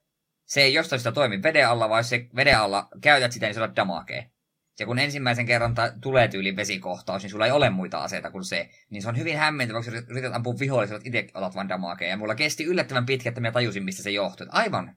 Se 0.46 0.62
ei 0.62 0.74
jostain 0.74 1.00
sitä 1.00 1.12
toimi 1.12 1.44
veden 1.44 1.70
alla, 1.70 1.90
vaan 1.90 2.00
jos 2.00 2.10
se 2.10 2.28
veden 2.36 2.60
alla 2.60 2.88
käytät 3.02 3.32
sitä, 3.32 3.46
niin 3.46 3.54
se 3.54 3.62
on 3.62 3.76
damakee. 3.76 4.32
Ja 4.80 4.86
kun 4.86 5.00
ensimmäisen 5.00 5.46
kerran 5.46 5.76
ta- 5.76 5.92
tulee 6.02 6.28
tyyli 6.28 6.56
vesikohtaus, 6.56 7.24
niin 7.24 7.32
sulla 7.32 7.46
ei 7.46 7.52
ole 7.52 7.70
muita 7.70 8.04
aseita 8.04 8.32
kuin 8.32 8.46
se. 8.46 8.70
Niin 8.90 9.02
se 9.02 9.10
on 9.10 9.18
hyvin 9.18 9.38
hämmentävä, 9.38 9.84
kun 9.84 9.94
yrität 9.94 10.36
ampua 10.36 10.60
viholliset, 10.60 11.08
itse 11.08 11.28
otat 11.34 11.56
vain 11.56 11.70
damakea. 11.70 12.08
Ja 12.08 12.18
mulla 12.18 12.36
kesti 12.36 12.64
yllättävän 12.64 13.06
pitkä, 13.06 13.30
että 13.30 13.42
mä 13.42 13.52
tajusin, 13.52 13.84
mistä 13.84 14.04
se 14.04 14.12
johtui. 14.12 14.48
Aivan. 14.50 14.96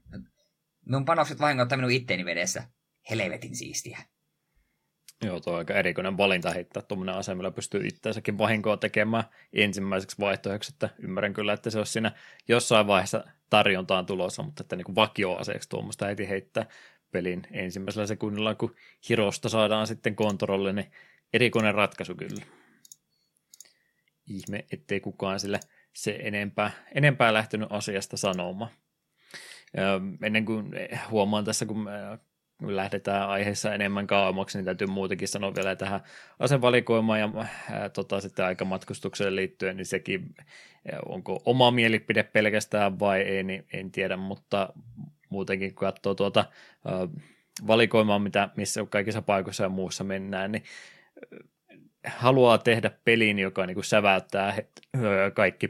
Mun 0.89 1.05
panokset 1.05 1.41
vahingoittaa 1.41 1.79
minun 1.79 1.91
itteeni 1.91 2.25
vedessä. 2.25 2.65
Helvetin 3.11 3.57
siistiä. 3.57 3.99
Joo, 5.25 5.41
tuo 5.41 5.53
on 5.53 5.59
aika 5.59 5.75
erikoinen 5.75 6.17
valinta 6.17 6.51
heittää 6.51 6.83
tuommoinen 6.83 7.15
ase, 7.15 7.35
millä 7.35 7.51
pystyy 7.51 7.87
itseänsäkin 7.87 8.39
vahinkoa 8.39 8.77
tekemään 8.77 9.25
ensimmäiseksi 9.53 10.17
vaihtoehdoksi, 10.21 10.73
että 10.75 10.89
ymmärrän 10.99 11.33
kyllä, 11.33 11.53
että 11.53 11.71
se 11.71 11.79
olisi 11.79 11.93
siinä 11.93 12.13
jossain 12.49 12.87
vaiheessa 12.87 13.25
tarjontaan 13.51 14.07
tulossa, 14.07 14.43
mutta 14.43 14.63
että 14.63 14.77
niin 14.77 14.95
vakioaseeksi 14.95 15.69
tuommoista 15.69 16.07
heti 16.07 16.29
heittää 16.29 16.67
pelin 17.13 17.43
ensimmäisellä 17.51 18.07
sekunnilla, 18.07 18.55
kun 18.55 18.75
Hirosta 19.09 19.49
saadaan 19.49 19.87
sitten 19.87 20.17
kontrolli, 20.17 20.73
niin 20.73 20.91
erikoinen 21.33 21.75
ratkaisu 21.75 22.15
kyllä. 22.15 22.43
Ihme, 24.27 24.65
ettei 24.73 25.01
kukaan 25.01 25.41
sille 25.41 25.61
se 25.93 26.19
enempää, 26.23 26.71
enempää 26.95 27.33
lähtenyt 27.33 27.69
asiasta 27.73 28.17
sanomaan. 28.17 28.71
Ennen 30.23 30.45
kuin 30.45 30.73
huomaan 31.11 31.45
tässä, 31.45 31.67
kun 31.67 31.89
lähdetään 32.63 33.29
aiheessa 33.29 33.75
enemmän 33.75 34.07
kauemmaksi, 34.07 34.59
niin 34.59 34.65
täytyy 34.65 34.87
muutenkin 34.87 35.29
sanoa 35.29 35.55
vielä 35.55 35.77
tähän 35.77 36.01
asevalikoimaan 36.39 37.21
ja 37.21 37.31
ää, 37.71 37.89
tota, 37.89 38.21
sitten 38.21 38.45
aikamatkustukseen 38.45 39.37
liittyen, 39.37 39.77
niin 39.77 39.87
sekin 39.87 40.35
onko 41.07 41.43
oma 41.45 41.71
mielipide 41.71 42.23
pelkästään 42.23 43.01
vai 43.01 43.21
ei, 43.21 43.43
niin 43.43 43.67
en 43.73 43.91
tiedä, 43.91 44.17
mutta 44.17 44.73
muutenkin 45.31 45.75
kun 45.75 45.81
katsoo 45.81 46.15
tuota 46.15 46.45
ää, 46.85 47.09
valikoimaa, 47.67 48.19
mitä, 48.19 48.49
missä 48.57 48.87
kaikissa 48.91 49.23
paikoissa 49.23 49.63
ja 49.63 49.69
muussa 49.69 50.05
mennään, 50.05 50.53
niin 50.53 50.65
haluaa 52.07 52.59
tehdä 52.59 52.91
pelin, 53.05 53.39
joka 53.39 53.67
niin 53.67 53.75
kuin 53.75 53.85
säväyttää 53.85 54.57
kaikki 55.35 55.69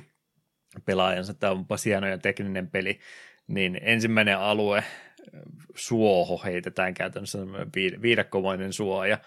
pelaajansa. 0.85 1.35
Tämä 1.35 1.53
onpa 1.53 1.77
hieno 1.85 2.07
ja 2.07 2.19
tekninen 2.19 2.71
peli, 2.71 3.01
niin 3.47 3.81
ensimmäinen 3.83 4.39
alue 4.39 4.85
suoho 5.75 6.43
heitetään 6.45 6.95
käytännössä 6.95 7.39
viidakkomainen 8.03 8.73
suo 8.73 9.05
ja 9.05 9.19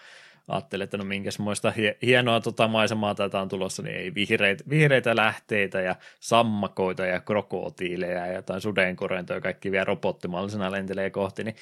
ajattelin, 0.48 0.84
että 0.84 0.96
no 0.96 1.04
minkäsmoista 1.04 1.72
hienoa 2.02 2.40
tota 2.40 2.68
maisemaa 2.68 3.14
tätä 3.14 3.40
on 3.40 3.48
tulossa, 3.48 3.82
niin 3.82 3.96
ei 3.96 4.14
vihreitä, 4.14 4.64
vihreitä 4.68 5.16
lähteitä 5.16 5.80
ja 5.80 5.96
sammakoita 6.20 7.06
ja 7.06 7.20
krokotiileja 7.20 8.26
ja 8.26 8.32
jotain 8.32 8.60
sudenkorentoja, 8.60 9.40
kaikki 9.40 9.70
vielä 9.70 9.84
robottimallisena 9.84 10.72
lentelee 10.72 11.10
kohti, 11.10 11.44
niin 11.44 11.56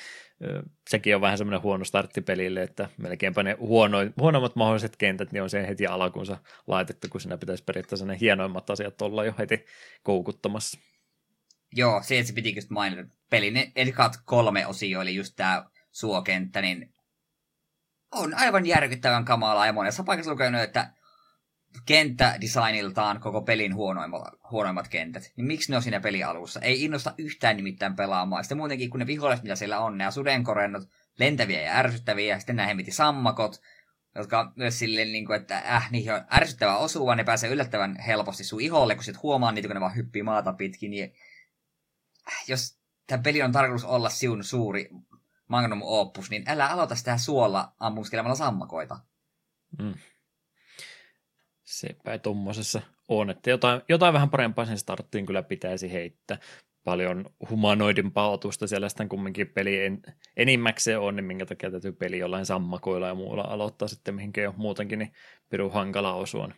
sekin 0.90 1.14
on 1.14 1.20
vähän 1.20 1.38
semmoinen 1.38 1.62
huono 1.62 1.84
startti 1.84 2.20
pelille, 2.20 2.62
että 2.62 2.88
melkeinpä 2.96 3.42
ne 3.42 3.56
huono, 3.60 3.98
huonommat 4.20 4.56
mahdolliset 4.56 4.96
kentät 4.96 5.32
niin 5.32 5.42
on 5.42 5.50
sen 5.50 5.66
heti 5.66 5.86
alkuunsa 5.86 6.36
laitettu, 6.66 7.08
kun 7.10 7.20
siinä 7.20 7.38
pitäisi 7.38 7.64
periaatteessa 7.64 8.06
ne 8.06 8.16
hienoimmat 8.20 8.70
asiat 8.70 9.02
olla 9.02 9.24
jo 9.24 9.34
heti 9.38 9.64
koukuttamassa. 10.02 10.78
Joo, 11.74 12.02
se, 12.02 12.24
se 12.24 12.32
piti 12.32 12.54
just 12.54 12.70
mainita. 12.70 13.16
Pelin 13.30 13.72
ekat 13.76 14.12
kolme 14.24 14.66
osio, 14.66 15.00
eli 15.00 15.14
just 15.14 15.32
tämä 15.36 15.64
suokenttä, 15.92 16.62
niin 16.62 16.94
on 18.12 18.34
aivan 18.34 18.66
järkyttävän 18.66 19.24
kamalaa 19.24 19.66
ja 19.66 19.72
monessa 19.72 20.04
paikassa 20.04 20.30
lukenut, 20.30 20.60
että 20.60 20.90
kenttädesigniltaan 21.86 23.20
koko 23.20 23.42
pelin 23.42 23.74
huonoimmat, 23.74 24.22
huonoimmat 24.50 24.88
kentät. 24.88 25.32
Niin 25.36 25.46
miksi 25.46 25.70
ne 25.70 25.76
on 25.76 25.82
siinä 25.82 26.00
pelialussa? 26.00 26.60
Ei 26.60 26.84
innosta 26.84 27.14
yhtään 27.18 27.56
nimittäin 27.56 27.96
pelaamaan. 27.96 28.44
Sitten 28.44 28.58
muutenkin, 28.58 28.90
kun 28.90 29.00
ne 29.00 29.06
viholliset, 29.06 29.42
mitä 29.42 29.56
siellä 29.56 29.78
on, 29.80 29.98
ne 29.98 30.10
sudenkorennot, 30.10 30.82
lentäviä 31.18 31.60
ja 31.60 31.76
ärsyttäviä, 31.76 32.38
sitten 32.38 32.56
nämä 32.56 32.66
hemiti 32.66 32.90
sammakot, 32.90 33.60
jotka 34.14 34.52
myös 34.56 34.78
silleen, 34.78 35.12
niin 35.12 35.26
kuin, 35.26 35.40
että 35.40 35.58
äh, 35.58 35.90
niihin 35.90 36.14
on 36.14 36.24
ärsyttävä 36.32 36.76
osuva, 36.76 37.14
ne 37.14 37.24
pääsee 37.24 37.50
yllättävän 37.50 37.98
helposti 38.06 38.44
sun 38.44 38.60
iholle, 38.60 38.94
kun 38.94 39.04
sit 39.04 39.22
huomaa 39.22 39.52
niitä, 39.52 39.68
kun 39.68 39.74
ne 39.74 39.80
vaan 39.80 39.96
hyppii 39.96 40.22
maata 40.22 40.52
pitkin, 40.52 40.90
niin 40.90 41.14
jos 42.48 42.78
tämä 43.06 43.22
peli 43.22 43.42
on 43.42 43.52
tarkoitus 43.52 43.84
olla 43.84 44.08
siun 44.08 44.44
suuri 44.44 44.90
magnum 45.52 45.82
opus, 45.82 46.30
niin 46.30 46.44
älä 46.46 46.68
aloita 46.68 46.94
sitä 46.94 47.18
suolla 47.18 47.72
ammuskelemalla 47.80 48.34
sammakoita. 48.34 48.98
Mm. 49.78 49.94
Sepä 51.64 52.18
tuommoisessa 52.18 52.82
on, 53.08 53.30
että 53.30 53.50
jotain, 53.50 53.82
jotain 53.88 54.14
vähän 54.14 54.30
parempaa 54.30 54.66
sen 54.66 54.78
starttiin 54.78 55.26
kyllä 55.26 55.42
pitäisi 55.42 55.92
heittää. 55.92 56.38
Paljon 56.84 57.24
humanoidimpaa 57.50 58.30
otusta 58.30 58.66
siellä 58.66 58.88
sitten 58.88 59.08
kumminkin 59.08 59.48
peli 59.48 59.84
en, 59.84 60.02
enimmäkseen 60.36 61.00
on, 61.00 61.16
niin 61.16 61.24
minkä 61.24 61.46
takia 61.46 61.70
täytyy 61.70 61.92
peli 61.92 62.18
jollain 62.18 62.46
sammakoilla 62.46 63.06
ja 63.06 63.14
muulla 63.14 63.42
aloittaa 63.42 63.88
sitten 63.88 64.14
mihinkä 64.14 64.40
jo 64.40 64.54
muutenkin 64.56 64.98
niin 64.98 65.12
piru 65.48 65.70
hankala 65.70 66.14
osua. 66.14 66.48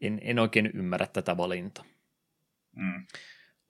En, 0.00 0.20
en 0.22 0.38
oikein 0.38 0.70
ymmärrä 0.74 1.06
tätä 1.06 1.36
valintaa. 1.36 1.84
Mm 2.76 3.06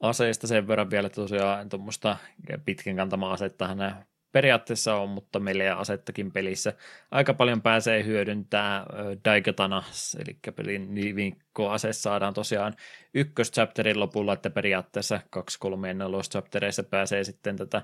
aseista 0.02 0.46
sen 0.46 0.68
verran 0.68 0.90
vielä, 0.90 1.08
tosiaan 1.08 1.68
tuommoista 1.68 2.16
pitkän 2.64 2.96
kantamaa 2.96 3.32
asettahan 3.32 3.78
nämä 3.78 4.02
periaatteessa 4.32 4.94
on, 4.96 5.08
mutta 5.08 5.40
meillä 5.40 5.64
ja 5.64 5.76
asettakin 5.76 6.32
pelissä. 6.32 6.72
Aika 7.10 7.34
paljon 7.34 7.62
pääsee 7.62 8.04
hyödyntää 8.04 8.86
Daikatana, 9.24 9.82
eli 10.18 10.38
pelin 10.56 10.94
vinkkoase 10.94 11.92
saadaan 11.92 12.34
tosiaan 12.34 12.74
ykköschapterin 13.14 14.00
lopulla, 14.00 14.32
että 14.32 14.50
periaatteessa 14.50 15.20
2, 15.30 15.58
3 15.58 15.88
ja 15.88 15.94
4 15.94 16.20
chaptereissa 16.20 16.82
pääsee 16.82 17.24
sitten 17.24 17.56
tätä 17.56 17.82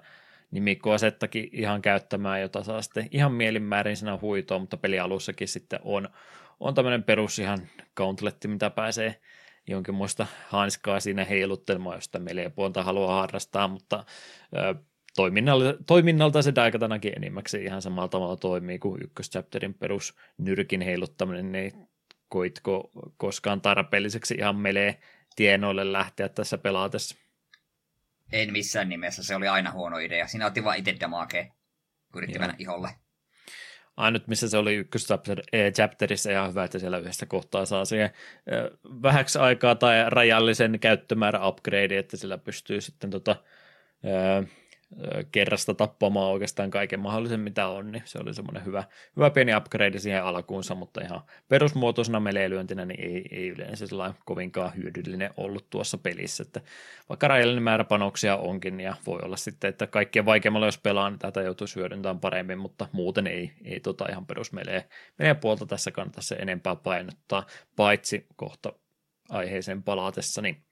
nimikkoasettakin 0.51 1.49
ihan 1.53 1.83
käyttämään, 1.83 2.41
jota 2.41 2.63
saa 2.63 2.83
sitten 2.83 3.09
ihan 3.11 3.33
mielinmäärin 3.33 3.97
siinä 3.97 4.19
huitoon, 4.23 4.61
mutta 4.61 4.77
pelialussakin 4.77 5.49
sitten 5.49 5.81
on, 5.83 6.09
on 6.61 6.75
tämmöinen 6.75 7.03
perus 7.03 7.39
ihan 7.39 7.59
gauntletti, 7.97 8.49
mitä 8.49 8.71
pääsee 8.71 9.21
jonkinmoista 9.67 10.27
hanskaa 10.49 11.01
siinä 11.01 11.25
heiluttelemaan, 11.25 11.97
josta 11.97 12.21
puolta 12.55 12.83
haluaa 12.83 13.21
harrastaa, 13.21 13.69
mutta 13.69 14.05
ö, 14.57 14.75
toiminnalta, 15.19 15.75
toiminnalta 15.87 16.43
se 16.43 16.55
Daikatanakin 16.55 17.13
enimmäkseen 17.17 17.65
ihan 17.65 17.83
samalla 17.83 18.09
tavalla 18.09 18.37
toimii 18.37 18.79
kuin 18.79 19.03
ykköschapterin 19.03 19.75
perus 19.75 20.17
nyrkin 20.39 20.81
heiluttaminen, 20.81 21.53
niin 21.53 21.89
koitko 22.29 22.91
koskaan 23.17 23.61
tarpeelliseksi 23.61 24.35
ihan 24.35 24.57
melee 24.57 24.99
tienoille 25.37 25.93
lähteä 25.93 26.29
tässä 26.29 26.59
pelaatessa? 26.59 27.17
En 28.33 28.53
missään 28.53 28.89
nimessä, 28.89 29.23
se 29.23 29.37
oli 29.37 29.49
aina 29.49 29.71
huono 29.71 29.99
idea. 29.99 30.27
Siinä 30.27 30.47
otti 30.47 30.65
vain 30.65 30.79
itse 30.79 30.97
damakea, 31.01 31.45
kun 32.13 32.23
yritti 32.23 32.39
mennä 32.39 32.55
iholle 32.59 32.89
ainut 33.97 34.27
missä 34.27 34.49
se 34.49 34.59
oli 34.59 34.75
ykköschapterissa 34.75 36.31
ihan 36.31 36.51
hyvä, 36.51 36.65
että 36.65 36.79
siellä 36.79 36.99
yhdessä 36.99 37.27
kohtaa 37.27 37.65
saa 37.67 37.85
siihen 37.85 38.11
vähäksi 39.03 39.39
aikaa 39.39 39.75
tai 39.75 40.11
rajallisen 40.11 40.81
käyttömäärä 40.81 41.47
upgrade, 41.47 41.99
että 41.99 42.17
sillä 42.17 42.39
pystyy 42.39 42.81
sitten 42.81 43.11
tota, 43.11 43.37
kerrasta 45.33 45.75
tappamaan 45.75 46.33
oikeastaan 46.33 46.71
kaiken 46.71 47.01
mahdollisen, 47.01 47.41
mitä 47.41 47.69
on, 47.69 47.93
niin 47.93 48.03
se 48.05 48.19
oli 48.19 48.35
semmoinen 48.35 48.65
hyvä, 48.65 48.85
hyvä 49.17 49.31
pieni 49.31 49.57
upgrade 49.57 49.99
siihen 49.99 50.25
alkuunsa, 50.25 50.75
mutta 50.75 51.01
ihan 51.01 51.21
perusmuotoisena 51.49 52.21
meleilyöntinä 52.21 52.85
niin 52.85 53.01
ei, 53.01 53.25
ei 53.31 53.49
yleensä 53.49 53.87
kovinkaan 54.25 54.77
hyödyllinen 54.77 55.31
ollut 55.37 55.71
tuossa 55.71 55.99
pelissä, 55.99 56.43
että 56.43 56.61
vaikka 57.09 57.29
rajallinen 57.29 57.63
määrä 57.63 57.85
panoksia 57.85 58.37
onkin, 58.37 58.81
ja 58.81 58.97
voi 59.07 59.19
olla 59.23 59.37
sitten, 59.37 59.69
että 59.69 59.87
kaikkien 59.87 60.27
vaikeammalla 60.27 60.67
jos 60.67 60.79
pelaa, 60.79 61.11
niin 61.11 61.19
tätä 61.19 61.43
joutuisi 61.43 61.77
hyödyntämään 61.77 62.21
paremmin, 62.21 62.59
mutta 62.59 62.89
muuten 62.93 63.27
ei, 63.27 63.53
ei 63.65 63.81
tota 63.81 64.07
ihan 64.11 64.27
perusmeleen 64.27 64.83
puolta 65.41 65.67
tässä 65.67 65.91
kannata 65.91 66.23
se 66.23 66.35
enempää 66.35 66.77
painottaa, 66.77 67.47
paitsi 67.77 68.27
kohta 68.37 68.73
aiheeseen 69.29 69.83
palatessa, 69.83 70.43
niin 70.43 70.65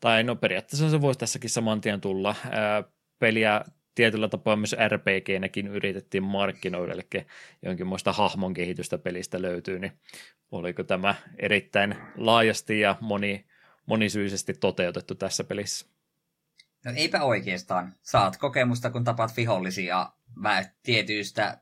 tai 0.00 0.24
no 0.24 0.36
periaatteessa 0.36 0.90
se 0.90 1.00
voisi 1.00 1.20
tässäkin 1.20 1.50
saman 1.50 1.80
tien 1.80 2.00
tulla. 2.00 2.34
Ää, 2.50 2.84
peliä 3.22 3.64
tietyllä 3.94 4.28
tapaa 4.28 4.56
myös 4.56 4.76
RPG-näkin 4.88 5.66
yritettiin 5.66 6.22
markkinoida, 6.22 6.92
eli 6.92 7.26
jonkinmoista 7.62 8.12
hahmon 8.12 8.54
kehitystä 8.54 8.98
pelistä 8.98 9.42
löytyy, 9.42 9.78
niin 9.78 9.92
oliko 10.50 10.84
tämä 10.84 11.14
erittäin 11.38 11.96
laajasti 12.16 12.80
ja 12.80 12.96
moni, 13.00 13.46
monisyisesti 13.86 14.54
toteutettu 14.54 15.14
tässä 15.14 15.44
pelissä? 15.44 15.86
No 16.84 16.92
eipä 16.96 17.22
oikeastaan. 17.22 17.94
Saat 18.02 18.36
kokemusta, 18.36 18.90
kun 18.90 19.04
tapaat 19.04 19.36
vihollisia 19.36 20.12
tietyistä 20.82 21.58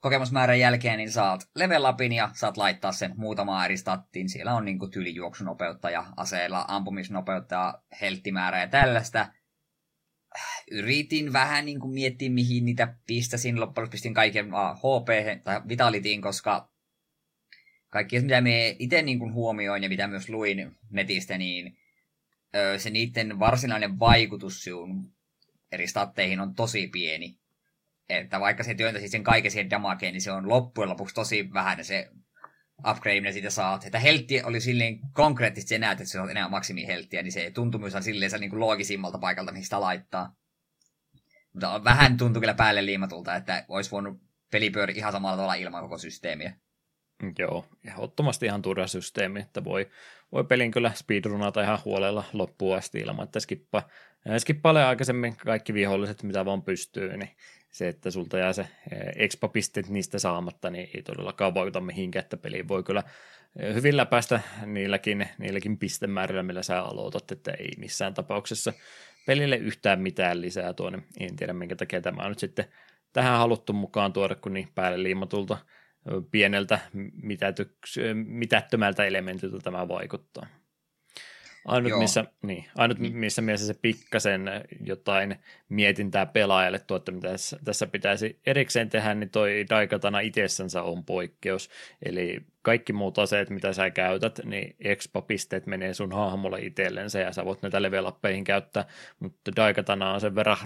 kokemusmäärän 0.00 0.60
jälkeen, 0.60 0.98
niin 0.98 1.12
saat 1.12 1.48
level 1.54 1.84
upin 1.84 2.12
ja 2.12 2.30
saat 2.32 2.56
laittaa 2.56 2.92
sen 2.92 3.12
muutamaan 3.16 3.64
eri 3.64 3.76
stattiin. 3.76 4.28
Siellä 4.28 4.54
on 4.54 4.64
niin 4.64 4.90
tylijuoksunopeutta 4.92 5.90
ja 5.90 6.04
aseella 6.16 6.64
ampumisnopeutta 6.68 7.54
ja 7.54 7.82
helttimäärää 8.00 8.60
ja 8.60 8.68
tällaista. 8.68 9.28
Yritin 10.70 11.32
vähän 11.32 11.66
niin 11.66 11.80
kuin 11.80 11.94
miettiä, 11.94 12.30
mihin 12.30 12.64
niitä 12.64 12.94
pistäsin. 13.06 13.60
Loppujen 13.60 13.90
pistin 13.90 14.14
kaiken 14.14 14.46
HP 14.46 15.42
tai 15.44 15.60
Vitalitiin, 15.68 16.22
koska 16.22 16.68
kaikki, 17.88 18.20
mitä 18.20 18.40
me 18.40 18.76
itse 18.78 19.02
niin 19.02 19.18
kuin 19.18 19.32
huomioin 19.32 19.82
ja 19.82 19.88
mitä 19.88 20.06
myös 20.06 20.28
luin 20.28 20.76
netistä, 20.90 21.38
niin 21.38 21.78
se 22.78 22.90
niiden 22.90 23.38
varsinainen 23.38 23.98
vaikutus 23.98 24.62
sinun 24.62 25.12
eri 25.72 25.86
statteihin 25.86 26.40
on 26.40 26.54
tosi 26.54 26.88
pieni. 26.88 27.38
Että 28.08 28.40
vaikka 28.40 28.62
se 28.62 28.74
työntäisi 28.74 29.08
sen 29.08 29.24
kaiken 29.24 29.50
siihen 29.50 29.70
damakeen, 29.70 30.12
niin 30.12 30.22
se 30.22 30.32
on 30.32 30.48
loppujen 30.48 30.90
lopuksi 30.90 31.14
tosi 31.14 31.52
vähän 31.52 31.84
se 31.84 32.08
upgrade, 32.90 33.20
mitä 33.20 33.32
siitä 33.32 33.50
saat. 33.50 33.84
Että 33.84 33.98
heltti 33.98 34.42
oli 34.42 34.60
silleen 34.60 34.98
konkreettisesti 35.12 35.68
se 35.68 35.78
näet, 35.78 36.00
että 36.00 36.10
se 36.10 36.20
on 36.20 36.30
enää 36.30 36.48
maksimihelttiä, 36.48 37.22
niin 37.22 37.32
se 37.32 37.50
tuntuu 37.50 37.80
myös 37.80 37.94
silleen 38.00 38.30
niin 38.40 38.50
kuin 38.50 38.60
loogisimmalta 38.60 39.18
paikalta, 39.18 39.52
mihin 39.52 39.64
sitä 39.64 39.80
laittaa. 39.80 40.34
Mutta 41.52 41.84
vähän 41.84 42.16
tuntuu 42.16 42.40
kyllä 42.40 42.54
päälle 42.54 42.86
liimatulta, 42.86 43.34
että 43.34 43.64
olisi 43.68 43.90
voinut 43.90 44.20
peli 44.50 44.70
pyöri 44.70 44.92
ihan 44.96 45.12
samalla 45.12 45.36
tavalla 45.36 45.54
ilman 45.54 45.82
koko 45.82 45.98
systeemiä. 45.98 46.56
Joo, 47.38 47.66
ehdottomasti 47.84 48.46
ihan 48.46 48.62
turha 48.62 48.86
systeemi, 48.86 49.40
että 49.40 49.64
voi, 49.64 49.90
voi 50.32 50.44
pelin 50.44 50.70
kyllä 50.70 50.92
speedrunata 50.94 51.62
ihan 51.62 51.78
huolella 51.84 52.24
loppuun 52.32 52.76
asti 52.76 52.98
ilman, 52.98 53.24
että 53.24 53.40
skippa, 53.40 53.82
skippailee 54.38 54.84
aikaisemmin 54.84 55.36
kaikki 55.36 55.74
viholliset, 55.74 56.22
mitä 56.22 56.44
vaan 56.44 56.62
pystyy, 56.62 57.16
niin 57.16 57.30
se, 57.76 57.88
että 57.88 58.10
sulta 58.10 58.38
jää 58.38 58.52
se 58.52 58.68
expa-pisteet 59.16 59.88
niistä 59.88 60.18
saamatta, 60.18 60.70
niin 60.70 60.90
ei 60.94 61.02
todellakaan 61.02 61.54
vaikuta 61.54 61.80
mihinkään, 61.80 62.22
että 62.22 62.36
peli 62.36 62.68
voi 62.68 62.82
kyllä 62.82 63.02
hyvin 63.74 63.96
läpäistä 63.96 64.40
niilläkin, 64.66 65.28
niilläkin 65.38 65.78
pistemäärillä, 65.78 66.42
millä 66.42 66.62
sä 66.62 66.82
aloitat, 66.82 67.32
että 67.32 67.50
ei 67.50 67.70
missään 67.78 68.14
tapauksessa 68.14 68.72
pelille 69.26 69.56
yhtään 69.56 70.00
mitään 70.00 70.40
lisää 70.40 70.72
tuonne. 70.72 71.02
En 71.20 71.36
tiedä, 71.36 71.52
minkä 71.52 71.76
takia 71.76 72.00
tämä 72.00 72.22
on 72.22 72.28
nyt 72.28 72.38
sitten 72.38 72.64
tähän 73.12 73.38
haluttu 73.38 73.72
mukaan 73.72 74.12
tuoda, 74.12 74.34
kun 74.34 74.52
niin 74.52 74.68
päälle 74.74 75.02
liimatulta 75.02 75.58
pieneltä 76.30 76.78
mitätyks- 77.22 78.14
mitättömältä 78.26 79.04
elementiltä 79.04 79.58
tämä 79.58 79.88
vaikuttaa. 79.88 80.46
Ainut, 81.66 81.98
missä, 81.98 82.24
niin, 82.42 82.64
ainut 82.76 82.98
niin. 82.98 83.16
missä 83.16 83.42
mielessä 83.42 83.66
se 83.66 83.74
pikkasen 83.82 84.50
jotain 84.84 85.36
mietintää 85.68 86.26
pelaajalle 86.26 86.78
tuo, 86.78 86.96
että 86.96 87.12
mitä 87.12 87.28
tässä, 87.28 87.58
tässä 87.64 87.86
pitäisi 87.86 88.40
erikseen 88.46 88.88
tehdä, 88.88 89.14
niin 89.14 89.30
toi 89.30 89.64
Daikatana 89.70 90.20
itsessänsä 90.20 90.82
on 90.82 91.04
poikkeus. 91.04 91.70
Eli 92.04 92.40
kaikki 92.62 92.92
muut 92.92 93.18
aseet, 93.18 93.50
mitä 93.50 93.72
sä 93.72 93.90
käytät, 93.90 94.40
niin 94.44 94.76
expa-pisteet 94.80 95.66
menee 95.66 95.94
sun 95.94 96.12
hahmolle 96.12 96.60
itsellensä 96.60 97.20
ja 97.20 97.32
sä 97.32 97.44
voit 97.44 97.62
näitä 97.62 97.82
level 97.82 98.06
käyttää, 98.44 98.84
mutta 99.20 99.50
Daikatana 99.56 100.12
on 100.12 100.20
sen 100.20 100.34
verran 100.34 100.56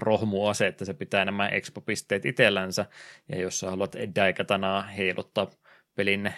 ase, 0.49 0.67
että 0.67 0.85
se 0.85 0.93
pitää 0.93 1.25
nämä 1.25 1.47
expa-pisteet 1.47 2.25
itsellänsä, 2.25 2.85
ja 3.29 3.41
jos 3.41 3.59
sä 3.59 3.69
haluat 3.69 3.95
Daikatanaa 4.15 4.81
heiluttaa 4.81 5.47
pelin 5.95 6.25
eh, 6.25 6.33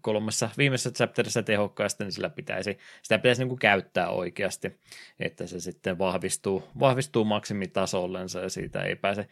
kolmessa 0.00 0.50
viimeisessä 0.58 0.90
chapterissa 0.90 1.42
tehokkaasti, 1.42 2.04
niin 2.04 2.12
sillä 2.12 2.30
pitäisi, 2.30 2.78
sitä 3.02 3.18
pitäisi 3.18 3.42
niin 3.42 3.48
kuin 3.48 3.58
käyttää 3.58 4.08
oikeasti, 4.08 4.80
että 5.20 5.46
se 5.46 5.60
sitten 5.60 5.98
vahvistuu, 5.98 6.64
vahvistuu 6.80 7.24
maksimitasollensa 7.24 8.40
ja 8.40 8.48
siitä 8.48 8.82
ei 8.82 8.96
pääse, 8.96 9.28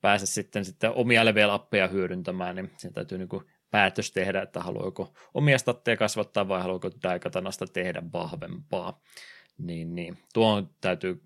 pääse 0.00 0.26
sitten, 0.26 0.64
sitten 0.64 0.92
omia 0.94 1.24
level 1.24 1.54
uppeja 1.54 1.88
hyödyntämään, 1.88 2.56
niin 2.56 2.70
sen 2.76 2.92
täytyy 2.92 3.18
niin 3.18 3.28
kuin 3.28 3.44
päätös 3.70 4.12
tehdä, 4.12 4.42
että 4.42 4.60
haluaako 4.60 5.14
omia 5.34 5.58
statteja 5.58 5.96
kasvattaa 5.96 6.48
vai 6.48 6.60
haluaako 6.60 6.90
Daikatanasta 7.02 7.66
tehdä 7.66 8.02
vahvempaa. 8.12 9.00
Niin, 9.58 9.94
niin. 9.94 10.18
Tuo 10.34 10.62
täytyy 10.80 11.22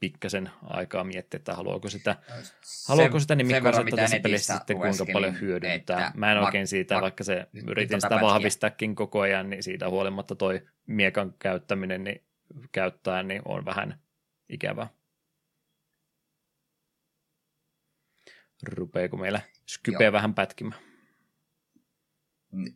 pikkasen 0.00 0.50
aikaa 0.62 1.04
miettiä, 1.04 1.38
että 1.38 1.54
haluaako 1.54 1.88
sitä, 1.88 2.16
se, 2.62 2.92
haluaako 2.92 3.20
sitä 3.20 3.34
nimikkoasetta 3.34 3.96
tässä 3.96 4.20
pelissä 4.20 4.56
sitten 4.56 4.76
kuinka 4.76 5.06
paljon 5.12 5.40
hyödyntää. 5.40 6.12
Mä 6.14 6.32
en 6.32 6.38
oikein 6.38 6.66
siitä, 6.66 6.94
ma- 6.94 7.00
vaikka 7.00 7.24
se 7.24 7.46
yritin 7.66 8.00
sitä 8.00 8.20
vahvistaakin 8.20 8.94
koko 8.94 9.20
ajan, 9.20 9.50
niin 9.50 9.62
siitä 9.62 9.88
huolimatta 9.88 10.34
toi 10.34 10.66
miekan 10.86 11.34
käyttäminen 11.38 12.04
niin 12.04 12.24
käyttää, 12.72 13.22
niin 13.22 13.42
on 13.44 13.64
vähän 13.64 14.00
ikävää. 14.48 14.88
Rupeeko 18.62 19.16
meillä 19.16 19.40
Skype 19.66 20.04
Joo. 20.04 20.12
vähän 20.12 20.34
pätkimään? 20.34 20.80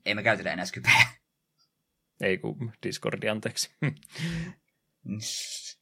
Ei 0.05 0.15
me 0.15 0.23
käytetä 0.23 0.53
enää 0.53 0.65
Skypeä. 0.65 0.93
Ei 2.21 2.39
kun 2.39 2.73
Discordi, 2.83 3.29
anteeksi. 3.29 3.71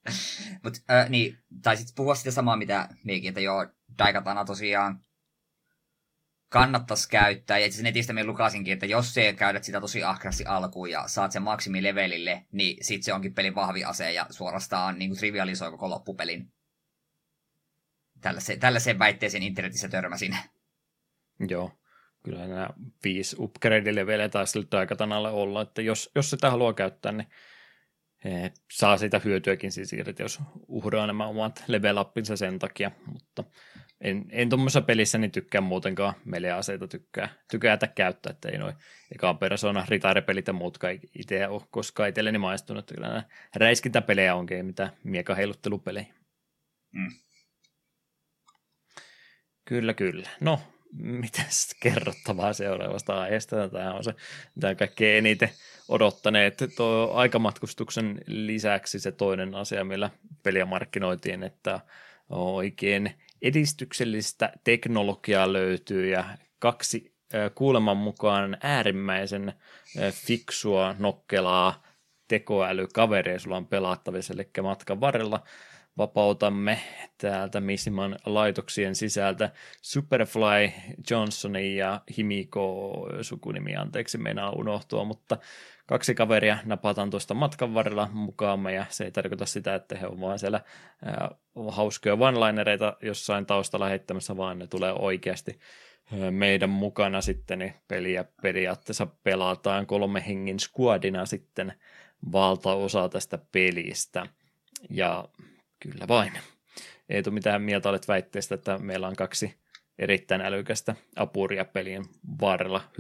Mut, 0.65 0.75
äh, 0.91 1.11
niin, 1.11 1.39
taisit 1.63 1.89
puhua 1.97 2.15
sitä 2.15 2.31
samaa, 2.31 2.57
mitä 2.57 2.89
meikin, 3.05 3.29
että 3.29 3.41
joo, 3.41 3.67
Daikatana 3.99 4.45
tosiaan 4.45 5.01
kannattaisi 6.49 7.09
käyttää. 7.09 7.59
Ja 7.59 7.67
itse 7.67 7.83
netistä 7.83 8.13
me 8.13 8.25
lukasinkin, 8.25 8.73
että 8.73 8.87
jos 8.87 9.15
se 9.15 9.33
käytät 9.33 9.65
sitä 9.65 9.81
tosi 9.81 10.05
ahkrasti 10.05 10.45
alkuun 10.45 10.91
ja 10.91 11.09
saat 11.09 11.33
sen 11.33 11.43
maksimilevelille, 11.43 12.47
niin 12.53 12.85
sit 12.85 13.03
se 13.03 13.13
onkin 13.13 13.35
pelin 13.35 13.55
vahvi 13.55 13.85
ase 13.85 14.13
ja 14.13 14.27
suorastaan 14.31 14.99
niin 14.99 15.11
kuin 15.11 15.19
trivialisoi 15.19 15.71
koko 15.71 15.91
loppupelin. 15.91 16.53
Tällaiseen, 18.21 18.61
tällaiseen 18.61 18.99
väitteeseen 18.99 19.43
internetissä 19.43 19.89
törmäsin. 19.89 20.37
Joo, 21.49 21.73
kyllä 22.25 22.47
nämä 22.47 22.69
viisi 23.05 23.37
upgrade-leveleä 23.39 24.29
taisi 24.29 24.67
Daikatanalle 24.73 25.31
olla, 25.31 25.63
että 25.63 25.83
jos, 25.83 26.11
jos 26.15 26.31
sitä 26.31 26.51
haluaa 26.51 26.73
käyttää, 26.73 27.13
niin 27.13 27.29
Eh, 28.25 28.53
saa 28.73 28.97
sitä 28.97 29.21
hyötyäkin 29.25 29.73
siis 29.73 29.93
irti, 29.93 30.23
jos 30.23 30.41
uhraa 30.69 31.07
nämä 31.07 31.27
omat 31.27 31.65
level 31.67 32.05
sen 32.35 32.59
takia, 32.59 32.91
mutta 33.13 33.45
en, 34.01 34.25
en 34.31 34.49
tuommoisessa 34.49 34.81
pelissä 34.81 35.19
niin 35.19 35.31
tykkää 35.31 35.61
muutenkaan 35.61 36.15
meleaseita 36.25 36.89
tykkää, 36.89 37.29
tykätä 37.51 37.87
käyttää, 37.87 38.31
että 38.31 38.49
ei 38.49 38.59
noin 38.59 38.75
ekaan 39.15 39.39
persona, 39.39 39.87
ritaaripelit 39.89 40.47
ja 40.47 40.53
muut 40.53 40.79
itse 41.19 41.49
ole 41.49 41.63
koskaan 41.71 42.09
itselleni 42.09 42.39
maistunut, 42.39 42.83
että 42.83 42.95
kyllä 42.95 43.09
nämä 43.09 43.23
räiskintäpelejä 43.57 44.35
onkin 44.35 44.67
mitä 44.67 44.91
miekaheiluttelupelejä. 45.05 46.07
Mm. 46.93 47.11
Kyllä, 49.65 49.95
kyllä. 49.95 50.29
No, 50.41 50.61
mitäs 50.93 51.77
kerrottavaa 51.81 52.53
seuraavasta 52.53 53.21
aiheesta? 53.21 53.69
Tämä 53.69 53.95
on 53.95 54.05
se, 54.05 54.15
mitä 54.55 54.75
kaikkein 54.75 55.19
eniten 55.19 55.51
odottaneet. 55.89 56.59
Tuo 56.77 57.11
aikamatkustuksen 57.15 58.21
lisäksi 58.27 59.01
se 59.01 59.13
toinen 59.13 59.55
asia, 59.55 59.85
millä 59.85 60.11
peliä 60.43 60.65
markkinoitiin, 60.65 61.43
että 61.43 61.81
oikein 62.31 63.15
edistyksellistä 63.43 64.53
teknologiaa 64.65 65.53
löytyy 65.53 66.09
ja 66.09 66.25
kaksi 66.59 67.15
kuuleman 67.55 67.97
mukaan 67.97 68.57
äärimmäisen 68.63 69.53
fiksua, 70.13 70.95
nokkelaa 70.99 71.83
tekoälykaveria 72.29 73.39
sulla 73.39 73.57
on 73.57 73.67
pelattavissa, 73.67 74.35
eli 74.35 74.51
matkan 74.63 75.01
varrella 75.01 75.43
vapautamme 75.99 76.79
täältä 77.19 77.61
Missiman 77.61 78.17
laitoksien 78.27 78.95
sisältä 78.95 79.51
Superfly 79.83 80.71
Johnsonin 81.11 81.77
ja 81.77 82.01
Himiko 82.17 82.93
sukunimi, 83.23 83.77
anteeksi, 83.77 84.19
meinaa 84.19 84.51
unohtua, 84.51 85.05
mutta 85.05 85.39
kaksi 85.87 86.15
kaveria 86.15 86.59
napataan 86.65 87.11
tuosta 87.11 87.35
matkan 87.35 87.75
varrella 87.75 88.09
mukaamme 88.13 88.73
ja 88.73 88.87
se 88.89 89.05
ei 89.05 89.11
tarkoita 89.11 89.47
sitä, 89.47 89.75
että 89.75 89.99
he 89.99 90.07
ovat 90.07 90.21
vaan 90.21 90.39
siellä 90.39 90.61
äh, 91.07 91.31
hauskoja 91.69 92.15
one-linereita 92.15 92.97
jossain 93.03 93.47
taustalla 93.47 93.89
heittämässä, 93.89 94.37
vaan 94.37 94.59
ne 94.59 94.67
tulee 94.67 94.93
oikeasti 94.93 95.59
meidän 96.31 96.71
mukana 96.71 97.21
sitten 97.21 97.59
niin 97.59 97.75
peliä 97.89 98.25
periaatteessa 98.43 99.07
pelataan 99.07 99.87
kolme 99.87 100.25
hengin 100.27 100.61
squadina 100.61 101.27
sitten 101.27 101.73
valtaosa 102.33 103.09
tästä 103.09 103.39
pelistä. 103.53 104.27
Ja 104.91 105.29
Kyllä 105.81 106.09
vain. 106.09 106.33
Eetu, 107.09 107.31
mitä 107.31 107.59
mieltä 107.59 107.89
olet 107.89 108.09
väitteestä, 108.09 108.55
että 108.55 108.79
meillä 108.79 109.09
on 109.09 109.17
kaksi 109.17 109.61
erittäin 109.99 110.41
älykästä 110.41 110.97
apuria 111.17 111.65
pelien 111.65 112.05
varrella 112.41 112.91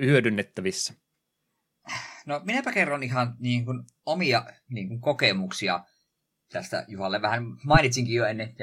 hyödynnettävissä? 0.00 0.94
No 2.26 2.40
minäpä 2.44 2.72
kerron 2.72 3.02
ihan 3.02 3.36
niin 3.38 3.64
kuin, 3.64 3.82
omia 4.06 4.44
niin 4.68 4.88
kuin, 4.88 5.00
kokemuksia 5.00 5.84
tästä 6.52 6.84
Juhalle 6.88 7.22
vähän 7.22 7.44
mainitsinkin 7.64 8.14
jo 8.14 8.26
ennen 8.26 8.54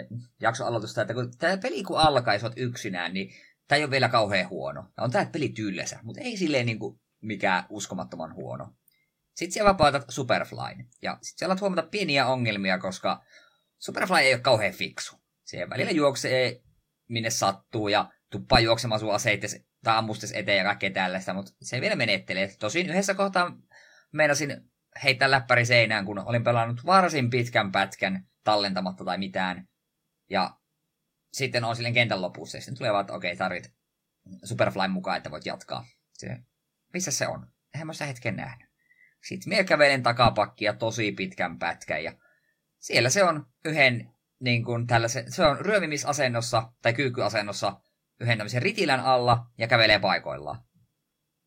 jakson 0.41 0.67
aloitusta, 0.67 1.01
että 1.01 1.13
kun 1.13 1.31
tämä 1.37 1.57
peli 1.57 1.83
kun 1.83 1.99
alkaa 1.99 2.33
ja 2.33 2.39
yksinään, 2.55 3.13
niin 3.13 3.33
tämä 3.67 3.77
ei 3.77 3.83
ole 3.83 3.91
vielä 3.91 4.09
kauhean 4.09 4.49
huono. 4.49 4.91
On 4.97 5.11
tämä 5.11 5.25
peli 5.25 5.49
tyylesä, 5.49 5.99
mutta 6.03 6.21
ei 6.21 6.37
silleen 6.37 6.65
niin 6.65 6.79
kuin 6.79 6.99
mikään 7.21 7.63
uskomattoman 7.69 8.33
huono. 8.33 8.73
Sitten 9.39 9.53
siellä 9.53 9.69
vapautat 9.69 10.05
Superflyn. 10.09 10.87
Ja 11.01 11.17
sitten 11.21 11.39
siellä 11.39 11.55
huomata 11.61 11.87
pieniä 11.91 12.27
ongelmia, 12.27 12.77
koska 12.77 13.23
Superfly 13.77 14.17
ei 14.17 14.33
ole 14.33 14.41
kauhean 14.41 14.73
fiksu. 14.73 15.21
Se 15.43 15.69
välillä 15.69 15.91
juoksee 15.91 16.61
minne 17.09 17.29
sattuu 17.29 17.87
ja 17.87 18.11
tuppaa 18.31 18.59
juoksemaan 18.59 18.99
sun 18.99 19.13
aseittes 19.13 19.65
tai 19.83 19.97
ammustes 19.97 20.31
eteen 20.31 20.57
ja 20.57 20.63
kaikkea 20.63 20.89
tällaista, 20.91 21.33
mutta 21.33 21.51
se 21.61 21.81
vielä 21.81 21.95
menettelee. 21.95 22.55
Tosin 22.59 22.89
yhdessä 22.89 23.13
kohtaa 23.13 23.57
meinasin 24.11 24.71
heittää 25.03 25.31
läppäri 25.31 25.65
seinään, 25.65 26.05
kun 26.05 26.19
olin 26.19 26.43
pelannut 26.43 26.85
varsin 26.85 27.29
pitkän 27.29 27.71
pätkän 27.71 28.27
tallentamatta 28.43 29.05
tai 29.05 29.17
mitään. 29.17 29.67
Ja 30.29 30.59
sitten 31.33 31.63
on 31.63 31.75
silleen 31.75 31.93
kentän 31.93 32.21
lopussa, 32.21 32.57
ja 32.57 32.61
sitten 32.61 32.77
tulee 32.77 32.91
vaan, 32.91 33.01
että 33.01 33.13
okei, 33.13 33.33
okay, 33.33 33.37
tarvit 33.37 33.71
Superfly 34.43 34.87
mukaan, 34.87 35.17
että 35.17 35.31
voit 35.31 35.45
jatkaa. 35.45 35.85
Se, 36.13 36.37
missä 36.93 37.11
se 37.11 37.27
on? 37.27 37.47
Eihän 37.73 37.87
mä 37.87 37.93
sitä 37.93 38.05
hetken 38.05 38.35
nähnyt. 38.35 38.68
Sitten 39.23 39.49
minä 39.49 39.63
kävelen 39.63 40.03
takapakkia 40.03 40.73
tosi 40.73 41.11
pitkän 41.11 41.59
pätkän, 41.59 42.03
ja 42.03 42.13
siellä 42.77 43.09
se 43.09 43.23
on 43.23 43.45
yhden 43.65 44.09
niin 44.39 44.65
kuin 44.65 44.87
tällaisen, 44.87 45.31
se 45.31 45.45
on 45.45 45.59
ryömimisasennossa 45.59 46.71
tai 46.81 46.93
kyykkyasennossa 46.93 47.81
yhden 48.19 48.37
tämmöisen 48.37 48.61
ritilän 48.61 48.99
alla 48.99 49.45
ja 49.57 49.67
kävelee 49.67 49.99
paikoillaan. 49.99 50.63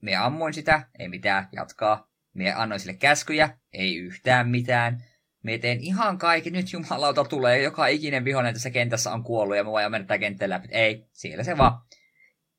Minä 0.02 0.24
ammuin 0.24 0.54
sitä, 0.54 0.82
ei 0.98 1.08
mitään, 1.08 1.48
jatkaa. 1.52 2.08
Minä 2.34 2.60
annoin 2.60 2.80
sille 2.80 2.94
käskyjä, 2.94 3.58
ei 3.72 3.96
yhtään 3.96 4.48
mitään. 4.48 5.04
Minä 5.42 5.58
teen 5.58 5.80
ihan 5.80 6.18
kaikki, 6.18 6.50
nyt 6.50 6.72
jumalauta 6.72 7.24
tulee, 7.24 7.62
joka 7.62 7.86
ikinen 7.86 8.24
vihollinen 8.24 8.54
tässä 8.54 8.70
kentässä 8.70 9.12
on 9.12 9.22
kuollut 9.22 9.56
ja 9.56 9.64
mä 9.64 9.70
voin 9.70 9.90
mennä 9.90 10.18
kenttään 10.18 10.50
läpi. 10.50 10.68
Ei, 10.70 11.06
siellä 11.12 11.44
se 11.44 11.58
vaan 11.58 11.82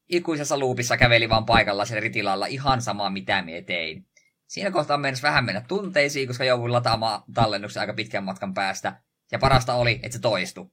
ikuisessa 0.09 0.57
luupissa 0.59 0.97
käveli 0.97 1.29
vaan 1.29 1.45
paikalla 1.45 1.85
sen 1.85 2.01
ritilalla 2.01 2.45
ihan 2.45 2.81
sama 2.81 3.09
mitä 3.09 3.41
minä 3.41 3.61
tein. 3.61 4.05
Siinä 4.53 4.71
kohtaa 4.71 4.97
mennessä 4.97 5.27
vähän 5.27 5.45
mennä 5.45 5.61
tunteisiin, 5.61 6.27
koska 6.27 6.43
jouduin 6.43 6.71
lataamaan 6.71 7.23
tallennuksen 7.33 7.81
aika 7.81 7.93
pitkän 7.93 8.23
matkan 8.23 8.53
päästä. 8.53 9.01
Ja 9.31 9.39
parasta 9.39 9.73
oli, 9.73 9.99
että 10.03 10.15
se 10.15 10.21
toistui. 10.21 10.71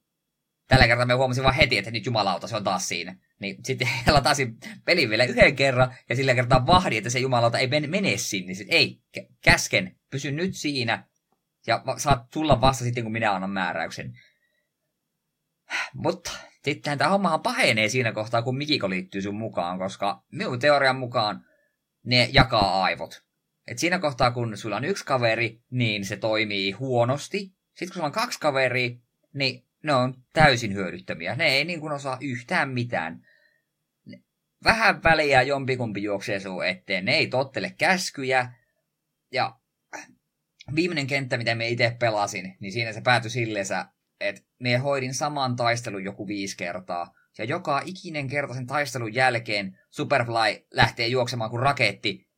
Tällä 0.68 0.86
kertaa 0.86 1.06
me 1.06 1.14
huomasin 1.14 1.44
vaan 1.44 1.54
heti, 1.54 1.78
että 1.78 1.90
nyt 1.90 2.06
jumalauta, 2.06 2.48
se 2.48 2.56
on 2.56 2.64
taas 2.64 2.88
siinä. 2.88 3.16
Niin 3.38 3.56
sitten 3.64 3.88
latasin 4.06 4.56
pelin 4.84 5.10
vielä 5.10 5.24
yhden 5.24 5.56
kerran, 5.56 5.94
ja 6.08 6.16
sillä 6.16 6.34
kertaa 6.34 6.66
vahdi, 6.66 6.96
että 6.96 7.10
se 7.10 7.18
jumalauta 7.18 7.58
ei 7.58 7.68
mene 7.86 8.16
sinne. 8.16 8.54
Sitten, 8.54 8.76
ei, 8.76 9.00
käsken, 9.44 9.96
pysy 10.10 10.32
nyt 10.32 10.56
siinä, 10.56 11.08
ja 11.66 11.82
saat 11.96 12.30
tulla 12.32 12.60
vasta 12.60 12.84
sitten, 12.84 13.02
kun 13.02 13.12
minä 13.12 13.32
annan 13.32 13.50
määräyksen. 13.50 14.12
Mutta 15.94 16.30
sittenhän 16.64 16.98
tämä 16.98 17.10
hommahan 17.10 17.42
pahenee 17.42 17.88
siinä 17.88 18.12
kohtaa, 18.12 18.42
kun 18.42 18.56
Mikiko 18.56 18.90
liittyy 18.90 19.22
sun 19.22 19.34
mukaan, 19.34 19.78
koska 19.78 20.22
minun 20.32 20.58
teorian 20.58 20.96
mukaan 20.96 21.44
ne 22.04 22.28
jakaa 22.32 22.82
aivot. 22.82 23.29
Et 23.66 23.78
siinä 23.78 23.98
kohtaa, 23.98 24.30
kun 24.30 24.56
sulla 24.56 24.76
on 24.76 24.84
yksi 24.84 25.04
kaveri, 25.04 25.60
niin 25.70 26.04
se 26.04 26.16
toimii 26.16 26.72
huonosti. 26.72 27.38
Sitten 27.38 27.88
kun 27.88 27.94
sulla 27.94 28.06
on 28.06 28.12
kaksi 28.12 28.40
kaveria, 28.40 28.90
niin 29.34 29.66
ne 29.82 29.94
on 29.94 30.14
täysin 30.32 30.74
hyödyttömiä. 30.74 31.34
Ne 31.34 31.46
ei 31.46 31.64
niin 31.64 31.80
kuin 31.80 31.92
osaa 31.92 32.18
yhtään 32.20 32.68
mitään. 32.68 33.26
Vähän 34.64 35.02
väliä 35.02 35.42
jompikumpi 35.42 36.02
juoksee 36.02 36.40
sun 36.40 36.66
eteen. 36.66 37.04
Ne 37.04 37.14
ei 37.14 37.26
tottele 37.26 37.74
käskyjä. 37.78 38.52
Ja 39.32 39.56
viimeinen 40.74 41.06
kenttä, 41.06 41.36
mitä 41.36 41.54
me 41.54 41.68
itse 41.68 41.96
pelasin, 42.00 42.56
niin 42.60 42.72
siinä 42.72 42.92
se 42.92 43.00
päätyi 43.00 43.30
silleensä, 43.30 43.86
että 44.20 44.42
me 44.58 44.76
hoidin 44.76 45.14
saman 45.14 45.56
taistelun 45.56 46.04
joku 46.04 46.26
viisi 46.26 46.56
kertaa. 46.56 47.14
Ja 47.38 47.44
joka 47.44 47.82
ikinen 47.84 48.28
kerta 48.28 48.54
sen 48.54 48.66
taistelun 48.66 49.14
jälkeen 49.14 49.78
Superfly 49.90 50.66
lähtee 50.70 51.06
juoksemaan 51.06 51.50
kuin 51.50 51.62
raketti 51.62 52.29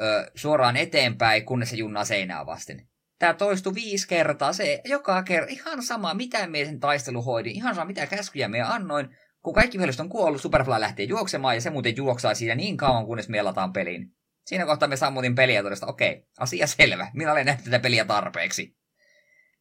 ö, 0.00 0.30
suoraan 0.34 0.76
eteenpäin, 0.76 1.44
kunnes 1.44 1.70
se 1.70 1.76
junnaa 1.76 2.04
seinää 2.04 2.46
vasten. 2.46 2.88
Tämä 3.18 3.34
toistui 3.34 3.74
viisi 3.74 4.08
kertaa, 4.08 4.52
se 4.52 4.80
joka 4.84 5.22
kerta, 5.22 5.52
ihan 5.52 5.82
sama, 5.82 6.14
mitä 6.14 6.46
me 6.46 6.64
sen 6.64 6.80
taistelu 6.80 7.22
hoidin, 7.22 7.56
ihan 7.56 7.74
sama, 7.74 7.84
mitä 7.84 8.06
käskyjä 8.06 8.48
me 8.48 8.60
annoin, 8.60 9.08
kun 9.42 9.54
kaikki 9.54 9.78
viholliset 9.78 10.00
on 10.00 10.08
kuollut, 10.08 10.40
Superfly 10.40 10.80
lähtee 10.80 11.06
juoksemaan, 11.06 11.54
ja 11.54 11.60
se 11.60 11.70
muuten 11.70 11.96
juoksaa 11.96 12.34
siinä 12.34 12.54
niin 12.54 12.76
kauan, 12.76 13.06
kunnes 13.06 13.28
me 13.28 13.42
lataan 13.42 13.72
peliin. 13.72 14.12
Siinä 14.46 14.66
kohtaa 14.66 14.88
me 14.88 14.96
sammutin 14.96 15.34
peliä 15.34 15.62
todesta, 15.62 15.86
okei, 15.86 16.12
okay, 16.12 16.22
asia 16.38 16.66
selvä, 16.66 17.10
minä 17.14 17.32
olen 17.32 17.46
nähnyt 17.46 17.64
tätä 17.64 17.78
peliä 17.78 18.04
tarpeeksi. 18.04 18.76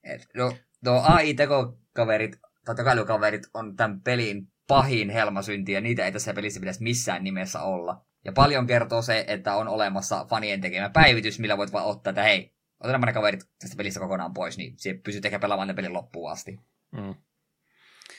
Et, 0.04 0.28
no, 0.36 0.58
no 0.86 1.02
AI-tekokaverit, 1.04 2.38
tai 2.66 2.76
tekoälykaverit 2.76 3.48
on 3.54 3.76
tämän 3.76 4.02
pelin 4.02 4.48
pahin 4.68 5.10
helmasynti, 5.10 5.72
ja 5.72 5.82
niitä 5.82 6.06
ei 6.06 6.12
tässä 6.12 6.34
pelissä 6.34 6.60
pitäisi 6.60 6.84
missään 6.84 7.24
nimessä 7.24 7.62
olla. 7.62 8.06
Ja 8.28 8.34
paljon 8.34 8.68
kertoo 8.68 9.02
se, 9.02 9.26
että 9.28 9.56
on 9.56 9.68
olemassa 9.68 10.26
fanien 10.30 10.62
tekemä 10.62 10.90
päivitys, 10.90 11.40
millä 11.40 11.58
voit 11.58 11.74
vaan 11.74 11.86
ottaa, 11.86 12.12
että 12.12 12.24
hei, 12.24 12.54
otetaan 12.80 13.02
ne 13.02 13.14
kaverit 13.14 13.50
tästä 13.60 13.78
pelistä 13.78 14.00
kokonaan 14.00 14.34
pois, 14.34 14.58
niin 14.58 14.74
se 14.78 14.94
pysyy 14.94 15.22
ehkä 15.26 15.40
pelaamaan 15.40 15.68
ne 15.68 15.74
pelin 15.74 15.94
loppuun 15.94 16.32
asti. 16.32 16.60
Mm. 16.92 17.16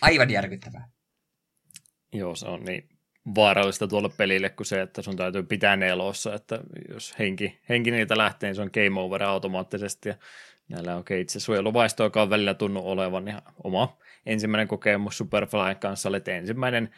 Aivan 0.00 0.30
järkyttävää. 0.30 0.88
Joo, 2.12 2.34
se 2.34 2.46
on 2.46 2.64
niin 2.64 2.88
vaarallista 3.34 3.88
tuolle 3.88 4.08
pelille 4.16 4.50
kuin 4.50 4.66
se, 4.66 4.80
että 4.82 5.02
sun 5.02 5.16
täytyy 5.16 5.42
pitää 5.42 5.76
ne 5.76 5.88
elossa, 5.88 6.34
että 6.34 6.60
jos 6.88 7.18
henki, 7.18 7.60
henki 7.68 7.90
niitä 7.90 8.18
lähtee, 8.18 8.48
niin 8.48 8.54
se 8.54 8.62
on 8.62 8.70
game 8.74 9.00
over 9.00 9.22
automaattisesti 9.22 10.08
ja 10.08 10.14
näillä 10.68 10.94
on 10.94 11.00
okay, 11.00 11.20
itse 11.20 11.40
suojeluvaisto, 11.40 12.04
joka 12.04 12.22
on 12.22 12.30
välillä 12.30 12.54
tunnu 12.54 12.80
olevan, 12.84 13.24
niin 13.24 13.36
oma 13.64 13.98
ensimmäinen 14.26 14.68
kokemus 14.68 15.18
Superfly 15.18 15.74
kanssa 15.80 16.08
oli, 16.08 16.20
ensimmäinen 16.26 16.90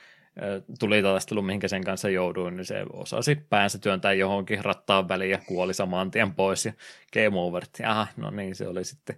tuli 0.79 1.03
taistelu, 1.03 1.43
mihinkä 1.43 1.69
sen 1.69 1.85
kanssa 1.85 2.11
jouduin, 2.11 2.57
niin 2.57 2.65
se 2.65 2.85
osasi 2.93 3.35
päänsä 3.35 3.79
työntää 3.79 4.13
johonkin 4.13 4.65
rattaan 4.65 5.09
väliin 5.09 5.31
ja 5.31 5.39
kuoli 5.47 5.75
saman 5.75 6.11
tien 6.11 6.35
pois 6.35 6.67
ja 6.67 6.73
game 7.13 7.41
over. 7.41 7.65
Aha, 7.87 8.07
no 8.17 8.31
niin, 8.31 8.55
se 8.55 8.69
oli 8.69 8.85
sitten. 8.85 9.17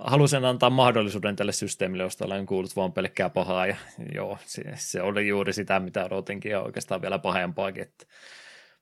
Halusin 0.00 0.44
antaa 0.44 0.70
mahdollisuuden 0.70 1.36
tälle 1.36 1.52
systeemille, 1.52 2.02
josta 2.02 2.24
olen 2.24 2.46
kuullut 2.46 2.76
vaan 2.76 2.92
pelkkää 2.92 3.30
pahaa 3.30 3.66
ja 3.66 3.76
joo, 4.14 4.38
se, 4.46 4.62
se 4.76 5.02
oli 5.02 5.28
juuri 5.28 5.52
sitä, 5.52 5.80
mitä 5.80 6.04
odotinkin 6.04 6.52
ja 6.52 6.62
oikeastaan 6.62 7.02
vielä 7.02 7.18
pahempaakin, 7.18 7.82
että 7.82 8.06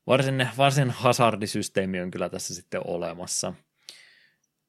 varsin, 0.06 0.48
varsin 0.58 0.90
hazardisysteemi 0.90 2.00
on 2.00 2.10
kyllä 2.10 2.28
tässä 2.28 2.54
sitten 2.54 2.80
olemassa. 2.84 3.52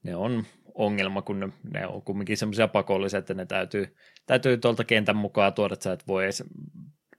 Ne 0.04 0.16
on 0.16 0.46
ongelma, 0.80 1.22
kun 1.22 1.54
ne, 1.74 1.88
on 1.88 2.02
kumminkin 2.02 2.38
semmoisia 2.38 2.68
pakollisia, 2.68 3.20
että 3.20 3.34
ne 3.34 3.46
täytyy, 3.46 3.96
täytyy 4.26 4.58
tuolta 4.58 4.84
kentän 4.84 5.16
mukaan 5.16 5.54
tuoda, 5.54 5.74
että 5.74 5.84
sä 5.84 5.94
et 5.94 6.08
voi 6.08 6.24
edes 6.24 6.44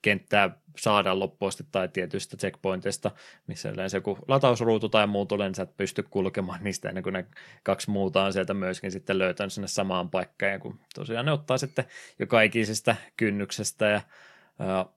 kenttää 0.02 0.50
saada 0.76 1.18
loppuasti 1.18 1.64
tai 1.72 1.88
tietystä 1.88 2.36
checkpointista, 2.36 3.10
missä 3.46 3.70
yleensä 3.70 3.96
joku 3.96 4.18
latausruutu 4.28 4.88
tai 4.88 5.06
muu 5.06 5.26
tulee, 5.26 5.48
niin 5.48 5.54
sä 5.54 5.62
et 5.62 5.76
pysty 5.76 6.02
kulkemaan 6.02 6.64
niistä 6.64 6.88
ennen 6.88 7.02
kuin 7.02 7.12
ne 7.12 7.26
kaksi 7.62 7.90
muuta 7.90 8.24
on 8.24 8.32
sieltä 8.32 8.54
myöskin 8.54 8.92
sitten 8.92 9.18
löytänyt 9.18 9.52
sinne 9.52 9.68
samaan 9.68 10.10
paikkaan, 10.10 10.52
ja 10.52 10.58
kun 10.58 10.80
tosiaan 10.94 11.26
ne 11.26 11.32
ottaa 11.32 11.58
sitten 11.58 11.84
joka 12.18 12.42
ikisestä 12.42 12.96
kynnyksestä 13.16 13.86
ja 13.86 14.00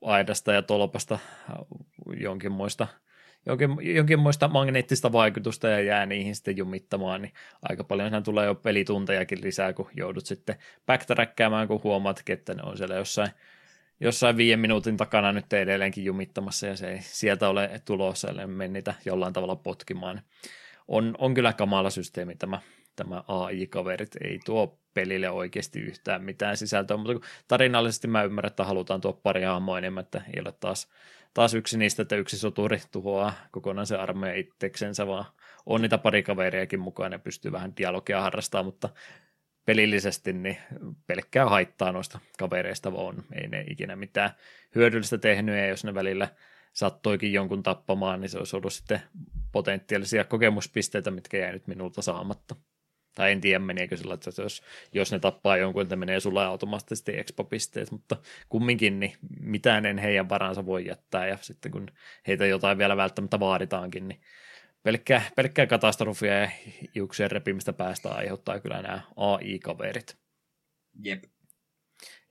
aidasta 0.02 0.54
ja 0.54 0.62
tolpasta 0.62 1.20
jonkinmoista 2.20 2.88
jonkin, 3.46 3.96
jonkinmoista 3.96 4.48
magneettista 4.48 5.12
vaikutusta 5.12 5.68
ja 5.68 5.80
jää 5.80 6.06
niihin 6.06 6.36
sitten 6.36 6.58
jumittamaan, 6.58 7.22
niin 7.22 7.34
aika 7.70 7.84
paljon 7.84 8.24
tulee 8.24 8.46
jo 8.46 8.56
pelituntejakin 8.56 9.42
lisää, 9.42 9.74
kun 9.74 9.90
joudut 9.98 10.26
sitten 10.26 10.56
backtrackkäämään, 10.86 11.68
kun 11.68 11.84
huomaat, 11.84 12.24
että 12.30 12.54
ne 12.54 12.64
on 12.64 12.78
siellä 12.78 12.96
jossain, 12.96 13.30
jossain 14.00 14.38
viiden 14.38 14.60
minuutin 14.60 14.98
takana 14.98 15.32
nyt 15.32 15.54
edelleenkin 15.54 16.06
jumittamassa 16.06 16.68
ja 16.68 16.76
se 16.76 16.92
ei 16.92 17.00
sieltä 17.02 17.50
ole 17.50 17.82
tulossa, 17.86 18.30
ellei 18.30 18.48
mene 18.48 18.84
jollain 19.06 19.34
tavalla 19.34 19.56
potkimaan. 19.56 20.22
On, 20.88 21.16
on 21.18 21.34
kyllä 21.34 21.54
kamala 21.54 21.90
systeemi 21.90 22.36
tämä, 22.36 22.60
tämä 22.96 23.24
AI-kaverit, 23.28 24.16
ei 24.24 24.40
tuo 24.46 24.80
pelille 24.94 25.30
oikeasti 25.30 25.80
yhtään 25.80 26.24
mitään 26.24 26.58
sisältöä, 26.58 26.98
mutta 26.98 27.28
tarinallisesti 27.48 28.08
mä 28.08 28.24
ymmärrän, 28.24 28.48
että 28.48 28.64
halutaan 28.64 29.02
tuo 29.02 29.14
pari 29.14 29.44
hahmoa 29.44 29.78
enemmän, 29.78 30.02
että 30.02 30.22
ei 30.34 30.42
ole 30.42 30.54
taas 30.60 30.88
taas 31.34 31.54
yksi 31.54 31.78
niistä, 31.78 32.02
että 32.02 32.16
yksi 32.16 32.38
soturi 32.38 32.82
tuhoaa 32.92 33.34
kokonaan 33.52 33.88
se 33.88 33.96
armeija 33.96 34.36
itseksensä, 34.36 35.08
vaan 35.08 35.26
on 35.66 35.82
niitä 35.82 35.98
pari 35.98 36.24
kaveriakin 36.24 36.80
mukaan 36.80 37.12
ja 37.12 37.20
pystyy 37.20 37.52
vähän 37.52 37.78
dialogia 37.78 38.22
harrastamaan, 38.22 38.66
mutta 38.66 38.90
pelillisesti 39.66 40.34
niin 40.34 40.58
pelkkää 41.08 41.46
haittaa 41.46 41.92
noista 41.92 42.20
kavereista 42.40 42.94
vaan 42.94 43.24
ei 43.34 43.48
ne 43.48 43.66
ikinä 43.70 43.96
mitään 43.96 44.30
hyödyllistä 44.76 45.18
tehnyt, 45.18 45.56
ja 45.56 45.68
jos 45.68 45.84
ne 45.84 45.94
välillä 45.94 46.28
sattoikin 46.74 47.34
jonkun 47.34 47.64
tappamaan, 47.64 48.22
niin 48.22 48.30
se 48.30 48.38
olisi 48.38 48.56
ollut 48.56 48.74
sitten 48.74 49.02
potentiaalisia 49.52 50.24
kokemuspisteitä, 50.24 51.12
mitkä 51.12 51.38
jäi 51.38 51.52
nyt 51.52 51.68
minulta 51.68 52.02
saamatta. 52.02 52.56
Tai 53.16 53.32
en 53.32 53.42
tiedä, 53.42 53.60
meneekö 53.60 53.98
sillä, 53.98 54.14
että 54.14 54.42
jos, 54.42 54.64
jos 54.94 55.12
ne 55.12 55.20
tappaa 55.20 55.58
jonkun, 55.58 55.82
että 55.82 55.96
menee 55.96 56.20
sulla 56.20 56.46
automaattisesti 56.46 57.20
expo-pisteet, 57.20 57.92
mutta 57.92 58.18
kumminkin 58.50 59.00
niin 59.00 59.14
mitään 59.40 59.86
en 59.86 59.98
heidän 59.98 60.30
varansa 60.30 60.66
voi 60.66 60.86
jättää, 60.88 61.28
ja 61.28 61.38
sitten 61.42 61.72
kun 61.72 61.88
heitä 62.28 62.46
jotain 62.46 62.78
vielä 62.78 62.98
välttämättä 62.98 63.40
vaaditaankin, 63.40 64.08
niin 64.08 64.22
pelkkää, 64.84 65.22
pelkkää 65.36 65.68
katastrofia 65.68 66.40
ja 66.40 66.50
hiuksien 66.96 67.32
repimistä 67.32 67.74
päästä 67.74 68.10
aiheuttaa 68.10 68.60
kyllä 68.60 68.82
nämä 68.82 69.02
AI-kaverit. 69.16 70.18
Jep. 71.04 71.24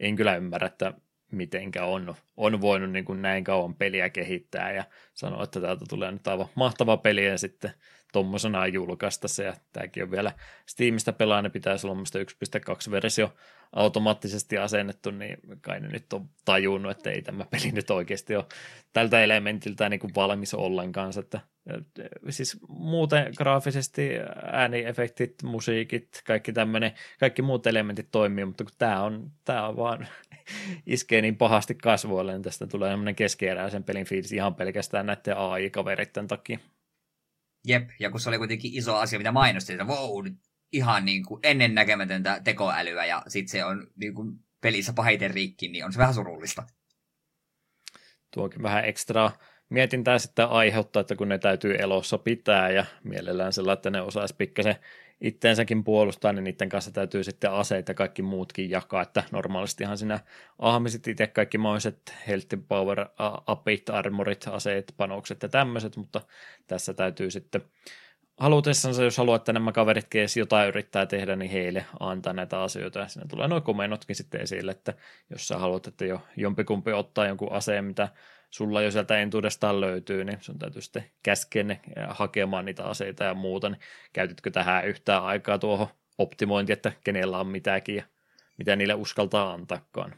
En 0.00 0.16
kyllä 0.16 0.36
ymmärrä, 0.36 0.66
että 0.66 0.94
mitenkä 1.32 1.84
on, 1.84 2.14
on 2.36 2.60
voinut 2.60 2.90
niin 2.90 3.04
kuin 3.04 3.22
näin 3.22 3.44
kauan 3.44 3.74
peliä 3.74 4.10
kehittää 4.10 4.72
ja 4.72 4.84
sanoa, 5.14 5.44
että 5.44 5.60
täältä 5.60 5.84
tulee 5.88 6.12
nyt 6.12 6.28
aivan 6.28 6.48
mahtava 6.54 6.96
peli 6.96 7.26
ja 7.26 7.38
sitten 7.38 7.74
tuommoisena 8.12 8.66
julkaista 8.66 9.28
se, 9.28 9.44
ja 9.44 9.54
tämäkin 9.72 10.02
on 10.02 10.10
vielä 10.10 10.32
Steamista 10.66 11.12
pelaa, 11.12 11.42
ne 11.42 11.50
pitäisi 11.50 11.86
olla 11.86 12.02
1.2-versio 12.02 13.34
automaattisesti 13.72 14.58
asennettu, 14.58 15.10
niin 15.10 15.38
kai 15.60 15.80
ne 15.80 15.88
nyt 15.88 16.12
on 16.12 16.28
tajunnut, 16.44 16.92
että 16.92 17.10
ei 17.10 17.22
tämä 17.22 17.44
peli 17.44 17.72
nyt 17.72 17.90
oikeasti 17.90 18.36
ole 18.36 18.44
tältä 18.92 19.24
elementiltä 19.24 19.88
niin 19.88 20.00
kuin 20.00 20.14
valmis 20.14 20.54
ollenkaan, 20.54 21.12
että 21.18 21.40
siis 22.30 22.58
muuten 22.68 23.32
graafisesti 23.36 24.10
ääniefektit, 24.52 25.34
musiikit, 25.42 26.22
kaikki 26.26 26.52
tämmöinen, 26.52 26.92
kaikki 27.20 27.42
muut 27.42 27.66
elementit 27.66 28.08
toimii, 28.10 28.44
mutta 28.44 28.64
kun 28.64 28.72
tämä 28.78 29.02
on, 29.02 29.30
tämä 29.44 29.68
on 29.68 29.76
vaan 29.76 30.06
iskee 30.86 31.22
niin 31.22 31.36
pahasti 31.36 31.74
kasvoille, 31.74 32.32
niin 32.32 32.42
tästä 32.42 32.66
tulee 32.66 32.90
semmoinen 32.90 33.14
keskeeräisen 33.14 33.84
pelin 33.84 34.06
fiilis 34.06 34.32
ihan 34.32 34.54
pelkästään 34.54 35.06
näiden 35.06 35.36
AI-kaveritten 35.36 36.28
takia. 36.28 36.58
Jep, 37.66 37.90
ja 38.00 38.10
kun 38.10 38.20
se 38.20 38.28
oli 38.28 38.38
kuitenkin 38.38 38.74
iso 38.74 38.96
asia, 38.96 39.18
mitä 39.18 39.32
mainostin, 39.32 39.80
että 39.80 39.92
wow, 39.92 40.26
ihan 40.72 41.04
niin 41.04 41.24
kuin 41.24 41.40
ennennäkemätöntä 41.42 42.40
tekoälyä, 42.44 43.04
ja 43.04 43.22
sitten 43.28 43.50
se 43.50 43.64
on 43.64 43.86
niin 43.96 44.14
kuin 44.14 44.38
pelissä 44.60 44.92
pahiten 44.92 45.30
rikki, 45.30 45.68
niin 45.68 45.84
on 45.84 45.92
se 45.92 45.98
vähän 45.98 46.14
surullista. 46.14 46.66
Tuokin 48.34 48.62
vähän 48.62 48.84
ekstra 48.84 49.30
mietintää 49.68 50.18
sitten 50.18 50.48
aiheuttaa, 50.48 51.00
että 51.00 51.16
kun 51.16 51.28
ne 51.28 51.38
täytyy 51.38 51.74
elossa 51.78 52.18
pitää, 52.18 52.70
ja 52.70 52.84
mielellään 53.04 53.52
sellainen, 53.52 53.78
että 53.78 53.90
ne 53.90 54.00
osaisi 54.00 54.34
pikkasen 54.38 54.76
itteensäkin 55.20 55.84
puolustaa, 55.84 56.32
niin 56.32 56.44
niiden 56.44 56.68
kanssa 56.68 56.90
täytyy 56.90 57.24
sitten 57.24 57.52
aseet 57.52 57.88
ja 57.88 57.94
kaikki 57.94 58.22
muutkin 58.22 58.70
jakaa, 58.70 59.02
että 59.02 59.22
normaalistihan 59.30 59.98
sinä 59.98 60.20
ahmisit 60.58 61.08
itse 61.08 61.26
kaikki 61.26 61.58
mahdolliset 61.58 62.14
health 62.28 62.56
power 62.68 63.06
upit, 63.50 63.90
armorit, 63.90 64.44
aseet, 64.50 64.94
panokset 64.96 65.42
ja 65.42 65.48
tämmöiset, 65.48 65.96
mutta 65.96 66.20
tässä 66.66 66.94
täytyy 66.94 67.30
sitten 67.30 67.62
halutessansa, 68.36 69.04
jos 69.04 69.18
haluaa, 69.18 69.36
että 69.36 69.52
nämä 69.52 69.72
kaverit 69.72 70.06
keesi 70.10 70.40
jotain 70.40 70.68
yrittää 70.68 71.06
tehdä, 71.06 71.36
niin 71.36 71.50
heille 71.50 71.86
antaa 72.00 72.32
näitä 72.32 72.62
asioita. 72.62 72.98
Ja 72.98 73.08
sinne 73.08 73.26
tulee 73.28 73.48
nuo 73.48 73.60
komennotkin 73.60 74.16
sitten 74.16 74.40
esille, 74.40 74.70
että 74.70 74.94
jos 75.30 75.48
sä 75.48 75.58
haluat, 75.58 75.86
että 75.86 76.04
jo 76.04 76.20
jompikumpi 76.36 76.92
ottaa 76.92 77.26
jonkun 77.26 77.52
aseen, 77.52 77.84
mitä 77.84 78.08
sulla 78.52 78.82
jo 78.82 78.90
sieltä 78.90 79.18
entuudestaan 79.18 79.80
löytyy, 79.80 80.24
niin 80.24 80.38
sun 80.40 80.58
täytyy 80.58 80.82
sitten 80.82 81.04
käskeä 81.22 81.62
ne 81.62 81.80
hakemaan 82.08 82.64
niitä 82.64 82.84
aseita 82.84 83.24
ja 83.24 83.34
muuta, 83.34 83.68
niin 83.68 83.80
käytitkö 84.12 84.50
tähän 84.50 84.86
yhtään 84.86 85.24
aikaa 85.24 85.58
tuohon 85.58 85.86
optimointi, 86.18 86.72
että 86.72 86.92
kenellä 87.04 87.38
on 87.38 87.46
mitäkin 87.46 87.96
ja 87.96 88.04
mitä 88.58 88.76
niille 88.76 88.94
uskaltaa 88.94 89.52
antaakaan. 89.52 90.14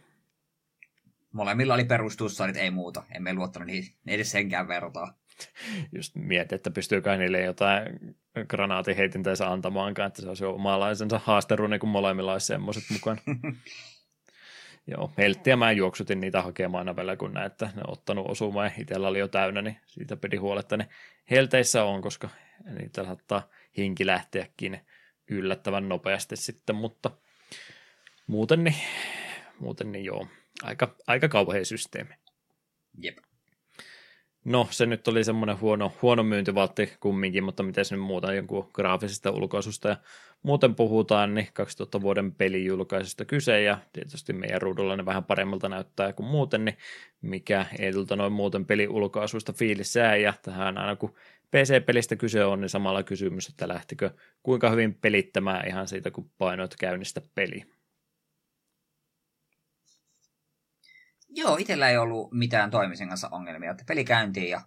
Molemmilla 1.33 1.75
oli 1.75 1.85
perustussarit, 1.85 2.57
ei 2.57 2.71
muuta. 2.71 3.03
Emme 3.15 3.33
luottanut 3.33 3.67
niihin 3.67 3.95
edes 4.07 4.31
senkään 4.31 4.69
vertaa. 4.69 5.15
Just 5.97 6.15
mietin, 6.15 6.57
että 6.57 6.71
pystyykö 6.71 7.17
niille 7.17 7.41
jotain 7.41 8.17
granaatiheitintänsä 8.49 9.51
antamaankaan, 9.51 10.07
että 10.07 10.23
se 10.23 10.29
olisi 10.29 10.45
jo 10.45 10.55
omalaisensa 10.55 11.21
haasterunni, 11.25 11.79
kun 11.79 11.89
molemmilla 11.89 12.33
olisi 12.33 12.47
semmoiset 12.47 12.85
mukaan. 12.93 13.21
Joo, 14.87 15.13
helttiä 15.19 15.57
mä 15.57 15.73
juoksutin 15.73 16.21
niitä 16.21 16.43
hakemaan 16.43 16.81
aina 16.81 16.97
välillä, 16.97 17.17
kun 17.17 17.35
näin, 17.35 17.47
että 17.47 17.67
ne 17.67 17.83
on 17.87 17.93
ottanut 17.93 18.31
osumaan 18.31 18.67
ja 18.67 18.73
itsellä 18.79 19.09
oli 19.09 19.19
jo 19.19 19.29
täynnä, 19.29 19.63
niin 19.63 19.77
siitä 19.87 20.17
pidi 20.17 20.37
huoletta 20.37 20.77
ne 20.77 20.89
helteissä 21.31 21.85
on, 21.85 22.03
koska 22.03 22.29
niitä 22.79 23.05
saattaa 23.05 23.49
hinki 23.77 24.07
lähteäkin 24.07 24.81
yllättävän 25.31 25.89
nopeasti 25.89 26.37
sitten, 26.37 26.77
mutta 26.77 27.11
muuten 28.27 28.65
niin, 28.65 28.77
muuten 29.59 29.93
niin 29.93 30.05
joo, 30.05 30.27
aika, 30.63 30.97
aika 31.07 31.29
kauhea 31.29 31.65
systeemi. 31.65 32.15
Jep. 32.99 33.19
No, 34.45 34.69
se 34.71 34.87
nyt 34.87 35.09
oli 35.09 35.25
semmoinen 35.25 35.61
huono, 35.61 35.93
huono 36.03 36.23
myyntivaltti 36.23 36.93
kumminkin, 37.01 37.45
mutta 37.45 37.63
miten 37.63 37.85
nyt 37.91 38.01
muuta 38.01 38.35
jonkun 38.35 38.71
graafisesta 38.73 39.31
ulkoasusta 39.31 39.89
ja 39.89 39.97
muuten 40.43 40.75
puhutaan, 40.75 41.35
niin 41.35 41.49
2000 41.53 42.01
vuoden 42.01 42.33
pelijulkaisusta 42.33 43.25
kyse 43.25 43.63
ja 43.63 43.79
tietysti 43.93 44.33
meidän 44.33 44.63
ruudulla 44.63 44.97
ne 44.97 45.07
vähän 45.07 45.25
paremmalta 45.25 45.69
näyttää 45.69 46.13
kuin 46.13 46.27
muuten, 46.27 46.65
niin 46.65 46.79
mikä 47.23 47.67
ei 47.79 47.93
tulta 47.93 48.17
noin 48.17 48.33
muuten 48.33 48.67
peliulkaisuista 48.67 49.53
fiilissään 49.53 50.23
ja 50.23 50.35
tähän 50.43 50.79
aina 50.79 50.97
kun 50.97 51.15
PC-pelistä 51.51 52.17
kyse 52.17 52.45
on, 52.45 52.61
niin 52.61 52.69
samalla 52.69 53.03
kysymys, 53.03 53.49
että 53.49 53.69
lähtikö 53.69 54.11
kuinka 54.43 54.71
hyvin 54.71 54.95
pelittämään 54.95 55.69
ihan 55.69 55.89
siitä, 55.89 56.11
kun 56.11 56.31
painoit 56.39 56.77
käynnistä 56.79 57.23
peli. 57.35 57.74
Joo, 61.37 61.57
itsellä 61.57 61.89
ei 61.89 61.97
ollut 61.97 62.33
mitään 62.33 62.71
toimisen 62.71 63.09
kanssa 63.09 63.29
ongelmia. 63.33 63.71
Että 63.71 63.85
peli 63.89 64.05
käyntiin 64.05 64.51
ja 64.51 64.61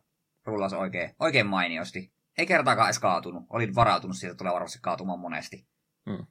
rullasi 0.46 0.76
oikein, 0.76 1.16
oikein 1.20 1.48
mainiosti. 1.48 2.12
Ei 2.38 2.46
kertaakaan 2.46 2.88
edes 2.88 3.00
kaatunut. 3.00 3.44
Olin 3.50 3.76
varautunut 3.76 4.18
siitä, 4.18 4.36
tulee 4.36 4.54
varmasti 4.54 4.80
kaatumaan 4.82 5.20
monesti. 5.20 5.68
Hmm. 6.10 6.26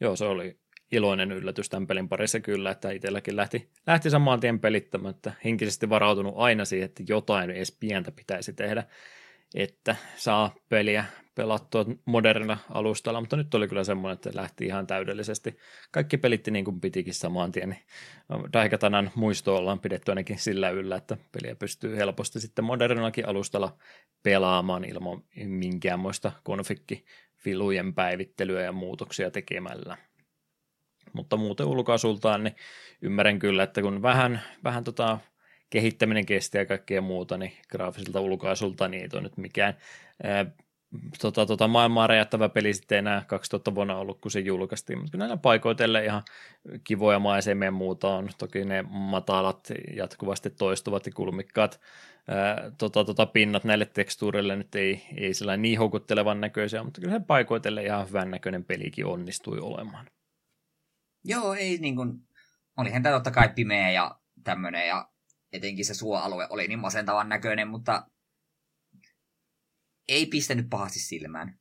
Joo, 0.00 0.16
se 0.16 0.24
oli 0.24 0.60
iloinen 0.92 1.32
yllätys 1.32 1.68
tämän 1.68 1.86
pelin 1.86 2.08
parissa 2.08 2.40
kyllä, 2.40 2.70
että 2.70 2.90
itselläkin 2.90 3.36
lähti, 3.36 3.70
lähti 3.86 4.10
samaan 4.10 4.40
tien 4.40 4.60
pelittämään, 4.60 5.14
että 5.14 5.32
henkisesti 5.44 5.88
varautunut 5.88 6.34
aina 6.36 6.64
siihen, 6.64 6.86
että 6.86 7.02
jotain 7.08 7.50
edes 7.50 7.76
pientä 7.80 8.12
pitäisi 8.12 8.52
tehdä, 8.52 8.84
että 9.54 9.96
saa 10.16 10.54
peliä 10.68 11.04
pelattua 11.40 11.86
modernilla 12.04 12.58
alustalla, 12.70 13.20
mutta 13.20 13.36
nyt 13.36 13.54
oli 13.54 13.68
kyllä 13.68 13.84
semmoinen, 13.84 14.14
että 14.14 14.30
lähti 14.34 14.66
ihan 14.66 14.86
täydellisesti. 14.86 15.58
Kaikki 15.90 16.16
pelitti 16.18 16.50
niin 16.50 16.64
kuin 16.64 16.80
pitikin 16.80 17.14
samaan 17.14 17.52
tien, 17.52 17.68
niin 17.68 17.82
Daikatanan 18.52 19.10
muisto 19.14 19.56
ollaan 19.56 19.80
pidetty 19.80 20.12
ainakin 20.12 20.38
sillä 20.38 20.70
yllä, 20.70 20.96
että 20.96 21.16
peliä 21.32 21.54
pystyy 21.54 21.96
helposti 21.96 22.40
sitten 22.40 22.64
modernillakin 22.64 23.28
alustalla 23.28 23.76
pelaamaan 24.22 24.84
ilman 24.84 25.22
minkäänmoista 25.44 26.32
konfikkifilujen 26.42 27.94
päivittelyä 27.94 28.62
ja 28.62 28.72
muutoksia 28.72 29.30
tekemällä. 29.30 29.96
Mutta 31.12 31.36
muuten 31.36 31.66
ulkoasultaan, 31.66 32.44
niin 32.44 32.56
ymmärrän 33.02 33.38
kyllä, 33.38 33.62
että 33.62 33.82
kun 33.82 34.02
vähän, 34.02 34.40
vähän 34.64 34.84
tota 34.84 35.18
kehittäminen 35.70 36.26
kestää 36.26 36.62
ja 36.62 36.66
kaikkea 36.66 37.00
muuta, 37.00 37.38
niin 37.38 37.52
graafisilta 37.70 38.20
ulkoasulta 38.20 38.88
niin 38.88 39.02
ei 39.02 39.08
toi 39.08 39.22
nyt 39.22 39.36
mikään 39.36 39.74
tota, 41.20 41.46
tota, 41.46 41.68
maailmaa 41.68 42.06
räjättävä 42.06 42.48
peli 42.48 42.74
sitten 42.74 42.98
enää 42.98 43.24
2000 43.26 43.74
vuonna 43.74 43.96
ollut, 43.96 44.20
kun 44.20 44.30
se 44.30 44.40
julkaistiin, 44.40 44.98
mutta 44.98 45.10
kyllä 45.10 45.22
näillä 45.22 45.36
paikoitelle 45.36 46.04
ihan 46.04 46.22
kivoja 46.84 47.18
maisemia 47.18 47.66
ja 47.66 47.70
muuta 47.70 48.08
on. 48.08 48.28
Toki 48.38 48.64
ne 48.64 48.82
matalat, 48.82 49.68
jatkuvasti 49.96 50.50
toistuvat 50.50 51.06
ja 51.06 51.12
kulmikkaat 51.12 51.80
ää, 52.28 52.70
tota, 52.78 53.04
tota, 53.04 53.26
pinnat 53.26 53.64
näille 53.64 53.86
tekstuureille 53.86 54.56
nyt 54.56 54.74
ei, 54.74 55.06
ei 55.16 55.34
sillä 55.34 55.56
niin 55.56 55.78
houkuttelevan 55.78 56.40
näköisiä, 56.40 56.82
mutta 56.82 57.00
kyllä 57.00 57.18
se 57.18 57.24
paikoitelle 57.26 57.84
ihan 57.84 58.08
hyvän 58.08 58.30
näköinen 58.30 58.64
pelikin 58.64 59.06
onnistui 59.06 59.58
olemaan. 59.58 60.06
Joo, 61.24 61.54
ei 61.54 61.78
niin 61.78 61.96
kuin, 61.96 62.12
olihan 62.76 63.02
tämä 63.02 63.14
totta 63.14 63.30
kai 63.30 63.48
pimeä 63.54 63.90
ja 63.90 64.18
tämmöinen 64.44 64.88
ja 64.88 65.08
etenkin 65.52 65.84
se 65.84 65.94
suoalue 65.94 66.46
oli 66.50 66.68
niin 66.68 66.78
masentavan 66.78 67.28
näköinen, 67.28 67.68
mutta 67.68 68.06
ei 70.10 70.26
pistänyt 70.26 70.66
pahasti 70.70 70.98
silmään. 70.98 71.58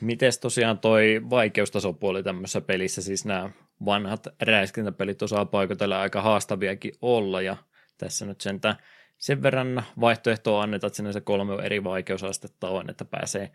Mites 0.00 0.38
tosiaan 0.38 0.78
toi 0.78 1.20
vaikeustasopuoli 1.30 2.22
tämmöisessä 2.22 2.60
pelissä, 2.60 3.02
siis 3.02 3.24
nämä 3.24 3.50
vanhat 3.84 4.26
räiskintäpelit 4.42 5.22
osaa 5.22 5.44
paikotella 5.44 6.00
aika 6.00 6.22
haastaviakin 6.22 6.92
olla, 7.02 7.42
ja 7.42 7.56
tässä 7.98 8.26
nyt 8.26 8.40
sentään 8.40 8.76
sen 9.18 9.42
verran 9.42 9.84
vaihtoehtoa 10.00 10.62
annetaan, 10.62 10.88
että 10.88 10.96
sinne 10.96 11.20
kolme 11.20 11.54
eri 11.64 11.84
vaikeusastetta 11.84 12.68
on, 12.68 12.90
että 12.90 13.04
pääsee, 13.04 13.50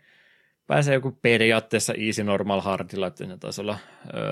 pääsee 0.66 0.94
joku 0.94 1.18
periaatteessa 1.22 1.94
easy 1.94 2.24
normal 2.24 2.60
hardilla, 2.60 3.06
että 3.06 3.26
ne 3.26 3.38
taisi 3.38 3.60
olla 3.60 3.78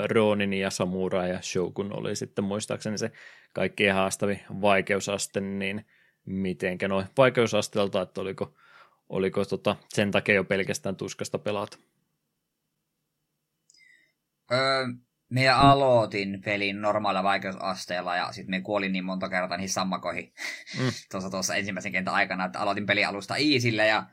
Ronin 0.05 0.53
ja 0.53 0.71
Samurai 0.71 1.31
ja 1.31 1.43
Shogun 1.43 1.99
oli 1.99 2.17
sitten 2.17 2.45
muistaakseni 2.45 2.99
se 2.99 3.13
kaikkein 3.53 3.95
haastavi 3.95 4.41
vaikeusaste, 4.61 5.41
niin 5.41 5.87
mitenkä 6.27 6.89
noin 6.89 7.07
vaikeusasteelta, 7.17 8.03
että 8.03 8.21
oliko 8.21 8.55
oliko 9.11 9.45
tota, 9.45 9.77
sen 9.89 10.11
takia 10.11 10.35
jo 10.35 10.45
pelkästään 10.45 10.97
tuskasta 10.97 11.39
pelata? 11.39 11.79
Öö, 14.53 14.87
me 15.29 15.49
aloitin 15.49 16.43
pelin 16.45 16.83
normaalilla 16.83 17.23
vaikeusasteella 17.23 18.17
ja 18.17 18.33
sitten 18.33 18.51
me 18.51 18.61
kuolin 18.61 18.93
niin 18.93 19.05
monta 19.05 19.29
kertaa 19.29 19.57
niihin 19.57 19.73
sammakoihin 19.73 20.33
mm. 20.79 20.93
tuossa, 21.11 21.31
tuossa 21.31 21.55
ensimmäisen 21.55 21.93
kentän 21.93 22.15
aikana, 22.15 22.45
että 22.45 22.61
aloitin 22.61 22.87
peli 22.87 23.05
alusta 23.05 23.37
iisillä 23.37 23.85
ja 23.85 24.07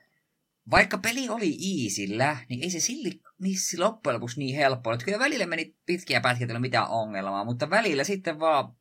vaikka 0.72 0.98
peli 0.98 1.30
oli 1.30 1.50
iisillä, 1.50 2.38
niin 2.50 2.64
ei 2.64 2.70
se 2.70 2.80
silti 2.80 3.22
niin 3.42 3.58
loppujen 3.78 4.16
lopuksi 4.16 4.40
niin 4.40 4.56
helppo. 4.56 4.94
Että 4.94 5.06
kyllä 5.06 5.20
välillä 5.20 5.46
meni 5.46 5.76
pitkiä 5.86 6.22
pätkiä, 6.22 6.48
ei 6.48 6.52
ole 6.52 6.60
mitään 6.60 6.90
ongelmaa, 6.90 7.44
mutta 7.44 7.70
välillä 7.70 8.04
sitten 8.04 8.40
vaan 8.40 8.76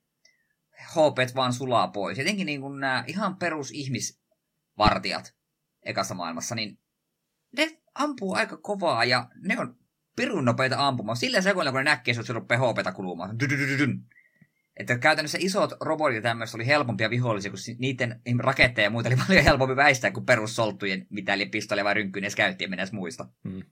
HP 0.80 1.34
vaan 1.34 1.52
sulaa 1.52 1.88
pois. 1.88 2.18
Jotenkin 2.18 2.46
niin 2.46 2.60
kuin 2.60 2.80
nämä 2.80 3.04
ihan 3.06 3.36
perusihmisvartijat 3.36 5.35
ekassa 5.86 6.14
maailmassa, 6.14 6.54
niin 6.54 6.78
ne 7.56 7.78
ampuu 7.94 8.34
aika 8.34 8.56
kovaa 8.56 9.04
ja 9.04 9.28
ne 9.42 9.58
on 9.58 9.76
pirun 10.16 10.44
nopeita 10.44 10.88
ampumaan. 10.88 11.16
Sillä 11.16 11.40
sekunnilla, 11.40 11.72
kun 11.72 11.78
ne 11.78 11.84
näkee, 11.84 12.12
että 12.12 12.22
se 12.22 12.32
rupeaa 12.32 12.72
HPtä 12.72 12.92
kulumaan. 12.92 13.36
Että 14.76 14.98
käytännössä 14.98 15.38
isot 15.40 15.72
robotit 15.80 16.22
tämmöiset 16.22 16.54
oli 16.54 16.66
helpompia 16.66 17.10
vihollisia, 17.10 17.50
kun 17.50 17.58
niiden 17.78 18.20
raketteja 18.38 18.86
ja 18.86 18.90
muita 18.90 19.08
oli 19.08 19.16
paljon 19.26 19.44
helpompi 19.44 19.76
väistää 19.76 20.10
kuin 20.10 20.26
perussoltujen, 20.26 21.06
mitä 21.10 21.34
eli 21.34 21.46
pistolle 21.46 21.84
vai 21.84 21.94
rynkkyyn 21.94 22.24
edes 22.24 22.36
käytti, 22.36 22.64
en 22.64 22.74
edes 22.74 22.92
muista. 22.92 23.28
Hmm. 23.48 23.62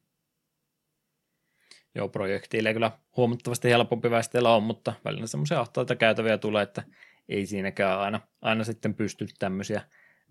Joo, 1.95 2.09
projektiille 2.09 2.73
kyllä 2.73 2.99
huomattavasti 3.17 3.69
helpompi 3.69 4.11
väistellä 4.11 4.55
on, 4.55 4.63
mutta 4.63 4.93
välillä 5.05 5.27
semmoisia 5.27 5.61
ahtaita 5.61 5.97
käytäviä 5.97 6.39
tulee, 6.39 6.63
että 6.63 6.83
ei 7.29 7.47
siinäkään 7.47 8.01
aina, 8.01 8.21
aina 8.43 8.65
sitten 8.65 8.95
pysty 8.95 9.27
tämmöisiä 9.39 9.83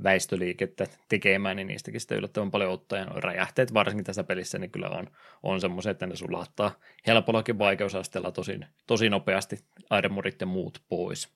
väistöliikettä 0.03 0.87
tekemään, 1.09 1.55
niin 1.55 1.67
niistäkin 1.67 2.01
sitten 2.01 2.17
yllättävän 2.17 2.51
paljon 2.51 2.71
ottaa. 2.71 2.99
Ja 2.99 3.05
räjähteet 3.05 3.73
varsinkin 3.73 4.05
tässä 4.05 4.23
pelissä, 4.23 4.59
niin 4.59 4.71
kyllä 4.71 4.89
on, 4.89 5.07
on 5.43 5.61
semmoisia, 5.61 5.91
että 5.91 6.07
ne 6.07 6.15
sulahtaa 6.15 6.79
helpollakin 7.07 7.57
vaikeusasteella 7.57 8.31
tosi, 8.31 8.59
tosi 8.87 9.09
nopeasti 9.09 9.59
armorit 9.89 10.41
ja 10.41 10.47
muut 10.47 10.81
pois. 10.89 11.29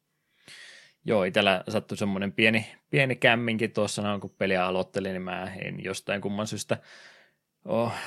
Joo, 1.06 1.24
itsellä 1.24 1.64
sattui 1.70 1.98
semmoinen 1.98 2.32
pieni, 2.32 2.68
pieni 2.90 3.16
kämminkin 3.16 3.72
tuossa, 3.72 4.20
kun 4.22 4.36
peliä 4.38 4.66
aloittelin, 4.66 5.12
niin 5.12 5.22
mä 5.22 5.54
en 5.62 5.84
jostain 5.84 6.22
kumman 6.22 6.48
syystä 6.48 6.78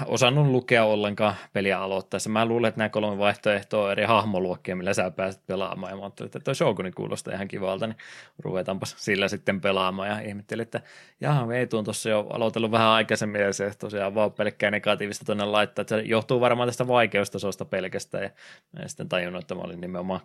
osannut 0.07 0.47
lukea 0.47 0.85
ollenkaan 0.85 1.35
peliä 1.53 1.81
aloittaessa. 1.81 2.31
Mä 2.31 2.47
luulen, 2.47 2.69
että 2.69 2.79
nämä 2.79 2.89
kolme 2.89 3.19
vaihtoehtoa 3.19 3.85
on 3.85 3.93
eri 3.93 4.05
hahmoluokkia, 4.05 4.77
millä 4.77 4.95
sä 4.95 5.11
pääset 5.11 5.47
pelaamaan. 5.47 5.91
Ja 5.93 5.97
mä 5.97 6.03
ajattelin, 6.03 6.27
että 6.27 6.41
toi 6.41 6.55
Shogunin 6.55 6.95
kuulostaa 6.95 7.35
ihan 7.35 7.49
kivalta, 7.49 7.87
niin 7.87 7.97
ruvetaanpa 8.39 8.87
sillä 8.87 9.29
sitten 9.29 9.61
pelaamaan. 9.61 10.09
Ja 10.09 10.21
ihmettelin, 10.21 10.63
että 10.63 10.81
jaha, 11.21 11.55
ei 11.55 11.67
tuon 11.67 11.85
tuossa 11.85 12.11
jo 12.11 12.27
aloitellut 12.31 12.71
vähän 12.71 12.89
aikaisemmin, 12.89 13.41
ja 13.41 13.53
se 13.53 13.73
tosiaan 13.79 14.15
vaan 14.15 14.33
pelkkää 14.33 14.71
negatiivista 14.71 15.25
tuonne 15.25 15.45
laittaa. 15.45 15.83
Että 15.83 15.97
se 15.97 16.03
johtuu 16.03 16.41
varmaan 16.41 16.69
tästä 16.69 16.89
vaikeustasosta 16.89 17.65
pelkästään. 17.65 18.25
Ja 18.25 18.31
mä 18.73 18.89
sitten 18.89 19.09
tajunnut, 19.09 19.43
että 19.43 19.55
mä 19.55 19.61
olin 19.61 19.81
nimenomaan 19.81 20.21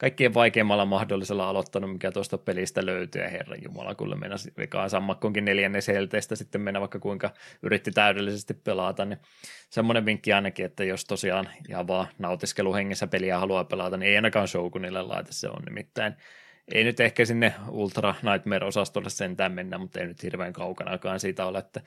kaikkein 0.00 0.34
vaikeimmalla 0.34 0.84
mahdollisella 0.84 1.48
aloittanut, 1.48 1.92
mikä 1.92 2.12
tuosta 2.12 2.38
pelistä 2.38 2.86
löytyy, 2.86 3.22
ja 3.22 3.28
herran 3.28 3.62
jumala, 3.62 3.94
kun 3.94 4.20
mennä 4.20 4.36
vikaan 4.58 4.90
sammakkonkin 4.90 5.44
neljännes 5.44 5.88
helteestä 5.88 6.36
sitten 6.36 6.60
mennä 6.60 6.80
vaikka 6.80 6.98
kuinka 6.98 7.30
yritti 7.62 7.90
täydellisesti 7.90 8.54
pelata, 8.54 9.04
niin 9.04 9.18
semmoinen 9.70 10.04
vinkki 10.04 10.32
ainakin, 10.32 10.64
että 10.64 10.84
jos 10.84 11.04
tosiaan 11.04 11.48
ihan 11.68 11.86
vaan 11.86 12.06
nautiskeluhengessä 12.18 13.06
peliä 13.06 13.38
haluaa 13.38 13.64
pelata, 13.64 13.96
niin 13.96 14.10
ei 14.10 14.16
ainakaan 14.16 14.48
Shogunille 14.48 15.02
laita, 15.02 15.32
se 15.32 15.48
on. 15.48 15.62
Nimittäin 15.64 16.14
ei 16.74 16.84
nyt 16.84 17.00
ehkä 17.00 17.24
sinne 17.24 17.54
Ultra 17.68 18.14
Nightmare-osastolle 18.22 19.10
sentään 19.10 19.52
mennä, 19.52 19.78
mutta 19.78 20.00
ei 20.00 20.06
nyt 20.06 20.22
hirveän 20.22 20.52
kaukanakaan 20.52 21.20
siitä 21.20 21.46
ole, 21.46 21.58
että 21.58 21.80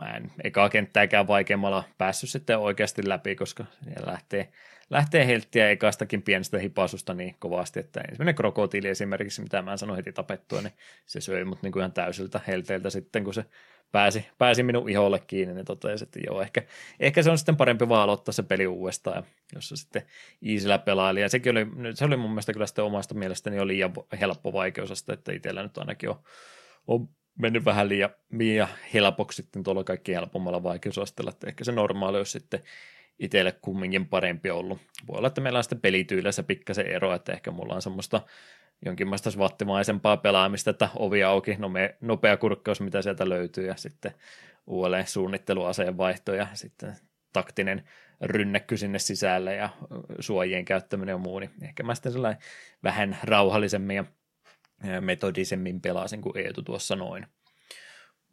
mä 0.00 0.16
en 0.16 0.32
ekaa 0.44 0.68
kenttääkään 0.68 1.26
vaikeammalla 1.26 1.84
päässyt 1.98 2.30
sitten 2.30 2.58
oikeasti 2.58 3.08
läpi, 3.08 3.36
koska 3.36 3.64
lähtee 4.06 4.48
lähtee 4.90 5.26
helttiä 5.26 5.70
ekaistakin 5.70 6.22
pienestä 6.22 6.58
hipasusta 6.58 7.14
niin 7.14 7.36
kovasti, 7.38 7.80
että 7.80 8.00
ensimmäinen 8.00 8.34
krokotiili 8.34 8.88
esimerkiksi, 8.88 9.42
mitä 9.42 9.62
mä 9.62 9.72
en 9.72 9.78
sano 9.78 9.96
heti 9.96 10.12
tapettua, 10.12 10.60
niin 10.62 10.72
se 11.06 11.20
söi 11.20 11.44
mut 11.44 11.62
niin 11.62 11.72
kuin 11.72 11.80
ihan 11.80 11.92
täysiltä 11.92 12.40
helteiltä 12.46 12.90
sitten, 12.90 13.24
kun 13.24 13.34
se 13.34 13.44
pääsi, 13.92 14.26
pääsi 14.38 14.62
minun 14.62 14.88
iholle 14.88 15.18
kiinni, 15.18 15.54
niin 15.54 15.64
totesi, 15.64 16.04
että 16.04 16.20
joo, 16.26 16.42
ehkä, 16.42 16.62
ehkä 17.00 17.22
se 17.22 17.30
on 17.30 17.38
sitten 17.38 17.56
parempi 17.56 17.88
vaan 17.88 18.02
aloittaa 18.02 18.32
se 18.32 18.42
peli 18.42 18.66
uudestaan, 18.66 19.24
jossa 19.54 19.76
sitten 19.76 20.02
Iisillä 20.46 20.78
pelaili, 20.78 21.20
ja 21.20 21.28
sekin 21.28 21.52
oli, 21.52 21.66
se 21.94 22.04
oli 22.04 22.16
mun 22.16 22.30
mielestä 22.30 22.52
kyllä 22.52 22.66
sitten 22.66 22.84
omasta 22.84 23.14
mielestäni 23.14 23.56
jo 23.56 23.66
liian 23.66 23.92
helppo 24.20 24.52
vaikeusasta, 24.52 25.12
että 25.12 25.32
itsellä 25.32 25.62
nyt 25.62 25.78
ainakin 25.78 26.10
on, 26.10 26.18
on 26.86 27.08
mennyt 27.38 27.64
vähän 27.64 27.88
liian, 27.88 28.10
liian 28.32 28.68
helpoksi 28.94 29.36
sitten 29.36 29.62
tuolla 29.62 29.84
kaikki 29.84 30.14
helpommalla 30.14 30.62
vaikeusasteella, 30.62 31.30
että 31.30 31.46
ehkä 31.46 31.64
se 31.64 31.72
normaali 31.72 32.16
olisi 32.16 32.32
sitten 32.32 32.60
itselle 33.18 33.52
kumminkin 33.52 34.08
parempi 34.08 34.50
ollut. 34.50 34.78
Voi 35.08 35.18
olla, 35.18 35.28
että 35.28 35.40
meillä 35.40 35.56
on 35.56 35.64
sitten 35.64 35.80
pelityylissä 35.80 36.42
pikkasen 36.42 36.86
ero, 36.86 37.14
että 37.14 37.32
ehkä 37.32 37.50
mulla 37.50 37.74
on 37.74 37.82
semmoista 37.82 38.20
jonkinlaista 38.84 39.30
svattimaisempaa 39.30 40.16
pelaamista, 40.16 40.70
että 40.70 40.88
ovi 40.96 41.24
auki, 41.24 41.56
no 41.58 41.70
nopea 42.00 42.36
kurkkaus, 42.36 42.80
mitä 42.80 43.02
sieltä 43.02 43.28
löytyy, 43.28 43.66
ja 43.66 43.76
sitten 43.76 44.14
uudelleen 44.66 45.06
suunnitteluaseen 45.06 45.96
vaihto, 45.96 46.34
ja 46.34 46.46
sitten 46.52 46.96
taktinen 47.32 47.84
rynnäkky 48.20 48.76
sinne 48.76 48.98
sisälle, 48.98 49.54
ja 49.54 49.68
suojien 50.20 50.64
käyttäminen 50.64 51.12
ja 51.12 51.18
muu, 51.18 51.38
niin 51.38 51.50
ehkä 51.62 51.82
mä 51.82 51.94
sitten 51.94 52.12
sellainen 52.12 52.42
vähän 52.82 53.18
rauhallisemmin 53.22 53.96
ja 53.96 54.04
metodisemmin 55.00 55.80
pelasin 55.80 56.20
kuin 56.20 56.38
Eetu 56.38 56.62
tuossa 56.62 56.96
noin. 56.96 57.26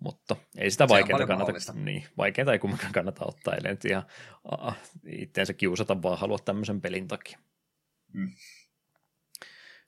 Mutta 0.03 0.35
ei 0.57 0.71
sitä 0.71 0.87
vaikeaa 0.87 1.27
kannata, 1.27 1.73
niin, 1.73 2.03
vaikeaa 2.17 2.53
ei 2.53 2.59
kumminkaan 2.59 2.93
kannata 2.93 3.25
ottaa, 3.25 3.55
ellei 3.55 3.71
nyt 3.71 3.85
ihan 3.85 4.03
itseensä 5.05 5.53
kiusata, 5.53 6.01
vaan 6.01 6.17
halua 6.17 6.39
tämmöisen 6.39 6.81
pelin 6.81 7.07
takia. 7.07 7.39
Mm. 8.13 8.31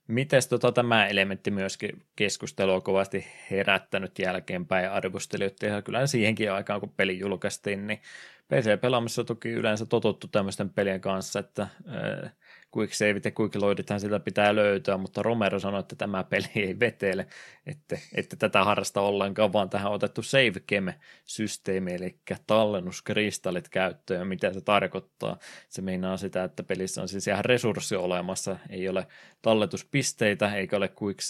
Mites 0.08 0.46
tota, 0.46 0.72
tämä 0.72 1.06
elementti 1.06 1.50
myöskin 1.50 2.06
keskustelua 2.16 2.80
kovasti 2.80 3.26
herättänyt 3.50 4.18
jälkeenpäin 4.18 4.90
arvostelijoita, 4.90 5.66
ja 5.66 5.82
kyllä 5.82 6.06
siihenkin 6.06 6.52
aikaan, 6.52 6.80
kun 6.80 6.92
peli 6.96 7.18
julkaistiin, 7.18 7.86
niin 7.86 8.00
PC-pelaamassa 8.48 9.24
toki 9.24 9.48
yleensä 9.50 9.86
totuttu 9.86 10.28
tämmöisten 10.28 10.70
pelien 10.70 11.00
kanssa, 11.00 11.38
että 11.38 11.62
äh, 11.62 12.32
quick 12.76 12.94
saveit 12.94 13.24
ja 13.24 13.32
quick 13.40 13.54
loadithan 13.56 14.00
sitä 14.00 14.20
pitää 14.20 14.54
löytää, 14.54 14.96
mutta 14.96 15.22
Romero 15.22 15.58
sanoi, 15.60 15.80
että 15.80 15.96
tämä 15.96 16.24
peli 16.24 16.46
ei 16.56 16.80
vetele, 16.80 17.26
että, 17.66 17.98
että 18.14 18.36
tätä 18.36 18.64
harrasta 18.64 19.00
ollenkaan, 19.00 19.52
vaan 19.52 19.70
tähän 19.70 19.88
on 19.88 19.94
otettu 19.94 20.22
save 20.22 20.60
game-systeemi, 20.68 21.94
eli 21.94 22.18
tallennuskristallit 22.46 23.68
käyttöön, 23.68 24.20
ja 24.20 24.24
mitä 24.24 24.52
se 24.52 24.60
tarkoittaa. 24.60 25.38
Se 25.68 25.82
meinaa 25.82 26.16
sitä, 26.16 26.44
että 26.44 26.62
pelissä 26.62 27.02
on 27.02 27.08
siis 27.08 27.28
ihan 27.28 27.44
resurssi 27.44 27.96
olemassa, 27.96 28.56
ei 28.70 28.88
ole 28.88 29.06
talletuspisteitä, 29.42 30.54
eikä 30.54 30.76
ole 30.76 30.90
quick 31.02 31.20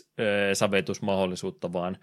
savetusmahdollisuutta, 0.54 1.72
vaan 1.72 1.98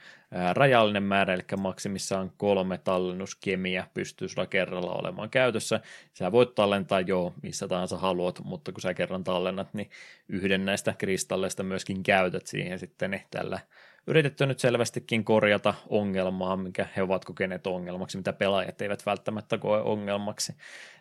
rajallinen 0.53 1.03
määrä, 1.03 1.33
eli 1.33 1.43
maksimissaan 1.57 2.31
kolme 2.37 2.77
tallennuskemiä 2.77 3.87
pystyy 3.93 4.27
sulla 4.27 4.47
kerralla 4.47 4.93
olemaan 4.93 5.29
käytössä. 5.29 5.81
Sä 6.13 6.31
voit 6.31 6.55
tallentaa 6.55 7.01
jo 7.01 7.33
missä 7.43 7.67
tahansa 7.67 7.97
haluat, 7.97 8.39
mutta 8.43 8.71
kun 8.71 8.81
sä 8.81 8.93
kerran 8.93 9.23
tallennat, 9.23 9.73
niin 9.73 9.89
yhden 10.27 10.65
näistä 10.65 10.93
kristalleista 10.97 11.63
myöskin 11.63 12.03
käytät 12.03 12.47
siihen 12.47 12.79
sitten 12.79 13.11
niin 13.11 13.23
tällä 13.31 13.59
yritetty 14.07 14.45
nyt 14.45 14.59
selvästikin 14.59 15.23
korjata 15.23 15.73
ongelmaa, 15.89 16.57
mikä 16.57 16.87
he 16.95 17.01
ovat 17.03 17.25
kokeneet 17.25 17.67
ongelmaksi, 17.67 18.17
mitä 18.17 18.33
pelaajat 18.33 18.81
eivät 18.81 19.05
välttämättä 19.05 19.57
koe 19.57 19.81
ongelmaksi, 19.81 20.55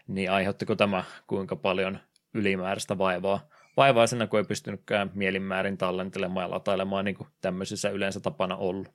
niin 0.06 0.30
aiheuttiko 0.30 0.76
tämä 0.76 1.04
kuinka 1.26 1.56
paljon 1.56 1.98
ylimääräistä 2.34 2.98
vaivaa, 2.98 4.06
sinä, 4.06 4.26
kun 4.26 4.38
ei 4.38 4.44
pystynytkään 4.44 5.10
mielinmäärin 5.14 5.78
tallentelemaan 5.78 6.44
ja 6.44 6.50
latailemaan 6.50 7.04
niin 7.04 7.16
kuin 7.16 7.28
tämmöisissä 7.40 7.90
yleensä 7.90 8.20
tapana 8.20 8.56
ollut. 8.56 8.88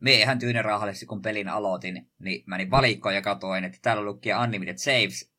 Me 0.00 0.14
ihan 0.14 0.38
tyynen 0.38 0.64
rahallisesti, 0.64 1.06
kun 1.06 1.22
pelin 1.22 1.48
aloitin, 1.48 2.10
niin 2.18 2.42
mä 2.46 2.58
niin 2.58 2.70
valikkoon 2.70 3.14
ja 3.14 3.22
katoin, 3.22 3.64
että 3.64 3.78
täällä 3.82 4.02
lukee 4.02 4.36
unlimited 4.36 4.76
saves 4.78 5.32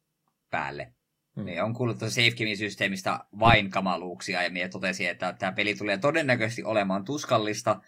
päälle. 0.49 0.93
Hmm. 1.35 1.45
Me 1.45 1.63
on 1.63 1.73
kuullut 1.73 1.97
save 1.97 2.55
systeemistä 2.55 3.19
vain 3.39 3.69
kamaluuksia, 3.71 4.43
ja 4.43 4.49
minä 4.49 4.69
totesin, 4.69 5.09
että 5.09 5.33
tämä 5.39 5.51
peli 5.51 5.75
tulee 5.75 5.97
todennäköisesti 5.97 6.63
olemaan 6.63 7.05
tuskallista, 7.05 7.81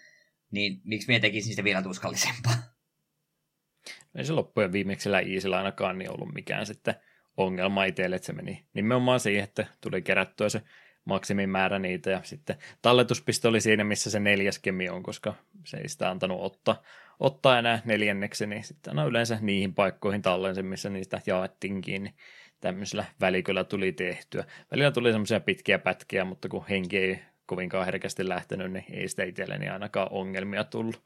niin 0.51 0.81
miksi 0.83 1.07
minä 1.07 1.19
tekisin 1.19 1.51
sitä 1.51 1.63
vielä 1.63 1.81
tuskallisempaa? 1.81 2.53
Ei 4.15 4.25
se 4.25 4.33
loppujen 4.33 4.71
viimeksellä 4.71 5.19
Iisillä 5.19 5.57
ainakaan 5.57 5.97
niin 5.97 6.11
ollut 6.11 6.33
mikään 6.33 6.65
sitten 6.65 6.95
ongelma 7.37 7.85
itselle, 7.85 8.15
että 8.15 8.25
se 8.25 8.33
meni 8.33 8.65
nimenomaan 8.73 9.19
siihen, 9.19 9.43
että 9.43 9.65
tuli 9.81 10.01
kerättyä 10.01 10.49
se 10.49 10.61
maksimimäärä 11.09 11.79
niitä 11.79 12.09
ja 12.09 12.21
sitten 12.23 12.55
talletuspiste 12.81 13.47
oli 13.47 13.61
siinä, 13.61 13.83
missä 13.83 14.09
se 14.09 14.19
neljäs 14.19 14.59
kemi 14.59 14.89
on, 14.89 15.03
koska 15.03 15.33
se 15.65 15.77
ei 15.77 15.89
sitä 15.89 16.09
antanut 16.09 16.41
ottaa, 16.41 16.81
ottaa 17.19 17.59
enää 17.59 17.81
neljänneksi, 17.85 18.47
niin 18.47 18.63
sitten 18.63 18.99
on 18.99 19.07
yleensä 19.07 19.37
niihin 19.41 19.73
paikkoihin 19.73 20.21
tallensen, 20.21 20.65
missä 20.65 20.89
niistä 20.89 21.21
jaettiinkin, 21.25 22.03
niin 22.03 22.13
tämmöisellä 22.61 23.05
väliköllä 23.21 23.63
tuli 23.63 23.91
tehtyä. 23.91 24.43
Välillä 24.71 24.91
tuli 24.91 25.11
semmoisia 25.11 25.39
pitkiä 25.39 25.79
pätkiä, 25.79 26.25
mutta 26.25 26.49
kun 26.49 26.65
henki 26.69 26.97
ei 26.97 27.19
kovinkaan 27.45 27.85
herkästi 27.85 28.29
lähtenyt, 28.29 28.71
niin 28.71 28.85
ei 28.91 29.07
sitä 29.07 29.23
itselleni 29.23 29.69
ainakaan 29.69 30.07
ongelmia 30.11 30.63
tullut. 30.63 31.03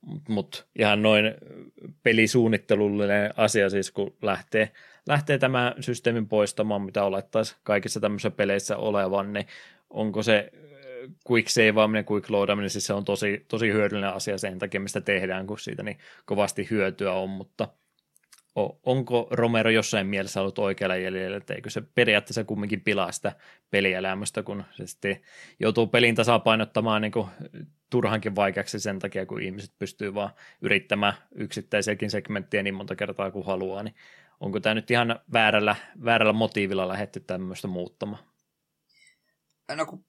Mutta 0.00 0.32
mut 0.32 0.66
ihan 0.78 1.02
noin 1.02 1.34
pelisuunnittelullinen 2.02 3.30
asia 3.36 3.70
siis, 3.70 3.90
kun 3.90 4.16
lähtee, 4.22 4.72
lähtee 5.06 5.38
tämä 5.38 5.74
systeemin 5.80 6.28
poistamaan, 6.28 6.82
mitä 6.82 7.04
olettaisiin 7.04 7.58
kaikissa 7.62 8.00
tämmöisissä 8.00 8.30
peleissä 8.30 8.76
olevan, 8.76 9.32
niin 9.32 9.46
onko 9.90 10.22
se 10.22 10.52
quick 11.30 11.48
saveaaminen, 11.48 12.06
quick 12.10 12.30
loadaminen, 12.30 12.70
siis 12.70 12.86
se 12.86 12.92
on 12.92 13.04
tosi, 13.04 13.44
tosi 13.48 13.72
hyödyllinen 13.72 14.14
asia 14.14 14.38
sen 14.38 14.58
takia, 14.58 14.80
mistä 14.80 15.00
tehdään, 15.00 15.46
kun 15.46 15.58
siitä 15.58 15.82
niin 15.82 15.98
kovasti 16.24 16.66
hyötyä 16.70 17.12
on, 17.12 17.30
mutta– 17.30 17.68
onko 18.82 19.28
Romero 19.30 19.70
jossain 19.70 20.06
mielessä 20.06 20.40
ollut 20.40 20.58
oikealla 20.58 20.96
jäljellä, 20.96 21.36
että 21.36 21.54
eikö 21.54 21.70
se 21.70 21.82
periaatteessa 21.94 22.44
kumminkin 22.44 22.80
pilaa 22.80 23.12
sitä 23.12 23.32
pelielämästä, 23.70 24.42
kun 24.42 24.64
se 24.72 24.86
sitten 24.86 25.20
joutuu 25.60 25.86
pelin 25.86 26.14
tasapainottamaan 26.14 27.02
niin 27.02 27.12
kuin 27.12 27.28
turhankin 27.90 28.36
vaikeaksi 28.36 28.80
sen 28.80 28.98
takia, 28.98 29.26
kun 29.26 29.42
ihmiset 29.42 29.72
pystyy 29.78 30.14
vaan 30.14 30.30
yrittämään 30.60 31.14
yksittäisiäkin 31.34 32.10
segmenttejä 32.10 32.62
niin 32.62 32.74
monta 32.74 32.96
kertaa 32.96 33.30
kuin 33.30 33.46
haluaa, 33.46 33.82
niin 33.82 33.94
onko 34.40 34.60
tämä 34.60 34.74
nyt 34.74 34.90
ihan 34.90 35.20
väärällä, 35.32 35.76
väärällä 36.04 36.32
motiivilla 36.32 36.88
lähetty 36.88 37.20
tämmöistä 37.20 37.68
muuttamaan? 37.68 38.24
No 39.76 39.86
kun 39.86 40.04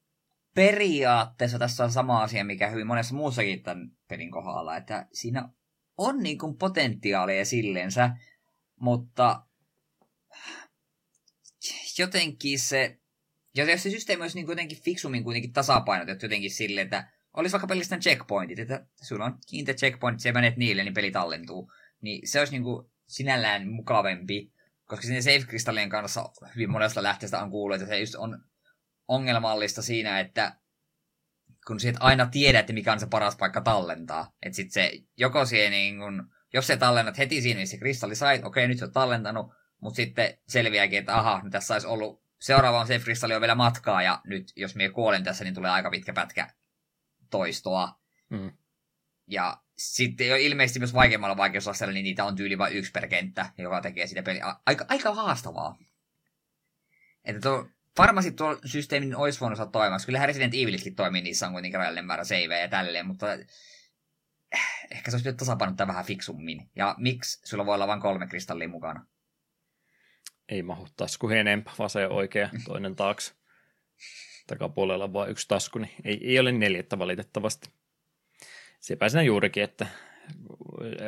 periaatteessa 0.56 1.60
tässä 1.60 1.84
on 1.84 1.92
sama 1.92 2.24
asia, 2.24 2.44
mikä 2.44 2.68
hyvin 2.68 2.88
monessa 2.88 3.16
muussakin 3.16 3.64
tämän 3.64 3.92
pelin 4.08 4.32
kohdalla, 4.32 4.78
että 4.78 5.08
siinä 5.14 5.50
on 5.98 6.24
niin 6.24 6.38
kuin 6.38 6.58
potentiaalia 6.58 7.46
sillensä, 7.46 8.10
mutta 8.80 9.42
jotenkin 11.98 12.60
se, 12.60 12.98
jos 13.54 13.84
se 13.84 13.90
systeemi 13.90 14.22
olisi 14.22 14.38
niin 14.38 14.48
jotenkin 14.48 14.82
fiksummin 14.82 15.24
kuitenkin 15.24 15.54
tasapainotettu 15.54 16.26
jotenkin 16.26 16.52
silleen, 16.52 16.86
että 16.86 17.12
olisi 17.34 17.54
vaikka 17.54 17.68
pelkästään 17.68 18.02
checkpointit, 18.02 18.60
että 18.60 18.86
sulla 19.02 19.26
on 19.26 19.38
kiinteä 19.48 19.76
checkpointit, 19.76 20.22
se 20.22 20.32
menet 20.32 20.58
niille, 20.58 20.84
niin 20.84 20.94
peli 20.94 21.12
tallentuu. 21.12 21.72
Niin 22.02 22.28
se 22.28 22.40
olisi 22.40 22.54
niin 22.54 22.64
kuin 22.64 22.92
sinällään 23.08 23.68
mukavempi, 23.68 24.52
koska 24.86 25.08
sinne 25.08 25.22
save-kristallien 25.22 25.90
kanssa 25.90 26.30
hyvin 26.56 26.72
monesta 26.72 27.04
lähteestä 27.04 27.42
on 27.42 27.52
kuullut, 27.52 27.76
että 27.76 27.88
se 27.88 28.00
just 28.00 28.16
on 28.16 28.44
ongelmallista 29.08 29.82
siinä, 29.82 30.20
että 30.20 30.56
kun 31.68 31.80
sä 31.80 31.90
et 31.90 31.96
aina 32.00 32.26
tiedä, 32.26 32.60
että 32.60 32.74
mikä 32.74 32.94
on 32.94 33.00
se 33.00 33.08
paras 33.08 33.36
paikka 33.36 33.62
tallentaa. 33.62 34.32
Että 34.42 34.56
sit 34.56 34.72
se, 34.72 34.92
joko 35.18 35.46
siihen 35.46 35.72
niin 35.72 36.00
kun, 36.00 36.34
jos 36.54 36.68
se 36.68 36.78
tallennat 36.78 37.18
heti 37.18 37.42
siinä, 37.42 37.58
niin 37.58 37.68
se 37.68 37.78
kristalli 37.78 38.16
sai, 38.16 38.42
okei, 38.44 38.68
nyt 38.68 38.78
se 38.78 38.86
on 38.86 38.92
tallentanut, 38.92 39.54
mutta 39.82 39.96
sitten 39.96 40.38
selviääkin, 40.48 41.00
että 41.00 41.18
aha, 41.18 41.42
nyt 41.44 41.52
tässä 41.52 41.74
olisi 41.74 41.88
ollut, 41.88 42.24
seuraava 42.42 42.80
on 42.80 42.88
se 42.88 43.00
kristalli 43.00 43.36
on 43.36 43.42
vielä 43.42 43.56
matkaa, 43.56 44.04
ja 44.04 44.22
nyt 44.24 44.54
jos 44.56 44.76
minä 44.76 44.94
kuolen 44.94 45.24
tässä, 45.24 45.44
niin 45.44 45.54
tulee 45.54 45.72
aika 45.72 45.90
pitkä 45.90 46.14
pätkä 46.14 46.54
toistoa. 47.30 48.00
Mm. 48.30 48.52
Ja 49.28 49.62
sitten 49.78 50.28
jo 50.28 50.36
ilmeisesti 50.36 50.80
myös 50.80 50.94
vaikeammalla 50.94 51.38
vaikeusasteella, 51.38 51.94
niin 51.94 52.04
niitä 52.04 52.26
on 52.26 52.36
tyyli 52.36 52.58
vain 52.58 52.74
yksi 52.74 52.92
per 52.92 53.08
kenttä, 53.08 53.52
joka 53.58 53.82
tekee 53.82 54.08
sitä 54.08 54.24
peliä 54.24 54.56
aika, 54.66 54.86
aika 54.90 55.14
haastavaa. 55.14 55.78
Että 57.24 57.42
tuo, 57.42 57.70
varmasti 57.98 58.32
tuo 58.32 58.60
systeemin 58.66 59.16
olisi 59.16 59.40
voinut 59.40 59.58
saada 59.58 59.72
toimimaan. 59.72 60.02
Kyllä 60.06 60.26
Resident 60.26 60.54
Evilitkin 60.54 60.96
toimii, 60.96 61.22
niissä 61.22 61.48
on 61.48 61.54
kuitenkin 61.54 61.80
rajallinen 61.80 62.06
määrä 62.06 62.24
saveja 62.24 62.58
ja 62.58 62.68
tälleen, 62.68 63.08
mutta 63.08 63.28
ehkä 64.92 65.12
se 65.12 65.16
olisi 65.16 65.24
pitänyt 65.24 65.38
tasapainottaa 65.38 65.88
vähän 65.88 66.06
fiksummin. 66.06 66.70
Ja 66.76 66.96
miksi 66.98 67.40
sulla 67.44 67.66
voi 67.66 67.76
olla 67.76 67.88
vain 67.88 68.02
kolme 68.02 68.28
kristallia 68.28 68.70
mukana? 68.70 69.06
Ei 70.50 70.64
mahu 70.64 70.88
tasku 70.98 71.30
enempää, 71.30 71.74
vasen 71.80 72.12
oikea, 72.12 72.50
toinen 72.66 72.96
taakse. 72.96 73.34
Takapuolella 74.48 75.04
on 75.04 75.14
vain 75.14 75.32
yksi 75.32 75.48
tasku, 75.48 75.80
niin 75.80 75.92
ei, 76.04 76.20
ei 76.24 76.40
ole 76.40 76.52
neljättä 76.52 77.00
valitettavasti. 77.00 77.70
Sepä 78.80 79.10
siinä 79.10 79.24
juurikin, 79.24 79.64
että 79.64 79.88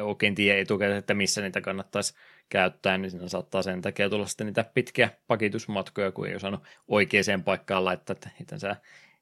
oikein 0.01 0.35
tiedä 0.35 0.59
etukäteen, 0.59 0.97
että 0.97 1.13
missä 1.13 1.41
niitä 1.41 1.61
kannattaisi 1.61 2.13
käyttää, 2.49 2.97
niin 2.97 3.11
siinä 3.11 3.27
saattaa 3.27 3.61
sen 3.61 3.81
takia 3.81 4.09
tulla 4.09 4.25
sitten 4.25 4.47
niitä 4.47 4.63
pitkiä 4.73 5.09
pakitusmatkoja, 5.27 6.11
kun 6.11 6.27
ei 6.27 6.35
osannut 6.35 6.63
oikeaan 6.87 7.43
paikkaan 7.45 7.85
laittaa, 7.85 8.13
että 8.13 8.29
itse 8.41 8.59
sä 8.59 8.75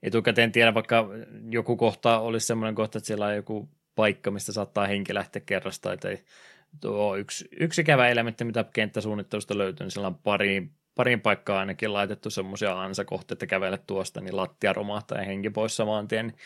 etukäteen 0.04 0.52
tiedä, 0.52 0.74
vaikka 0.74 1.10
joku 1.50 1.78
kohta 1.78 2.20
olisi 2.20 2.48
semmoinen 2.48 2.76
kohta, 2.76 2.98
että 2.98 3.08
siellä 3.08 3.26
on 3.26 3.36
joku 3.36 3.70
paikka, 3.96 4.32
mistä 4.32 4.52
saattaa 4.52 4.88
henki 4.88 5.14
lähteä 5.14 5.42
kerrasta, 5.46 5.92
ei, 5.92 6.24
tuo 6.82 7.16
yksi, 7.16 7.48
yksi 7.60 7.84
kävä 7.84 8.10
elementti, 8.10 8.44
mitä 8.44 8.66
kenttäsuunnittelusta 8.74 9.58
löytyy, 9.58 9.86
niin 9.86 9.92
siellä 9.92 10.08
on 10.08 10.16
pari, 10.16 10.70
parin 10.96 11.22
paikkaa 11.22 11.60
ainakin 11.60 11.94
laitettu 11.94 12.30
semmoisia 12.30 12.82
ansakohteita, 12.82 13.34
että 13.34 13.46
kävelet 13.46 13.88
tuosta, 13.88 14.22
niin 14.22 14.38
lattia 14.38 14.74
romahtaa 14.74 15.18
ja 15.18 15.26
henki 15.26 15.50
pois 15.50 15.76
samaan 15.76 16.08
tien, 16.08 16.28
niin 16.28 16.38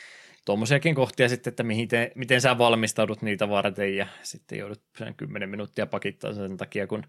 tuommoisiakin 0.46 0.96
kohtia 0.96 1.30
sitten, 1.30 1.52
että 1.52 1.64
mihin 1.64 1.88
te, 1.88 2.12
miten 2.16 2.42
sä 2.42 2.58
valmistaudut 2.58 3.22
niitä 3.22 3.50
varten 3.50 3.96
ja 3.96 4.08
sitten 4.24 4.60
joudut 4.60 4.82
sen 4.98 5.16
10 5.16 5.50
minuuttia 5.50 5.88
pakittaa 5.88 6.34
sen 6.34 6.58
takia, 6.58 6.88
kun 6.88 7.04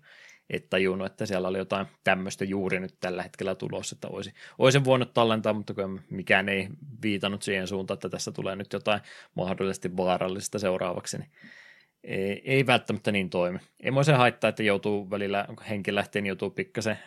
et 0.51 0.71
tajunnut, 0.71 1.07
että 1.07 1.27
siellä 1.27 1.49
oli 1.49 1.59
jotain 1.59 1.87
tämmöistä 2.05 2.45
juuri 2.45 2.81
nyt 2.81 2.97
tällä 3.01 3.23
hetkellä 3.23 3.55
tulossa, 3.55 3.97
että 3.97 4.09
olisi, 4.09 4.33
olisin 4.59 4.85
voinut 4.85 5.15
tallentaa, 5.15 5.53
mutta 5.53 5.75
kun 5.75 6.01
mikään 6.11 6.49
ei 6.49 6.69
viitannut 7.03 7.43
siihen 7.43 7.67
suuntaan, 7.67 7.97
että 7.97 8.09
tässä 8.09 8.33
tulee 8.33 8.57
nyt 8.57 8.73
jotain 8.73 9.01
mahdollisesti 9.35 9.97
vaarallista 9.97 10.59
seuraavaksi, 10.59 11.19
niin 11.19 11.31
ei, 12.05 12.43
ei 12.45 12.67
välttämättä 12.67 13.13
niin 13.13 13.31
toimi. 13.31 13.59
Ei 13.81 14.05
se 14.05 14.13
haittaa, 14.13 14.49
että 14.49 14.63
joutuu 14.63 15.11
välillä, 15.11 15.47
henki 15.69 15.95
lähtee, 15.95 16.23
niin 16.23 16.29
joutuu 16.29 16.51
pikkasen 16.51 16.99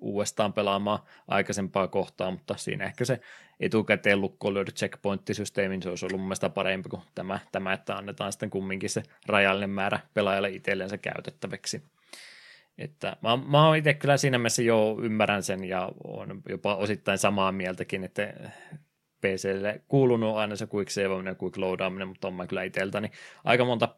uudestaan 0.00 0.52
pelaamaan 0.52 0.98
aikaisempaa 1.28 1.88
kohtaa, 1.88 2.30
mutta 2.30 2.56
siinä 2.56 2.84
ehkä 2.84 3.04
se 3.04 3.20
etukäteen 3.60 4.20
lukkoon 4.20 4.54
löydä 4.54 4.70
checkpointtisysteemi, 4.70 5.74
niin 5.74 5.82
se 5.82 5.88
olisi 5.88 6.06
ollut 6.06 6.20
mun 6.20 6.28
mielestä 6.28 6.48
parempi 6.48 6.88
kuin 6.88 7.02
tämä, 7.14 7.38
tämä, 7.52 7.72
että 7.72 7.96
annetaan 7.96 8.32
sitten 8.32 8.50
kumminkin 8.50 8.90
se 8.90 9.02
rajallinen 9.26 9.70
määrä 9.70 10.00
pelaajalle 10.14 10.50
itsellensä 10.50 10.98
käytettäväksi. 10.98 11.82
Että 12.78 13.16
mä, 13.22 13.36
mä 13.36 13.66
oon 13.66 13.76
itse 13.76 13.94
kyllä 13.94 14.16
siinä 14.16 14.38
mielessä 14.38 14.62
jo 14.62 14.98
ymmärrän 15.02 15.42
sen 15.42 15.64
ja 15.64 15.92
on 16.04 16.42
jopa 16.48 16.76
osittain 16.76 17.18
samaa 17.18 17.52
mieltäkin, 17.52 18.04
että 18.04 18.34
PClle 19.20 19.82
kuulunut 19.88 20.36
aina 20.36 20.56
se 20.56 20.68
quick 20.74 20.90
save 20.90 21.28
ja 21.28 21.36
quick 21.42 21.56
loadaaminen, 21.56 22.08
mutta 22.08 22.28
on 22.28 22.34
mä 22.34 22.46
kyllä 22.46 22.62
itseltäni 22.62 23.10
aika 23.44 23.64
monta 23.64 23.88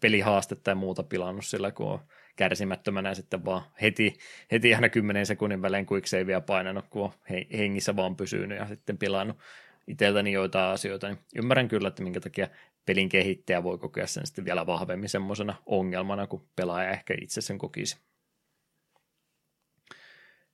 pelihaastetta 0.00 0.70
ja 0.70 0.74
muuta 0.74 1.02
pilannut 1.02 1.46
sillä, 1.46 1.70
kun 1.70 1.86
on 1.86 2.00
kärsimättömänä 2.40 3.14
sitten 3.14 3.44
vaan 3.44 3.62
heti, 3.82 4.14
heti 4.52 4.74
aina 4.74 4.88
10 4.88 5.26
sekunnin 5.26 5.62
välein 5.62 5.86
quick 5.92 6.06
savea 6.06 6.40
painanut, 6.40 6.84
kun 6.90 7.02
on 7.02 7.12
hengissä 7.52 7.96
vaan 7.96 8.16
pysynyt 8.16 8.58
ja 8.58 8.66
sitten 8.66 8.98
pilannut 8.98 9.38
itseltäni 9.86 10.32
joitain 10.32 10.72
asioita, 10.72 11.08
niin 11.08 11.18
ymmärrän 11.36 11.68
kyllä, 11.68 11.88
että 11.88 12.02
minkä 12.02 12.20
takia 12.20 12.48
pelin 12.86 13.08
kehittäjä 13.08 13.62
voi 13.62 13.78
kokea 13.78 14.06
sen 14.06 14.26
sitten 14.26 14.44
vielä 14.44 14.66
vahvemmin 14.66 15.08
semmoisena 15.08 15.54
ongelmana, 15.66 16.26
kun 16.26 16.48
pelaaja 16.56 16.90
ehkä 16.90 17.14
itse 17.22 17.40
sen 17.40 17.58
kokisi. 17.58 17.98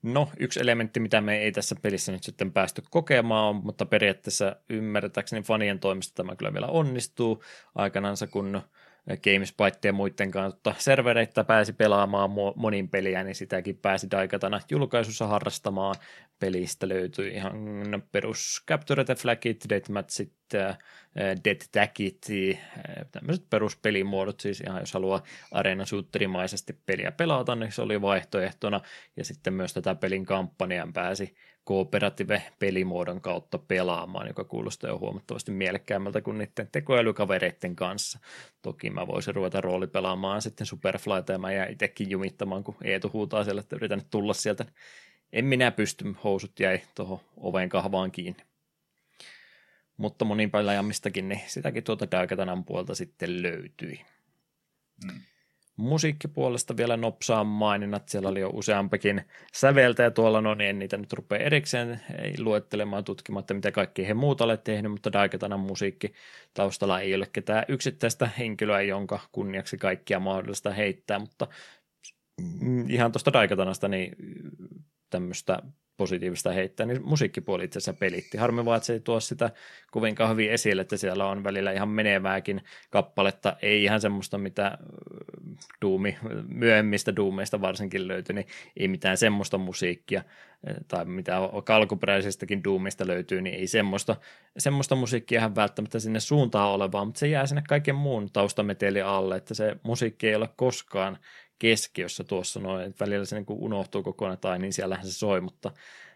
No, 0.02 0.28
yksi 0.38 0.60
elementti, 0.60 1.00
mitä 1.00 1.20
me 1.20 1.38
ei 1.38 1.52
tässä 1.52 1.76
pelissä 1.82 2.12
nyt 2.12 2.22
sitten 2.22 2.52
päästy 2.52 2.82
kokemaan, 2.90 3.56
mutta 3.56 3.86
periaatteessa 3.86 4.56
ymmärtääkseni 4.70 5.42
fanien 5.42 5.78
toimesta 5.78 6.14
tämä 6.14 6.36
kyllä 6.36 6.52
vielä 6.52 6.66
onnistuu. 6.66 7.44
Aikanaan 7.74 8.16
kun 8.30 8.62
GameSpite 9.06 9.88
ja 9.88 9.92
muiden 9.92 10.30
kautta 10.30 10.74
servereitä 10.78 11.44
pääsi 11.44 11.72
pelaamaan 11.72 12.30
monin 12.56 12.88
peliä, 12.88 13.24
niin 13.24 13.34
sitäkin 13.34 13.78
pääsi 13.78 14.10
Daikatana 14.10 14.60
julkaisussa 14.70 15.26
harrastamaan. 15.26 15.94
Pelistä 16.38 16.88
löytyi 16.88 17.34
ihan 17.34 17.56
perus 18.12 18.64
Capture 18.68 19.04
the 19.04 19.14
Flagit, 19.14 19.64
Deathmatchit, 19.68 20.32
Dead 21.44 21.60
Tagit, 21.72 22.26
tämmöiset 23.12 23.50
peruspelimuodot, 23.50 24.40
siis 24.40 24.60
ihan 24.60 24.80
jos 24.80 24.92
haluaa 24.92 25.22
arena 25.52 25.84
peliä 26.86 27.12
pelata, 27.12 27.54
niin 27.54 27.72
se 27.72 27.82
oli 27.82 28.02
vaihtoehtona, 28.02 28.80
ja 29.16 29.24
sitten 29.24 29.54
myös 29.54 29.74
tätä 29.74 29.94
pelin 29.94 30.26
kampanjan 30.26 30.92
pääsi 30.92 31.36
kooperative-pelimuodon 31.66 33.20
kautta 33.20 33.58
pelaamaan, 33.58 34.28
joka 34.28 34.44
kuulostaa 34.44 34.90
jo 34.90 34.98
huomattavasti 34.98 35.52
mielekkäämmältä 35.52 36.20
kuin 36.20 36.38
niiden 36.38 36.68
tekoälykavereiden 36.72 37.76
kanssa. 37.76 38.18
Toki 38.62 38.90
mä 38.90 39.06
voisin 39.06 39.34
ruveta 39.34 39.60
roolipelaamaan 39.60 40.42
sitten 40.42 40.66
Superflyta 40.66 41.32
ja 41.32 41.38
mä 41.38 41.52
jään 41.52 41.72
itsekin 41.72 42.10
jumittamaan, 42.10 42.64
kun 42.64 42.76
Eetu 42.84 43.10
huutaa 43.12 43.44
siellä, 43.44 43.60
että 43.60 43.76
yritän 43.76 44.02
tulla 44.10 44.34
sieltä. 44.34 44.64
En 45.32 45.44
minä 45.44 45.70
pysty, 45.70 46.14
housut 46.24 46.60
jäi 46.60 46.80
tuohon 46.94 47.20
oven 47.36 47.68
kahvaan 47.68 48.10
kiinni. 48.10 48.42
Mutta 49.96 50.24
monin 50.24 50.50
pelaajalmistakin, 50.50 51.28
niin 51.28 51.40
sitäkin 51.46 51.84
tuota 51.84 52.10
Daikatanan 52.10 52.64
puolta 52.64 52.94
sitten 52.94 53.42
löytyi. 53.42 54.00
Mm 55.04 55.20
musiikkipuolesta 55.76 56.76
vielä 56.76 56.96
nopsaa 56.96 57.44
maininnat. 57.44 58.08
Siellä 58.08 58.28
oli 58.28 58.40
jo 58.40 58.50
useampikin 58.52 59.24
säveltäjä 59.52 60.10
tuolla, 60.10 60.40
no 60.40 60.54
niin 60.54 60.70
en 60.70 60.78
niitä 60.78 60.96
nyt 60.96 61.12
rupea 61.12 61.38
erikseen 61.38 62.00
ei 62.22 62.34
luettelemaan 62.38 63.04
tutkimaan, 63.04 63.40
että 63.40 63.54
mitä 63.54 63.72
kaikki 63.72 64.08
he 64.08 64.14
muuta 64.14 64.44
olet 64.44 64.64
tehnyt, 64.64 64.92
mutta 64.92 65.12
Daikatanan 65.12 65.60
musiikki 65.60 66.12
taustalla 66.54 67.00
ei 67.00 67.14
ole 67.14 67.26
ketään 67.32 67.64
yksittäistä 67.68 68.30
henkilöä, 68.38 68.82
jonka 68.82 69.20
kunniaksi 69.32 69.78
kaikkia 69.78 70.20
mahdollista 70.20 70.70
heittää, 70.70 71.18
mutta 71.18 71.46
ihan 72.88 73.12
tuosta 73.12 73.32
Daikatanasta 73.32 73.88
niin 73.88 74.16
tämmöistä 75.10 75.62
positiivista 75.96 76.52
heittää, 76.52 76.86
niin 76.86 77.04
musiikkipuoli 77.04 77.64
itse 77.64 77.78
asiassa 77.78 77.98
pelitti. 78.00 78.38
Harmi 78.38 78.64
vaan, 78.64 78.76
että 78.76 78.86
se 78.86 78.92
ei 78.92 79.00
tuo 79.00 79.20
sitä 79.20 79.50
kovinkaan 79.90 80.30
hyvin 80.30 80.50
esille, 80.50 80.82
että 80.82 80.96
siellä 80.96 81.26
on 81.26 81.44
välillä 81.44 81.72
ihan 81.72 81.88
menevääkin 81.88 82.60
kappaletta, 82.90 83.56
ei 83.62 83.84
ihan 83.84 84.00
semmoista, 84.00 84.38
mitä 84.38 84.78
duumi, 85.82 86.18
myöhemmistä 86.48 87.16
duumeista 87.16 87.60
varsinkin 87.60 88.08
löytyi, 88.08 88.34
niin 88.34 88.46
ei 88.76 88.88
mitään 88.88 89.16
semmoista 89.16 89.58
musiikkia, 89.58 90.22
tai 90.88 91.04
mitä 91.04 91.36
alkuperäisestäkin 91.68 92.64
duumista 92.64 93.06
löytyy, 93.06 93.42
niin 93.42 93.54
ei 93.54 93.66
semmoista, 93.66 94.16
semmoista 94.58 94.96
musiikkia 94.96 95.54
välttämättä 95.54 95.98
sinne 95.98 96.20
suuntaan 96.20 96.70
olevaa, 96.70 97.04
mutta 97.04 97.18
se 97.18 97.28
jää 97.28 97.46
sinne 97.46 97.62
kaiken 97.68 97.94
muun 97.94 98.30
taustameteli 98.32 99.02
alle, 99.02 99.36
että 99.36 99.54
se 99.54 99.76
musiikki 99.82 100.28
ei 100.28 100.34
ole 100.34 100.48
koskaan 100.56 101.18
keskiössä 101.58 102.24
tuossa 102.24 102.60
noin, 102.60 102.86
että 102.86 103.04
välillä 103.04 103.24
se 103.24 103.36
niin 103.36 103.46
kuin 103.46 103.60
unohtuu 103.60 104.02
kokonaan 104.02 104.38
tai 104.38 104.58
niin 104.58 104.72
siellähän 104.72 105.06
se 105.06 105.12
soi, 105.12 105.40
mutta 105.40 105.70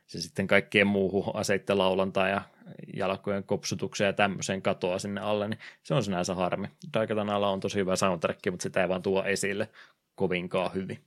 se 0.07 0.21
sitten 0.21 0.47
kaikkien 0.47 0.87
muuhun 0.87 1.37
aseitten 1.37 1.79
laulantaa 1.79 2.29
ja 2.29 2.43
jalkojen 2.95 3.45
kopsutukseen 3.45 4.07
ja 4.07 4.13
tämmöiseen 4.13 4.63
katoa 4.63 4.99
sinne 4.99 5.21
alle, 5.21 5.49
niin 5.49 5.61
se 5.83 5.95
on 5.95 6.05
sinänsä 6.05 6.35
harmi. 6.35 6.69
Daikatanalla 6.95 7.51
on 7.51 7.61
tosi 7.61 7.79
hyvä 7.79 7.97
soundtrack, 7.97 8.41
mutta 8.51 8.63
sitä 8.63 8.83
ei 8.83 8.89
vaan 8.89 9.03
tuo 9.03 9.25
esille 9.25 9.69
kovinkaan 10.15 10.75
hyvin. 10.75 11.05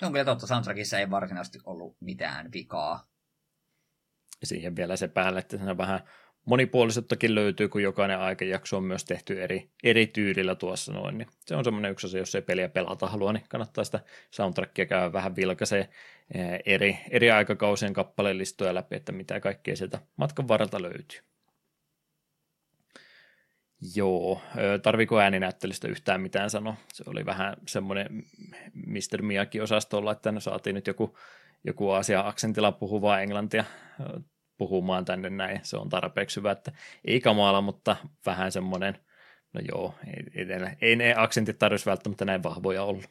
Se 0.00 0.06
on 0.06 0.12
kyllä 0.12 0.24
totta, 0.24 0.46
soundtrackissa 0.46 0.98
ei 0.98 1.10
varsinaisesti 1.10 1.58
ollut 1.64 1.96
mitään 2.00 2.52
vikaa. 2.52 3.06
Ja 4.40 4.46
siihen 4.46 4.76
vielä 4.76 4.96
se 4.96 5.08
päälle, 5.08 5.38
että 5.38 5.56
siinä 5.56 5.76
vähän 5.76 6.00
monipuolisuuttakin 6.44 7.34
löytyy, 7.34 7.68
kun 7.68 7.82
jokainen 7.82 8.18
aikajakso 8.18 8.76
on 8.76 8.84
myös 8.84 9.04
tehty 9.04 9.42
eri, 9.42 9.70
eri 9.82 10.06
tyylillä 10.06 10.54
tuossa 10.54 10.92
noin. 10.92 11.18
Niin 11.18 11.28
se 11.40 11.56
on 11.56 11.64
semmoinen 11.64 11.90
yksi 11.90 12.06
asia, 12.06 12.20
jos 12.20 12.34
ei 12.34 12.42
peliä 12.42 12.68
pelata 12.68 13.06
halua, 13.06 13.32
niin 13.32 13.44
kannattaa 13.48 13.84
sitä 13.84 14.00
soundtrackia 14.30 14.86
käydä 14.86 15.12
vähän 15.12 15.36
vilkaisee 15.36 15.88
eh, 16.34 16.62
eri, 16.66 16.98
eri 17.10 17.30
aikakausien 17.30 17.92
kappalelistoja 17.92 18.74
läpi, 18.74 18.96
että 18.96 19.12
mitä 19.12 19.40
kaikkea 19.40 19.76
sieltä 19.76 19.98
matkan 20.16 20.48
varrelta 20.48 20.82
löytyy. 20.82 21.20
Joo, 23.96 24.40
tarviko 24.82 25.20
ääninäyttelystä 25.20 25.88
yhtään 25.88 26.20
mitään 26.20 26.50
sanoa? 26.50 26.76
Se 26.92 27.04
oli 27.06 27.26
vähän 27.26 27.56
semmoinen 27.68 28.22
Mr. 28.74 29.22
Miyagi-osastolla, 29.22 30.12
että 30.12 30.32
ne 30.32 30.40
saatiin 30.40 30.74
nyt 30.74 30.86
joku, 30.86 31.18
joku 31.64 31.90
asia 31.90 32.20
aksentilla 32.20 32.72
puhuvaa 32.72 33.20
englantia 33.20 33.64
puhumaan 34.56 35.04
tänne 35.04 35.30
näin. 35.30 35.60
Se 35.62 35.76
on 35.76 35.88
tarpeeksi 35.88 36.36
hyvä, 36.36 36.52
että 36.52 36.72
ei 37.04 37.20
kamala, 37.20 37.60
mutta 37.60 37.96
vähän 38.26 38.52
semmoinen, 38.52 38.98
no 39.52 39.60
joo, 39.68 39.94
ei, 40.06 40.46
ei, 40.50 40.76
ei 40.80 40.96
ne 40.96 41.14
aksentit 41.16 41.58
tarvitsisi 41.58 41.90
välttämättä 41.90 42.24
näin 42.24 42.42
vahvoja 42.42 42.82
olla. 42.82 43.02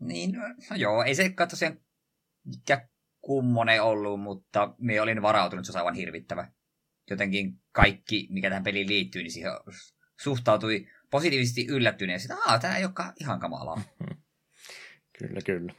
Niin, 0.00 0.32
no 0.70 0.76
joo, 0.76 1.02
ei 1.02 1.14
se 1.14 1.28
katso 1.28 1.56
sen 1.56 1.80
mikä 2.44 2.88
kummonen 3.20 3.82
ollut, 3.82 4.20
mutta 4.20 4.74
me 4.78 5.00
olin 5.00 5.22
varautunut, 5.22 5.66
se 5.66 5.72
on 5.72 5.78
aivan 5.78 5.94
hirvittävä. 5.94 6.48
Jotenkin 7.10 7.60
kaikki, 7.72 8.28
mikä 8.30 8.48
tähän 8.48 8.64
peliin 8.64 8.88
liittyy, 8.88 9.22
niin 9.22 9.32
siihen 9.32 9.52
suhtautui 10.20 10.86
positiivisesti 11.10 11.66
yllättyneen. 11.66 12.20
Että 12.20 12.58
tämä 12.60 12.76
ei 12.76 12.84
olekaan 12.84 13.12
ihan 13.20 13.40
kamalaa. 13.40 13.82
kyllä, 15.18 15.40
kyllä 15.46 15.72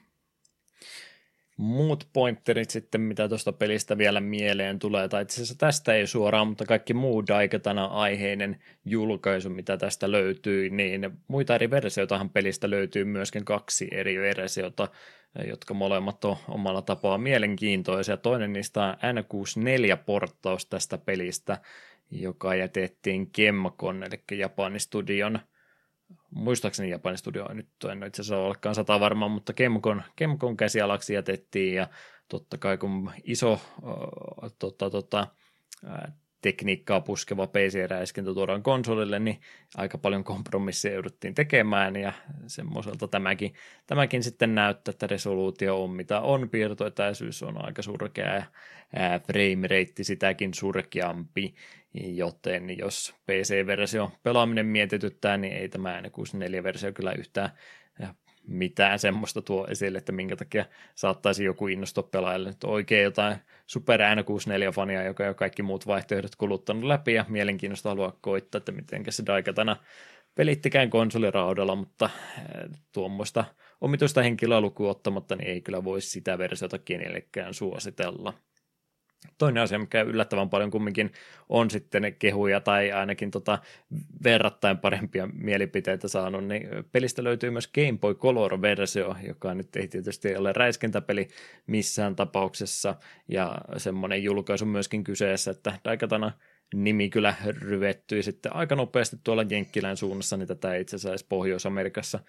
muut 1.58 2.08
pointerit 2.14 2.70
sitten, 2.70 3.02
mitä 3.02 3.30
tuosta 3.30 3.52
pelistä 3.52 3.98
vielä 3.98 4.22
mieleen 4.22 4.80
tulee, 4.80 5.08
tai 5.08 5.22
itse 5.22 5.36
asiassa 5.36 5.58
tästä 5.58 5.94
ei 5.94 6.08
suoraan, 6.08 6.48
mutta 6.48 6.66
kaikki 6.66 6.94
muu 6.94 7.28
Daikatana-aiheinen 7.28 8.60
julkaisu, 8.86 9.50
mitä 9.50 9.78
tästä 9.78 10.12
löytyy, 10.12 10.70
niin 10.70 11.12
muita 11.28 11.56
eri 11.56 11.70
versioitahan 11.70 12.30
pelistä 12.30 12.70
löytyy 12.70 13.06
myöskin 13.06 13.46
kaksi 13.46 13.88
eri 13.92 14.20
versiota, 14.20 14.88
jotka 15.48 15.74
molemmat 15.74 16.26
on 16.26 16.36
omalla 16.48 16.82
tapaa 16.82 17.18
mielenkiintoisia. 17.18 18.18
Toinen 18.18 18.54
niistä 18.54 18.84
on 18.84 18.94
N64-porttaus 18.94 20.66
tästä 20.70 20.98
pelistä, 20.98 21.58
joka 22.12 22.56
jätettiin 22.56 23.32
Kemcon, 23.32 24.04
eli 24.04 24.40
Japanin 24.40 24.80
studion– 24.80 25.40
muistaakseni 26.36 26.90
Japanin 26.90 27.18
studio 27.18 27.54
nyt 27.54 27.70
en 27.92 28.04
itse 28.04 28.22
asiassa 28.22 28.38
olekaan 28.38 28.76
sata 28.76 29.00
varmaan, 29.00 29.32
mutta 29.32 29.54
Kemkon, 29.54 30.04
Kemkon 30.16 30.58
käsialaksi 30.58 31.14
jätettiin 31.14 31.76
ja 31.76 31.88
totta 32.28 32.58
kai 32.58 32.78
kun 32.78 33.12
iso 33.24 33.54
äh, 33.54 34.52
tota, 34.60 34.90
tota, 34.90 35.28
äh, 35.86 36.14
tekniikkaa 36.48 37.02
puskeva 37.02 37.48
PC-räiskintä 37.48 38.34
tuodaan 38.34 38.64
konsolille, 38.64 39.20
niin 39.20 39.40
aika 39.78 39.98
paljon 39.98 40.24
kompromisseja 40.24 40.94
jouduttiin 40.94 41.34
tekemään 41.36 41.96
ja 41.96 42.14
semmoiselta 42.48 43.08
tämäkin, 43.08 43.54
tämäkin 43.88 44.24
sitten 44.24 44.56
näyttää, 44.56 44.92
että 44.92 45.08
resoluutio 45.08 45.84
on 45.84 45.90
mitä 45.92 46.22
on, 46.22 46.50
piirtoetäisyys 46.50 47.44
on 47.44 47.66
aika 47.66 47.82
surkea 47.82 48.34
ja 48.36 48.44
frame 49.28 49.68
rate 49.68 50.04
sitäkin 50.04 50.54
surkeampi, 50.54 51.56
joten 51.94 52.78
jos 52.78 53.16
PC-versio 53.26 54.12
pelaaminen 54.24 54.66
mietityttää, 54.66 55.38
niin 55.38 55.54
ei 55.54 55.70
tämä 55.70 56.02
N64-versio 56.02 56.92
kyllä 56.94 57.12
yhtään 57.12 57.50
mitään 58.48 59.00
semmoista 59.00 59.42
tuo 59.42 59.68
esille, 59.70 59.98
että 59.98 60.12
minkä 60.12 60.36
takia 60.36 60.66
saattaisi 60.96 61.44
joku 61.44 61.68
innostua 61.68 62.04
pelaajalle. 62.04 62.50
Nyt 62.50 62.64
oikein 62.64 63.04
jotain 63.04 63.38
Super 63.66 64.00
N64-fania, 64.00 65.06
joka 65.06 65.24
on 65.24 65.28
jo 65.28 65.34
kaikki 65.34 65.64
muut 65.64 65.88
vaihtoehdot 65.88 66.36
kuluttanut 66.36 66.84
läpi 66.84 67.14
ja 67.14 67.26
mielenkiinnosta 67.28 67.90
haluaa 67.90 68.18
koittaa, 68.22 68.58
että 68.58 68.72
miten 68.72 69.04
se 69.10 69.26
Daikatana 69.26 69.78
pelittikään 70.36 70.90
konsoliraudalla, 70.90 71.76
mutta 71.76 72.10
tuommoista 72.94 73.46
omituista 73.82 74.22
henkilöä 74.22 74.62
lukuun 74.62 74.90
ottamatta, 74.90 75.36
niin 75.36 75.50
ei 75.50 75.62
kyllä 75.62 75.84
voi 75.84 76.02
sitä 76.02 76.38
versiota 76.38 76.78
kenellekään 76.78 77.54
suositella. 77.54 78.34
Toinen 79.38 79.64
asia, 79.64 79.80
mikä 79.80 80.02
yllättävän 80.02 80.50
paljon 80.50 80.72
kumminkin 80.72 81.12
on 81.50 81.72
sitten 81.72 82.16
kehuja 82.20 82.62
tai 82.62 82.92
ainakin 82.92 83.32
tota 83.32 83.60
verrattain 84.24 84.78
parempia 84.78 85.30
mielipiteitä 85.34 86.08
saanut, 86.08 86.46
niin 86.46 86.68
pelistä 86.92 87.24
löytyy 87.24 87.50
myös 87.50 87.68
Game 87.68 87.98
Boy 88.02 88.16
Color-versio, 88.16 89.16
joka 89.28 89.54
nyt 89.54 89.76
ei 89.76 89.88
tietysti 89.88 90.36
ole 90.36 90.54
räiskintäpeli 90.54 91.28
missään 91.68 92.16
tapauksessa, 92.16 92.96
ja 93.28 93.58
semmoinen 93.78 94.24
julkaisu 94.24 94.66
myöskin 94.66 95.04
kyseessä, 95.04 95.52
että 95.52 95.80
Daikatana 95.86 96.32
nimi 96.74 97.10
kyllä 97.10 97.36
ryvettyi 97.48 98.24
sitten 98.24 98.56
aika 98.56 98.76
nopeasti 98.76 99.18
tuolla 99.24 99.46
Jenkkilän 99.50 99.98
suunnassa, 99.98 100.38
niin 100.38 100.48
tätä 100.48 100.74
ei 100.74 100.82
itse 100.82 100.96
asiassa 100.96 101.26
Pohjois-Amerikassa 101.30 102.20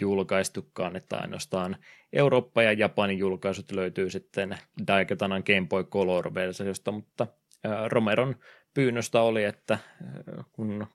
julkaistukaan, 0.00 0.96
että 0.96 1.16
ainoastaan 1.16 1.76
Eurooppa 2.12 2.62
ja 2.62 2.72
Japanin 2.72 3.18
julkaisut 3.18 3.72
löytyy 3.72 4.10
sitten 4.10 4.58
Daikatanan 4.86 5.42
Game 5.46 5.66
Boy 5.68 5.84
Color-versiosta, 5.84 6.92
mutta 6.92 7.26
Romeron 7.88 8.36
pyynnöstä 8.74 9.22
oli, 9.22 9.44
että 9.44 9.78
kun 10.52 10.86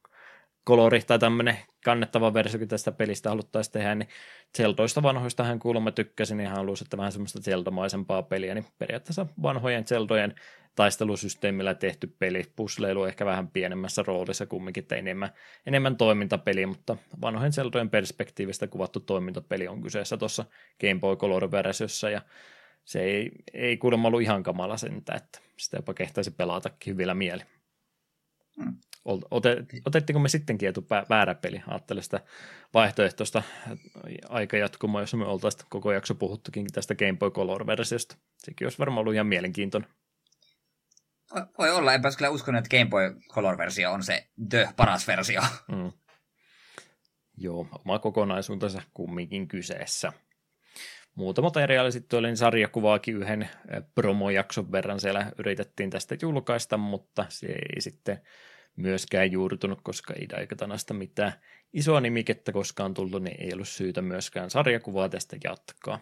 kolori 0.67 1.01
tai 1.01 1.19
tämmöinen 1.19 1.57
kannettava 1.83 2.33
versio 2.33 2.65
tästä 2.65 2.91
pelistä 2.91 3.29
haluttaisiin 3.29 3.73
tehdä, 3.73 3.95
niin 3.95 4.09
Zeldoista 4.57 5.03
vanhoista 5.03 5.43
hän 5.43 5.59
kuulemma 5.59 5.91
tykkäsi, 5.91 6.35
niin 6.35 6.47
hän 6.47 6.57
halusi, 6.57 6.83
että 6.83 6.97
vähän 6.97 7.11
semmoista 7.11 7.41
Zeldomaisempaa 7.41 8.23
peliä, 8.23 8.53
niin 8.53 8.65
periaatteessa 8.77 9.25
vanhojen 9.41 9.85
Zeldojen 9.85 10.35
taistelusysteemillä 10.75 11.73
tehty 11.73 12.15
peli, 12.19 12.43
pusleilu 12.55 13.05
ehkä 13.05 13.25
vähän 13.25 13.47
pienemmässä 13.47 14.03
roolissa 14.07 14.45
kumminkin, 14.45 14.81
että 14.81 14.95
enemmän, 14.95 15.29
enemmän 15.65 15.97
toimintapeli, 15.97 16.65
mutta 16.65 16.97
vanhojen 17.21 17.53
Zeldojen 17.53 17.89
perspektiivistä 17.89 18.67
kuvattu 18.67 18.99
toimintapeli 18.99 19.67
on 19.67 19.81
kyseessä 19.81 20.17
tuossa 20.17 20.45
Game 20.81 20.99
Boy 20.99 21.15
Color-versiossa, 21.15 22.09
ja 22.09 22.21
se 22.85 23.01
ei, 23.01 23.31
ei 23.53 23.77
kuulemma 23.77 24.07
ollut 24.07 24.21
ihan 24.21 24.43
kamala 24.43 24.77
sentä, 24.77 25.13
että 25.13 25.39
sitä 25.57 25.77
jopa 25.77 25.93
kehtaisi 25.93 26.31
pelatakin 26.31 26.93
hyvillä 26.93 27.13
mieli. 27.13 27.43
Hmm. 28.63 28.77
Ote, 29.31 29.65
otettiko 29.85 30.19
me 30.19 30.29
sittenkin 30.29 30.69
etu 30.69 30.87
väärä 31.09 31.35
peli? 31.35 31.61
Ajattelen 31.67 32.03
sitä 32.03 32.19
vaihtoehtoista 32.73 33.43
aikajatkumoa, 34.29 35.01
jossa 35.01 35.17
me 35.17 35.25
oltaisiin 35.25 35.65
koko 35.69 35.91
jakso 35.91 36.15
puhuttukin 36.15 36.65
tästä 36.73 36.95
Game 36.95 37.17
Boy 37.17 37.31
Color-versiosta. 37.31 38.15
Sekin 38.37 38.65
olisi 38.65 38.79
varmaan 38.79 38.99
ollut 38.99 39.13
ihan 39.13 39.27
mielenkiintoinen. 39.27 39.89
Voi 41.57 41.71
olla, 41.71 41.93
enpä 41.93 42.09
kyllä 42.17 42.29
uskonut, 42.29 42.59
että 42.59 42.77
Game 42.77 42.89
Boy 42.89 43.15
Color-versio 43.33 43.91
on 43.91 44.03
se 44.03 44.27
the 44.49 44.69
paras 44.77 45.07
versio. 45.07 45.41
Mm. 45.67 45.91
Joo, 47.37 47.67
oma 47.85 47.99
kokonaisuutensa 47.99 48.81
kumminkin 48.93 49.47
kyseessä. 49.47 50.13
Muuta 51.15 51.41
materiaalia 51.41 51.91
sitten 51.91 52.19
oli 52.19 52.27
niin 52.27 52.37
sarjakuvaakin 52.37 53.17
yhden 53.17 53.41
eh, 53.41 53.49
promojakson 53.95 54.71
verran 54.71 54.99
siellä 54.99 55.31
yritettiin 55.37 55.89
tästä 55.89 56.15
julkaista, 56.21 56.77
mutta 56.77 57.25
se 57.29 57.47
ei 57.47 57.81
sitten 57.81 58.21
myöskään 58.77 59.31
juurtunut, 59.31 59.79
koska 59.83 60.13
ei 60.13 60.29
Daikatanasta 60.29 60.93
mitään 60.93 61.33
isoa 61.73 62.01
nimikettä 62.01 62.51
koskaan 62.51 62.93
tullut, 62.93 63.23
niin 63.23 63.41
ei 63.41 63.53
ollut 63.53 63.67
syytä 63.67 64.01
myöskään 64.01 64.49
sarjakuvaa 64.49 65.09
tästä 65.09 65.37
jatkaa. 65.43 65.99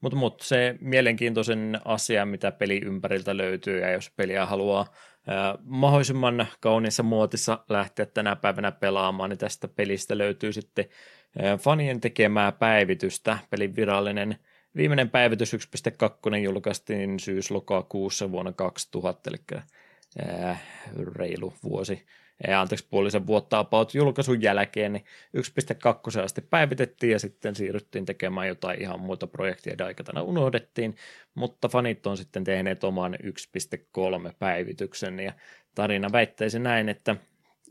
Mutta 0.00 0.16
mut, 0.16 0.40
se 0.40 0.76
mielenkiintoisen 0.80 1.80
asia, 1.84 2.26
mitä 2.26 2.52
peli 2.52 2.80
ympäriltä 2.84 3.36
löytyy, 3.36 3.80
ja 3.80 3.90
jos 3.90 4.10
peliä 4.10 4.46
haluaa 4.46 4.86
ää, 5.26 5.58
mahdollisimman 5.64 6.46
kauniissa 6.60 7.02
muotissa 7.02 7.64
lähteä 7.68 8.06
tänä 8.06 8.36
päivänä 8.36 8.72
pelaamaan, 8.72 9.30
niin 9.30 9.38
tästä 9.38 9.68
pelistä 9.68 10.18
löytyy 10.18 10.52
sitten 10.52 10.84
ää, 11.42 11.56
fanien 11.56 12.00
tekemää 12.00 12.52
päivitystä. 12.52 13.38
Pelin 13.50 13.76
virallinen 13.76 14.38
viimeinen 14.76 15.10
päivitys 15.10 15.54
1.2 15.54 16.36
julkaistiin 16.36 17.20
syys-lokakuussa 17.20 18.30
vuonna 18.30 18.52
2000, 18.52 19.30
eli 19.30 19.60
ää, 20.18 20.58
reilu 21.16 21.54
vuosi 21.62 22.06
anteeksi, 22.56 22.86
puolisen 22.90 23.26
vuotta 23.26 23.58
about 23.58 23.94
julkaisun 23.94 24.42
jälkeen, 24.42 24.92
niin 24.92 25.04
1.2 25.36 26.24
asti 26.24 26.40
päivitettiin 26.40 27.12
ja 27.12 27.18
sitten 27.18 27.54
siirryttiin 27.54 28.04
tekemään 28.04 28.48
jotain 28.48 28.82
ihan 28.82 29.00
muuta 29.00 29.26
projektia, 29.26 29.78
Daikatana 29.78 30.22
unohdettiin, 30.22 30.96
mutta 31.34 31.68
fanit 31.68 32.06
on 32.06 32.16
sitten 32.16 32.44
tehneet 32.44 32.84
oman 32.84 33.14
1.3 33.22 34.32
päivityksen 34.38 35.20
ja 35.20 35.32
tarina 35.74 36.12
väittäisi 36.12 36.58
näin, 36.58 36.88
että 36.88 37.16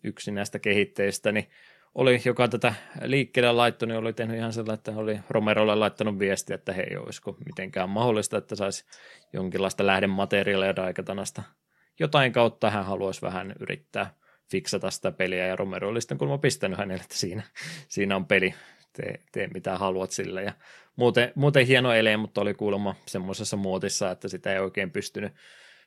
yksi 0.03 0.31
näistä 0.31 0.59
kehitteistä 0.59 1.31
niin 1.31 1.47
oli, 1.95 2.21
joka 2.25 2.47
tätä 2.47 2.73
liikkeelle 3.01 3.51
laittoi, 3.51 3.87
niin 3.87 3.97
oli 3.97 4.13
tehnyt 4.13 4.37
ihan 4.37 4.53
sellainen, 4.53 4.77
että 4.77 4.91
oli 4.95 5.19
Romerolle 5.29 5.75
laittanut 5.75 6.19
viestiä, 6.19 6.55
että 6.55 6.73
hei, 6.73 6.97
olisiko 6.97 7.37
mitenkään 7.45 7.89
mahdollista, 7.89 8.37
että 8.37 8.55
saisi 8.55 8.85
jonkinlaista 9.33 9.85
lähdemateriaalia 9.85 10.75
Daikatanasta. 10.75 11.43
Jotain 12.01 12.31
kautta 12.31 12.69
hän 12.69 12.85
haluaisi 12.85 13.21
vähän 13.21 13.55
yrittää 13.59 14.13
fiksata 14.51 14.91
sitä 14.91 15.11
peliä, 15.11 15.47
ja 15.47 15.55
Romero 15.55 15.89
oli 15.89 16.01
sitten 16.01 16.17
kuulemma 16.17 16.37
pistänyt 16.37 16.77
hänelle, 16.77 17.03
että 17.03 17.17
siinä, 17.17 17.43
siinä 17.87 18.15
on 18.15 18.25
peli, 18.25 18.53
tee, 18.93 19.19
tee 19.31 19.47
mitä 19.53 19.77
haluat 19.77 20.11
sillä. 20.11 20.41
Ja 20.41 20.53
muuten, 20.95 21.31
muuten 21.35 21.67
hieno 21.67 21.93
ele, 21.93 22.17
mutta 22.17 22.41
oli 22.41 22.53
kuulemma 22.53 22.95
semmoisessa 23.05 23.57
muotissa, 23.57 24.11
että 24.11 24.27
sitä 24.27 24.53
ei 24.53 24.59
oikein 24.59 24.91
pystynyt 24.91 25.33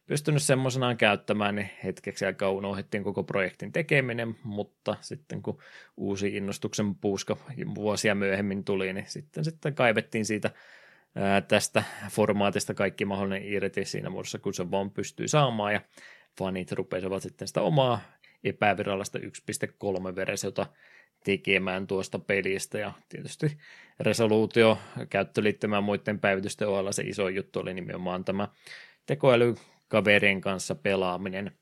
pystynyt 0.06 0.42
semmoisenaan 0.42 0.96
käyttämään, 0.96 1.54
niin 1.54 1.70
hetkeksi 1.84 2.26
aikaa 2.26 2.50
unohdettiin 2.50 3.04
koko 3.04 3.22
projektin 3.22 3.72
tekeminen, 3.72 4.36
mutta 4.42 4.96
sitten 5.00 5.42
kun 5.42 5.58
uusi 5.96 6.36
innostuksen 6.36 6.94
puuska 6.94 7.36
vuosia 7.74 8.14
myöhemmin 8.14 8.64
tuli, 8.64 8.92
niin 8.92 9.06
sitten, 9.08 9.44
sitten 9.44 9.74
kaivettiin 9.74 10.24
siitä 10.24 10.50
tästä 11.48 11.84
formaatista 12.10 12.74
kaikki 12.74 13.04
mahdollinen 13.04 13.48
irti 13.48 13.84
siinä 13.84 14.10
muodossa, 14.10 14.38
kun 14.38 14.54
se 14.54 14.70
vaan 14.70 14.90
pystyy 14.90 15.28
saamaan, 15.28 15.72
ja 15.72 15.80
fanit 16.38 16.72
rupesivat 16.72 17.22
sitten 17.22 17.48
sitä 17.48 17.62
omaa 17.62 18.00
epävirallista 18.44 19.18
1.3-versiota 19.18 20.66
tekemään 21.24 21.86
tuosta 21.86 22.18
pelistä, 22.18 22.78
ja 22.78 22.92
tietysti 23.08 23.58
resoluutio 24.00 24.78
käyttöliittymään 25.10 25.84
muiden 25.84 26.20
päivitysten 26.20 26.68
ohella 26.68 26.92
se 26.92 27.02
iso 27.02 27.28
juttu 27.28 27.60
oli 27.60 27.74
nimenomaan 27.74 28.24
tämä 28.24 28.48
tekoäly 29.06 29.54
kaverien 29.88 30.40
kanssa 30.40 30.74
pelaaminen. 30.74 31.52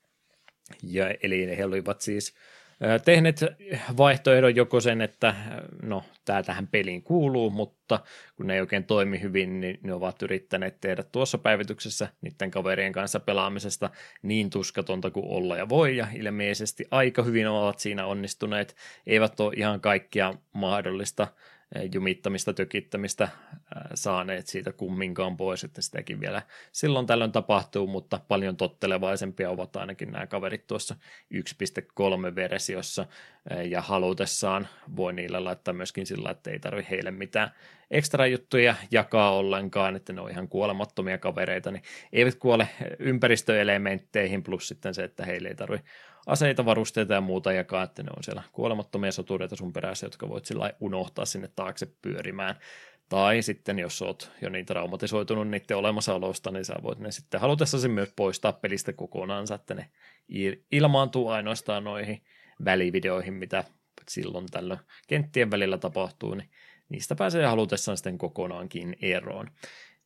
Ja, 0.82 1.14
eli 1.22 1.56
he 1.56 1.64
olivat 1.64 2.00
siis 2.00 2.34
tehneet 3.04 3.40
vaihtoehdon 3.96 4.56
joko 4.56 4.80
sen, 4.80 5.00
että 5.00 5.34
no, 5.82 6.04
tämä 6.24 6.42
tähän 6.42 6.66
peliin 6.66 7.02
kuuluu, 7.02 7.50
mutta 7.50 8.00
kun 8.36 8.46
ne 8.46 8.54
ei 8.54 8.60
oikein 8.60 8.84
toimi 8.84 9.20
hyvin, 9.20 9.60
niin 9.60 9.78
ne 9.82 9.94
ovat 9.94 10.22
yrittäneet 10.22 10.80
tehdä 10.80 11.02
tuossa 11.02 11.38
päivityksessä 11.38 12.09
niiden 12.20 12.50
kaverien 12.50 12.92
kanssa 12.92 13.20
pelaamisesta 13.20 13.90
niin 14.22 14.50
tuskatonta 14.50 15.10
kuin 15.10 15.26
olla 15.28 15.56
ja 15.56 15.68
voi, 15.68 15.96
ja 15.96 16.06
ilmeisesti 16.14 16.84
aika 16.90 17.22
hyvin 17.22 17.48
ovat 17.48 17.78
siinä 17.78 18.06
onnistuneet, 18.06 18.76
eivät 19.06 19.40
ole 19.40 19.52
ihan 19.56 19.80
kaikkia 19.80 20.34
mahdollista 20.52 21.28
jumittamista, 21.94 22.53
tökittämistä 22.53 23.28
saaneet 23.94 24.47
siitä 24.47 24.73
kumminkaan 24.73 25.36
pois, 25.36 25.65
että 25.65 25.82
sitäkin 25.82 26.20
vielä 26.20 26.43
silloin 26.73 27.07
tällöin 27.07 27.32
tapahtuu, 27.32 27.86
mutta 27.86 28.20
paljon 28.28 28.57
tottelevaisempia 28.57 29.51
ovat 29.51 29.77
ainakin 29.77 30.12
nämä 30.12 30.27
kaverit 30.27 30.66
tuossa 30.66 30.97
1.3-versiossa, 31.35 33.07
ja 33.65 33.81
halutessaan 33.81 34.69
voi 34.97 35.12
niillä 35.12 35.44
laittaa 35.44 35.74
myöskin 35.74 36.07
sillä, 36.07 36.31
että 36.31 36.51
ei 36.51 36.59
tarvi 36.59 36.86
heille 36.90 37.11
mitään 37.11 37.51
ekstra 37.90 38.27
juttuja 38.27 38.74
jakaa 38.90 39.36
ollenkaan, 39.36 39.97
että 39.97 40.12
ne 40.12 40.20
on 40.20 40.31
ihan 40.31 40.49
kuolemattomia 40.49 41.19
kavereita, 41.19 41.70
niin 41.70 41.82
eivät 42.12 42.35
kuole 42.35 42.69
ympäristöelementteihin, 42.99 44.43
plus 44.43 44.69
sitten 44.69 44.94
se, 44.94 45.05
että 45.05 45.24
heille 45.24 45.49
ei 45.49 45.55
tarvitse 45.55 45.86
aseita, 46.27 46.65
varusteita 46.65 47.15
ja 47.15 47.20
muuta 47.20 47.53
jakaa, 47.53 47.82
että 47.82 48.03
ne 48.03 48.11
on 48.16 48.23
siellä 48.23 48.43
kuolemattomia 48.53 49.12
sotureita 49.12 49.57
sun 49.57 49.73
perässä, 49.73 50.07
jotka 50.07 50.28
voit 50.28 50.44
sillä 50.44 50.73
unohtaa 50.81 51.24
sinne 51.24 51.49
taakse 51.57 51.86
pyörimään. 52.03 52.55
Tai 53.09 53.43
sitten, 53.43 53.78
jos 53.78 54.03
oot 54.03 54.31
jo 54.43 54.49
niin 54.49 54.66
traumatisoitunut 54.66 55.49
niiden 55.49 55.77
olemassaolosta, 55.77 56.51
niin 56.51 56.65
sä 56.65 56.74
voit 56.82 56.99
ne 56.99 57.11
sitten 57.12 57.40
halutessasi 57.40 57.89
myös 57.89 58.12
poistaa 58.16 58.53
pelistä 58.53 58.93
kokonaan, 58.93 59.47
että 59.55 59.74
ne 59.74 59.90
ilmaantuu 60.73 61.28
ainoastaan 61.28 61.85
noihin 61.85 62.23
välivideoihin, 62.65 63.35
mitä 63.35 63.65
silloin 64.09 64.47
tällöin 64.51 64.81
kenttien 65.09 65.51
välillä 65.51 65.78
tapahtuu, 65.78 66.35
niin 66.35 66.51
niistä 66.89 67.15
pääsee 67.15 67.47
halutessaan 67.47 67.97
sitten 67.97 68.19
kokonaankin 68.19 68.97
eroon 69.03 69.51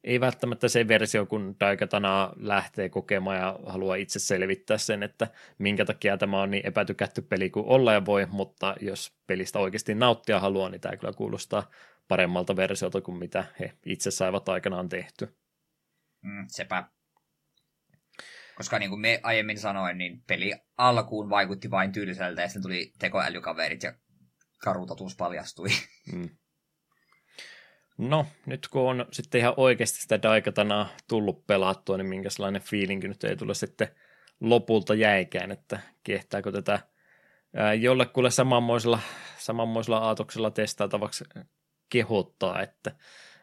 ei 0.06 0.20
välttämättä 0.20 0.68
se 0.68 0.88
versio, 0.88 1.26
kun 1.26 1.56
Daikatana 1.60 2.32
lähtee 2.36 2.88
kokemaan 2.88 3.36
ja 3.36 3.58
haluaa 3.66 3.96
itse 3.96 4.18
selvittää 4.18 4.78
sen, 4.78 5.02
että 5.02 5.28
minkä 5.58 5.84
takia 5.84 6.18
tämä 6.18 6.42
on 6.42 6.50
niin 6.50 6.66
epätykätty 6.66 7.22
peli 7.22 7.50
kuin 7.50 7.66
olla 7.66 7.92
ja 7.92 8.06
voi, 8.06 8.26
mutta 8.26 8.74
jos 8.80 9.16
pelistä 9.26 9.58
oikeasti 9.58 9.94
nauttia 9.94 10.40
haluaa, 10.40 10.68
niin 10.68 10.80
tämä 10.80 10.96
kyllä 10.96 11.12
kuulostaa 11.12 11.70
paremmalta 12.08 12.56
versiolta 12.56 13.00
kuin 13.00 13.18
mitä 13.18 13.44
he 13.60 13.72
itse 13.86 14.10
saivat 14.10 14.48
aikanaan 14.48 14.88
tehty. 14.88 15.36
Mm, 16.22 16.46
sepä. 16.48 16.84
Koska 18.56 18.78
niin 18.78 18.90
kuin 18.90 19.00
me 19.00 19.20
aiemmin 19.22 19.58
sanoin, 19.58 19.98
niin 19.98 20.22
peli 20.26 20.54
alkuun 20.76 21.30
vaikutti 21.30 21.70
vain 21.70 21.92
tyyliseltä 21.92 22.42
ja 22.42 22.48
sitten 22.48 22.62
tuli 22.62 22.92
tekoälykaverit 22.98 23.82
ja 23.82 23.92
karutatus 24.64 25.16
paljastui. 25.16 25.68
Mm. 26.12 26.28
No, 27.98 28.26
nyt 28.46 28.68
kun 28.68 28.90
on 28.90 29.06
sitten 29.12 29.40
ihan 29.40 29.54
oikeasti 29.56 30.00
sitä 30.00 30.22
Daikatanaa 30.22 30.88
tullut 31.08 31.46
pelattua, 31.46 31.96
niin 31.96 32.06
minkälainen 32.06 32.62
fiilinki 32.62 33.08
nyt 33.08 33.24
ei 33.24 33.36
tule 33.36 33.54
sitten 33.54 33.88
lopulta 34.40 34.94
jäikään, 34.94 35.50
että 35.52 35.80
kehtääkö 36.02 36.52
tätä 36.52 36.80
jollekulle 37.80 38.30
samanmoisella, 38.30 38.98
samanmoisella 39.38 39.98
aatoksella 39.98 40.50
testaatavaksi 40.50 41.24
kehottaa, 41.88 42.62
että 42.62 42.92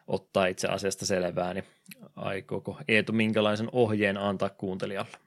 ottaa 0.06 0.46
itse 0.46 0.68
asiasta 0.68 1.06
selvää, 1.06 1.54
niin 1.54 1.64
aikooko 2.16 2.78
Eetu 2.88 3.12
minkälaisen 3.12 3.68
ohjeen 3.72 4.16
antaa 4.16 4.48
kuuntelijalle? 4.48 5.23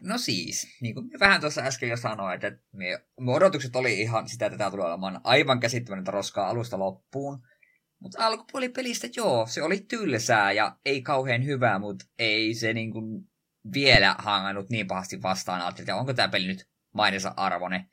No 0.00 0.18
siis, 0.18 0.66
niin 0.80 0.94
kuin 0.94 1.10
vähän 1.20 1.40
tuossa 1.40 1.60
äsken 1.60 1.88
jo 1.88 1.96
sanoin, 1.96 2.34
että 2.34 2.62
me, 2.72 2.86
me 3.20 3.32
odotukset 3.32 3.76
oli 3.76 4.00
ihan 4.00 4.28
sitä, 4.28 4.46
että 4.46 4.58
tämä 4.58 4.70
tulee 4.70 4.86
olemaan 4.86 5.20
aivan 5.24 5.60
käsittämätöntä 5.60 6.10
roskaa 6.10 6.48
alusta 6.48 6.78
loppuun. 6.78 7.42
Mutta 7.98 8.26
alkupuoli 8.26 8.68
pelistä, 8.68 9.08
joo, 9.16 9.46
se 9.46 9.62
oli 9.62 9.80
tylsää 9.80 10.52
ja 10.52 10.76
ei 10.84 11.02
kauhean 11.02 11.44
hyvää, 11.44 11.78
mutta 11.78 12.04
ei 12.18 12.54
se 12.54 12.72
niin 12.72 12.92
kuin 12.92 13.30
vielä 13.74 14.16
hangannut 14.18 14.70
niin 14.70 14.86
pahasti 14.86 15.22
vastaan. 15.22 15.60
Ajattelin, 15.60 15.84
että 15.84 15.96
onko 15.96 16.14
tämä 16.14 16.28
peli 16.28 16.46
nyt 16.46 16.68
mainensa 16.94 17.34
arvone. 17.36 17.86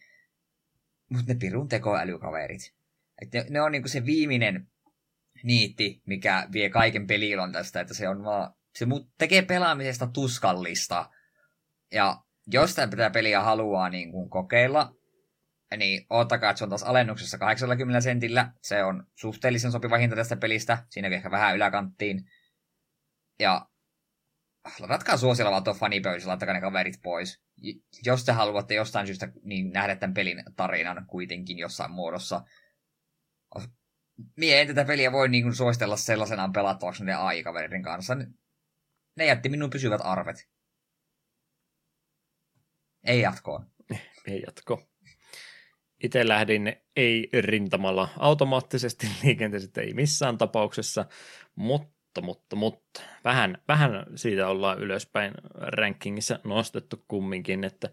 Mutta 1.10 1.34
ne 1.34 1.40
pirun 1.40 1.68
tekoälykaverit. 1.68 2.74
Et 3.22 3.34
ne, 3.34 3.46
ne 3.50 3.62
on 3.62 3.72
niin 3.72 3.82
kuin 3.82 3.92
se 3.92 4.06
viimeinen 4.06 4.68
niitti, 5.44 6.02
mikä 6.06 6.48
vie 6.52 6.70
kaiken 6.70 7.08
pelilon 7.08 7.52
tästä, 7.52 7.82
että 7.82 7.94
se 7.94 8.10
on 8.10 8.24
vaan, 8.24 8.54
se 8.76 8.86
tekee 9.18 9.42
pelaamisesta 9.42 10.08
tuskallista 10.08 11.10
ja 11.92 12.24
jos 12.48 12.76
tätä 12.76 13.10
peliä 13.10 13.42
haluaa 13.42 13.90
niin 13.90 14.12
kuin 14.12 14.30
kokeilla, 14.30 14.94
niin 15.78 16.06
ottakaa, 16.10 16.50
että 16.50 16.58
se 16.58 16.64
on 16.64 16.70
taas 16.70 16.84
alennuksessa 16.84 17.38
80 17.38 18.02
sentillä. 18.02 18.52
Se 18.62 18.84
on 18.84 19.08
suhteellisen 19.16 19.72
sopiva 19.72 19.98
hinta 19.98 20.16
tästä 20.16 20.38
pelistä. 20.38 20.86
Siinä 20.90 21.08
ehkä 21.08 21.32
vähän 21.32 21.56
yläkanttiin. 21.56 22.24
Ja 23.40 23.68
ladatkaa 24.80 25.18
suosilla 25.18 25.52
vaan 25.52 25.64
tuon 25.64 25.76
fanipöydässä, 25.76 26.30
laittakaa 26.30 26.56
ne 26.56 26.62
kaverit 26.62 27.02
pois. 27.04 27.42
Jos 28.06 28.26
te 28.26 28.32
haluatte 28.32 28.74
jostain 28.74 29.08
syystä 29.08 29.32
niin 29.44 29.70
nähdä 29.70 29.96
tämän 29.96 30.14
pelin 30.14 30.44
tarinan 30.56 31.06
kuitenkin 31.08 31.58
jossain 31.58 31.92
muodossa. 31.92 32.42
Mie 34.38 34.62
en 34.62 34.68
tätä 34.68 34.86
peliä 34.86 35.12
voi 35.12 35.30
niin 35.30 35.44
kuin 35.44 35.56
suositella 35.56 35.98
sellaisenaan 35.98 36.54
pelattavaksi 36.54 37.06
ne 37.06 37.14
aikaverin 37.14 37.84
kanssa. 37.84 38.18
Ne 39.18 39.26
jätti 39.26 39.50
minun 39.50 39.70
pysyvät 39.70 40.02
arvet. 40.04 40.48
Ei 43.08 43.22
jatkoon. 43.22 43.66
Ei 44.28 44.42
jatko. 44.46 44.82
Itse 46.04 46.28
lähdin 46.28 46.76
ei-rintamalla 46.96 48.10
automaattisesti 48.20 49.08
liikenteessä, 49.24 49.82
ei 49.82 49.94
missään 49.94 50.38
tapauksessa, 50.38 51.06
mutta, 51.56 52.22
mutta, 52.22 52.56
mutta 52.56 53.02
vähän, 53.24 53.58
vähän 53.68 54.06
siitä 54.16 54.48
ollaan 54.48 54.80
ylöspäin 54.80 55.34
rankingissa 55.56 56.40
nostettu 56.44 57.06
kumminkin, 57.08 57.64
että 57.64 57.90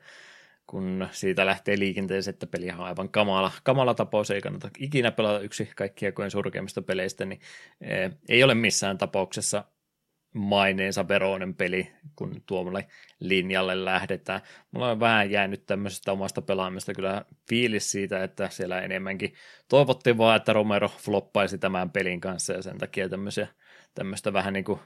kun 0.67 1.09
siitä 1.13 1.47
lähtee 1.47 1.79
liikenteeseen, 1.79 2.33
että 2.33 2.47
peli 2.47 2.71
on 2.71 2.81
aivan 2.81 3.09
kamala, 3.09 3.53
kamala 3.63 3.95
tapaus, 3.95 4.31
ei 4.31 4.41
kannata 4.41 4.71
ikinä 4.79 5.11
pelata 5.11 5.41
yksi 5.41 5.71
kaikkia 5.77 6.13
koen 6.13 6.31
surkeimmista 6.31 6.83
peleistä, 6.83 7.25
niin 7.25 7.41
eh, 7.81 8.11
ei 8.29 8.45
ole 8.45 8.55
missään 8.55 8.99
tapauksessa 8.99 9.65
maineensa 10.35 11.09
veroinen 11.09 11.55
peli, 11.55 11.93
kun 12.17 12.43
tuomalle 12.47 12.87
linjalle 13.21 13.85
lähdetään. 13.85 14.41
Mulla 14.71 14.91
on 14.91 15.01
vähän 15.01 15.31
jäänyt 15.31 15.67
tämmöisestä 15.67 16.13
omasta 16.13 16.43
pelaamista 16.43 16.95
kyllä 16.95 17.25
fiilis 17.49 17.91
siitä, 17.91 18.25
että 18.25 18.49
siellä 18.49 18.81
enemmänkin 18.81 19.35
toivottiin 19.69 20.19
vaan, 20.19 20.37
että 20.37 20.53
Romero 20.53 20.89
floppaisi 20.89 21.59
tämän 21.59 21.91
pelin 21.91 22.21
kanssa 22.21 22.53
ja 22.53 22.63
sen 22.63 22.79
takia 22.79 23.09
tämmöisiä, 23.09 23.47
tämmöistä 23.95 24.33
vähän 24.33 24.53
niin 24.53 24.65
kuin 24.65 24.81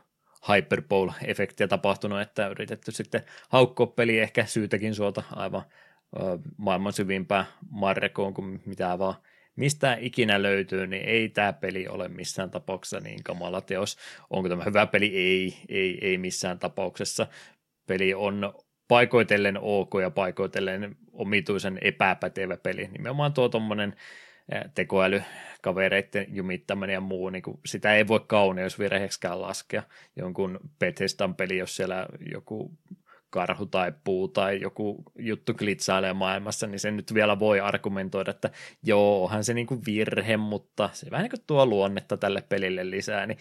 hyperbowl-efektiä 0.49 1.69
tapahtunut, 1.69 2.20
että 2.20 2.49
yritetty 2.49 2.93
sitten 2.93 3.23
haukkoa 3.49 3.87
peli 3.87 4.19
ehkä 4.19 4.45
syytäkin 4.47 4.95
suota 4.95 5.23
aivan 5.33 5.62
maailman 6.57 6.93
syvimpään 6.93 7.47
marrekoon 7.70 8.35
kuin 8.35 8.62
mitä 8.66 8.99
vaan 8.99 9.15
mistä 9.59 9.97
ikinä 10.01 10.43
löytyy, 10.43 10.86
niin 10.86 11.05
ei 11.05 11.28
tämä 11.28 11.52
peli 11.52 11.89
ole 11.89 12.09
missään 12.09 12.51
tapauksessa 12.51 13.01
niin 13.01 13.22
kamala 13.24 13.60
teos. 13.60 13.97
Onko 14.30 14.48
tämä 14.48 14.64
hyvä 14.64 14.86
peli? 14.86 15.16
Ei, 15.16 15.55
ei, 15.68 15.98
ei 16.01 16.18
missään 16.18 16.59
tapauksessa. 16.59 17.26
Peli 17.86 18.14
on 18.14 18.55
paikoitellen 18.89 19.59
ok 19.60 19.93
ja 20.02 20.10
paikoitellen 20.10 20.97
omituisen 21.12 21.78
epäpätevä 21.82 22.56
peli. 22.56 22.89
Nimenomaan 22.93 23.32
tuo 23.32 23.48
tuommoinen 23.48 23.94
tekoälykavereiden 24.74 26.26
jumittaminen 26.28 26.94
ja 26.94 27.01
muu, 27.01 27.30
niin 27.30 27.43
kuin, 27.43 27.60
sitä 27.66 27.94
ei 27.94 28.09
voi 28.09 28.20
kauneusvirheeksikään 28.26 29.40
laskea 29.43 29.82
jonkun 30.16 30.60
Bethesdan 30.78 31.35
peli, 31.35 31.59
jos 31.59 31.76
siellä 31.76 32.06
joku 32.32 32.78
karhu 33.31 33.67
tai 33.67 33.93
puu 34.05 34.29
tai 34.29 34.61
joku 34.61 35.03
juttu 35.19 35.55
klitsailee 35.55 36.13
maailmassa, 36.13 36.67
niin 36.67 36.81
se 36.81 36.91
nyt 36.91 37.15
vielä 37.15 37.39
voi 37.39 37.61
argumentoida, 37.61 38.31
että 38.31 38.51
joo, 38.83 39.25
onhan 39.25 39.45
se 39.45 39.55
kuin 39.69 39.81
virhe, 39.87 40.37
mutta 40.37 40.91
se 40.93 41.11
vähän 41.11 41.23
niin 41.23 41.31
kuin 41.31 41.45
tuo 41.47 41.67
luonnetta 41.67 42.17
tälle 42.17 42.43
pelille 42.49 42.91
lisää, 42.91 43.27
niin 43.27 43.39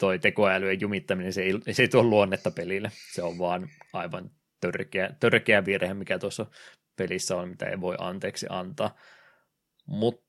toi 0.00 0.18
tekoälyjen 0.18 0.80
jumittaminen, 0.80 1.32
se 1.32 1.42
ei, 1.42 1.52
se 1.72 1.82
ei 1.82 1.88
tuo 1.88 2.02
luonnetta 2.02 2.50
pelille, 2.50 2.90
se 3.12 3.22
on 3.22 3.38
vaan 3.38 3.68
aivan 3.92 4.30
törkeä, 4.60 5.10
törkeä 5.20 5.64
virhe, 5.64 5.94
mikä 5.94 6.18
tuossa 6.18 6.46
pelissä 6.96 7.36
on, 7.36 7.48
mitä 7.48 7.66
ei 7.66 7.80
voi 7.80 7.96
anteeksi 7.98 8.46
antaa. 8.50 8.96
Mutta 9.86 10.23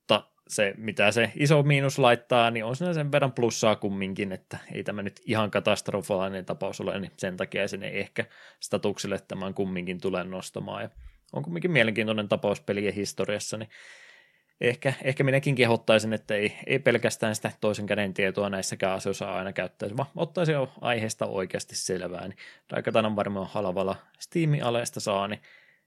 se, 0.47 0.73
mitä 0.77 1.11
se 1.11 1.31
iso 1.35 1.63
miinus 1.63 1.99
laittaa, 1.99 2.51
niin 2.51 2.65
on 2.65 2.75
siinä 2.75 2.93
sen 2.93 3.11
verran 3.11 3.31
plussaa 3.31 3.75
kumminkin, 3.75 4.31
että 4.31 4.57
ei 4.73 4.83
tämä 4.83 5.01
nyt 5.01 5.21
ihan 5.25 5.51
katastrofaalinen 5.51 6.45
tapaus 6.45 6.81
ole, 6.81 6.99
niin 6.99 7.11
sen 7.17 7.37
takia 7.37 7.67
sen 7.67 7.83
ei 7.83 7.99
ehkä 7.99 8.25
statukselle 8.59 9.19
tämän 9.27 9.53
kumminkin 9.53 10.01
tule 10.01 10.23
nostamaan. 10.23 10.83
Ja 10.83 10.89
on 11.33 11.43
kumminkin 11.43 11.71
mielenkiintoinen 11.71 12.27
tapaus 12.27 12.61
pelien 12.61 12.93
historiassa, 12.93 13.57
niin 13.57 13.69
ehkä, 14.61 14.93
ehkä 15.03 15.23
minäkin 15.23 15.55
kehottaisin, 15.55 16.13
että 16.13 16.35
ei, 16.35 16.57
ei 16.65 16.79
pelkästään 16.79 17.35
sitä 17.35 17.51
toisen 17.61 17.85
käden 17.85 18.13
tietoa 18.13 18.49
näissäkään 18.49 18.95
asioissa 18.95 19.33
aina 19.33 19.53
käyttäisi, 19.53 19.97
vaan 19.97 20.09
ottaisi 20.15 20.51
jo 20.51 20.71
aiheesta 20.81 21.25
oikeasti 21.25 21.75
selvää. 21.75 22.27
Niin 22.27 22.37
Daikatanan 22.75 23.15
varmaan 23.15 23.47
halvalla 23.51 23.95
Steam-aleesta 24.19 24.99
saa, 24.99 25.27
niin 25.27 25.41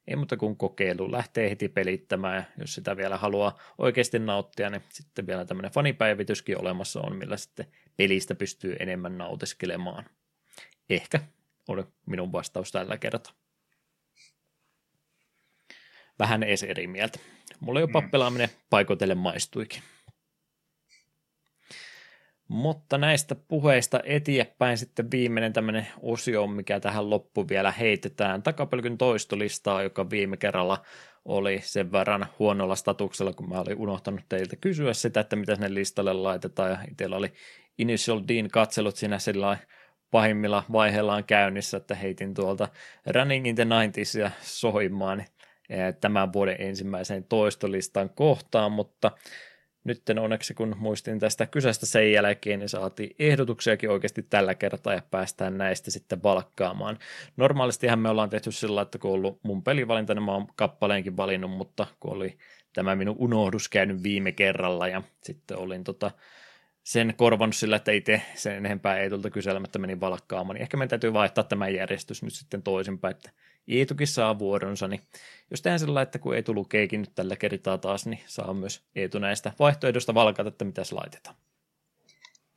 ei 0.08 0.16
muuta 0.16 0.36
kuin 0.36 0.56
kokeilu, 0.56 1.12
lähtee 1.12 1.50
heti 1.50 1.68
pelittämään 1.68 2.36
ja 2.36 2.44
jos 2.58 2.74
sitä 2.74 2.96
vielä 2.96 3.16
haluaa 3.16 3.58
oikeasti 3.78 4.18
nauttia, 4.18 4.70
niin 4.70 4.82
sitten 4.88 5.26
vielä 5.26 5.44
tämmöinen 5.44 5.70
fanipäivityskin 5.70 6.60
olemassa 6.60 7.00
on, 7.00 7.16
millä 7.16 7.36
sitten 7.36 7.66
pelistä 7.96 8.34
pystyy 8.34 8.76
enemmän 8.80 9.18
nautiskelemaan. 9.18 10.04
Ehkä 10.90 11.20
oli 11.68 11.84
minun 12.06 12.32
vastaus 12.32 12.72
tällä 12.72 12.98
kertaa. 12.98 13.32
Vähän 16.18 16.42
edes 16.42 16.62
eri 16.62 16.86
mieltä. 16.86 17.18
Mulla 17.60 17.80
jopa 17.80 18.00
mm. 18.00 18.10
pelaaminen 18.10 18.48
paikoitellen 18.70 19.18
maistuikin. 19.18 19.82
Mutta 22.48 22.98
näistä 22.98 23.34
puheista 23.34 24.00
eteenpäin 24.04 24.78
sitten 24.78 25.10
viimeinen 25.10 25.52
tämmöinen 25.52 25.86
osio, 26.02 26.46
mikä 26.46 26.80
tähän 26.80 27.10
loppu 27.10 27.48
vielä 27.48 27.72
heitetään. 27.72 28.42
Takapölkyn 28.42 28.98
toistolistaa, 28.98 29.82
joka 29.82 30.10
viime 30.10 30.36
kerralla 30.36 30.82
oli 31.24 31.60
sen 31.62 31.92
verran 31.92 32.26
huonolla 32.38 32.76
statuksella, 32.76 33.32
kun 33.32 33.48
mä 33.48 33.60
olin 33.60 33.76
unohtanut 33.76 34.20
teiltä 34.28 34.56
kysyä 34.56 34.92
sitä, 34.92 35.20
että 35.20 35.36
mitä 35.36 35.54
sinne 35.54 35.74
listalle 35.74 36.12
laitetaan. 36.12 36.70
Ja 36.70 36.78
itsellä 36.90 37.16
oli 37.16 37.32
Initial 37.78 38.20
Dean 38.28 38.48
katselut 38.48 38.96
siinä 38.96 39.18
sillä 39.18 39.58
pahimmilla 40.10 40.64
vaiheillaan 40.72 41.24
käynnissä, 41.24 41.76
että 41.76 41.94
heitin 41.94 42.34
tuolta 42.34 42.68
Running 43.06 43.46
in 43.46 43.54
the 43.54 43.64
90s 43.64 44.30
soimaan 44.40 45.20
eh, 45.20 45.94
tämän 46.00 46.32
vuoden 46.32 46.56
ensimmäiseen 46.58 47.24
toistolistan 47.24 48.10
kohtaan, 48.10 48.72
mutta 48.72 49.10
nyt 49.84 50.02
onneksi 50.20 50.54
kun 50.54 50.76
muistin 50.78 51.18
tästä 51.18 51.46
kyseistä 51.46 51.86
sen 51.86 52.12
jälkeen, 52.12 52.58
niin 52.58 52.68
saatiin 52.68 53.16
ehdotuksiakin 53.18 53.90
oikeasti 53.90 54.22
tällä 54.22 54.54
kertaa 54.54 54.94
ja 54.94 55.02
päästään 55.10 55.58
näistä 55.58 55.90
sitten 55.90 56.22
valkkaamaan. 56.22 56.98
Normaalistihan 57.36 57.98
me 57.98 58.08
ollaan 58.08 58.30
tehty 58.30 58.52
sillä, 58.52 58.82
että 58.82 58.98
kun 58.98 59.10
on 59.10 59.14
ollut 59.14 59.40
mun 59.42 59.62
pelivalinta, 59.62 60.14
niin 60.14 60.22
mä 60.22 60.32
oon 60.32 60.46
kappaleenkin 60.56 61.16
valinnut, 61.16 61.50
mutta 61.50 61.86
kun 62.00 62.12
oli 62.12 62.38
tämä 62.72 62.96
minun 62.96 63.16
unohdus 63.18 63.68
käynyt 63.68 64.02
viime 64.02 64.32
kerralla 64.32 64.88
ja 64.88 65.02
sitten 65.22 65.58
olin 65.58 65.84
tota, 65.84 66.10
sen 66.82 67.14
korvannut 67.16 67.56
sillä, 67.56 67.76
että 67.76 67.92
itse 67.92 68.22
sen 68.34 68.56
enempää 68.56 68.98
ei 68.98 69.10
tulta 69.10 69.30
kyselemättä 69.30 69.78
meni 69.78 70.00
valkkaamaan, 70.00 70.54
niin 70.54 70.62
ehkä 70.62 70.76
meidän 70.76 70.88
täytyy 70.88 71.12
vaihtaa 71.12 71.44
tämä 71.44 71.68
järjestys 71.68 72.22
nyt 72.22 72.32
sitten 72.32 72.62
toisinpäin, 72.62 73.16
että 73.16 73.30
Eetukin 73.68 74.06
saa 74.06 74.38
vuoronsa, 74.38 74.88
niin 74.88 75.00
jos 75.50 75.62
tehdään 75.62 75.80
sellainen, 75.80 76.02
että 76.02 76.18
kun 76.18 76.36
Eetu 76.36 76.54
lukeekin 76.54 77.00
nyt 77.00 77.14
tällä 77.14 77.36
kertaa 77.36 77.78
taas, 77.78 78.06
niin 78.06 78.20
saa 78.26 78.54
myös 78.54 78.82
Eetu 78.94 79.18
näistä 79.18 79.52
vaihtoehdosta 79.58 80.14
valkata, 80.14 80.48
että 80.48 80.64
mitä 80.64 80.82
laitetaan. 80.90 81.36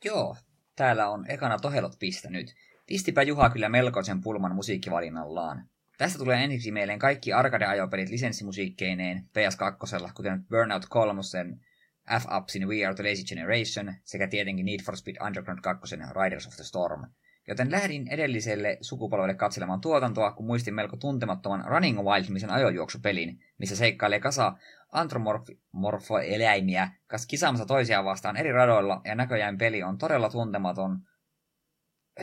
Joo, 0.04 0.36
täällä 0.76 1.08
on 1.08 1.30
ekana 1.30 1.58
tohelot 1.58 1.96
pistänyt. 1.98 2.54
Pistipä 2.86 3.22
Juha 3.22 3.50
kyllä 3.50 3.68
melkoisen 3.68 4.20
pulman 4.20 4.54
musiikkivalinnallaan. 4.54 5.68
Tästä 5.98 6.18
tulee 6.18 6.44
ensiksi 6.44 6.72
mieleen 6.72 6.98
kaikki 6.98 7.32
arcade-ajopelit 7.32 8.08
lisenssimusiikkeineen 8.08 9.18
PS2, 9.18 10.12
kuten 10.14 10.44
Burnout 10.48 10.86
3, 10.88 11.20
F-Upsin 12.20 12.68
We 12.68 12.86
Are 12.86 12.94
the 12.94 13.10
Lazy 13.10 13.24
Generation 13.24 13.94
sekä 14.04 14.28
tietenkin 14.28 14.66
Need 14.66 14.82
for 14.84 14.96
Speed 14.96 15.16
Underground 15.26 15.60
2 15.60 15.96
Riders 15.96 16.46
of 16.46 16.54
the 16.54 16.64
Storm– 16.64 17.04
Joten 17.48 17.70
lähdin 17.70 18.08
edelliselle 18.08 18.78
sukupolvelle 18.80 19.34
katselemaan 19.34 19.80
tuotantoa, 19.80 20.32
kun 20.32 20.46
muistin 20.46 20.74
melko 20.74 20.96
tuntemattoman 20.96 21.64
Running 21.66 21.98
Wild-nimisen 21.98 22.50
ajojuoksupelin, 22.50 23.40
missä 23.58 23.76
seikkailee 23.76 24.20
kasa 24.20 24.52
antromorfoeläimiä 24.92 26.88
kas 27.06 27.26
kisaamassa 27.26 27.66
toisiaan 27.66 28.04
vastaan 28.04 28.36
eri 28.36 28.52
radoilla, 28.52 29.00
ja 29.04 29.14
näköjään 29.14 29.58
peli 29.58 29.82
on 29.82 29.98
todella 29.98 30.30
tuntematon, 30.30 30.98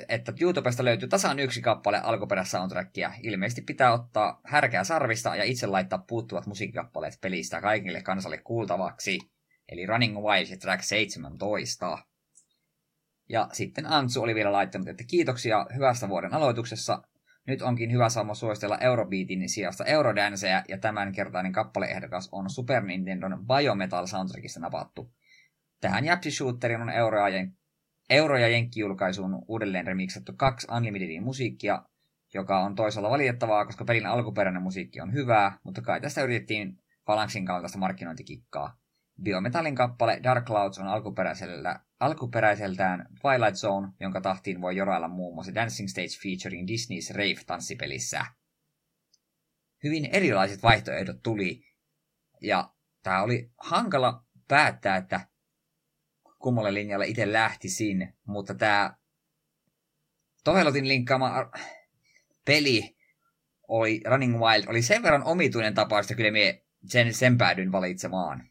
että 0.10 0.34
YouTubesta 0.42 0.86
löytyy 0.86 1.08
tasan 1.08 1.40
yksi 1.40 1.62
kappale 1.62 2.02
alkuperäissoundtrackia. 2.04 3.12
Ilmeisesti 3.24 3.62
pitää 3.62 3.94
ottaa 3.94 4.42
härkää 4.46 4.84
sarvista 4.84 5.36
ja 5.36 5.44
itse 5.44 5.68
laittaa 5.68 6.04
puuttuvat 6.08 6.46
musiikkikappaleet 6.46 7.18
pelistä 7.22 7.62
kaikille 7.62 8.02
kansalle 8.02 8.38
kuultavaksi. 8.38 9.20
Eli 9.70 9.86
Running 9.86 10.18
Wild 10.18 10.58
Track 10.58 10.84
17. 10.84 11.98
Ja 13.30 13.50
sitten 13.52 13.86
Antsu 13.86 14.22
oli 14.22 14.36
vielä 14.36 14.52
laittanut, 14.52 14.88
että 14.88 15.04
kiitoksia 15.08 15.66
hyvästä 15.76 16.10
vuoden 16.10 16.34
aloituksessa. 16.34 17.02
Nyt 17.48 17.62
onkin 17.62 17.92
hyvä 17.92 18.10
saama 18.10 18.34
suositella 18.34 18.78
Eurobeatin 18.78 19.50
sijasta 19.50 19.86
Eurodanceja, 19.86 20.64
ja 20.68 20.78
tämänkertainen 20.78 21.52
kappaleehdokas 21.52 22.30
on 22.32 22.50
Super 22.50 22.84
Nintendon 22.84 23.46
Biometal 23.48 24.08
soundtrackista 24.08 24.60
napattu. 24.60 25.14
Tähän 25.82 26.06
Japsi 26.06 26.32
Shooterin 26.32 26.82
on 26.82 26.90
euroja, 26.90 27.40
jen- 27.40 27.54
euro- 28.10 28.38
ja 28.38 28.48
jenkkijulkaisuun 28.48 29.46
uudelleen 29.48 29.88
remiksattu 29.88 30.34
kaksi 30.38 30.68
Unlimitedin 30.78 31.24
musiikkia, 31.24 31.84
joka 32.34 32.60
on 32.60 32.76
toisaalta 32.76 33.10
valitettavaa, 33.10 33.66
koska 33.66 33.86
pelin 33.86 34.06
alkuperäinen 34.06 34.64
musiikki 34.64 35.02
on 35.02 35.14
hyvää, 35.14 35.60
mutta 35.64 35.82
kai 35.82 36.02
tästä 36.02 36.24
yritettiin 36.24 36.78
Phalanxin 37.06 37.46
kaltaista 37.46 37.78
markkinointikikkaa. 37.78 38.79
Biometallin 39.24 39.76
kappale 39.76 40.20
Dark 40.24 40.46
Clouds 40.46 40.80
on 40.80 40.88
alkuperäisellä, 40.88 41.80
alkuperäiseltään 42.00 43.06
Twilight 43.22 43.56
Zone, 43.56 43.88
jonka 44.00 44.22
tahtiin 44.22 44.62
voi 44.62 44.76
jorailla 44.76 45.08
muun 45.08 45.34
muassa 45.34 45.56
Dancing 45.56 45.90
Stage 45.90 46.20
featuring 46.24 46.68
Disney's 46.68 47.16
Rave-tanssipelissä. 47.16 48.26
Hyvin 49.84 50.06
erilaiset 50.06 50.64
vaihtoehdot 50.64 51.24
tuli, 51.24 51.64
ja 52.42 52.74
tämä 53.04 53.22
oli 53.22 53.52
hankala 53.58 54.24
päättää, 54.48 54.98
että 54.98 55.28
kummalle 56.40 56.74
linjalle 56.74 57.08
itse 57.08 57.34
lähtisin, 57.34 58.14
mutta 58.26 58.56
tämä 58.56 58.94
Tohelotin 60.44 60.88
linkkaama 60.88 61.52
peli 62.46 62.98
oli 63.68 64.02
Running 64.06 64.40
Wild, 64.40 64.64
oli 64.68 64.82
sen 64.82 65.04
verran 65.04 65.24
omituinen 65.24 65.74
tapaus, 65.74 66.06
että 66.06 66.16
kyllä 66.16 66.32
me 66.32 66.64
sen, 66.86 67.14
sen 67.14 67.38
päädyin 67.38 67.72
valitsemaan. 67.72 68.49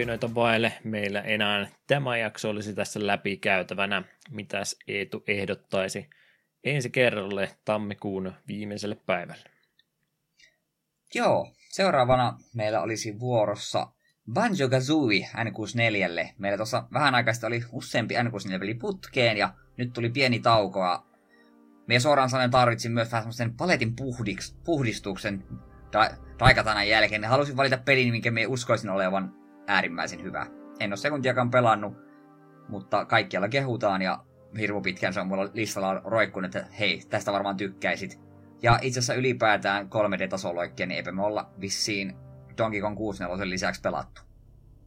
Loppuhöpinöitä 0.00 0.34
vaille. 0.34 0.72
Meillä 0.84 1.20
enää 1.20 1.68
tämä 1.86 2.16
jakso 2.16 2.50
olisi 2.50 2.74
tässä 2.74 3.06
läpikäytävänä. 3.06 4.02
Mitäs 4.30 4.76
Eetu 4.88 5.24
ehdottaisi 5.26 6.10
ensi 6.64 6.90
kerralle 6.90 7.50
tammikuun 7.64 8.32
viimeiselle 8.48 8.94
päivälle? 9.06 9.50
Joo, 11.14 11.52
seuraavana 11.68 12.38
meillä 12.54 12.80
olisi 12.80 13.20
vuorossa 13.20 13.86
Banjo 14.32 14.68
Kazooie 14.68 15.28
N64. 15.34 16.32
Meillä 16.38 16.56
tuossa 16.56 16.84
vähän 16.92 17.14
aikaista 17.14 17.46
oli 17.46 17.64
useampi 17.72 18.14
N64-peli 18.14 18.74
putkeen 18.74 19.36
ja 19.36 19.54
nyt 19.76 19.92
tuli 19.92 20.10
pieni 20.10 20.40
tauko. 20.40 20.80
Ja 20.80 21.02
me 21.86 22.00
suoraan 22.00 22.30
sanoen 22.30 22.50
tarvitsin 22.50 22.92
myös 22.92 23.12
vähän 23.12 23.22
semmoisen 23.22 23.56
paletin 23.56 23.96
puhdistuksen 24.64 25.44
Taikatanan 26.38 26.88
jälkeen. 26.88 27.24
Halusin 27.24 27.56
valita 27.56 27.78
pelin, 27.78 28.12
minkä 28.12 28.30
me 28.30 28.46
uskoisin 28.46 28.90
olevan 28.90 29.39
äärimmäisen 29.70 30.22
hyvä. 30.22 30.46
En 30.80 30.90
ole 30.90 30.96
sekuntiakaan 30.96 31.50
pelannut, 31.50 31.96
mutta 32.68 33.04
kaikkialla 33.04 33.48
kehutaan 33.48 34.02
ja 34.02 34.24
hirmu 34.58 34.80
pitkään 34.80 35.14
se 35.14 35.20
on 35.20 35.26
mulla 35.26 35.48
listalla 35.54 36.00
roikkunut, 36.04 36.54
että 36.54 36.72
hei, 36.78 37.02
tästä 37.10 37.32
varmaan 37.32 37.56
tykkäisit. 37.56 38.20
Ja 38.62 38.78
itse 38.82 38.98
asiassa 38.98 39.14
ylipäätään 39.14 39.86
3D-tasoloikkia, 39.86 40.86
niin 40.86 40.96
eipä 40.96 41.12
me 41.12 41.22
olla 41.22 41.50
vissiin 41.60 42.16
Donkey 42.58 42.80
Kong 42.80 42.96
64 42.96 43.50
lisäksi 43.50 43.80
pelattu. 43.80 44.22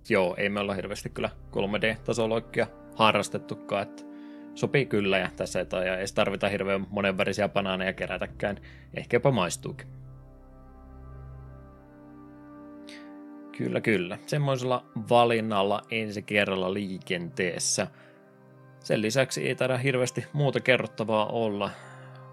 Joo, 0.09 0.35
ei 0.37 0.49
me 0.49 0.59
olla 0.59 0.73
hirveästi 0.73 1.09
kyllä 1.09 1.29
3D-tasoloikkia 1.51 2.67
harrastettukaan, 2.95 3.81
että 3.81 4.03
sopii 4.55 4.85
kyllä 4.85 5.17
ja 5.17 5.29
tässä 5.35 5.59
ei 5.59 5.65
edes 5.97 6.13
tarvita 6.13 6.49
hirveän 6.49 6.87
monenvärisiä 6.89 7.49
banaaneja 7.49 7.93
kerätäkään. 7.93 8.57
Ehkä 8.93 9.15
jopa 9.15 9.31
maistuukin. 9.31 10.02
Kyllä, 13.57 13.81
kyllä. 13.81 14.17
Semmoisella 14.25 14.85
valinnalla 15.09 15.81
ensi 15.91 16.21
kerralla 16.21 16.73
liikenteessä. 16.73 17.87
Sen 18.79 19.01
lisäksi 19.01 19.47
ei 19.47 19.55
taida 19.55 19.77
hirveästi 19.77 20.25
muuta 20.33 20.59
kerrottavaa 20.59 21.25
olla. 21.25 21.69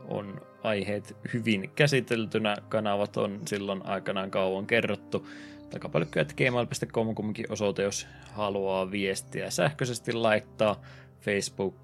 On 0.08 0.40
aiheet 0.62 1.16
hyvin 1.34 1.70
käsiteltynä, 1.74 2.56
kanavat 2.68 3.16
on 3.16 3.40
silloin 3.46 3.86
aikanaan 3.86 4.30
kauan 4.30 4.66
kerrottu. 4.66 5.28
Takapalkkyät.gmail.com 5.70 7.08
on 7.08 7.14
kumminkin 7.14 7.52
osoite, 7.52 7.82
jos 7.82 8.06
haluaa 8.32 8.90
viestiä 8.90 9.50
sähköisesti 9.50 10.12
laittaa. 10.12 10.80
Facebook, 11.20 11.76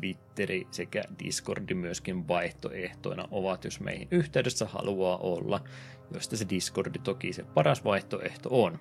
Twitteri 0.00 0.66
sekä 0.70 1.02
Discordi 1.24 1.74
myöskin 1.74 2.28
vaihtoehtoina 2.28 3.28
ovat, 3.30 3.64
jos 3.64 3.80
meihin 3.80 4.08
yhteydessä 4.10 4.66
haluaa 4.66 5.16
olla 5.18 5.60
joista 6.14 6.36
se 6.36 6.46
Discordi 6.50 6.98
toki 6.98 7.32
se 7.32 7.42
paras 7.42 7.84
vaihtoehto 7.84 8.48
on. 8.52 8.78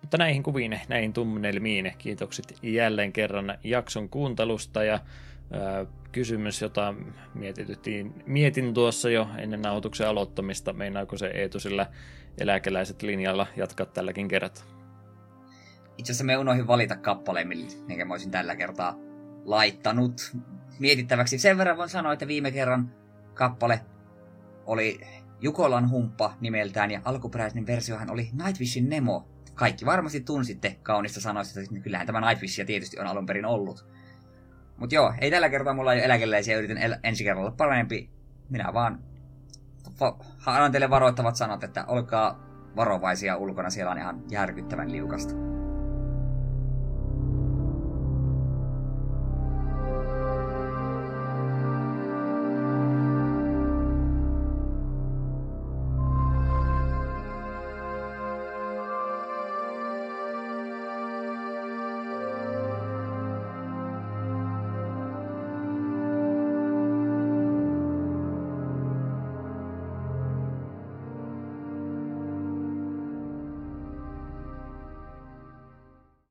Mutta 0.00 0.18
näihin 0.18 0.42
kuviin, 0.42 0.80
näihin 0.88 1.12
tunnelmiin, 1.12 1.92
kiitokset 1.98 2.54
jälleen 2.62 3.12
kerran 3.12 3.58
jakson 3.64 4.08
kuuntelusta 4.08 4.84
ja 4.84 5.00
ää, 5.52 5.86
kysymys, 6.12 6.62
jota 6.62 6.94
mietityttiin, 7.34 8.22
mietin 8.26 8.74
tuossa 8.74 9.10
jo 9.10 9.28
ennen 9.38 9.62
nauhoituksen 9.62 10.08
aloittamista, 10.08 10.72
meinaako 10.72 11.18
se 11.18 11.26
Eetu 11.26 11.60
sillä 11.60 11.86
eläkeläiset 12.38 13.02
linjalla 13.02 13.46
jatkaa 13.56 13.86
tälläkin 13.86 14.28
kertaa? 14.28 14.64
Itse 15.98 16.12
asiassa 16.12 16.24
me 16.24 16.36
unohdin 16.36 16.66
valita 16.66 16.96
kappaleen, 16.96 17.48
minkä 17.86 18.04
mä 18.04 18.14
olisin 18.14 18.30
tällä 18.30 18.56
kertaa 18.56 18.98
laittanut 19.44 20.36
mietittäväksi. 20.78 21.38
Sen 21.38 21.58
verran 21.58 21.76
voin 21.76 21.88
sanoa, 21.88 22.12
että 22.12 22.26
viime 22.26 22.50
kerran 22.50 22.94
kappale 23.34 23.80
oli 24.66 25.00
Jukolan 25.42 25.90
humppa 25.90 26.34
nimeltään 26.40 26.90
ja 26.90 27.00
alkuperäinen 27.04 27.66
versiohan 27.66 28.10
oli 28.10 28.30
Nightwishin 28.32 28.88
Nemo. 28.88 29.28
Kaikki 29.54 29.86
varmasti 29.86 30.20
tunsitte 30.20 30.76
kaunista 30.82 31.20
sanoista, 31.20 31.60
että 31.60 31.80
kyllähän 31.80 32.06
tämä 32.06 32.20
Nightwishia 32.20 32.64
tietysti 32.64 33.00
on 33.00 33.06
alun 33.06 33.26
perin 33.26 33.44
ollut. 33.44 33.86
Mut 34.76 34.92
joo, 34.92 35.14
ei 35.20 35.30
tällä 35.30 35.48
kertaa 35.48 35.74
mulla 35.74 35.90
ole 35.90 36.04
eläkeläisiä, 36.04 36.58
yritän 36.58 36.78
el- 36.78 36.96
ensi 37.04 37.24
kerralla 37.24 37.50
parempi. 37.50 38.10
Minä 38.48 38.74
vaan 38.74 39.02
va- 40.00 40.18
annan 40.46 40.72
teille 40.72 40.90
varoittavat 40.90 41.36
sanat, 41.36 41.64
että 41.64 41.84
olkaa 41.84 42.40
varovaisia 42.76 43.36
ulkona, 43.36 43.70
siellä 43.70 43.92
on 43.92 43.98
ihan 43.98 44.22
järkyttävän 44.30 44.92
liukasta. 44.92 45.61